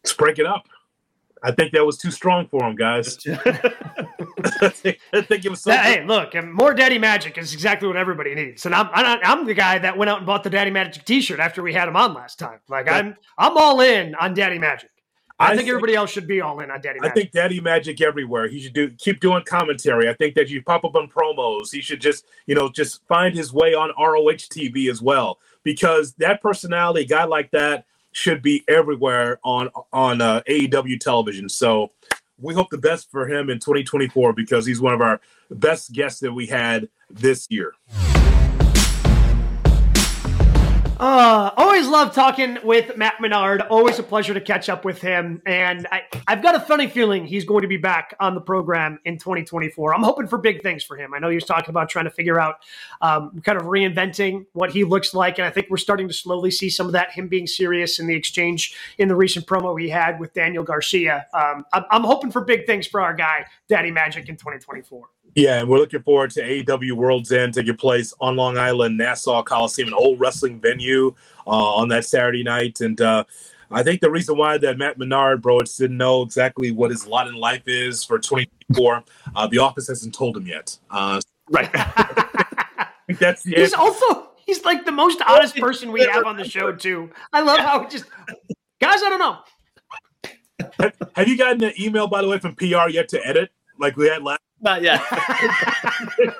Let's 0.04 0.14
break 0.14 0.40
it 0.40 0.46
up. 0.46 0.68
I 1.44 1.52
think 1.52 1.74
that 1.74 1.86
was 1.86 1.98
too 1.98 2.12
strong 2.12 2.48
for 2.48 2.64
him, 2.64 2.76
guys. 2.76 3.18
I, 3.28 4.70
think, 4.70 5.00
it 5.14 5.50
was. 5.50 5.62
So 5.62 5.72
hey, 5.72 6.06
look, 6.06 6.34
more 6.46 6.74
Daddy 6.74 6.98
Magic 6.98 7.38
is 7.38 7.54
exactly 7.54 7.88
what 7.88 7.98
everybody 7.98 8.34
needs, 8.36 8.66
and 8.66 8.74
I'm, 8.74 8.90
I'm 8.94 9.20
I'm 9.24 9.46
the 9.46 9.54
guy 9.54 9.78
that 9.80 9.98
went 9.98 10.10
out 10.10 10.18
and 10.18 10.26
bought 10.26 10.44
the 10.44 10.50
Daddy 10.50 10.72
Magic 10.72 11.06
T-shirt 11.06 11.40
after 11.40 11.62
we 11.62 11.74
had 11.74 11.88
him 11.88 11.96
on 11.96 12.14
last 12.14 12.40
time. 12.40 12.60
Like 12.70 12.88
yeah. 12.88 12.98
I'm 12.98 13.16
I'm 13.38 13.58
all 13.58 13.82
in 13.82 14.16
on 14.16 14.34
Daddy 14.34 14.60
Magic. 14.60 14.90
I, 15.38 15.46
I 15.46 15.48
think, 15.50 15.60
think, 15.60 15.70
everybody 15.70 15.96
else 15.96 16.12
should 16.12 16.28
be 16.28 16.40
all 16.40 16.62
in 16.62 16.72
on 16.72 16.80
Daddy. 16.80 17.00
Magic. 17.00 17.12
I 17.12 17.14
think 17.14 17.32
Daddy 17.32 17.60
Magic 17.60 18.00
everywhere. 18.00 18.48
He 18.48 18.62
should 18.62 18.74
do 18.74 18.90
keep 18.92 19.20
doing 19.20 19.44
commentary. 19.46 20.08
I 20.10 20.14
think 20.14 20.36
that 20.36 20.50
you 20.50 20.64
pop 20.64 20.86
up 20.86 20.96
on 20.96 21.10
promos. 21.10 21.72
He 21.72 21.82
should 21.82 22.00
just 22.00 22.26
you 22.46 22.56
know 22.56 22.70
just 22.70 23.06
find 23.08 23.36
his 23.36 23.52
way 23.52 23.74
on 23.74 23.90
ROH 24.00 24.48
TV 24.50 24.90
as 24.90 25.02
well 25.02 25.40
because 25.64 26.14
that 26.20 26.42
personality, 26.42 27.06
guy 27.06 27.26
like 27.26 27.52
that 27.52 27.86
should 28.16 28.42
be 28.42 28.64
everywhere 28.70 29.40
on 29.44 29.70
on 29.92 30.22
uh, 30.22 30.42
AEW 30.48 30.98
television. 31.02 31.50
So 31.50 31.92
we 32.40 32.54
hope 32.54 32.70
the 32.70 32.78
best 32.78 33.12
for 33.12 33.28
him 33.28 33.50
in 33.50 33.60
2024 33.60 34.32
because 34.32 34.66
he's 34.66 34.80
one 34.80 34.94
of 34.94 35.02
our 35.02 35.20
best 35.52 35.92
guests 35.92 36.22
that 36.22 36.32
we 36.32 36.48
had 36.48 36.88
this 37.10 37.46
year. 37.50 37.74
Uh, 40.98 41.52
always 41.58 41.88
love 41.90 42.14
talking 42.14 42.58
with 42.64 42.96
Matt 42.96 43.20
Menard. 43.20 43.62
Always 43.62 44.00
a 44.00 44.04
pleasure 44.04 44.34
to 44.34 44.40
catch 44.40 44.70
up 44.70 44.86
with 44.86 45.02
him. 45.02 45.42
And 45.46 45.86
I, 45.92 46.04
have 46.26 46.42
got 46.42 46.56
a 46.56 46.60
funny 46.60 46.88
feeling 46.88 47.26
he's 47.26 47.44
going 47.44 47.64
to 47.64 47.68
be 47.68 47.76
back 47.76 48.16
on 48.22 48.34
the 48.34 48.40
program 48.40 49.00
in 49.04 49.18
2024. 49.18 49.94
I'm 49.94 50.04
hoping 50.04 50.28
for 50.28 50.38
big 50.38 50.64
things 50.64 50.86
for 50.86 50.96
him. 50.96 51.14
I 51.14 51.20
know 51.20 51.28
he 51.28 51.36
was 51.36 51.44
talking 51.44 51.70
about 51.70 51.90
trying 51.90 52.06
to 52.06 52.12
figure 52.12 52.40
out 52.40 52.60
um, 53.02 53.42
kind 53.44 53.60
of 53.60 53.66
reinventing 53.66 54.46
what 54.54 54.72
he 54.72 54.86
looks 54.86 55.14
like. 55.14 55.38
And 55.38 55.46
I 55.46 55.50
think 55.50 55.68
we're 55.70 55.78
starting 55.78 56.08
to 56.08 56.14
slowly 56.14 56.50
see 56.50 56.70
some 56.70 56.86
of 56.86 56.94
that, 56.94 57.12
him 57.12 57.28
being 57.28 57.48
serious 57.48 58.00
in 58.00 58.08
the 58.08 58.16
exchange 58.16 58.74
in 58.98 59.10
the 59.10 59.16
recent 59.16 59.48
promo 59.48 59.80
he 59.80 59.90
had 59.90 60.18
with 60.18 60.34
Daniel 60.34 60.64
Garcia. 60.64 61.28
Um, 61.34 61.66
I'm, 61.74 61.84
I'm 61.92 62.04
hoping 62.04 62.32
for 62.32 62.40
big 62.42 62.66
things 62.66 62.88
for 62.88 63.02
our 63.02 63.14
guy, 63.14 63.48
Daddy 63.68 63.92
Magic, 63.92 64.30
in 64.30 64.38
2024. 64.38 65.10
Yeah, 65.36 65.60
and 65.60 65.70
we're 65.70 65.80
looking 65.80 66.02
forward 66.02 66.32
to 66.32 66.42
AEW 66.42 66.94
World's 66.94 67.32
End 67.32 67.54
taking 67.54 67.76
place 67.76 68.14
on 68.22 68.38
Long 68.38 68.58
Island, 68.58 68.98
Nassau 68.98 69.44
Coliseum, 69.44 69.90
an 69.90 69.94
old 69.94 70.18
wrestling 70.20 70.62
venue 70.62 71.14
uh, 71.46 71.76
on 71.76 71.90
that 71.90 72.06
Saturday 72.06 72.42
night. 72.42 72.80
And 72.80 73.00
uh, 73.02 73.26
I 73.70 73.84
think 73.84 74.00
the 74.00 74.10
reason 74.10 74.38
why 74.38 74.58
that 74.58 74.78
Matt 74.78 74.98
Menard, 74.98 75.42
bro, 75.42 75.60
it's 75.60 75.76
didn't 75.76 75.98
know 75.98 76.22
exactly 76.22 76.72
what 76.72 76.90
his 76.90 77.06
lot 77.06 77.28
in 77.28 77.36
life 77.36 77.64
is 77.68 78.04
for 78.04 78.18
2024, 78.18 79.04
uh, 79.36 79.48
the 79.48 79.58
office 79.58 79.90
hasn't 79.90 80.16
told 80.16 80.38
him 80.38 80.48
yet. 80.48 80.78
Uh, 80.90 81.20
right. 81.50 81.72
that's 83.20 83.44
the 83.44 83.56
He's 83.56 83.74
also 83.74 84.30
he's 84.46 84.64
like 84.64 84.86
the 84.86 84.92
most 84.92 85.22
honest 85.28 85.58
person 85.58 85.92
we 85.92 86.02
have 86.06 86.26
on 86.26 86.38
the 86.38 86.48
show 86.48 86.72
too. 86.72 87.12
I 87.34 87.42
love 87.42 87.60
how 87.60 87.88
just 87.90 88.06
Guys, 88.80 89.02
I 89.04 89.10
don't 89.10 89.20
know. 89.20 89.38
Have 91.16 91.28
you 91.28 91.38
gotten 91.38 91.64
an 91.64 91.74
email, 91.80 92.08
by 92.08 92.22
the 92.22 92.28
way, 92.28 92.40
from 92.40 92.56
PR 92.56 92.90
yet 92.90 93.10
to 93.10 93.26
edit 93.26 93.52
like 93.80 93.96
we 93.96 94.08
had 94.08 94.24
last? 94.24 94.42
Not 94.66 94.82
yet. 94.82 95.00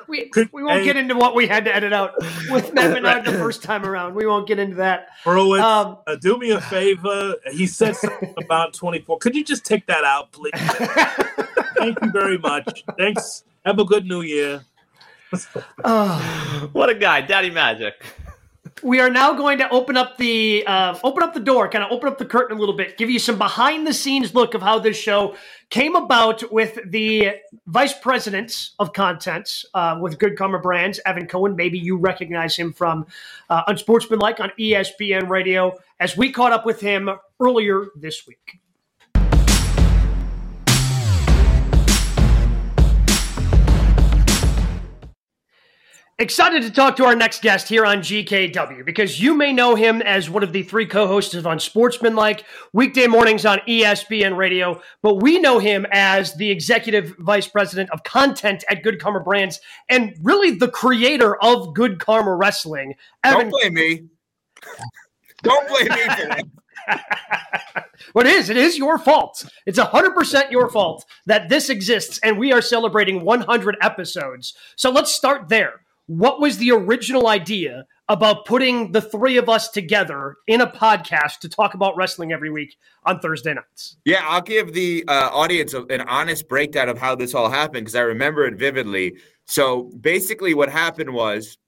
we, 0.08 0.32
we 0.50 0.64
won't 0.64 0.82
get 0.82 0.96
into 0.96 1.14
what 1.14 1.36
we 1.36 1.46
had 1.46 1.64
to 1.64 1.74
edit 1.74 1.92
out 1.92 2.12
with 2.50 2.74
Matt 2.74 2.90
Menard 2.92 3.24
the 3.24 3.30
first 3.30 3.62
time 3.62 3.86
around. 3.86 4.16
We 4.16 4.26
won't 4.26 4.48
get 4.48 4.58
into 4.58 4.74
that. 4.76 5.10
Bruins, 5.22 5.62
um, 5.62 5.98
uh, 6.08 6.16
do 6.16 6.36
me 6.36 6.50
a 6.50 6.60
favor. 6.60 7.36
He 7.52 7.68
said 7.68 7.94
something 7.94 8.34
about 8.44 8.74
24. 8.74 9.18
Could 9.18 9.36
you 9.36 9.44
just 9.44 9.64
take 9.64 9.86
that 9.86 10.02
out, 10.02 10.32
please? 10.32 10.50
Thank 11.78 12.00
you 12.02 12.10
very 12.10 12.36
much. 12.36 12.82
Thanks. 12.98 13.44
Have 13.64 13.78
a 13.78 13.84
good 13.84 14.06
new 14.06 14.22
year. 14.22 14.64
oh, 15.84 16.68
what 16.72 16.90
a 16.90 16.96
guy, 16.96 17.20
Daddy 17.20 17.50
Magic 17.50 17.94
we 18.82 19.00
are 19.00 19.08
now 19.08 19.32
going 19.32 19.58
to 19.58 19.68
open 19.70 19.96
up 19.96 20.18
the 20.18 20.64
uh, 20.66 20.98
open 21.02 21.22
up 21.22 21.32
the 21.32 21.40
door, 21.40 21.68
kind 21.68 21.82
of 21.84 21.90
open 21.90 22.08
up 22.08 22.18
the 22.18 22.26
curtain 22.26 22.56
a 22.56 22.60
little 22.60 22.76
bit, 22.76 22.98
give 22.98 23.08
you 23.08 23.18
some 23.18 23.38
behind 23.38 23.86
the 23.86 23.94
scenes 23.94 24.34
look 24.34 24.54
of 24.54 24.60
how 24.60 24.78
this 24.78 24.96
show 24.96 25.34
came 25.70 25.96
about 25.96 26.52
with 26.52 26.78
the 26.90 27.30
vice 27.66 27.94
president 27.94 28.70
of 28.78 28.92
content 28.92 29.64
uh, 29.74 29.98
with 30.00 30.18
Good 30.18 30.36
Karma 30.36 30.58
Brands, 30.58 31.00
Evan 31.06 31.26
Cohen. 31.26 31.56
Maybe 31.56 31.78
you 31.78 31.96
recognize 31.96 32.54
him 32.54 32.72
from 32.72 33.06
uh, 33.48 33.62
Unsportsmanlike 33.66 34.40
on 34.40 34.52
ESPN 34.58 35.28
Radio, 35.28 35.78
as 35.98 36.16
we 36.16 36.30
caught 36.30 36.52
up 36.52 36.66
with 36.66 36.80
him 36.80 37.08
earlier 37.40 37.86
this 37.96 38.26
week. 38.26 38.60
Excited 46.18 46.62
to 46.62 46.70
talk 46.70 46.96
to 46.96 47.04
our 47.04 47.14
next 47.14 47.42
guest 47.42 47.68
here 47.68 47.84
on 47.84 47.98
GKW 47.98 48.86
because 48.86 49.20
you 49.20 49.34
may 49.34 49.52
know 49.52 49.74
him 49.74 50.00
as 50.00 50.30
one 50.30 50.42
of 50.42 50.50
the 50.50 50.62
three 50.62 50.86
co 50.86 51.06
hosts 51.06 51.34
of 51.34 51.44
Unsportsmanlike 51.44 52.42
weekday 52.72 53.06
mornings 53.06 53.44
on 53.44 53.58
ESPN 53.68 54.34
Radio, 54.34 54.80
but 55.02 55.16
we 55.16 55.38
know 55.38 55.58
him 55.58 55.86
as 55.92 56.32
the 56.36 56.50
executive 56.50 57.14
vice 57.18 57.46
president 57.46 57.90
of 57.90 58.02
content 58.02 58.64
at 58.70 58.82
Good 58.82 58.98
Karma 58.98 59.20
Brands 59.20 59.60
and 59.90 60.16
really 60.22 60.52
the 60.52 60.70
creator 60.70 61.36
of 61.44 61.74
Good 61.74 62.00
Karma 62.00 62.34
Wrestling. 62.34 62.94
Evan- 63.22 63.50
Don't 63.50 63.50
blame 63.50 63.74
me. 63.74 64.04
Don't 65.42 65.68
blame 65.68 65.88
me 65.88 66.02
for 66.02 66.28
that. 66.28 66.44
well, 68.14 68.26
it 68.26 68.32
is. 68.32 68.48
It 68.48 68.56
is 68.56 68.78
your 68.78 68.96
fault. 68.96 69.46
It's 69.66 69.78
100% 69.78 70.50
your 70.50 70.70
fault 70.70 71.04
that 71.26 71.50
this 71.50 71.68
exists 71.68 72.18
and 72.22 72.38
we 72.38 72.54
are 72.54 72.62
celebrating 72.62 73.22
100 73.22 73.76
episodes. 73.82 74.54
So 74.76 74.90
let's 74.90 75.14
start 75.14 75.50
there 75.50 75.82
what 76.06 76.40
was 76.40 76.58
the 76.58 76.70
original 76.70 77.28
idea 77.28 77.84
about 78.08 78.44
putting 78.44 78.92
the 78.92 79.00
three 79.00 79.36
of 79.36 79.48
us 79.48 79.68
together 79.68 80.36
in 80.46 80.60
a 80.60 80.66
podcast 80.66 81.40
to 81.40 81.48
talk 81.48 81.74
about 81.74 81.96
wrestling 81.96 82.32
every 82.32 82.50
week 82.50 82.76
on 83.04 83.18
Thursday 83.18 83.52
nights? 83.52 83.96
Yeah, 84.04 84.24
I'll 84.24 84.42
give 84.42 84.72
the 84.72 85.04
uh, 85.08 85.30
audience 85.32 85.74
an 85.74 86.00
honest 86.02 86.48
breakdown 86.48 86.88
of 86.88 86.98
how 86.98 87.16
this 87.16 87.34
all 87.34 87.50
happened 87.50 87.86
because 87.86 87.96
I 87.96 88.02
remember 88.02 88.44
it 88.46 88.54
vividly. 88.54 89.16
So 89.46 89.90
basically, 90.00 90.54
what 90.54 90.68
happened 90.68 91.12
was 91.12 91.58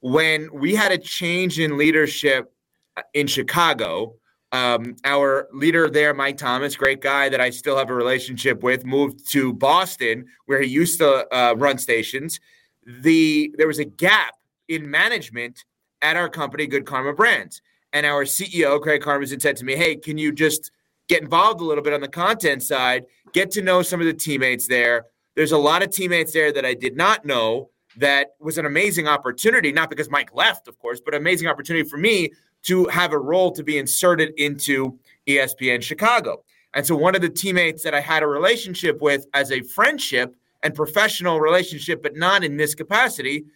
when 0.00 0.48
we 0.52 0.74
had 0.74 0.90
a 0.90 0.98
change 0.98 1.60
in 1.60 1.78
leadership 1.78 2.52
uh, 2.96 3.02
in 3.14 3.26
Chicago. 3.26 4.16
Um, 4.52 4.96
our 5.04 5.46
leader 5.52 5.88
there, 5.88 6.12
Mike 6.12 6.36
Thomas, 6.36 6.74
great 6.74 7.00
guy 7.00 7.28
that 7.28 7.40
I 7.40 7.50
still 7.50 7.76
have 7.76 7.88
a 7.88 7.94
relationship 7.94 8.64
with, 8.64 8.84
moved 8.84 9.30
to 9.30 9.52
Boston 9.52 10.26
where 10.46 10.60
he 10.60 10.66
used 10.66 10.98
to 10.98 11.32
uh, 11.32 11.54
run 11.56 11.78
stations 11.78 12.40
the 12.86 13.54
there 13.56 13.66
was 13.66 13.78
a 13.78 13.84
gap 13.84 14.34
in 14.68 14.90
management 14.90 15.64
at 16.02 16.16
our 16.16 16.28
company, 16.28 16.66
Good 16.66 16.86
Karma 16.86 17.12
Brands. 17.12 17.60
And 17.92 18.06
our 18.06 18.24
CEO, 18.24 18.80
Craig 18.80 19.02
Karmazin, 19.02 19.42
said 19.42 19.56
to 19.56 19.64
me, 19.64 19.76
Hey, 19.76 19.96
can 19.96 20.16
you 20.16 20.32
just 20.32 20.70
get 21.08 21.22
involved 21.22 21.60
a 21.60 21.64
little 21.64 21.82
bit 21.82 21.92
on 21.92 22.00
the 22.00 22.08
content 22.08 22.62
side, 22.62 23.04
get 23.32 23.50
to 23.52 23.62
know 23.62 23.82
some 23.82 24.00
of 24.00 24.06
the 24.06 24.14
teammates 24.14 24.68
there? 24.68 25.06
There's 25.34 25.52
a 25.52 25.58
lot 25.58 25.82
of 25.82 25.90
teammates 25.90 26.32
there 26.32 26.52
that 26.52 26.64
I 26.64 26.74
did 26.74 26.96
not 26.96 27.24
know 27.24 27.70
that 27.96 28.28
was 28.38 28.58
an 28.58 28.66
amazing 28.66 29.08
opportunity, 29.08 29.72
not 29.72 29.90
because 29.90 30.08
Mike 30.08 30.34
left, 30.34 30.68
of 30.68 30.78
course, 30.78 31.00
but 31.04 31.14
amazing 31.14 31.48
opportunity 31.48 31.88
for 31.88 31.96
me 31.96 32.30
to 32.62 32.86
have 32.86 33.12
a 33.12 33.18
role 33.18 33.50
to 33.52 33.64
be 33.64 33.78
inserted 33.78 34.32
into 34.36 34.98
ESPN 35.26 35.82
Chicago. 35.82 36.44
And 36.74 36.86
so 36.86 36.94
one 36.94 37.16
of 37.16 37.22
the 37.22 37.28
teammates 37.28 37.82
that 37.82 37.94
I 37.94 38.00
had 38.00 38.22
a 38.22 38.28
relationship 38.28 39.00
with 39.00 39.26
as 39.34 39.50
a 39.50 39.62
friendship 39.62 40.36
and 40.62 40.74
professional 40.74 41.40
relationship, 41.40 42.02
but 42.02 42.16
not 42.16 42.44
in 42.44 42.56
this 42.56 42.74
capacity, 42.74 43.46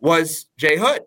was 0.00 0.46
Jay 0.58 0.76
Hood. 0.76 1.02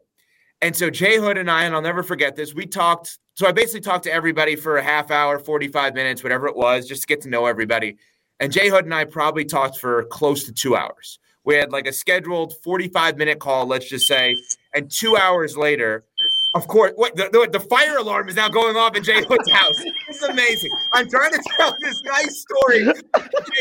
And 0.61 0.75
so 0.75 0.89
Jay 0.89 1.17
Hood 1.17 1.37
and 1.37 1.51
I, 1.51 1.65
and 1.65 1.75
I'll 1.75 1.81
never 1.81 2.03
forget 2.03 2.35
this, 2.35 2.53
we 2.53 2.65
talked. 2.65 3.19
So 3.35 3.47
I 3.47 3.51
basically 3.51 3.81
talked 3.81 4.05
to 4.05 4.11
everybody 4.11 4.55
for 4.55 4.77
a 4.77 4.83
half 4.83 5.11
hour, 5.11 5.37
45 5.37 5.93
minutes, 5.93 6.23
whatever 6.23 6.47
it 6.47 6.55
was, 6.55 6.87
just 6.87 7.01
to 7.03 7.07
get 7.07 7.21
to 7.21 7.29
know 7.29 7.45
everybody. 7.45 7.97
And 8.39 8.51
Jay 8.51 8.69
Hood 8.69 8.85
and 8.85 8.93
I 8.93 9.05
probably 9.05 9.45
talked 9.45 9.77
for 9.77 10.03
close 10.05 10.45
to 10.45 10.51
two 10.51 10.75
hours. 10.75 11.19
We 11.43 11.55
had 11.55 11.71
like 11.71 11.87
a 11.87 11.93
scheduled 11.93 12.53
45 12.63 13.17
minute 13.17 13.39
call, 13.39 13.67
let's 13.67 13.87
just 13.87 14.07
say. 14.07 14.35
And 14.73 14.91
two 14.91 15.15
hours 15.15 15.55
later, 15.55 16.03
of 16.53 16.67
course, 16.67 16.93
what 16.95 17.15
the, 17.15 17.29
the, 17.31 17.59
the, 17.59 17.59
fire 17.59 17.97
alarm 17.97 18.29
is 18.29 18.35
now 18.35 18.49
going 18.49 18.75
off 18.75 18.95
in 18.95 19.03
Jay 19.03 19.23
Hood's 19.23 19.51
house. 19.51 19.83
It's 20.07 20.23
amazing. 20.23 20.71
I'm 20.93 21.09
trying 21.09 21.31
to 21.31 21.43
tell 21.57 21.75
this 21.81 22.01
nice 22.03 22.41
story. 22.41 22.85
Jay 22.85 22.93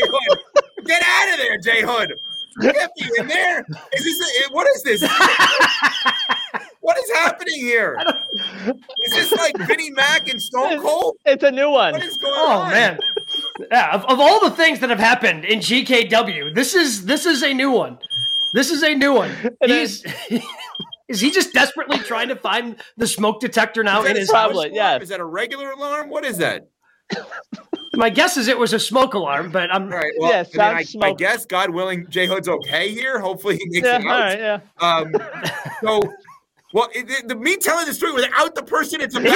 Hood, 0.01 0.39
get 0.85 1.03
out 1.05 1.33
of 1.33 1.37
there, 1.37 1.57
Jay 1.59 1.81
Hood. 1.81 2.19
Get 2.61 2.91
me 2.99 3.09
in 3.19 3.27
there. 3.27 3.65
Is 3.93 4.03
this 4.03 4.19
a, 4.19 4.53
what 4.53 4.67
is 4.67 4.83
this? 4.83 5.01
what 6.81 6.97
is 6.97 7.11
happening 7.11 7.59
here? 7.59 8.01
Is 9.05 9.13
this 9.13 9.31
like 9.33 9.55
Vinnie 9.67 9.91
Mac 9.91 10.27
and 10.27 10.41
Stone 10.41 10.81
Cold? 10.81 11.17
It's 11.25 11.43
a 11.43 11.51
new 11.51 11.69
one. 11.69 11.93
What 11.93 12.03
is 12.03 12.17
going 12.17 12.33
oh, 12.35 12.51
on? 12.51 12.67
Oh 12.67 12.71
man. 12.71 12.99
Yeah, 13.71 13.93
of, 13.93 14.05
of 14.05 14.19
all 14.19 14.39
the 14.39 14.55
things 14.55 14.79
that 14.79 14.89
have 14.89 14.99
happened 14.99 15.45
in 15.45 15.59
GKW, 15.59 16.55
this 16.55 16.73
is 16.73 17.05
this 17.05 17.25
is 17.25 17.43
a 17.43 17.53
new 17.53 17.69
one. 17.69 17.99
This 18.53 18.71
is 18.71 18.81
a 18.81 18.95
new 18.95 19.13
one. 19.13 19.31
He's 19.63 20.03
Is 21.07 21.21
he 21.21 21.31
just 21.31 21.53
desperately 21.53 21.99
trying 21.99 22.27
to 22.29 22.35
find 22.35 22.75
the 22.97 23.07
smoke 23.07 23.39
detector 23.39 23.83
now 23.83 24.03
in 24.03 24.15
his 24.15 24.29
probably, 24.29 24.69
house? 24.69 24.75
Yeah. 24.75 24.99
Is 24.99 25.09
that 25.09 25.19
a 25.19 25.25
regular 25.25 25.71
alarm? 25.71 26.09
What 26.09 26.25
is 26.25 26.37
that? 26.39 26.67
My 27.93 28.09
guess 28.09 28.37
is 28.37 28.47
it 28.47 28.59
was 28.59 28.73
a 28.73 28.79
smoke 28.79 29.13
alarm, 29.13 29.51
but 29.51 29.73
I'm. 29.73 29.83
All 29.83 29.89
right. 29.89 30.11
Well, 30.19 30.31
yeah, 30.31 30.43
I, 30.61 30.83
mean, 30.83 31.03
I, 31.03 31.07
I, 31.07 31.13
guess 31.13 31.45
God 31.45 31.71
willing, 31.71 32.05
Jay 32.09 32.27
Hood's 32.27 32.47
okay 32.47 32.91
here. 32.91 33.19
Hopefully, 33.19 33.57
he 33.57 33.65
makes 33.69 33.87
yeah, 33.87 33.99
it 33.99 34.05
out. 34.05 34.11
All 34.11 34.19
right, 34.19 34.39
yeah. 34.39 34.59
Um, 34.79 35.15
so, 35.81 36.13
well, 36.73 36.89
it, 36.93 37.27
the, 37.27 37.35
me 37.35 37.57
telling 37.57 37.87
the 37.87 37.93
story 37.93 38.11
without 38.11 38.53
the 38.53 38.61
person 38.61 39.01
it's 39.01 39.15
about 39.15 39.31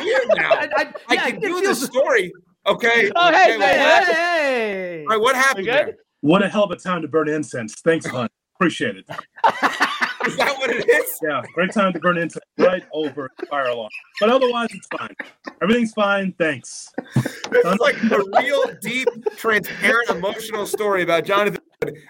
here 0.00 0.22
now. 0.36 0.52
I, 0.52 0.68
I, 0.76 0.94
I 1.08 1.14
yeah, 1.14 1.30
can 1.30 1.40
do 1.40 1.60
the 1.60 1.74
story. 1.74 2.32
Okay. 2.66 3.10
Oh, 3.14 3.32
hey, 3.32 3.56
okay, 3.56 3.66
hey, 3.66 3.78
hey, 3.78 4.12
hey. 4.12 5.00
All 5.02 5.08
right, 5.08 5.20
what 5.20 5.36
happened 5.36 5.66
there? 5.66 5.96
What 6.20 6.42
a 6.42 6.48
hell 6.48 6.64
of 6.64 6.70
a 6.70 6.76
time 6.76 7.02
to 7.02 7.08
burn 7.08 7.28
incense. 7.28 7.74
Thanks, 7.74 8.06
hon. 8.06 8.28
Appreciate 8.58 8.96
it. 8.96 9.04
is 10.26 10.36
that 10.36 10.56
what 10.58 10.68
it 10.68 10.88
is? 10.88 11.18
Yeah, 11.22 11.42
great 11.54 11.70
time 11.70 11.92
to 11.92 12.00
burn 12.00 12.18
into 12.18 12.40
right 12.58 12.82
over 12.92 13.30
fire 13.48 13.66
alarm. 13.66 13.88
But 14.18 14.30
otherwise, 14.30 14.66
it's 14.72 14.88
fine. 14.98 15.14
Everything's 15.62 15.92
fine. 15.92 16.34
Thanks. 16.38 16.92
This 17.14 17.64
is 17.64 17.78
like 17.78 17.94
a 18.02 18.18
real 18.36 18.64
deep, 18.82 19.06
transparent, 19.36 20.10
emotional 20.10 20.66
story 20.66 21.04
about 21.04 21.24
Jonathan 21.24 21.60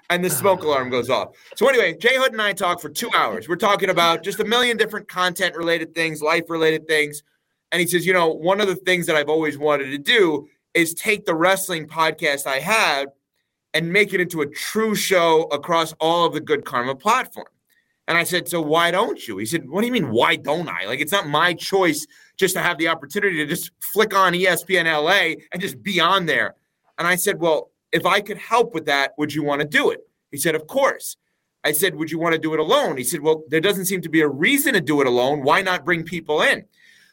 and 0.09 0.25
the 0.25 0.31
smoke 0.31 0.63
alarm 0.63 0.89
goes 0.89 1.11
off. 1.11 1.35
So 1.55 1.69
anyway, 1.69 1.99
Jay 1.99 2.17
Hood 2.17 2.33
and 2.33 2.41
I 2.41 2.55
talk 2.55 2.81
for 2.81 2.89
two 2.89 3.11
hours. 3.15 3.47
We're 3.47 3.57
talking 3.57 3.91
about 3.91 4.25
just 4.25 4.41
a 4.41 4.45
million 4.45 4.79
different 4.79 5.07
content 5.07 5.55
related 5.55 5.95
things, 5.95 6.23
life 6.23 6.45
related 6.49 6.89
things. 6.89 7.23
And 7.73 7.81
he 7.81 7.87
says, 7.87 8.07
you 8.07 8.15
know, 8.15 8.29
one 8.29 8.63
of 8.63 8.69
the 8.69 8.77
things 8.77 9.07
that 9.07 9.17
I've 9.17 9.29
always 9.29 9.59
wanted 9.59 9.91
to 9.91 9.99
do 9.99 10.49
is 10.73 10.95
take 10.95 11.27
the 11.27 11.35
wrestling 11.35 11.87
podcast 11.87 12.47
I 12.47 12.59
had 12.59 13.09
and 13.75 13.93
make 13.93 14.13
it 14.13 14.21
into 14.21 14.41
a 14.41 14.47
true 14.47 14.95
show 14.95 15.43
across 15.45 15.93
all 16.01 16.27
of 16.27 16.33
the 16.33 16.41
Good 16.41 16.65
Karma 16.65 16.95
platform. 16.95 17.47
And 18.07 18.17
I 18.17 18.25
said, 18.25 18.49
So 18.49 18.61
why 18.61 18.91
don't 18.91 19.27
you? 19.29 19.37
He 19.37 19.47
said, 19.47 19.69
What 19.69 19.83
do 19.83 19.87
you 19.87 19.93
mean, 19.93 20.11
why 20.11 20.37
don't 20.37 20.69
I? 20.69 20.87
Like, 20.87 21.01
it's 21.01 21.13
not 21.13 21.29
my 21.29 21.53
choice 21.53 22.07
just 22.37 22.55
to 22.55 22.63
have 22.63 22.79
the 22.79 22.89
opportunity 22.89 23.37
to 23.37 23.47
just 23.47 23.71
flick 23.81 24.15
on 24.15 24.33
ESPN 24.33 24.85
LA 24.85 25.43
and 25.53 25.61
just 25.61 25.83
be 25.83 26.01
on 26.01 26.27
there. 26.27 26.55
And 26.97 27.07
I 27.07 27.17
said, 27.17 27.39
Well, 27.39 27.71
if 27.93 28.07
I 28.07 28.21
could 28.21 28.39
help 28.39 28.75
with 28.75 28.87
that, 28.87 29.13
would 29.19 29.35
you 29.35 29.45
want 29.45 29.61
to 29.61 29.67
do 29.67 29.91
it? 29.91 30.01
He 30.31 30.39
said, 30.39 30.55
Of 30.55 30.67
course. 30.67 31.17
I 31.65 31.73
said, 31.73 31.95
Would 31.97 32.11
you 32.11 32.19
want 32.19 32.33
to 32.33 32.41
do 32.41 32.55
it 32.55 32.61
alone? 32.61 32.97
He 32.97 33.05
said, 33.05 33.21
Well, 33.21 33.45
there 33.49 33.61
doesn't 33.61 33.85
seem 33.85 34.01
to 34.01 34.09
be 34.09 34.23
a 34.23 34.29
reason 34.29 34.73
to 34.73 34.81
do 34.81 35.03
it 35.03 35.07
alone. 35.07 35.43
Why 35.43 35.61
not 35.61 35.85
bring 35.85 36.03
people 36.03 36.41
in? 36.41 36.65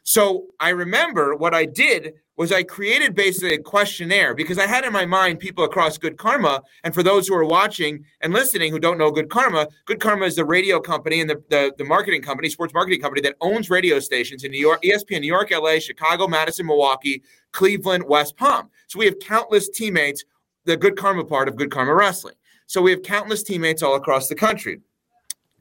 So 0.08 0.46
I 0.60 0.70
remember 0.70 1.36
what 1.36 1.56
I 1.56 1.66
did 1.66 2.14
was 2.38 2.52
I 2.52 2.62
created 2.62 3.16
basically 3.16 3.56
a 3.56 3.60
questionnaire 3.60 4.36
because 4.36 4.60
I 4.60 4.68
had 4.68 4.86
in 4.86 4.94
my 4.94 5.06
mind 5.06 5.40
people 5.40 5.64
across 5.64 5.98
Good 5.98 6.18
Karma. 6.18 6.62
And 6.84 6.94
for 6.94 7.02
those 7.02 7.28
who 7.28 7.34
are 7.34 7.44
watching 7.44 8.06
and 8.22 8.32
listening 8.32 8.72
who 8.72 8.78
don't 8.78 9.00
know 9.00 9.10
Good 9.10 9.32
Karma, 9.32 9.68
Good 9.86 10.00
Karma 10.00 10.26
is 10.26 10.36
the 10.36 10.46
radio 10.46 10.80
company 10.80 11.22
and 11.22 11.30
the, 11.30 11.42
the, 11.50 11.74
the, 11.80 11.86
marketing 11.86 12.22
company, 12.22 12.50
sports 12.50 12.72
marketing 12.72 13.02
company 13.02 13.22
that 13.22 13.36
owns 13.42 13.72
radio 13.72 14.00
stations 14.00 14.44
in 14.44 14.52
New 14.52 14.60
York, 14.60 14.84
ESPN, 14.84 15.22
New 15.22 15.28
York, 15.28 15.50
LA, 15.50 15.80
Chicago, 15.80 16.28
Madison, 16.28 16.68
Milwaukee, 16.68 17.24
Cleveland, 17.52 18.04
West 18.08 18.38
Palm. 18.38 18.70
So 18.86 19.00
we 19.00 19.06
have 19.06 19.18
countless 19.20 19.70
teammates, 19.70 20.24
the 20.66 20.78
Good 20.78 20.98
Karma 20.98 21.26
part 21.26 21.48
of 21.48 21.56
Good 21.56 21.72
Karma 21.72 21.96
Wrestling. 21.96 22.36
So 22.68 22.80
we 22.80 22.92
have 22.92 23.02
countless 23.02 23.42
teammates 23.42 23.82
all 23.82 23.96
across 23.96 24.28
the 24.28 24.36
country. 24.36 24.82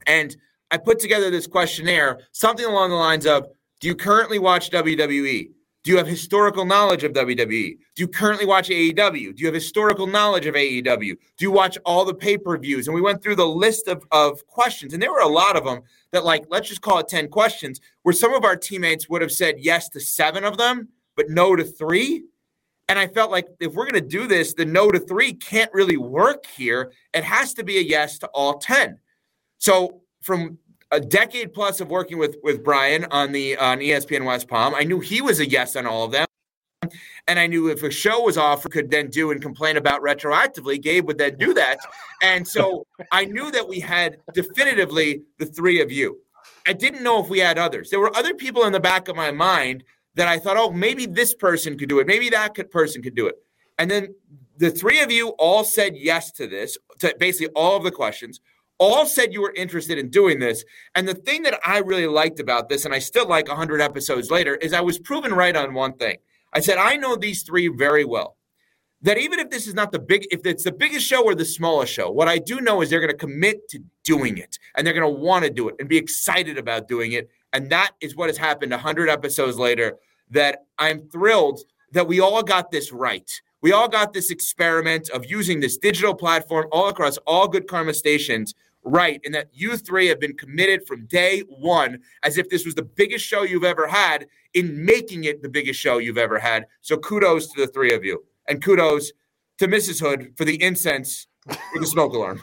And 0.05 0.37
I 0.69 0.77
put 0.77 0.99
together 0.99 1.31
this 1.31 1.47
questionnaire, 1.47 2.19
something 2.31 2.65
along 2.65 2.91
the 2.91 2.95
lines 2.95 3.25
of 3.25 3.47
Do 3.79 3.87
you 3.87 3.95
currently 3.95 4.39
watch 4.39 4.71
WWE? 4.71 5.49
Do 5.85 5.91
you 5.91 5.97
have 5.97 6.07
historical 6.07 6.65
knowledge 6.65 7.03
of 7.03 7.13
WWE? 7.13 7.77
Do 7.95 8.01
you 8.01 8.07
currently 8.07 8.47
watch 8.47 8.69
AEW? 8.69 9.35
Do 9.35 9.41
you 9.41 9.45
have 9.45 9.53
historical 9.53 10.07
knowledge 10.07 10.47
of 10.47 10.55
AEW? 10.55 10.83
Do 10.87 11.45
you 11.45 11.51
watch 11.51 11.77
all 11.85 12.03
the 12.03 12.13
pay 12.13 12.39
per 12.39 12.57
views? 12.57 12.87
And 12.87 12.95
we 12.95 13.01
went 13.01 13.21
through 13.21 13.35
the 13.35 13.45
list 13.45 13.87
of, 13.87 14.03
of 14.11 14.45
questions, 14.47 14.93
and 14.93 15.03
there 15.03 15.11
were 15.11 15.19
a 15.19 15.27
lot 15.27 15.55
of 15.55 15.63
them 15.63 15.81
that, 16.11 16.25
like, 16.25 16.45
let's 16.49 16.69
just 16.69 16.81
call 16.81 16.97
it 16.97 17.07
10 17.07 17.27
questions, 17.27 17.81
where 18.01 18.13
some 18.13 18.33
of 18.33 18.43
our 18.43 18.55
teammates 18.55 19.07
would 19.09 19.21
have 19.21 19.31
said 19.31 19.57
yes 19.59 19.87
to 19.89 19.99
seven 19.99 20.43
of 20.43 20.57
them, 20.57 20.87
but 21.15 21.29
no 21.29 21.55
to 21.55 21.63
three. 21.63 22.23
And 22.89 22.97
I 22.97 23.05
felt 23.05 23.29
like 23.29 23.47
if 23.59 23.73
we're 23.73 23.89
going 23.89 24.01
to 24.01 24.09
do 24.09 24.25
this, 24.25 24.55
the 24.55 24.65
no 24.65 24.89
to 24.89 24.99
three 24.99 25.33
can't 25.33 25.71
really 25.71 25.97
work 25.97 26.47
here. 26.47 26.93
It 27.13 27.23
has 27.23 27.53
to 27.55 27.63
be 27.63 27.77
a 27.77 27.81
yes 27.81 28.17
to 28.19 28.27
all 28.27 28.57
10. 28.57 28.97
So 29.59 30.01
from 30.21 30.57
a 30.91 30.99
decade 30.99 31.53
plus 31.53 31.81
of 31.81 31.89
working 31.89 32.17
with 32.17 32.37
with 32.43 32.63
Brian 32.63 33.05
on 33.05 33.31
the 33.31 33.57
uh, 33.57 33.65
on 33.65 33.79
ESPN 33.79 34.25
West 34.25 34.47
Palm. 34.47 34.75
I 34.75 34.83
knew 34.83 34.99
he 34.99 35.21
was 35.21 35.39
a 35.39 35.49
yes 35.49 35.75
on 35.75 35.85
all 35.85 36.05
of 36.05 36.11
them. 36.11 36.25
And 37.27 37.39
I 37.39 37.47
knew 37.47 37.69
if 37.69 37.81
a 37.81 37.89
show 37.89 38.21
was 38.21 38.37
offered, 38.37 38.71
could 38.71 38.91
then 38.91 39.09
do 39.09 39.31
and 39.31 39.41
complain 39.41 39.77
about 39.77 40.01
retroactively, 40.01 40.79
Gabe 40.79 41.07
would 41.07 41.17
then 41.17 41.37
do 41.37 41.55
that. 41.55 41.79
And 42.21 42.47
so 42.47 42.85
I 43.11 43.25
knew 43.25 43.49
that 43.49 43.67
we 43.67 43.79
had 43.79 44.17
definitively 44.35 45.23
the 45.39 45.47
three 45.47 45.81
of 45.81 45.91
you. 45.91 46.19
I 46.67 46.73
didn't 46.73 47.03
know 47.03 47.23
if 47.23 47.29
we 47.29 47.39
had 47.39 47.57
others. 47.57 47.89
There 47.89 47.99
were 47.99 48.15
other 48.15 48.35
people 48.35 48.65
in 48.65 48.73
the 48.73 48.79
back 48.79 49.07
of 49.07 49.15
my 49.15 49.31
mind 49.31 49.83
that 50.13 50.27
I 50.27 50.37
thought, 50.37 50.57
oh, 50.57 50.71
maybe 50.71 51.07
this 51.07 51.33
person 51.33 51.77
could 51.77 51.89
do 51.89 51.99
it. 51.99 52.07
Maybe 52.07 52.29
that 52.29 52.53
could, 52.53 52.69
person 52.69 53.01
could 53.01 53.15
do 53.15 53.27
it. 53.27 53.35
And 53.79 53.89
then 53.89 54.13
the 54.57 54.71
three 54.71 55.01
of 55.01 55.11
you 55.11 55.29
all 55.29 55.63
said 55.63 55.95
yes 55.95 56.31
to 56.33 56.47
this, 56.47 56.77
to 56.99 57.15
basically 57.19 57.51
all 57.55 57.75
of 57.77 57.83
the 57.83 57.91
questions 57.91 58.39
all 58.77 59.05
said 59.05 59.33
you 59.33 59.41
were 59.41 59.53
interested 59.53 59.97
in 59.97 60.09
doing 60.09 60.39
this. 60.39 60.63
And 60.95 61.07
the 61.07 61.13
thing 61.13 61.43
that 61.43 61.59
I 61.65 61.79
really 61.79 62.07
liked 62.07 62.39
about 62.39 62.69
this, 62.69 62.85
and 62.85 62.93
I 62.93 62.99
still 62.99 63.27
like 63.27 63.47
100 63.47 63.81
episodes 63.81 64.29
later, 64.29 64.55
is 64.55 64.73
I 64.73 64.81
was 64.81 64.99
proven 64.99 65.33
right 65.33 65.55
on 65.55 65.73
one 65.73 65.93
thing. 65.93 66.17
I 66.53 66.59
said, 66.59 66.77
I 66.77 66.95
know 66.95 67.15
these 67.15 67.43
three 67.43 67.67
very 67.67 68.05
well. 68.05 68.37
That 69.01 69.17
even 69.17 69.39
if 69.39 69.49
this 69.49 69.67
is 69.67 69.73
not 69.73 69.91
the 69.91 69.99
big, 69.99 70.25
if 70.31 70.45
it's 70.45 70.63
the 70.63 70.71
biggest 70.71 71.05
show 71.05 71.23
or 71.23 71.35
the 71.35 71.45
smallest 71.45 71.93
show, 71.93 72.09
what 72.09 72.27
I 72.27 72.39
do 72.39 72.59
know 72.59 72.81
is 72.81 72.89
they're 72.89 73.01
going 73.01 73.11
to 73.11 73.17
commit 73.17 73.67
to 73.69 73.79
doing 74.03 74.37
it 74.37 74.57
and 74.75 74.85
they're 74.85 74.93
going 74.93 75.13
to 75.13 75.21
want 75.21 75.43
to 75.43 75.51
do 75.51 75.69
it 75.69 75.75
and 75.79 75.87
be 75.87 75.97
excited 75.97 76.57
about 76.57 76.87
doing 76.87 77.11
it. 77.11 77.29
And 77.53 77.69
that 77.69 77.91
is 78.01 78.15
what 78.15 78.29
has 78.29 78.37
happened 78.37 78.71
100 78.71 79.09
episodes 79.09 79.59
later. 79.59 79.97
That 80.31 80.63
I'm 80.79 81.07
thrilled 81.09 81.59
that 81.91 82.07
we 82.07 82.19
all 82.19 82.41
got 82.41 82.71
this 82.71 82.91
right. 82.91 83.29
We 83.61 83.71
all 83.71 83.87
got 83.87 84.13
this 84.13 84.31
experiment 84.31 85.09
of 85.09 85.25
using 85.25 85.59
this 85.59 85.77
digital 85.77 86.13
platform 86.13 86.67
all 86.71 86.87
across 86.87 87.17
all 87.27 87.47
good 87.47 87.67
karma 87.67 87.93
stations 87.93 88.53
right 88.85 89.19
and 89.25 89.33
that 89.33 89.49
you 89.51 89.75
three 89.77 90.07
have 90.07 90.19
been 90.19 90.37
committed 90.37 90.85
from 90.87 91.05
day 91.07 91.41
one 91.41 91.99
as 92.23 92.37
if 92.37 92.49
this 92.49 92.65
was 92.65 92.75
the 92.75 92.83
biggest 92.83 93.25
show 93.25 93.41
you've 93.41 93.63
ever 93.63 93.87
had 93.87 94.27
in 94.53 94.85
making 94.85 95.25
it 95.25 95.41
the 95.41 95.49
biggest 95.49 95.79
show 95.79 95.97
you've 95.97 96.17
ever 96.17 96.39
had. 96.39 96.65
So 96.81 96.95
kudos 96.97 97.47
to 97.47 97.61
the 97.61 97.67
three 97.67 97.93
of 97.93 98.05
you. 98.05 98.23
And 98.47 98.63
kudos 98.63 99.11
to 99.57 99.67
Mrs. 99.67 99.99
Hood 99.99 100.33
for 100.37 100.45
the 100.45 100.61
incense 100.61 101.27
for 101.47 101.79
the 101.79 101.87
smoke 101.87 102.13
alarm. 102.13 102.41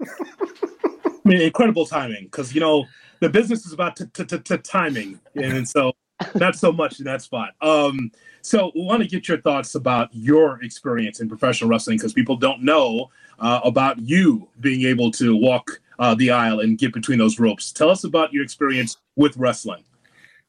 I 0.00 1.18
mean, 1.24 1.40
incredible 1.40 1.86
timing 1.86 2.24
because, 2.24 2.54
you 2.54 2.60
know, 2.60 2.84
the 3.20 3.30
business 3.30 3.64
is 3.64 3.72
about 3.72 3.96
t- 3.96 4.04
t- 4.12 4.24
t- 4.24 4.58
timing. 4.58 5.20
And 5.34 5.66
so 5.66 5.92
not 6.34 6.56
so 6.56 6.72
much 6.72 6.98
in 6.98 7.04
that 7.06 7.22
spot. 7.22 7.54
Um, 7.60 8.10
so 8.42 8.72
we 8.74 8.82
want 8.82 9.02
to 9.02 9.08
get 9.08 9.26
your 9.26 9.40
thoughts 9.40 9.74
about 9.74 10.10
your 10.12 10.62
experience 10.62 11.20
in 11.20 11.28
professional 11.28 11.70
wrestling 11.70 11.96
because 11.96 12.12
people 12.12 12.36
don't 12.36 12.62
know 12.62 13.10
uh, 13.38 13.60
about 13.64 13.98
you 13.98 14.48
being 14.60 14.86
able 14.86 15.10
to 15.12 15.34
walk 15.34 15.80
uh, 15.98 16.14
the 16.14 16.30
aisle 16.30 16.60
and 16.60 16.78
get 16.78 16.92
between 16.92 17.18
those 17.18 17.38
ropes. 17.38 17.72
Tell 17.72 17.90
us 17.90 18.04
about 18.04 18.32
your 18.32 18.42
experience 18.42 18.96
with 19.16 19.36
wrestling. 19.36 19.84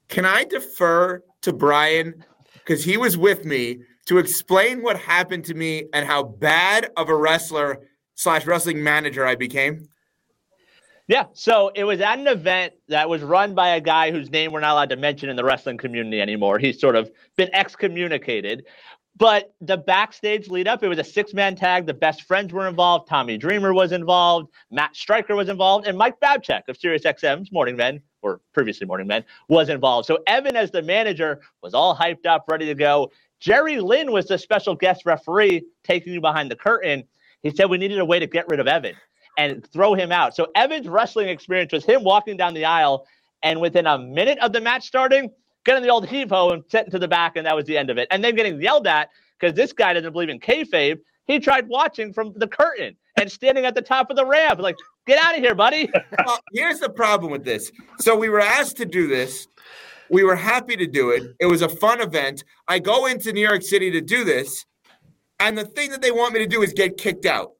Can 0.08 0.26
I 0.26 0.43
defer 0.43 1.24
to 1.41 1.54
Brian 1.54 2.24
because 2.54 2.84
he 2.84 2.98
was 2.98 3.18
with 3.18 3.46
me 3.46 3.80
to 4.06 4.18
explain 4.18 4.82
what 4.82 4.98
happened 4.98 5.46
to 5.46 5.54
me 5.54 5.86
and 5.93 6.06
how 6.06 6.24
bad 6.24 6.91
of 6.98 7.10
a 7.10 7.16
wrestler 7.16 7.82
slash 8.16 8.46
wrestling 8.46 8.84
manager 8.84 9.26
I 9.26 9.36
became? 9.36 9.88
Yeah, 11.08 11.26
so 11.34 11.72
it 11.76 11.84
was 11.84 12.02
at 12.02 12.18
an 12.18 12.28
event 12.28 12.74
that 12.88 13.08
was 13.08 13.22
run 13.22 13.54
by 13.54 13.70
a 13.70 13.82
guy 13.82 14.10
whose 14.10 14.32
name 14.32 14.52
we're 14.52 14.62
not 14.62 14.72
allowed 14.72 14.89
to 14.89 14.96
mention 14.96 15.30
in 15.30 15.36
the 15.36 15.43
wrestling 15.43 15.78
community 15.78 16.20
anymore. 16.20 16.58
He's 16.58 16.80
sort 16.80 16.96
of 16.96 17.12
been 17.36 17.50
excommunicated. 17.54 18.66
But 19.18 19.53
the 19.61 19.78
backstage 19.78 20.49
lead 20.49 20.68
up, 20.68 20.84
it 20.84 20.89
was 20.89 20.99
a 20.99 21.03
six 21.03 21.34
man 21.34 21.55
tag. 21.55 21.86
The 21.86 21.93
best 21.93 22.24
friends 22.24 22.51
were 22.51 22.68
involved. 22.68 23.07
Tommy 23.07 23.38
Dreamer 23.38 23.74
was 23.74 23.93
involved. 23.93 24.49
Matt 24.72 24.95
Striker 24.95 25.36
was 25.36 25.47
involved. 25.47 25.88
And 25.88 25.97
Mike 25.97 26.20
Babchik 26.20 26.63
of 26.68 26.78
SiriusXM's 26.78 27.51
Morning 27.51 27.78
Men, 27.78 28.01
or 28.22 28.41
previously 28.53 28.86
Morning 28.86 29.07
Men, 29.07 29.24
was 29.47 29.70
involved. 29.70 30.05
So 30.07 30.20
Evan, 30.28 30.57
as 30.57 30.72
the 30.72 30.82
manager, 30.82 31.39
was 31.63 31.74
all 31.74 31.95
hyped 31.95 32.26
up, 32.26 32.45
ready 32.49 32.66
to 32.66 32.76
go. 32.76 33.09
Jerry 33.39 33.80
Lynn 33.80 34.11
was 34.11 34.26
the 34.26 34.38
special 34.38 34.76
guest 34.76 35.05
referee 35.05 35.63
taking 35.84 36.13
you 36.13 36.20
behind 36.20 36.51
the 36.51 36.55
curtain. 36.55 37.03
He 37.41 37.51
said 37.51 37.70
we 37.70 37.78
needed 37.78 37.99
a 37.99 38.05
way 38.05 38.20
to 38.20 38.28
get 38.28 38.47
rid 38.49 38.59
of 38.59 38.68
Evan 38.68 38.95
and 39.38 39.66
throw 39.72 39.93
him 39.93 40.11
out. 40.11 40.36
So 40.36 40.47
Evan's 40.55 40.88
wrestling 40.88 41.30
experience 41.30 41.72
was 41.72 41.86
him 41.86 42.03
walking 42.03 42.38
down 42.38 42.53
the 42.53 42.66
aisle, 42.66 43.05
and 43.43 43.61
within 43.61 43.86
a 43.86 43.97
minute 43.97 44.39
of 44.39 44.51
the 44.51 44.61
match 44.61 44.88
starting, 44.88 45.30
getting 45.66 45.84
the 45.84 45.89
old 45.89 46.07
heave 46.07 46.30
ho 46.30 46.51
and 46.51 46.63
sent 46.70 46.91
to 46.91 46.99
the 46.99 47.07
back, 47.07 47.36
and 47.36 47.45
that 47.45 47.55
was 47.55 47.66
the 47.66 47.78
end 47.78 47.89
of 47.89 47.97
it. 47.97 48.07
And 48.11 48.24
then 48.24 48.36
getting 48.36 48.61
yelled 48.61 48.88
at 48.88 49.09
because 49.38 49.55
this 49.55 49.74
guy 49.74 49.93
doesn't 49.93 50.13
believe 50.13 50.30
in 50.30 50.39
kayfabe. 50.39 50.99
He 51.26 51.39
tried 51.39 51.68
watching 51.68 52.13
from 52.13 52.34
the 52.36 52.47
curtain 52.47 52.95
and 53.18 53.32
standing 53.32 53.66
at 53.66 53.76
the 53.76 53.82
top 53.82 54.09
of 54.09 54.16
the 54.16 54.26
ramp, 54.26 54.59
like, 54.59 54.76
get 55.07 55.24
out 55.24 55.36
of 55.36 55.41
here, 55.41 55.55
buddy. 55.55 55.89
well, 56.26 56.39
here's 56.53 56.80
the 56.80 56.89
problem 56.89 57.32
with 57.32 57.43
this. 57.43 57.72
So 57.99 58.16
we 58.16 58.30
were 58.30 58.41
asked 58.41 58.78
to 58.78 58.86
do 58.86 59.07
this. 59.07 59.47
We 60.09 60.24
were 60.24 60.36
happy 60.36 60.76
to 60.78 60.86
do 60.86 61.09
it. 61.09 61.24
It 61.39 61.47
was 61.47 61.63
a 61.63 61.70
fun 61.70 61.99
event. 61.99 62.43
I 62.68 62.78
go 62.78 63.07
into 63.07 63.34
New 63.34 63.41
York 63.41 63.63
City 63.63 63.89
to 63.91 64.01
do 64.01 64.24
this, 64.24 64.66
and 65.39 65.57
the 65.57 65.66
thing 65.66 65.89
that 65.91 66.01
they 66.01 66.11
want 66.11 66.34
me 66.34 66.39
to 66.39 66.47
do 66.47 66.61
is 66.61 66.74
get 66.74 66.97
kicked 66.97 67.26
out. 67.26 67.51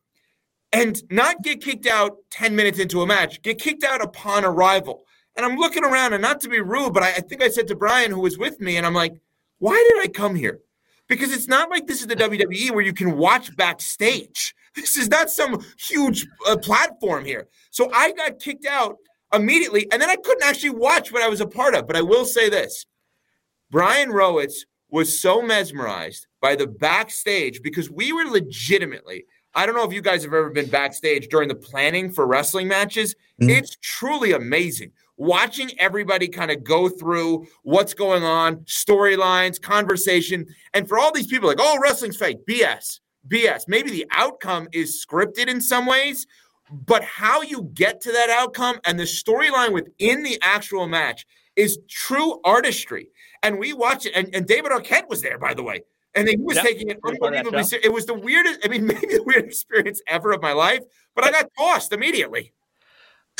And 0.72 1.02
not 1.10 1.42
get 1.42 1.62
kicked 1.62 1.88
out 1.88 2.18
10 2.32 2.56
minutes 2.56 2.80
into 2.80 3.02
a 3.02 3.08
match, 3.08 3.42
get 3.42 3.60
kicked 3.60 3.84
out 3.84 4.04
upon 4.04 4.44
arrival. 4.44 5.06
And 5.36 5.46
I'm 5.46 5.58
looking 5.58 5.84
around, 5.84 6.14
and 6.14 6.22
not 6.22 6.40
to 6.42 6.50
be 6.50 6.62
rude, 6.62 6.94
but 6.94 7.04
I, 7.04 7.10
I 7.10 7.22
think 7.22 7.44
I 7.44 7.50
said 7.50 7.68
to 7.68 7.76
Brian, 7.76 8.12
who 8.12 8.22
was 8.22 8.38
with 8.38 8.60
me, 8.62 8.78
and 8.78 8.86
I'm 8.86 8.94
like, 8.94 9.14
why 9.60 9.84
did 9.90 10.04
I 10.04 10.08
come 10.08 10.36
here? 10.36 10.62
Because 11.08 11.34
it's 11.34 11.48
not 11.48 11.70
like 11.70 11.88
this 11.88 12.02
is 12.02 12.08
the 12.08 12.16
WWE 12.16 12.72
where 12.72 12.84
you 12.84 12.94
can 12.94 13.18
watch 13.18 13.56
backstage. 13.56 14.56
This 14.76 14.98
is 14.98 15.08
not 15.08 15.30
some 15.30 15.66
huge 15.80 16.28
uh, 16.46 16.58
platform 16.58 17.24
here. 17.24 17.48
So 17.72 17.90
I 17.94 18.12
got 18.12 18.42
kicked 18.42 18.66
out 18.66 18.98
immediately, 19.34 19.90
and 19.90 20.02
then 20.02 20.10
I 20.10 20.18
couldn't 20.18 20.44
actually 20.44 20.72
watch 20.72 21.14
what 21.14 21.22
I 21.22 21.30
was 21.30 21.40
a 21.40 21.48
part 21.48 21.76
of. 21.76 21.88
But 21.88 21.96
I 21.96 22.02
will 22.02 22.26
say 22.26 22.50
this 22.50 22.86
Brian 23.72 24.10
Rowitz 24.10 24.66
was 24.90 25.18
so 25.18 25.42
mesmerized 25.42 26.28
by 26.42 26.58
the 26.58 26.68
backstage 26.68 27.62
because 27.62 27.90
we 27.90 28.12
were 28.12 28.26
legitimately 28.26 29.24
I 29.56 29.66
don't 29.66 29.76
know 29.76 29.86
if 29.86 29.94
you 29.94 30.02
guys 30.02 30.24
have 30.24 30.34
ever 30.34 30.50
been 30.50 30.70
backstage 30.70 31.30
during 31.30 31.48
the 31.48 31.56
planning 31.56 32.12
for 32.12 32.28
wrestling 32.28 32.68
matches. 32.68 33.16
Mm-hmm. 33.42 33.52
It's 33.52 33.78
truly 33.82 34.34
amazing 34.34 34.92
watching 35.18 35.72
everybody 35.80 36.28
kind 36.28 36.52
of 36.52 36.64
go 36.64 36.90
through 36.90 37.48
what's 37.64 37.94
going 37.94 38.24
on, 38.24 38.58
storylines, 38.66 39.62
conversation. 39.62 40.46
And 40.74 40.88
for 40.88 41.00
all 41.00 41.12
these 41.12 41.28
people, 41.28 41.48
like, 41.48 41.60
oh, 41.60 41.80
wrestling's 41.82 42.18
fake, 42.18 42.46
BS, 42.46 43.00
BS. 43.28 43.64
Maybe 43.68 43.92
the 43.92 44.06
outcome 44.12 44.68
is 44.72 45.06
scripted 45.06 45.48
in 45.48 45.62
some 45.62 45.86
ways, 45.86 46.28
but 46.72 47.04
how 47.04 47.42
you 47.42 47.70
get 47.74 48.02
to 48.02 48.12
that 48.12 48.30
outcome 48.30 48.80
and 48.86 49.00
the 49.00 49.04
storyline 49.04 49.72
within 49.72 50.24
the 50.24 50.38
actual 50.42 50.88
match 50.88 51.26
is 51.56 51.80
true 51.90 52.40
artistry. 52.44 53.10
And 53.44 53.60
we 53.60 53.74
watch 53.74 54.06
it, 54.06 54.14
and, 54.16 54.34
and 54.34 54.46
David 54.46 54.72
Arquette 54.72 55.08
was 55.08 55.22
there, 55.22 55.38
by 55.38 55.54
the 55.54 55.64
way. 55.64 55.82
And 56.16 56.28
he 56.28 56.38
was 56.38 56.56
yep. 56.56 56.66
taking 56.66 56.90
it 56.90 57.00
unbelievably 57.06 57.64
serious. 57.64 57.86
It 57.86 57.94
was 57.94 58.06
the 58.06 58.14
weirdest, 58.14 58.62
I 58.64 58.70
mean, 58.70 58.86
maybe 58.88 59.08
the 59.08 59.24
weirdest 59.24 59.64
experience 59.64 60.02
ever 60.08 60.32
of 60.32 60.42
my 60.42 60.54
life, 60.54 60.82
but 61.14 61.26
I 61.26 61.32
got 61.32 61.50
tossed 61.58 61.94
immediately. 61.94 62.54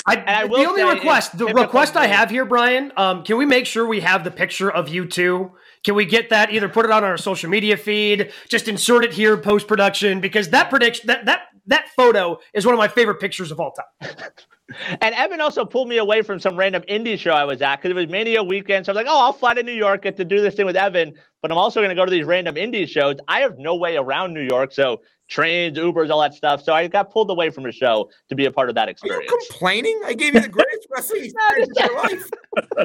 I, 0.08 0.24
I 0.44 0.48
the 0.48 0.66
only 0.66 0.84
request, 0.84 1.38
the 1.38 1.48
request 1.48 1.96
I 1.96 2.06
have 2.08 2.30
here, 2.30 2.46
Brian, 2.46 2.92
um, 2.96 3.24
can 3.24 3.38
we 3.38 3.46
make 3.46 3.66
sure 3.66 3.88
we 3.88 4.02
have 4.02 4.24
the 4.24 4.32
picture 4.32 4.70
of 4.70 4.88
you 4.88 5.08
two? 5.08 5.52
Can 5.84 5.96
we 5.96 6.06
get 6.06 6.30
that? 6.30 6.52
Either 6.52 6.70
put 6.70 6.86
it 6.86 6.92
on 6.92 7.04
our 7.04 7.18
social 7.18 7.50
media 7.50 7.76
feed, 7.76 8.32
just 8.48 8.68
insert 8.68 9.04
it 9.04 9.14
here 9.14 9.36
post 9.36 9.68
production, 9.68 10.22
because 10.22 10.50
that 10.50 10.70
prediction, 10.70 11.08
that 11.08 11.26
that 11.26 11.42
that 11.68 11.90
photo 11.96 12.38
is 12.54 12.66
one 12.66 12.74
of 12.74 12.78
my 12.78 12.88
favorite 12.88 13.20
pictures 13.20 13.52
of 13.52 13.60
all 13.60 13.72
time. 13.72 14.12
and 15.02 15.16
Evan 15.16 15.42
also 15.42 15.66
pulled 15.66 15.88
me 15.88 15.98
away 15.98 16.22
from 16.22 16.40
some 16.40 16.56
random 16.56 16.84
indie 16.90 17.18
show 17.18 17.32
I 17.32 17.46
was 17.46 17.62
at 17.62 17.78
because 17.78 17.92
it 17.92 17.96
was 17.96 18.08
Mania 18.08 18.44
weekend. 18.44 18.86
So 18.86 18.92
I 18.92 18.94
was 18.94 19.04
like, 19.04 19.12
oh, 19.12 19.20
I'll 19.20 19.34
fly 19.34 19.54
to 19.54 19.64
New 19.64 19.74
York, 19.74 20.04
get 20.04 20.18
to 20.18 20.26
do 20.26 20.42
this 20.42 20.56
thing 20.56 20.66
with 20.66 20.76
Evan, 20.76 21.14
but 21.42 21.52
I'm 21.52 21.58
also 21.58 21.80
going 21.80 21.90
to 21.90 21.96
go 21.96 22.06
to 22.06 22.12
these 22.12 22.26
random 22.26 22.56
indie 22.56 22.88
shows. 22.88 23.16
I 23.28 23.40
have 23.42 23.58
no 23.58 23.76
way 23.76 23.98
around 23.98 24.34
New 24.34 24.46
York, 24.48 24.72
so 24.72 25.02
trains, 25.28 25.78
Ubers, 25.78 26.10
all 26.10 26.22
that 26.22 26.34
stuff. 26.34 26.64
So 26.64 26.74
I 26.74 26.88
got 26.88 27.12
pulled 27.12 27.30
away 27.30 27.50
from 27.50 27.64
the 27.64 27.72
show 27.72 28.10
to 28.30 28.36
be 28.36 28.46
a 28.46 28.52
part 28.52 28.70
of 28.70 28.76
that 28.76 28.90
experience. 28.90 29.22
Are 29.22 29.24
you 29.24 29.46
complaining? 29.48 30.02
I 30.06 30.14
gave 30.14 30.34
you 30.36 30.42
the 30.42 30.50
greatest 30.50 30.88
wrestling 30.92 31.26
experience 31.26 31.70
of 31.78 31.86
your 31.86 32.04
life. 32.04 32.30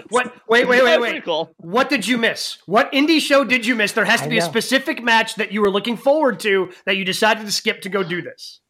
What? 0.08 0.34
Wait, 0.48 0.68
wait, 0.68 0.82
wait, 0.82 1.00
wait. 1.00 1.24
Cool. 1.24 1.54
What 1.58 1.88
did 1.88 2.06
you 2.06 2.18
miss? 2.18 2.58
What 2.66 2.90
indie 2.92 3.20
show 3.20 3.44
did 3.44 3.64
you 3.66 3.74
miss? 3.74 3.92
There 3.92 4.04
has 4.04 4.22
to 4.22 4.28
be 4.28 4.38
a 4.38 4.42
specific 4.42 5.02
match 5.02 5.36
that 5.36 5.52
you 5.52 5.60
were 5.60 5.70
looking 5.70 5.96
forward 5.96 6.40
to 6.40 6.72
that 6.86 6.96
you 6.96 7.04
decided 7.04 7.46
to 7.46 7.52
skip 7.52 7.82
to 7.82 7.88
go 7.88 8.02
do 8.02 8.22
this. 8.22 8.60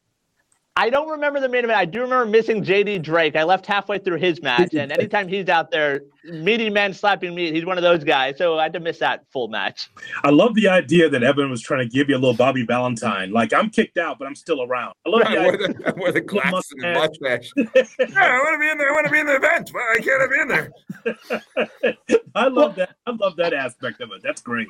I 0.81 0.89
don't 0.89 1.11
remember 1.11 1.40
the 1.40 1.48
main 1.51 1.65
event. 1.65 1.78
I 1.78 1.85
do 1.85 2.01
remember 2.01 2.24
missing 2.24 2.65
JD 2.65 3.02
Drake. 3.02 3.36
I 3.36 3.43
left 3.43 3.66
halfway 3.66 3.98
through 3.98 4.16
his 4.16 4.40
match, 4.40 4.73
and 4.73 4.90
anytime 4.90 5.28
he's 5.28 5.51
out 5.51 5.70
there, 5.70 6.01
meaty 6.24 6.70
men 6.70 6.94
slapping 6.94 7.35
meat, 7.35 7.55
he's 7.55 7.66
one 7.66 7.77
of 7.77 7.82
those 7.82 8.02
guys. 8.02 8.39
So 8.39 8.59
I 8.59 8.62
had 8.62 8.73
to 8.73 8.81
miss 8.81 8.98
that 9.01 9.27
full 9.31 9.48
match. 9.48 9.90
I 10.24 10.31
love 10.31 10.55
the 10.55 10.69
idea 10.69 11.11
that 11.11 11.23
Evan 11.23 11.51
was 11.51 11.61
trying 11.61 11.86
to 11.86 11.94
give 11.94 12.09
you 12.09 12.15
a 12.15 12.16
little 12.16 12.32
Bobby 12.32 12.65
Valentine. 12.65 13.31
Like 13.31 13.52
I'm 13.52 13.69
kicked 13.69 13.98
out, 13.98 14.19
but 14.19 14.27
I'm 14.27 14.35
still 14.35 14.62
around. 14.62 14.94
I 15.05 15.11
love 15.11 15.20
yeah, 15.31 15.51
the, 15.51 15.94
with 15.98 16.15
the 16.15 16.23
glasses 16.23 16.73
and 16.82 16.94
mustache. 16.94 17.52
yeah, 17.57 17.66
I 17.66 18.39
want 18.39 18.55
to 18.55 18.59
be 18.59 18.70
in 18.70 18.78
there. 18.78 18.89
I 18.89 18.93
want 18.94 19.07
to 19.07 19.12
be 19.12 19.20
in 19.20 19.27
the 19.27 19.36
event. 19.36 19.70
Well, 19.74 19.85
I 19.85 19.98
can't 19.98 20.31
be 20.31 20.40
in 20.40 20.48
there. 20.48 22.15
I 22.35 22.48
love 22.48 22.77
that. 22.77 22.97
I 23.07 23.11
love 23.11 23.36
that 23.36 23.52
aspect 23.52 24.01
of 24.01 24.12
it. 24.12 24.23
That's 24.23 24.40
great. 24.40 24.66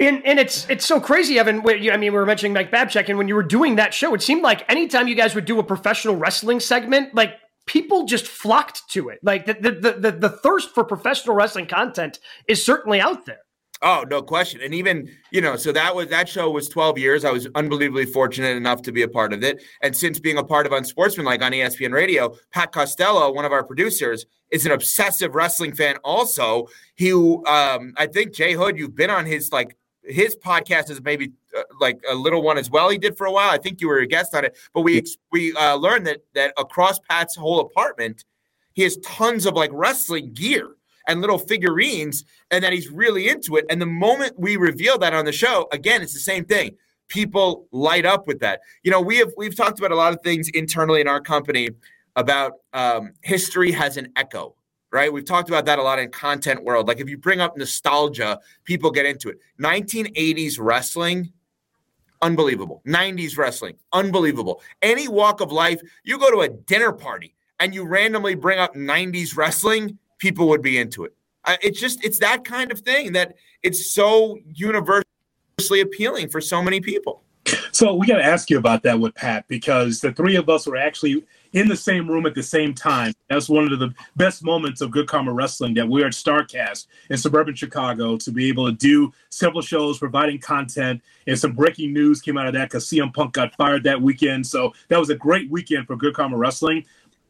And, 0.00 0.24
and 0.26 0.38
it's 0.38 0.68
it's 0.68 0.84
so 0.84 1.00
crazy, 1.00 1.38
Evan. 1.38 1.60
I 1.66 1.96
mean, 1.96 2.00
we 2.00 2.10
were 2.10 2.26
mentioning 2.26 2.52
Mike 2.52 2.70
Babchik, 2.70 3.08
and 3.08 3.18
when 3.18 3.28
you 3.28 3.34
were 3.34 3.42
doing 3.42 3.76
that 3.76 3.94
show, 3.94 4.14
it 4.14 4.22
seemed 4.22 4.42
like 4.42 4.68
anytime 4.70 5.06
you 5.06 5.14
guys 5.14 5.34
would 5.34 5.44
do 5.44 5.58
a 5.58 5.62
professional 5.62 6.16
wrestling 6.16 6.60
segment, 6.60 7.14
like 7.14 7.34
people 7.66 8.04
just 8.04 8.26
flocked 8.26 8.88
to 8.90 9.10
it. 9.10 9.18
Like 9.22 9.46
the 9.46 9.54
the 9.54 9.92
the, 9.92 10.10
the 10.12 10.28
thirst 10.28 10.70
for 10.70 10.82
professional 10.84 11.36
wrestling 11.36 11.66
content 11.66 12.18
is 12.48 12.64
certainly 12.64 13.00
out 13.00 13.26
there. 13.26 13.40
Oh, 13.84 14.04
no 14.08 14.22
question. 14.22 14.60
And 14.62 14.72
even, 14.74 15.10
you 15.32 15.40
know, 15.40 15.56
so 15.56 15.72
that 15.72 15.94
was 15.94 16.06
that 16.08 16.28
show 16.28 16.48
was 16.50 16.68
12 16.68 16.98
years. 16.98 17.24
I 17.24 17.32
was 17.32 17.48
unbelievably 17.56 18.06
fortunate 18.06 18.56
enough 18.56 18.80
to 18.82 18.92
be 18.92 19.02
a 19.02 19.08
part 19.08 19.32
of 19.32 19.42
it. 19.42 19.60
And 19.82 19.96
since 19.96 20.20
being 20.20 20.38
a 20.38 20.44
part 20.44 20.66
of 20.66 20.72
Unsportsmanlike 20.72 21.42
on 21.42 21.50
ESPN 21.50 21.92
Radio, 21.92 22.36
Pat 22.52 22.70
Costello, 22.70 23.32
one 23.32 23.44
of 23.44 23.50
our 23.50 23.64
producers, 23.64 24.24
is 24.52 24.66
an 24.66 24.72
obsessive 24.72 25.34
wrestling 25.34 25.74
fan 25.74 25.96
also. 26.04 26.68
He 26.94 27.12
um 27.12 27.94
I 27.96 28.06
think 28.06 28.32
Jay 28.32 28.52
Hood, 28.52 28.78
you've 28.78 28.94
been 28.94 29.10
on 29.10 29.26
his 29.26 29.50
like 29.50 29.76
his 30.04 30.36
podcast 30.36 30.90
is 30.90 31.00
maybe 31.02 31.32
uh, 31.56 31.62
like 31.80 32.00
a 32.08 32.14
little 32.14 32.42
one 32.42 32.58
as 32.58 32.70
well. 32.70 32.88
He 32.88 32.98
did 32.98 33.16
for 33.16 33.26
a 33.26 33.32
while. 33.32 33.50
I 33.50 33.58
think 33.58 33.80
you 33.80 33.88
were 33.88 33.98
a 33.98 34.06
guest 34.06 34.34
on 34.34 34.44
it, 34.44 34.56
but 34.74 34.82
we 34.82 35.02
we 35.30 35.52
uh, 35.54 35.76
learned 35.76 36.06
that 36.06 36.22
that 36.34 36.52
across 36.56 36.98
Pat's 37.00 37.36
whole 37.36 37.60
apartment, 37.60 38.24
he 38.72 38.82
has 38.82 38.96
tons 38.98 39.46
of 39.46 39.54
like 39.54 39.70
wrestling 39.72 40.32
gear 40.32 40.76
and 41.08 41.20
little 41.20 41.38
figurines, 41.38 42.24
and 42.50 42.62
that 42.62 42.72
he's 42.72 42.90
really 42.90 43.28
into 43.28 43.56
it. 43.56 43.64
And 43.68 43.80
the 43.80 43.86
moment 43.86 44.38
we 44.38 44.56
reveal 44.56 44.98
that 44.98 45.14
on 45.14 45.24
the 45.24 45.32
show, 45.32 45.68
again, 45.72 46.02
it's 46.02 46.14
the 46.14 46.20
same 46.20 46.44
thing. 46.44 46.76
People 47.08 47.66
light 47.72 48.06
up 48.06 48.26
with 48.26 48.40
that. 48.40 48.60
You 48.82 48.90
know, 48.90 49.00
we 49.00 49.18
have 49.18 49.32
we've 49.36 49.56
talked 49.56 49.78
about 49.78 49.92
a 49.92 49.96
lot 49.96 50.12
of 50.12 50.20
things 50.22 50.48
internally 50.48 51.00
in 51.00 51.08
our 51.08 51.20
company 51.20 51.70
about 52.16 52.52
um, 52.72 53.12
history 53.22 53.72
has 53.72 53.96
an 53.96 54.12
echo 54.16 54.54
right? 54.92 55.12
We've 55.12 55.24
talked 55.24 55.48
about 55.48 55.64
that 55.64 55.78
a 55.78 55.82
lot 55.82 55.98
in 55.98 56.10
content 56.10 56.62
world. 56.62 56.86
Like 56.86 57.00
if 57.00 57.08
you 57.08 57.16
bring 57.16 57.40
up 57.40 57.56
nostalgia, 57.56 58.38
people 58.64 58.90
get 58.90 59.06
into 59.06 59.30
it. 59.30 59.38
1980s 59.60 60.58
wrestling, 60.60 61.32
unbelievable. 62.20 62.82
90s 62.86 63.36
wrestling, 63.38 63.74
unbelievable. 63.92 64.62
Any 64.82 65.08
walk 65.08 65.40
of 65.40 65.50
life, 65.50 65.80
you 66.04 66.18
go 66.18 66.30
to 66.30 66.42
a 66.42 66.48
dinner 66.48 66.92
party 66.92 67.34
and 67.58 67.74
you 67.74 67.84
randomly 67.84 68.34
bring 68.34 68.58
up 68.58 68.74
90s 68.74 69.36
wrestling, 69.36 69.98
people 70.18 70.48
would 70.48 70.62
be 70.62 70.78
into 70.78 71.04
it. 71.04 71.14
It's 71.60 71.80
just 71.80 72.04
it's 72.04 72.18
that 72.20 72.44
kind 72.44 72.70
of 72.70 72.80
thing 72.80 73.12
that 73.12 73.34
it's 73.64 73.92
so 73.92 74.38
universally 74.46 75.80
appealing 75.80 76.28
for 76.28 76.40
so 76.40 76.62
many 76.62 76.80
people. 76.80 77.24
So 77.72 77.94
we 77.94 78.06
got 78.06 78.18
to 78.18 78.24
ask 78.24 78.48
you 78.48 78.58
about 78.58 78.84
that 78.84 79.00
with 79.00 79.14
Pat 79.16 79.48
because 79.48 80.00
the 80.00 80.12
three 80.12 80.36
of 80.36 80.48
us 80.48 80.66
were 80.66 80.76
actually 80.76 81.24
in 81.52 81.68
the 81.68 81.76
same 81.76 82.10
room 82.10 82.26
at 82.26 82.34
the 82.34 82.42
same 82.42 82.74
time. 82.74 83.12
That's 83.28 83.48
one 83.48 83.72
of 83.72 83.78
the 83.78 83.92
best 84.16 84.44
moments 84.44 84.80
of 84.80 84.90
Good 84.90 85.06
Karma 85.06 85.32
Wrestling 85.32 85.74
that 85.74 85.88
we're 85.88 86.06
at 86.06 86.12
Starcast 86.12 86.86
in 87.10 87.16
suburban 87.16 87.54
Chicago 87.54 88.16
to 88.18 88.30
be 88.30 88.48
able 88.48 88.66
to 88.66 88.72
do 88.72 89.12
several 89.30 89.62
shows, 89.62 89.98
providing 89.98 90.38
content, 90.38 91.02
and 91.26 91.38
some 91.38 91.52
breaking 91.52 91.92
news 91.92 92.20
came 92.20 92.38
out 92.38 92.46
of 92.46 92.54
that 92.54 92.70
because 92.70 92.86
CM 92.86 93.12
Punk 93.12 93.34
got 93.34 93.54
fired 93.56 93.84
that 93.84 94.00
weekend. 94.00 94.46
So 94.46 94.72
that 94.88 94.98
was 94.98 95.10
a 95.10 95.16
great 95.16 95.50
weekend 95.50 95.86
for 95.86 95.96
Good 95.96 96.14
Karma 96.14 96.36
Wrestling. 96.36 96.84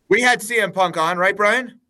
We 0.08 0.20
had 0.20 0.40
CM 0.40 0.72
Punk 0.72 0.96
on, 0.96 1.18
right, 1.18 1.36
Brian? 1.36 1.80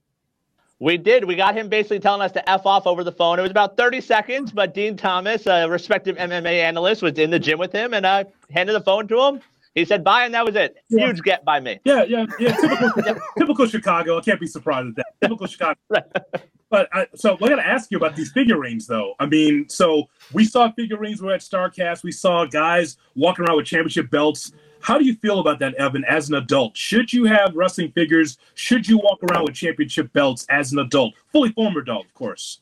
We 0.78 0.96
did. 0.96 1.24
We 1.24 1.36
got 1.36 1.56
him 1.56 1.68
basically 1.68 2.00
telling 2.00 2.22
us 2.22 2.32
to 2.32 2.50
F 2.50 2.66
off 2.66 2.88
over 2.88 3.04
the 3.04 3.12
phone. 3.12 3.38
It 3.38 3.42
was 3.42 3.52
about 3.52 3.76
30 3.76 4.00
seconds, 4.00 4.50
but 4.50 4.74
Dean 4.74 4.96
Thomas, 4.96 5.46
a 5.46 5.68
respected 5.68 6.16
MMA 6.16 6.60
analyst, 6.60 7.02
was 7.02 7.12
in 7.18 7.30
the 7.30 7.38
gym 7.38 7.60
with 7.60 7.70
him 7.70 7.94
and 7.94 8.04
I 8.04 8.24
handed 8.50 8.72
the 8.72 8.80
phone 8.80 9.06
to 9.06 9.20
him. 9.20 9.40
He 9.74 9.84
said 9.86 10.04
bye, 10.04 10.24
and 10.24 10.34
that 10.34 10.44
was 10.44 10.54
it. 10.54 10.76
Yeah. 10.88 11.06
Huge 11.06 11.22
get 11.22 11.44
by 11.44 11.58
me. 11.60 11.80
Yeah, 11.84 12.04
yeah, 12.04 12.26
yeah. 12.38 12.56
Typical, 12.56 13.22
typical 13.38 13.66
Chicago. 13.66 14.18
I 14.18 14.20
can't 14.20 14.40
be 14.40 14.46
surprised 14.46 14.88
at 14.88 14.96
that. 14.96 15.06
Typical 15.22 15.46
Chicago. 15.46 15.78
but 16.70 16.88
I, 16.92 17.06
so 17.14 17.36
I 17.42 17.48
got 17.48 17.56
to 17.56 17.66
ask 17.66 17.90
you 17.90 17.96
about 17.96 18.14
these 18.14 18.32
figurines, 18.32 18.86
though. 18.86 19.14
I 19.18 19.26
mean, 19.26 19.68
so 19.68 20.08
we 20.32 20.44
saw 20.44 20.70
figurines. 20.72 21.22
We're 21.22 21.34
at 21.34 21.40
Starcast. 21.40 22.02
We 22.02 22.12
saw 22.12 22.44
guys 22.44 22.98
walking 23.14 23.46
around 23.46 23.56
with 23.56 23.66
championship 23.66 24.10
belts. 24.10 24.52
How 24.80 24.98
do 24.98 25.04
you 25.04 25.14
feel 25.14 25.38
about 25.38 25.58
that, 25.60 25.74
Evan, 25.74 26.04
as 26.04 26.28
an 26.28 26.34
adult? 26.34 26.76
Should 26.76 27.12
you 27.12 27.24
have 27.24 27.54
wrestling 27.54 27.92
figures? 27.92 28.36
Should 28.54 28.86
you 28.86 28.98
walk 28.98 29.20
around 29.22 29.44
with 29.44 29.54
championship 29.54 30.12
belts 30.12 30.44
as 30.50 30.72
an 30.72 30.80
adult? 30.80 31.14
Fully 31.30 31.50
formed 31.52 31.76
adult, 31.76 32.04
of 32.04 32.14
course. 32.14 32.60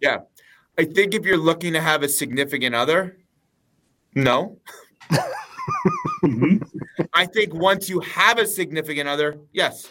Yeah. 0.00 0.18
I 0.78 0.84
think 0.84 1.14
if 1.14 1.24
you're 1.24 1.36
looking 1.36 1.72
to 1.74 1.80
have 1.80 2.02
a 2.02 2.08
significant 2.08 2.74
other, 2.74 3.18
no. 4.14 4.58
mm-hmm. 6.24 6.56
I 7.12 7.26
think 7.26 7.54
once 7.54 7.88
you 7.88 8.00
have 8.00 8.38
a 8.38 8.46
significant 8.46 9.08
other, 9.08 9.38
yes. 9.52 9.88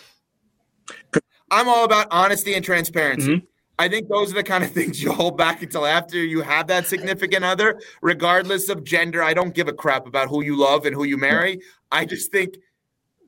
I'm 1.49 1.67
all 1.67 1.85
about 1.85 2.07
honesty 2.11 2.53
and 2.53 2.63
transparency. 2.63 3.35
Mm-hmm. 3.37 3.45
I 3.79 3.87
think 3.87 4.09
those 4.09 4.31
are 4.31 4.35
the 4.35 4.43
kind 4.43 4.63
of 4.63 4.71
things 4.73 5.01
you 5.01 5.11
hold 5.11 5.37
back 5.37 5.61
until 5.61 5.85
after 5.85 6.17
you 6.17 6.41
have 6.41 6.67
that 6.67 6.87
significant 6.87 7.45
other, 7.45 7.79
regardless 8.01 8.69
of 8.69 8.83
gender. 8.83 9.23
I 9.23 9.33
don't 9.33 9.53
give 9.53 9.67
a 9.67 9.73
crap 9.73 10.07
about 10.07 10.29
who 10.29 10.43
you 10.43 10.57
love 10.57 10.85
and 10.85 10.95
who 10.95 11.03
you 11.03 11.17
marry. 11.17 11.61
I 11.91 12.05
just 12.05 12.31
think 12.31 12.57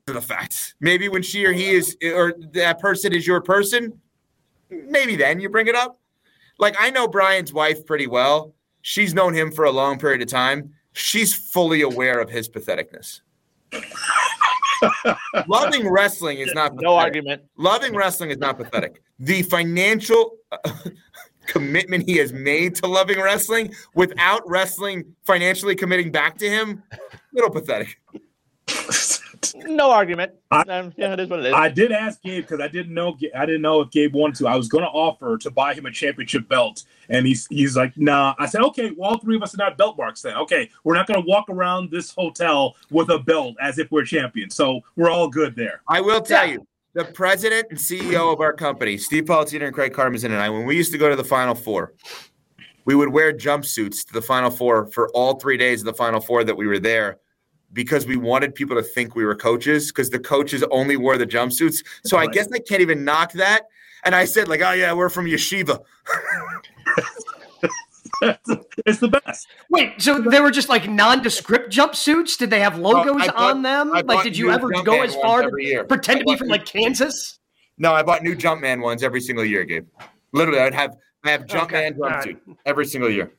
the 0.05 0.21
facts. 0.21 0.73
Maybe 0.79 1.07
when 1.07 1.21
she 1.21 1.45
or 1.45 1.51
he 1.51 1.69
is, 1.69 1.95
or 2.03 2.33
that 2.53 2.79
person 2.79 3.13
is 3.13 3.27
your 3.27 3.41
person, 3.41 3.99
maybe 4.69 5.15
then 5.15 5.39
you 5.39 5.49
bring 5.49 5.67
it 5.67 5.75
up. 5.75 5.99
Like 6.57 6.75
I 6.79 6.89
know 6.89 7.07
Brian's 7.07 7.53
wife 7.53 7.85
pretty 7.85 8.07
well. 8.07 8.55
She's 8.81 9.13
known 9.13 9.33
him 9.33 9.51
for 9.51 9.65
a 9.65 9.71
long 9.71 9.99
period 9.99 10.21
of 10.21 10.27
time. 10.27 10.73
She's 10.93 11.33
fully 11.33 11.81
aware 11.81 12.19
of 12.19 12.29
his 12.29 12.49
patheticness. 12.49 13.21
Loving 15.47 15.89
wrestling 15.89 16.39
is 16.39 16.53
not 16.53 16.71
pathetic. 16.75 16.83
no 16.83 16.95
argument. 16.95 17.43
Loving 17.57 17.95
wrestling 17.95 18.31
is 18.31 18.37
not 18.37 18.57
pathetic. 18.57 19.01
The 19.19 19.43
financial 19.43 20.37
uh, 20.51 20.57
commitment 21.45 22.07
he 22.07 22.17
has 22.17 22.31
made 22.31 22.75
to 22.75 22.87
loving 22.87 23.19
wrestling 23.19 23.73
without 23.95 24.47
wrestling 24.47 25.03
financially 25.25 25.75
committing 25.75 26.11
back 26.11 26.37
to 26.37 26.49
him, 26.49 26.83
little 27.33 27.49
pathetic. 27.49 27.99
no 29.55 29.91
argument. 29.91 30.33
I, 30.51 30.61
um, 30.61 30.93
yeah, 30.97 31.13
it 31.13 31.19
is 31.19 31.29
what 31.29 31.39
it 31.39 31.47
is. 31.47 31.53
I 31.53 31.69
did 31.69 31.91
ask 31.91 32.21
Gabe 32.21 32.43
because 32.43 32.59
I 32.59 32.67
didn't 32.67 32.93
know 32.93 33.17
I 33.35 33.45
didn't 33.45 33.61
know 33.61 33.81
if 33.81 33.91
Gabe 33.91 34.13
wanted 34.13 34.35
to. 34.37 34.47
I 34.47 34.55
was 34.55 34.67
going 34.67 34.83
to 34.83 34.89
offer 34.89 35.37
to 35.37 35.51
buy 35.51 35.73
him 35.73 35.85
a 35.85 35.91
championship 35.91 36.47
belt, 36.47 36.83
and 37.09 37.25
he's 37.25 37.47
he's 37.47 37.75
like, 37.75 37.97
"Nah." 37.97 38.35
I 38.39 38.45
said, 38.45 38.61
"Okay, 38.61 38.91
well, 38.95 39.11
all 39.11 39.17
three 39.19 39.35
of 39.35 39.43
us 39.43 39.53
are 39.53 39.57
not 39.57 39.77
belt 39.77 39.97
marks 39.97 40.21
then. 40.21 40.35
Okay, 40.37 40.69
we're 40.83 40.95
not 40.95 41.07
going 41.07 41.21
to 41.21 41.27
walk 41.27 41.49
around 41.49 41.91
this 41.91 42.11
hotel 42.11 42.75
with 42.91 43.09
a 43.09 43.19
belt 43.19 43.55
as 43.61 43.79
if 43.79 43.91
we're 43.91 44.05
champions. 44.05 44.55
So 44.55 44.81
we're 44.95 45.09
all 45.09 45.29
good 45.29 45.55
there." 45.55 45.81
I 45.87 46.01
will 46.01 46.21
tell 46.21 46.45
yeah. 46.45 46.53
you, 46.53 46.67
the 46.93 47.05
president 47.05 47.67
and 47.69 47.79
CEO 47.79 48.33
of 48.33 48.41
our 48.41 48.53
company, 48.53 48.97
Steve 48.97 49.25
Politziner 49.25 49.65
and 49.65 49.73
Craig 49.73 49.93
Karmazin, 49.93 50.25
and 50.25 50.35
I, 50.35 50.49
when 50.49 50.65
we 50.65 50.75
used 50.75 50.91
to 50.91 50.97
go 50.97 51.09
to 51.09 51.15
the 51.15 51.23
Final 51.23 51.55
Four, 51.55 51.93
we 52.85 52.95
would 52.95 53.09
wear 53.09 53.33
jumpsuits 53.33 54.05
to 54.07 54.13
the 54.13 54.21
Final 54.21 54.49
Four 54.49 54.87
for 54.87 55.09
all 55.09 55.39
three 55.39 55.57
days 55.57 55.81
of 55.81 55.85
the 55.85 55.93
Final 55.93 56.19
Four 56.19 56.43
that 56.43 56.55
we 56.55 56.67
were 56.67 56.79
there 56.79 57.19
because 57.73 58.05
we 58.05 58.17
wanted 58.17 58.55
people 58.55 58.75
to 58.75 58.83
think 58.83 59.15
we 59.15 59.23
were 59.23 59.35
coaches 59.35 59.87
because 59.87 60.09
the 60.09 60.19
coaches 60.19 60.63
only 60.71 60.97
wore 60.97 61.17
the 61.17 61.27
jumpsuits. 61.27 61.83
So 62.03 62.17
I 62.17 62.27
guess 62.27 62.51
I 62.51 62.59
can't 62.59 62.81
even 62.81 63.03
knock 63.03 63.33
that. 63.33 63.63
And 64.03 64.15
I 64.15 64.25
said, 64.25 64.47
like, 64.47 64.61
oh 64.61 64.71
yeah, 64.71 64.93
we're 64.93 65.09
from 65.09 65.25
yeshiva. 65.25 65.79
it's 68.21 68.99
the 68.99 69.07
best. 69.07 69.47
Wait, 69.69 70.01
so 70.01 70.19
they 70.19 70.39
were 70.39 70.51
just 70.51 70.69
like 70.69 70.89
nondescript 70.89 71.71
jumpsuits? 71.71 72.37
Did 72.37 72.49
they 72.49 72.59
have 72.59 72.77
logos 72.79 73.27
bought, 73.27 73.35
on 73.35 73.61
them? 73.61 73.89
like, 73.89 74.23
did 74.23 74.37
you 74.37 74.51
ever 74.51 74.69
go 74.83 75.01
as 75.01 75.15
far 75.15 75.41
to 75.41 75.51
year. 75.61 75.83
pretend 75.83 76.19
to 76.19 76.25
be 76.25 76.35
from 76.35 76.47
like 76.47 76.65
Kansas? 76.65 77.39
No, 77.77 77.93
I 77.93 78.03
bought 78.03 78.23
new 78.23 78.35
Jumpman 78.35 78.81
ones 78.81 79.03
every 79.03 79.21
single 79.21 79.45
year, 79.45 79.63
Gabe. 79.63 79.87
Literally, 80.33 80.59
I'd 80.59 80.73
have 80.73 80.97
I 81.23 81.31
have 81.31 81.45
Jumpman 81.45 81.63
okay. 81.63 81.91
jumpsuit 81.91 82.39
right. 82.47 82.57
every 82.65 82.85
single 82.85 83.09
year. 83.09 83.31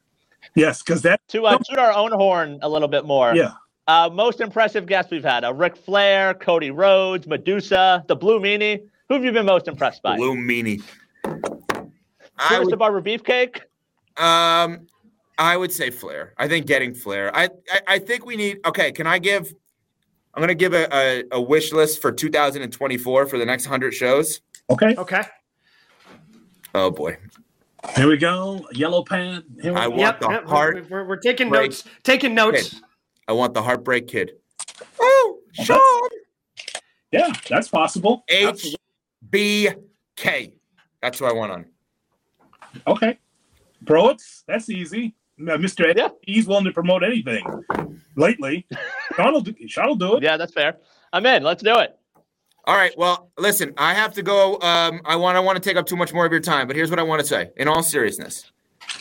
Yes, 0.55 0.83
because 0.83 1.03
that 1.03 1.21
to 1.29 1.47
uh, 1.47 1.59
toot 1.59 1.79
our 1.79 1.93
own 1.93 2.13
horn 2.13 2.59
a 2.63 2.69
little 2.69 2.89
bit 2.89 3.05
more. 3.05 3.35
Yeah, 3.35 3.53
uh, 3.91 4.09
most 4.09 4.41
impressive 4.41 4.87
guests 4.87 5.11
we've 5.11 5.25
had: 5.25 5.45
uh, 5.45 5.53
Ric 5.53 5.77
Flair, 5.77 6.35
Cody 6.35 6.71
Rhodes, 6.71 7.27
Medusa, 7.27 8.05
the 8.07 8.15
Blue 8.15 8.39
Meanie. 8.39 8.83
Who 9.09 9.15
have 9.15 9.25
you 9.25 9.33
been 9.33 9.47
most 9.47 9.67
impressed 9.67 10.03
by? 10.03 10.17
Blue 10.17 10.37
Meanie. 10.37 10.83
Brutus 11.25 12.69
the 12.69 12.77
Barber 12.77 13.03
Beefcake. 13.03 13.63
Um, 14.17 14.87
I 15.39 15.57
would 15.57 15.73
say 15.73 15.91
Flair. 15.91 16.35
I 16.39 16.47
think 16.47 16.67
getting 16.67 16.95
Flair. 16.95 17.35
I, 17.37 17.49
I, 17.71 17.81
I 17.89 17.99
think 17.99 18.25
we 18.25 18.37
need. 18.37 18.61
Okay, 18.65 18.93
can 18.93 19.07
I 19.07 19.19
give? 19.19 19.53
I'm 20.35 20.41
going 20.41 20.49
to 20.49 20.55
give 20.55 20.75
a, 20.75 20.87
a, 20.95 21.25
a, 21.33 21.41
wish 21.41 21.73
list 21.73 22.01
for 22.01 22.13
2024 22.13 23.27
for 23.27 23.39
the 23.39 23.45
next 23.45 23.65
hundred 23.65 23.93
shows. 23.93 24.41
Okay. 24.71 24.95
Okay. 24.97 25.23
Oh 26.75 26.93
boy. 26.93 27.17
Here 27.97 28.07
we 28.07 28.17
go. 28.17 28.69
Yellow 28.73 29.03
pad. 29.03 29.43
Here 29.61 29.73
we 29.73 29.81
I 29.81 29.85
go. 29.85 29.91
want 29.91 30.01
yep, 30.01 30.21
the 30.21 30.29
yep, 30.29 30.47
heart. 30.47 30.87
We're, 30.89 31.05
we're, 31.05 31.17
taking 31.17 31.49
break. 31.49 31.71
notes. 31.71 31.85
Taking 32.05 32.35
notes. 32.35 32.81
I 33.31 33.33
want 33.33 33.55
the 33.55 33.63
Heartbreak 33.63 34.09
Kid. 34.09 34.33
Oh, 35.01 35.39
Shawn. 35.53 36.09
Yeah, 37.13 37.33
that's 37.49 37.69
possible. 37.69 38.25
HBK. 38.29 38.75
That's 41.01 41.21
who 41.21 41.27
I 41.27 41.33
want 41.33 41.53
on. 41.53 41.67
Okay. 42.89 43.21
Bro, 43.83 44.09
it's 44.11 44.43
that's 44.49 44.69
easy. 44.69 45.15
Mr. 45.39 45.89
Ed, 45.89 45.97
Yeah. 45.97 46.09
he's 46.23 46.49
willing 46.49 46.65
to 46.65 46.73
promote 46.73 47.05
anything 47.05 47.47
lately. 48.17 48.67
Shawn 49.15 49.33
will 49.33 49.43
do, 49.43 49.55
Shawn 49.69 49.87
will 49.91 49.95
do 49.95 50.17
it. 50.17 50.25
Yeah, 50.25 50.37
that's 50.37 50.53
fair. 50.53 50.79
I'm 51.13 51.25
in. 51.25 51.45
Let's 51.45 51.63
do 51.63 51.79
it. 51.79 51.97
All 52.65 52.77
right. 52.77 52.93
Well, 52.99 53.31
listen, 53.39 53.73
I 53.79 53.95
have 53.95 54.13
to 54.15 54.23
go. 54.25 54.59
Um, 54.61 55.03
I 55.05 55.15
want 55.15 55.37
I 55.37 55.41
want 55.41 55.55
to 55.55 55.63
take 55.63 55.77
up 55.77 55.87
too 55.87 55.97
much 55.97 56.13
more 56.13 56.27
of 56.27 56.33
your 56.33 56.41
time, 56.41 56.67
but 56.67 56.75
here's 56.75 56.91
what 56.91 56.99
I 56.99 57.05
want 57.05 57.21
to 57.21 57.27
say. 57.27 57.51
In 57.59 57.69
all 57.69 57.85
seriousness, 57.85 58.51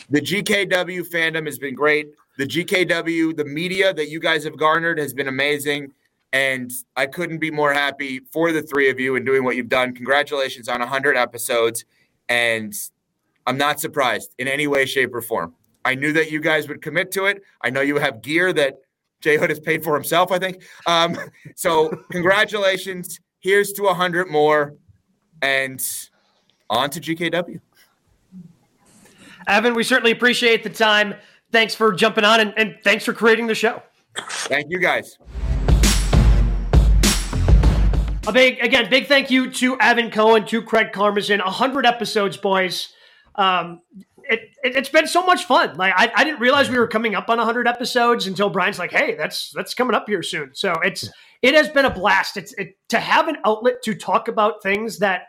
the 0.08 0.20
GKW 0.20 1.02
fandom 1.10 1.46
has 1.46 1.58
been 1.58 1.74
great. 1.74 2.10
The 2.40 2.46
GKW, 2.46 3.36
the 3.36 3.44
media 3.44 3.92
that 3.92 4.08
you 4.08 4.18
guys 4.18 4.44
have 4.44 4.56
garnered 4.56 4.98
has 4.98 5.12
been 5.12 5.28
amazing. 5.28 5.92
And 6.32 6.72
I 6.96 7.04
couldn't 7.04 7.36
be 7.36 7.50
more 7.50 7.74
happy 7.74 8.20
for 8.32 8.50
the 8.50 8.62
three 8.62 8.88
of 8.88 8.98
you 8.98 9.14
and 9.16 9.26
doing 9.26 9.44
what 9.44 9.56
you've 9.56 9.68
done. 9.68 9.94
Congratulations 9.94 10.66
on 10.66 10.80
100 10.80 11.18
episodes. 11.18 11.84
And 12.30 12.72
I'm 13.46 13.58
not 13.58 13.78
surprised 13.78 14.34
in 14.38 14.48
any 14.48 14.66
way, 14.66 14.86
shape, 14.86 15.14
or 15.14 15.20
form. 15.20 15.54
I 15.84 15.94
knew 15.94 16.14
that 16.14 16.30
you 16.30 16.40
guys 16.40 16.66
would 16.66 16.80
commit 16.80 17.12
to 17.12 17.26
it. 17.26 17.42
I 17.60 17.68
know 17.68 17.82
you 17.82 17.98
have 17.98 18.22
gear 18.22 18.54
that 18.54 18.78
Jay 19.20 19.36
Hood 19.36 19.50
has 19.50 19.60
paid 19.60 19.84
for 19.84 19.92
himself, 19.92 20.32
I 20.32 20.38
think. 20.38 20.62
Um, 20.86 21.18
so, 21.56 21.90
congratulations. 22.10 23.20
Here's 23.40 23.70
to 23.72 23.82
100 23.82 24.30
more. 24.30 24.76
And 25.42 25.86
on 26.70 26.88
to 26.88 27.00
GKW. 27.02 27.60
Evan, 29.46 29.74
we 29.74 29.84
certainly 29.84 30.12
appreciate 30.12 30.62
the 30.62 30.70
time. 30.70 31.14
Thanks 31.52 31.74
for 31.74 31.92
jumping 31.92 32.24
on 32.24 32.40
and, 32.40 32.54
and 32.56 32.76
thanks 32.84 33.04
for 33.04 33.12
creating 33.12 33.46
the 33.46 33.54
show. 33.54 33.82
Thank 34.16 34.70
you, 34.70 34.78
guys. 34.78 35.18
A 38.26 38.32
big, 38.32 38.60
again, 38.60 38.88
big 38.90 39.06
thank 39.06 39.30
you 39.30 39.50
to 39.50 39.80
Evan 39.80 40.10
Cohen, 40.10 40.46
to 40.46 40.62
Craig 40.62 40.92
Karmazin. 40.92 41.42
100 41.44 41.86
episodes, 41.86 42.36
boys. 42.36 42.92
Um, 43.34 43.80
it, 44.22 44.50
it, 44.62 44.76
has 44.76 44.88
been 44.88 45.06
so 45.06 45.24
much 45.24 45.44
fun. 45.44 45.76
Like 45.76 45.94
I, 45.96 46.12
I 46.14 46.24
didn't 46.24 46.40
realize 46.40 46.70
we 46.70 46.78
were 46.78 46.86
coming 46.86 47.14
up 47.14 47.28
on 47.28 47.38
100 47.38 47.66
episodes 47.66 48.26
until 48.26 48.50
Brian's 48.50 48.78
like, 48.78 48.92
"Hey, 48.92 49.16
that's 49.16 49.50
that's 49.50 49.74
coming 49.74 49.94
up 49.94 50.04
here 50.06 50.22
soon." 50.22 50.50
So 50.54 50.74
it's 50.84 51.08
it 51.42 51.54
has 51.54 51.68
been 51.68 51.84
a 51.84 51.90
blast. 51.90 52.36
It's 52.36 52.52
it, 52.52 52.76
to 52.90 53.00
have 53.00 53.26
an 53.26 53.38
outlet 53.44 53.82
to 53.84 53.94
talk 53.94 54.28
about 54.28 54.62
things 54.62 54.98
that 54.98 55.22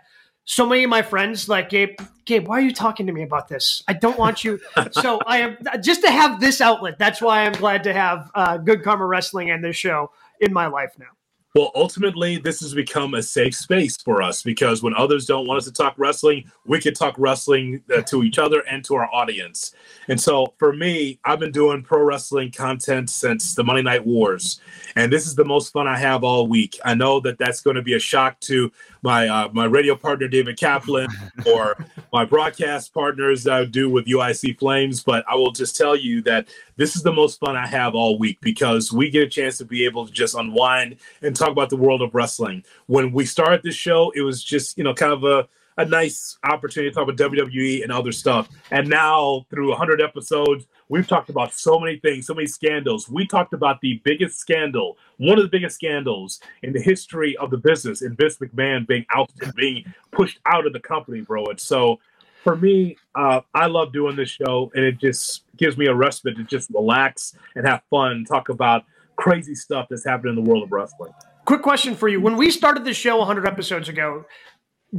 so 0.46 0.66
many 0.66 0.84
of 0.84 0.90
my 0.90 1.02
friends 1.02 1.48
like 1.48 1.70
Gabe. 1.70 1.98
Gabe, 2.26 2.48
why 2.48 2.58
are 2.58 2.62
you 2.62 2.74
talking 2.74 3.08
to 3.08 3.14
me 3.14 3.24
about 3.24 3.48
this? 3.48 3.84
I 3.88 3.94
don't 3.94 4.18
want 4.18 4.44
you. 4.44 4.60
so 4.92 5.20
I 5.26 5.40
am 5.40 5.58
just 5.82 6.02
to 6.02 6.12
have 6.12 6.40
this 6.40 6.62
outlet. 6.62 6.98
That's 6.98 7.22
why 7.22 7.46
I'm 7.46 7.54
glad 7.54 7.84
to 7.84 7.94
have 7.94 8.32
uh, 8.36 8.58
Good 8.58 8.84
Karma 8.84 9.06
Wrestling 9.06 9.50
and 9.50 9.64
this 9.64 9.76
show 9.76 10.12
in 10.40 10.54
my 10.54 10.68
life 10.68 10.94
now. 10.98 11.08
Well, 11.54 11.72
ultimately, 11.76 12.38
this 12.38 12.62
has 12.62 12.74
become 12.74 13.14
a 13.14 13.22
safe 13.22 13.56
space 13.56 13.98
for 13.98 14.22
us 14.22 14.42
because 14.42 14.82
when 14.82 14.94
others 14.96 15.26
don't 15.26 15.48
want 15.48 15.58
us 15.58 15.66
to 15.66 15.74
talk 15.74 15.94
wrestling, 15.98 16.50
we 16.66 16.80
can 16.80 16.94
talk 16.94 17.14
wrestling 17.18 17.84
uh, 17.94 18.02
to 18.04 18.24
each 18.24 18.40
other 18.40 18.62
and 18.62 18.86
to 18.86 18.96
our 18.96 19.14
audience. 19.14 19.74
And 20.08 20.20
so 20.20 20.54
for 20.60 20.72
me, 20.72 21.20
I've 21.26 21.40
been 21.40 21.52
doing 21.52 21.84
pro 21.84 22.04
wrestling 22.04 22.52
content 22.52 23.10
since 23.10 23.54
the 23.54 23.66
Monday 23.66 23.82
Night 23.82 24.06
Wars. 24.06 24.62
And 24.96 25.12
this 25.12 25.28
is 25.28 25.36
the 25.36 25.44
most 25.44 25.74
fun 25.74 25.88
I 25.88 25.98
have 25.98 26.24
all 26.24 26.48
week. 26.48 26.80
I 26.86 26.94
know 26.94 27.20
that 27.20 27.38
that's 27.38 27.60
going 27.60 27.76
to 27.76 27.82
be 27.82 27.96
a 27.96 28.00
shock 28.00 28.40
to 28.42 28.72
my 29.02 29.28
uh, 29.28 29.50
my 29.52 29.66
radio 29.66 29.96
partner 29.96 30.28
David 30.28 30.58
Kaplan 30.58 31.10
or 31.46 31.78
my 32.14 32.26
broadcast 32.26 32.94
partners 32.94 33.44
that 33.44 33.54
I 33.54 33.66
do 33.66 33.90
with 33.90 34.06
UIC 34.06 34.60
Flames, 34.60 35.04
but 35.04 35.24
I 35.30 35.36
will 35.36 35.52
just 35.52 35.76
tell 35.76 35.96
you 35.96 36.22
that 36.24 36.48
this 36.76 36.96
is 36.96 37.04
the 37.04 37.14
most 37.14 37.40
fun 37.40 37.56
I 37.56 37.68
have 37.68 37.96
all 37.96 38.18
week 38.18 38.40
because 38.42 38.92
we 38.92 39.10
get 39.10 39.24
a 39.24 39.30
chance 39.30 39.58
to 39.60 39.66
be 39.66 39.86
able 39.86 40.06
to 40.06 40.12
just 40.12 40.36
unwind 40.36 40.98
and 41.22 41.36
talk 41.36 41.50
about 41.50 41.70
the 41.70 41.78
world 41.78 42.02
of 42.02 42.14
wrestling. 42.14 42.64
When 42.88 43.12
we 43.12 43.26
started 43.26 43.62
this 43.64 43.76
show, 43.76 44.12
it 44.16 44.22
was 44.22 44.44
just 44.44 44.78
you 44.78 44.84
know 44.84 44.94
kind 44.94 45.14
of 45.14 45.24
a 45.24 45.48
a 45.78 45.86
nice 45.86 46.38
opportunity 46.44 46.92
to 46.92 46.94
talk 46.94 47.10
about 47.10 47.32
WWE 47.32 47.84
and 47.84 47.92
other 47.92 48.12
stuff. 48.12 48.50
And 48.72 48.88
now, 48.88 49.46
through 49.50 49.70
100 49.70 50.02
episodes, 50.02 50.68
we've 50.92 51.08
talked 51.08 51.30
about 51.30 51.54
so 51.54 51.80
many 51.80 51.98
things, 51.98 52.28
so 52.28 52.34
many 52.34 52.46
scandals. 52.46 53.10
We 53.10 53.26
talked 53.26 53.54
about 53.54 53.80
the 53.80 54.02
biggest 54.04 54.38
scandal, 54.38 54.98
one 55.18 55.38
of 55.38 55.44
the 55.44 55.50
biggest 55.50 55.76
scandals 55.76 56.42
in 56.64 56.74
the 56.74 56.82
history 56.82 57.36
of 57.38 57.50
the 57.50 57.58
business, 57.58 58.02
in 58.02 58.14
Vince 58.16 58.38
McMahon 58.38 58.86
being 58.86 59.06
ousted, 59.16 59.56
being 59.56 59.86
pushed 60.12 60.40
out 60.46 60.68
of 60.68 60.74
the 60.74 60.82
company, 60.82 61.22
bro. 61.22 61.46
And 61.46 61.60
so, 61.60 62.00
for 62.44 62.58
me, 62.58 62.98
uh, 63.16 63.40
I 63.54 63.68
love 63.68 63.94
doing 63.94 64.16
this 64.18 64.30
show, 64.30 64.70
and 64.76 64.84
it 64.84 65.00
just 65.00 65.44
gives 65.58 65.78
me 65.78 65.86
a 65.86 65.96
respite 65.96 66.36
to 66.36 66.44
just 66.44 66.70
relax 66.72 67.36
and 67.56 67.66
have 67.66 67.84
fun, 67.90 68.26
talk 68.26 68.50
about 68.50 68.84
crazy 69.16 69.56
stuff 69.56 69.88
that's 69.90 70.04
happening 70.04 70.38
in 70.38 70.44
the 70.44 70.50
world 70.50 70.64
of 70.64 70.72
wrestling. 70.72 71.14
Quick 71.46 71.62
question 71.62 71.96
for 71.96 72.10
you. 72.10 72.20
When 72.20 72.36
we 72.36 72.52
started 72.52 72.84
this 72.84 72.98
show 72.98 73.18
100 73.20 73.48
episodes 73.48 73.88
ago, 73.88 74.26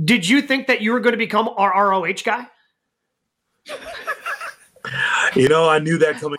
did 0.04 0.26
you 0.26 0.40
think 0.40 0.68
that 0.68 0.80
you 0.80 0.92
were 0.92 1.00
going 1.00 1.12
to 1.12 1.18
become 1.18 1.50
our 1.56 1.90
ROH 1.90 2.22
guy? 2.24 2.46
You 5.34 5.48
know, 5.48 5.68
I 5.68 5.78
knew 5.78 5.98
that 5.98 6.16
coming. 6.16 6.38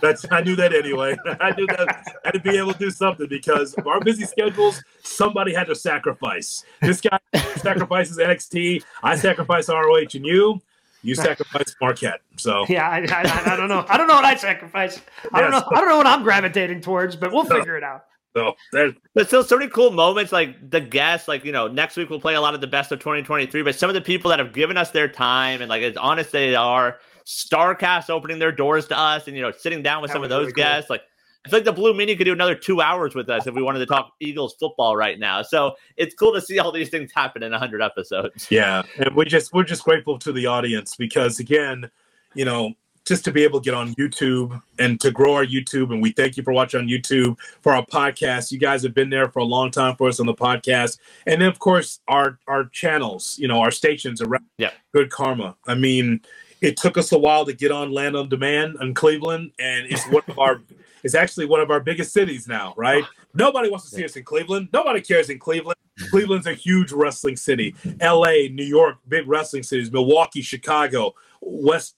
That's 0.00 0.24
I 0.30 0.40
knew 0.40 0.56
that 0.56 0.72
anyway. 0.74 1.16
I 1.40 1.52
knew 1.52 1.66
that 1.68 1.88
I 1.88 2.02
had 2.24 2.32
to 2.32 2.40
be 2.40 2.56
able 2.56 2.72
to 2.72 2.78
do 2.78 2.90
something 2.90 3.26
because 3.28 3.74
of 3.74 3.86
our 3.86 4.00
busy 4.00 4.24
schedules. 4.24 4.82
Somebody 5.02 5.54
had 5.54 5.66
to 5.68 5.74
sacrifice. 5.74 6.64
This 6.80 7.00
guy 7.00 7.18
sacrifices 7.56 8.18
NXT. 8.18 8.82
I 9.02 9.16
sacrifice 9.16 9.68
ROH, 9.68 10.06
and 10.14 10.26
you, 10.26 10.60
you 11.02 11.14
sacrifice 11.14 11.74
Marquette. 11.80 12.20
So 12.36 12.64
yeah, 12.68 12.88
I, 12.88 12.98
I, 12.98 13.52
I 13.52 13.56
don't 13.56 13.68
know. 13.68 13.84
I 13.88 13.96
don't 13.96 14.08
know 14.08 14.14
what 14.14 14.24
I 14.24 14.34
sacrifice. 14.36 15.00
I 15.32 15.40
don't 15.40 15.50
know. 15.50 15.62
I 15.70 15.80
don't 15.80 15.88
know 15.88 15.98
what 15.98 16.06
I'm 16.06 16.22
gravitating 16.22 16.80
towards, 16.80 17.16
but 17.16 17.32
we'll 17.32 17.44
figure 17.44 17.76
it 17.76 17.84
out. 17.84 18.04
So 18.34 18.54
there's 18.72 18.94
But 19.14 19.26
still, 19.26 19.42
so 19.42 19.58
many 19.58 19.68
cool 19.70 19.90
moments. 19.90 20.30
Like 20.30 20.70
the 20.70 20.80
guests, 20.80 21.26
like 21.26 21.44
you 21.44 21.52
know, 21.52 21.66
next 21.66 21.96
week 21.96 22.10
we'll 22.10 22.20
play 22.20 22.34
a 22.34 22.40
lot 22.40 22.54
of 22.54 22.60
the 22.60 22.66
best 22.66 22.92
of 22.92 23.00
2023. 23.00 23.62
But 23.62 23.74
some 23.74 23.90
of 23.90 23.94
the 23.94 24.00
people 24.00 24.30
that 24.30 24.38
have 24.38 24.52
given 24.52 24.76
us 24.76 24.90
their 24.90 25.08
time 25.08 25.60
and 25.60 25.68
like 25.68 25.82
as 25.82 25.96
honest 25.96 26.32
they 26.32 26.54
are, 26.54 26.98
Starcast 27.30 28.10
opening 28.10 28.38
their 28.38 28.52
doors 28.52 28.86
to 28.88 28.98
us, 28.98 29.28
and 29.28 29.36
you 29.36 29.42
know, 29.42 29.52
sitting 29.52 29.82
down 29.82 30.02
with 30.02 30.10
That 30.10 30.14
some 30.16 30.24
of 30.24 30.30
those 30.30 30.40
really 30.46 30.52
cool. 30.52 30.64
guests. 30.64 30.90
Like 30.90 31.02
I 31.46 31.48
feel 31.48 31.58
like 31.58 31.64
the 31.64 31.72
Blue 31.72 31.94
Meanie 31.94 32.18
could 32.18 32.24
do 32.24 32.32
another 32.32 32.54
two 32.56 32.80
hours 32.80 33.14
with 33.14 33.30
us 33.30 33.46
if 33.46 33.54
we 33.54 33.62
wanted 33.62 33.78
to 33.78 33.86
talk 33.86 34.12
Eagles 34.20 34.54
football 34.58 34.96
right 34.96 35.18
now. 35.18 35.42
So 35.42 35.76
it's 35.96 36.14
cool 36.14 36.32
to 36.34 36.40
see 36.40 36.58
all 36.58 36.72
these 36.72 36.88
things 36.90 37.12
happen 37.14 37.42
in 37.42 37.52
100 37.52 37.80
episodes. 37.82 38.48
Yeah, 38.50 38.82
and 38.98 39.14
we 39.14 39.24
just 39.26 39.52
we're 39.52 39.64
just 39.64 39.84
grateful 39.84 40.18
to 40.18 40.32
the 40.32 40.46
audience 40.46 40.96
because 40.96 41.38
again, 41.38 41.88
you 42.34 42.44
know, 42.44 42.74
just 43.06 43.24
to 43.24 43.30
be 43.32 43.44
able 43.44 43.60
to 43.60 43.64
get 43.64 43.74
on 43.74 43.94
YouTube 43.94 44.60
and 44.78 45.00
to 45.00 45.10
grow 45.12 45.34
our 45.34 45.46
YouTube, 45.46 45.92
and 45.92 46.02
we 46.02 46.10
thank 46.10 46.36
you 46.36 46.42
for 46.42 46.52
watching 46.52 46.80
on 46.80 46.88
YouTube 46.88 47.38
for 47.62 47.72
our 47.72 47.86
podcast. 47.86 48.50
You 48.50 48.58
guys 48.58 48.82
have 48.82 48.92
been 48.92 49.08
there 49.08 49.28
for 49.30 49.38
a 49.38 49.44
long 49.44 49.70
time 49.70 49.94
for 49.96 50.08
us 50.08 50.18
on 50.20 50.26
the 50.26 50.34
podcast, 50.34 50.98
and 51.26 51.40
then 51.40 51.48
of 51.48 51.60
course 51.60 52.00
our 52.08 52.40
our 52.48 52.64
channels, 52.66 53.38
you 53.38 53.46
know, 53.46 53.60
our 53.60 53.70
stations 53.70 54.20
around 54.20 54.44
Yeah. 54.58 54.72
Good 54.92 55.10
Karma. 55.10 55.56
I 55.66 55.74
mean, 55.74 56.20
it 56.60 56.76
took 56.76 56.98
us 56.98 57.12
a 57.12 57.18
while 57.18 57.44
to 57.46 57.52
get 57.52 57.70
on 57.70 57.90
Land 57.90 58.16
on 58.16 58.28
Demand 58.28 58.76
in 58.80 58.94
Cleveland, 58.94 59.52
and 59.58 59.86
it's 59.86 60.06
one 60.08 60.22
of 60.28 60.38
our 60.38 60.60
it's 61.02 61.14
actually 61.14 61.46
one 61.46 61.60
of 61.60 61.70
our 61.70 61.80
biggest 61.80 62.12
cities 62.12 62.46
now, 62.46 62.74
right? 62.76 63.04
Nobody 63.34 63.70
wants 63.70 63.88
to 63.88 63.96
see 63.96 64.04
us 64.04 64.16
in 64.16 64.24
Cleveland. 64.24 64.68
Nobody 64.72 65.00
cares 65.00 65.30
in 65.30 65.38
Cleveland. 65.38 65.78
Cleveland's 66.10 66.46
a 66.46 66.54
huge 66.54 66.92
wrestling 66.92 67.36
city. 67.36 67.74
LA, 68.02 68.48
New 68.50 68.64
York, 68.64 68.96
big 69.08 69.26
wrestling 69.28 69.62
cities. 69.62 69.92
Milwaukee, 69.92 70.42
Chicago, 70.42 71.14
West 71.40 71.96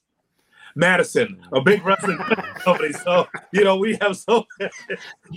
Madison, 0.75 1.39
a 1.51 1.61
big 1.61 1.85
wrestling 1.85 2.17
company. 2.55 2.93
So, 2.93 3.27
you 3.51 3.63
know, 3.63 3.77
we 3.77 3.97
have 4.01 4.17
so 4.17 4.45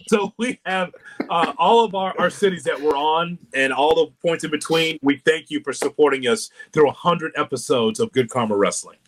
so 0.08 0.32
we 0.38 0.60
have 0.64 0.92
uh, 1.28 1.52
all 1.58 1.84
of 1.84 1.94
our, 1.94 2.14
our 2.18 2.30
cities 2.30 2.64
that 2.64 2.80
we're 2.80 2.96
on 2.96 3.38
and 3.54 3.72
all 3.72 3.94
the 3.94 4.12
points 4.26 4.44
in 4.44 4.50
between. 4.50 4.98
We 5.02 5.18
thank 5.18 5.50
you 5.50 5.60
for 5.60 5.72
supporting 5.72 6.26
us 6.26 6.50
through 6.72 6.86
100 6.86 7.32
episodes 7.36 8.00
of 8.00 8.12
Good 8.12 8.30
Karma 8.30 8.56
Wrestling. 8.56 8.98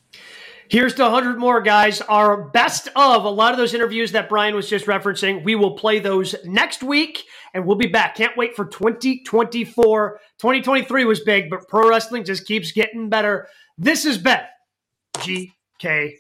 Here's 0.70 0.94
to 0.94 1.02
100 1.02 1.38
more, 1.38 1.62
guys. 1.62 2.02
Our 2.02 2.50
best 2.50 2.88
of 2.94 3.24
a 3.24 3.30
lot 3.30 3.52
of 3.52 3.58
those 3.58 3.72
interviews 3.72 4.12
that 4.12 4.28
Brian 4.28 4.54
was 4.54 4.68
just 4.68 4.84
referencing. 4.84 5.42
We 5.42 5.54
will 5.54 5.78
play 5.78 5.98
those 5.98 6.34
next 6.44 6.82
week 6.82 7.24
and 7.54 7.64
we'll 7.64 7.76
be 7.76 7.86
back. 7.86 8.16
Can't 8.16 8.36
wait 8.36 8.54
for 8.54 8.66
2024. 8.66 10.20
2023 10.38 11.04
was 11.06 11.20
big, 11.20 11.48
but 11.48 11.66
pro 11.68 11.88
wrestling 11.88 12.24
just 12.24 12.46
keeps 12.46 12.72
getting 12.72 13.08
better. 13.08 13.48
This 13.78 14.04
has 14.04 14.18
been 14.18 14.42
GK 15.16 16.16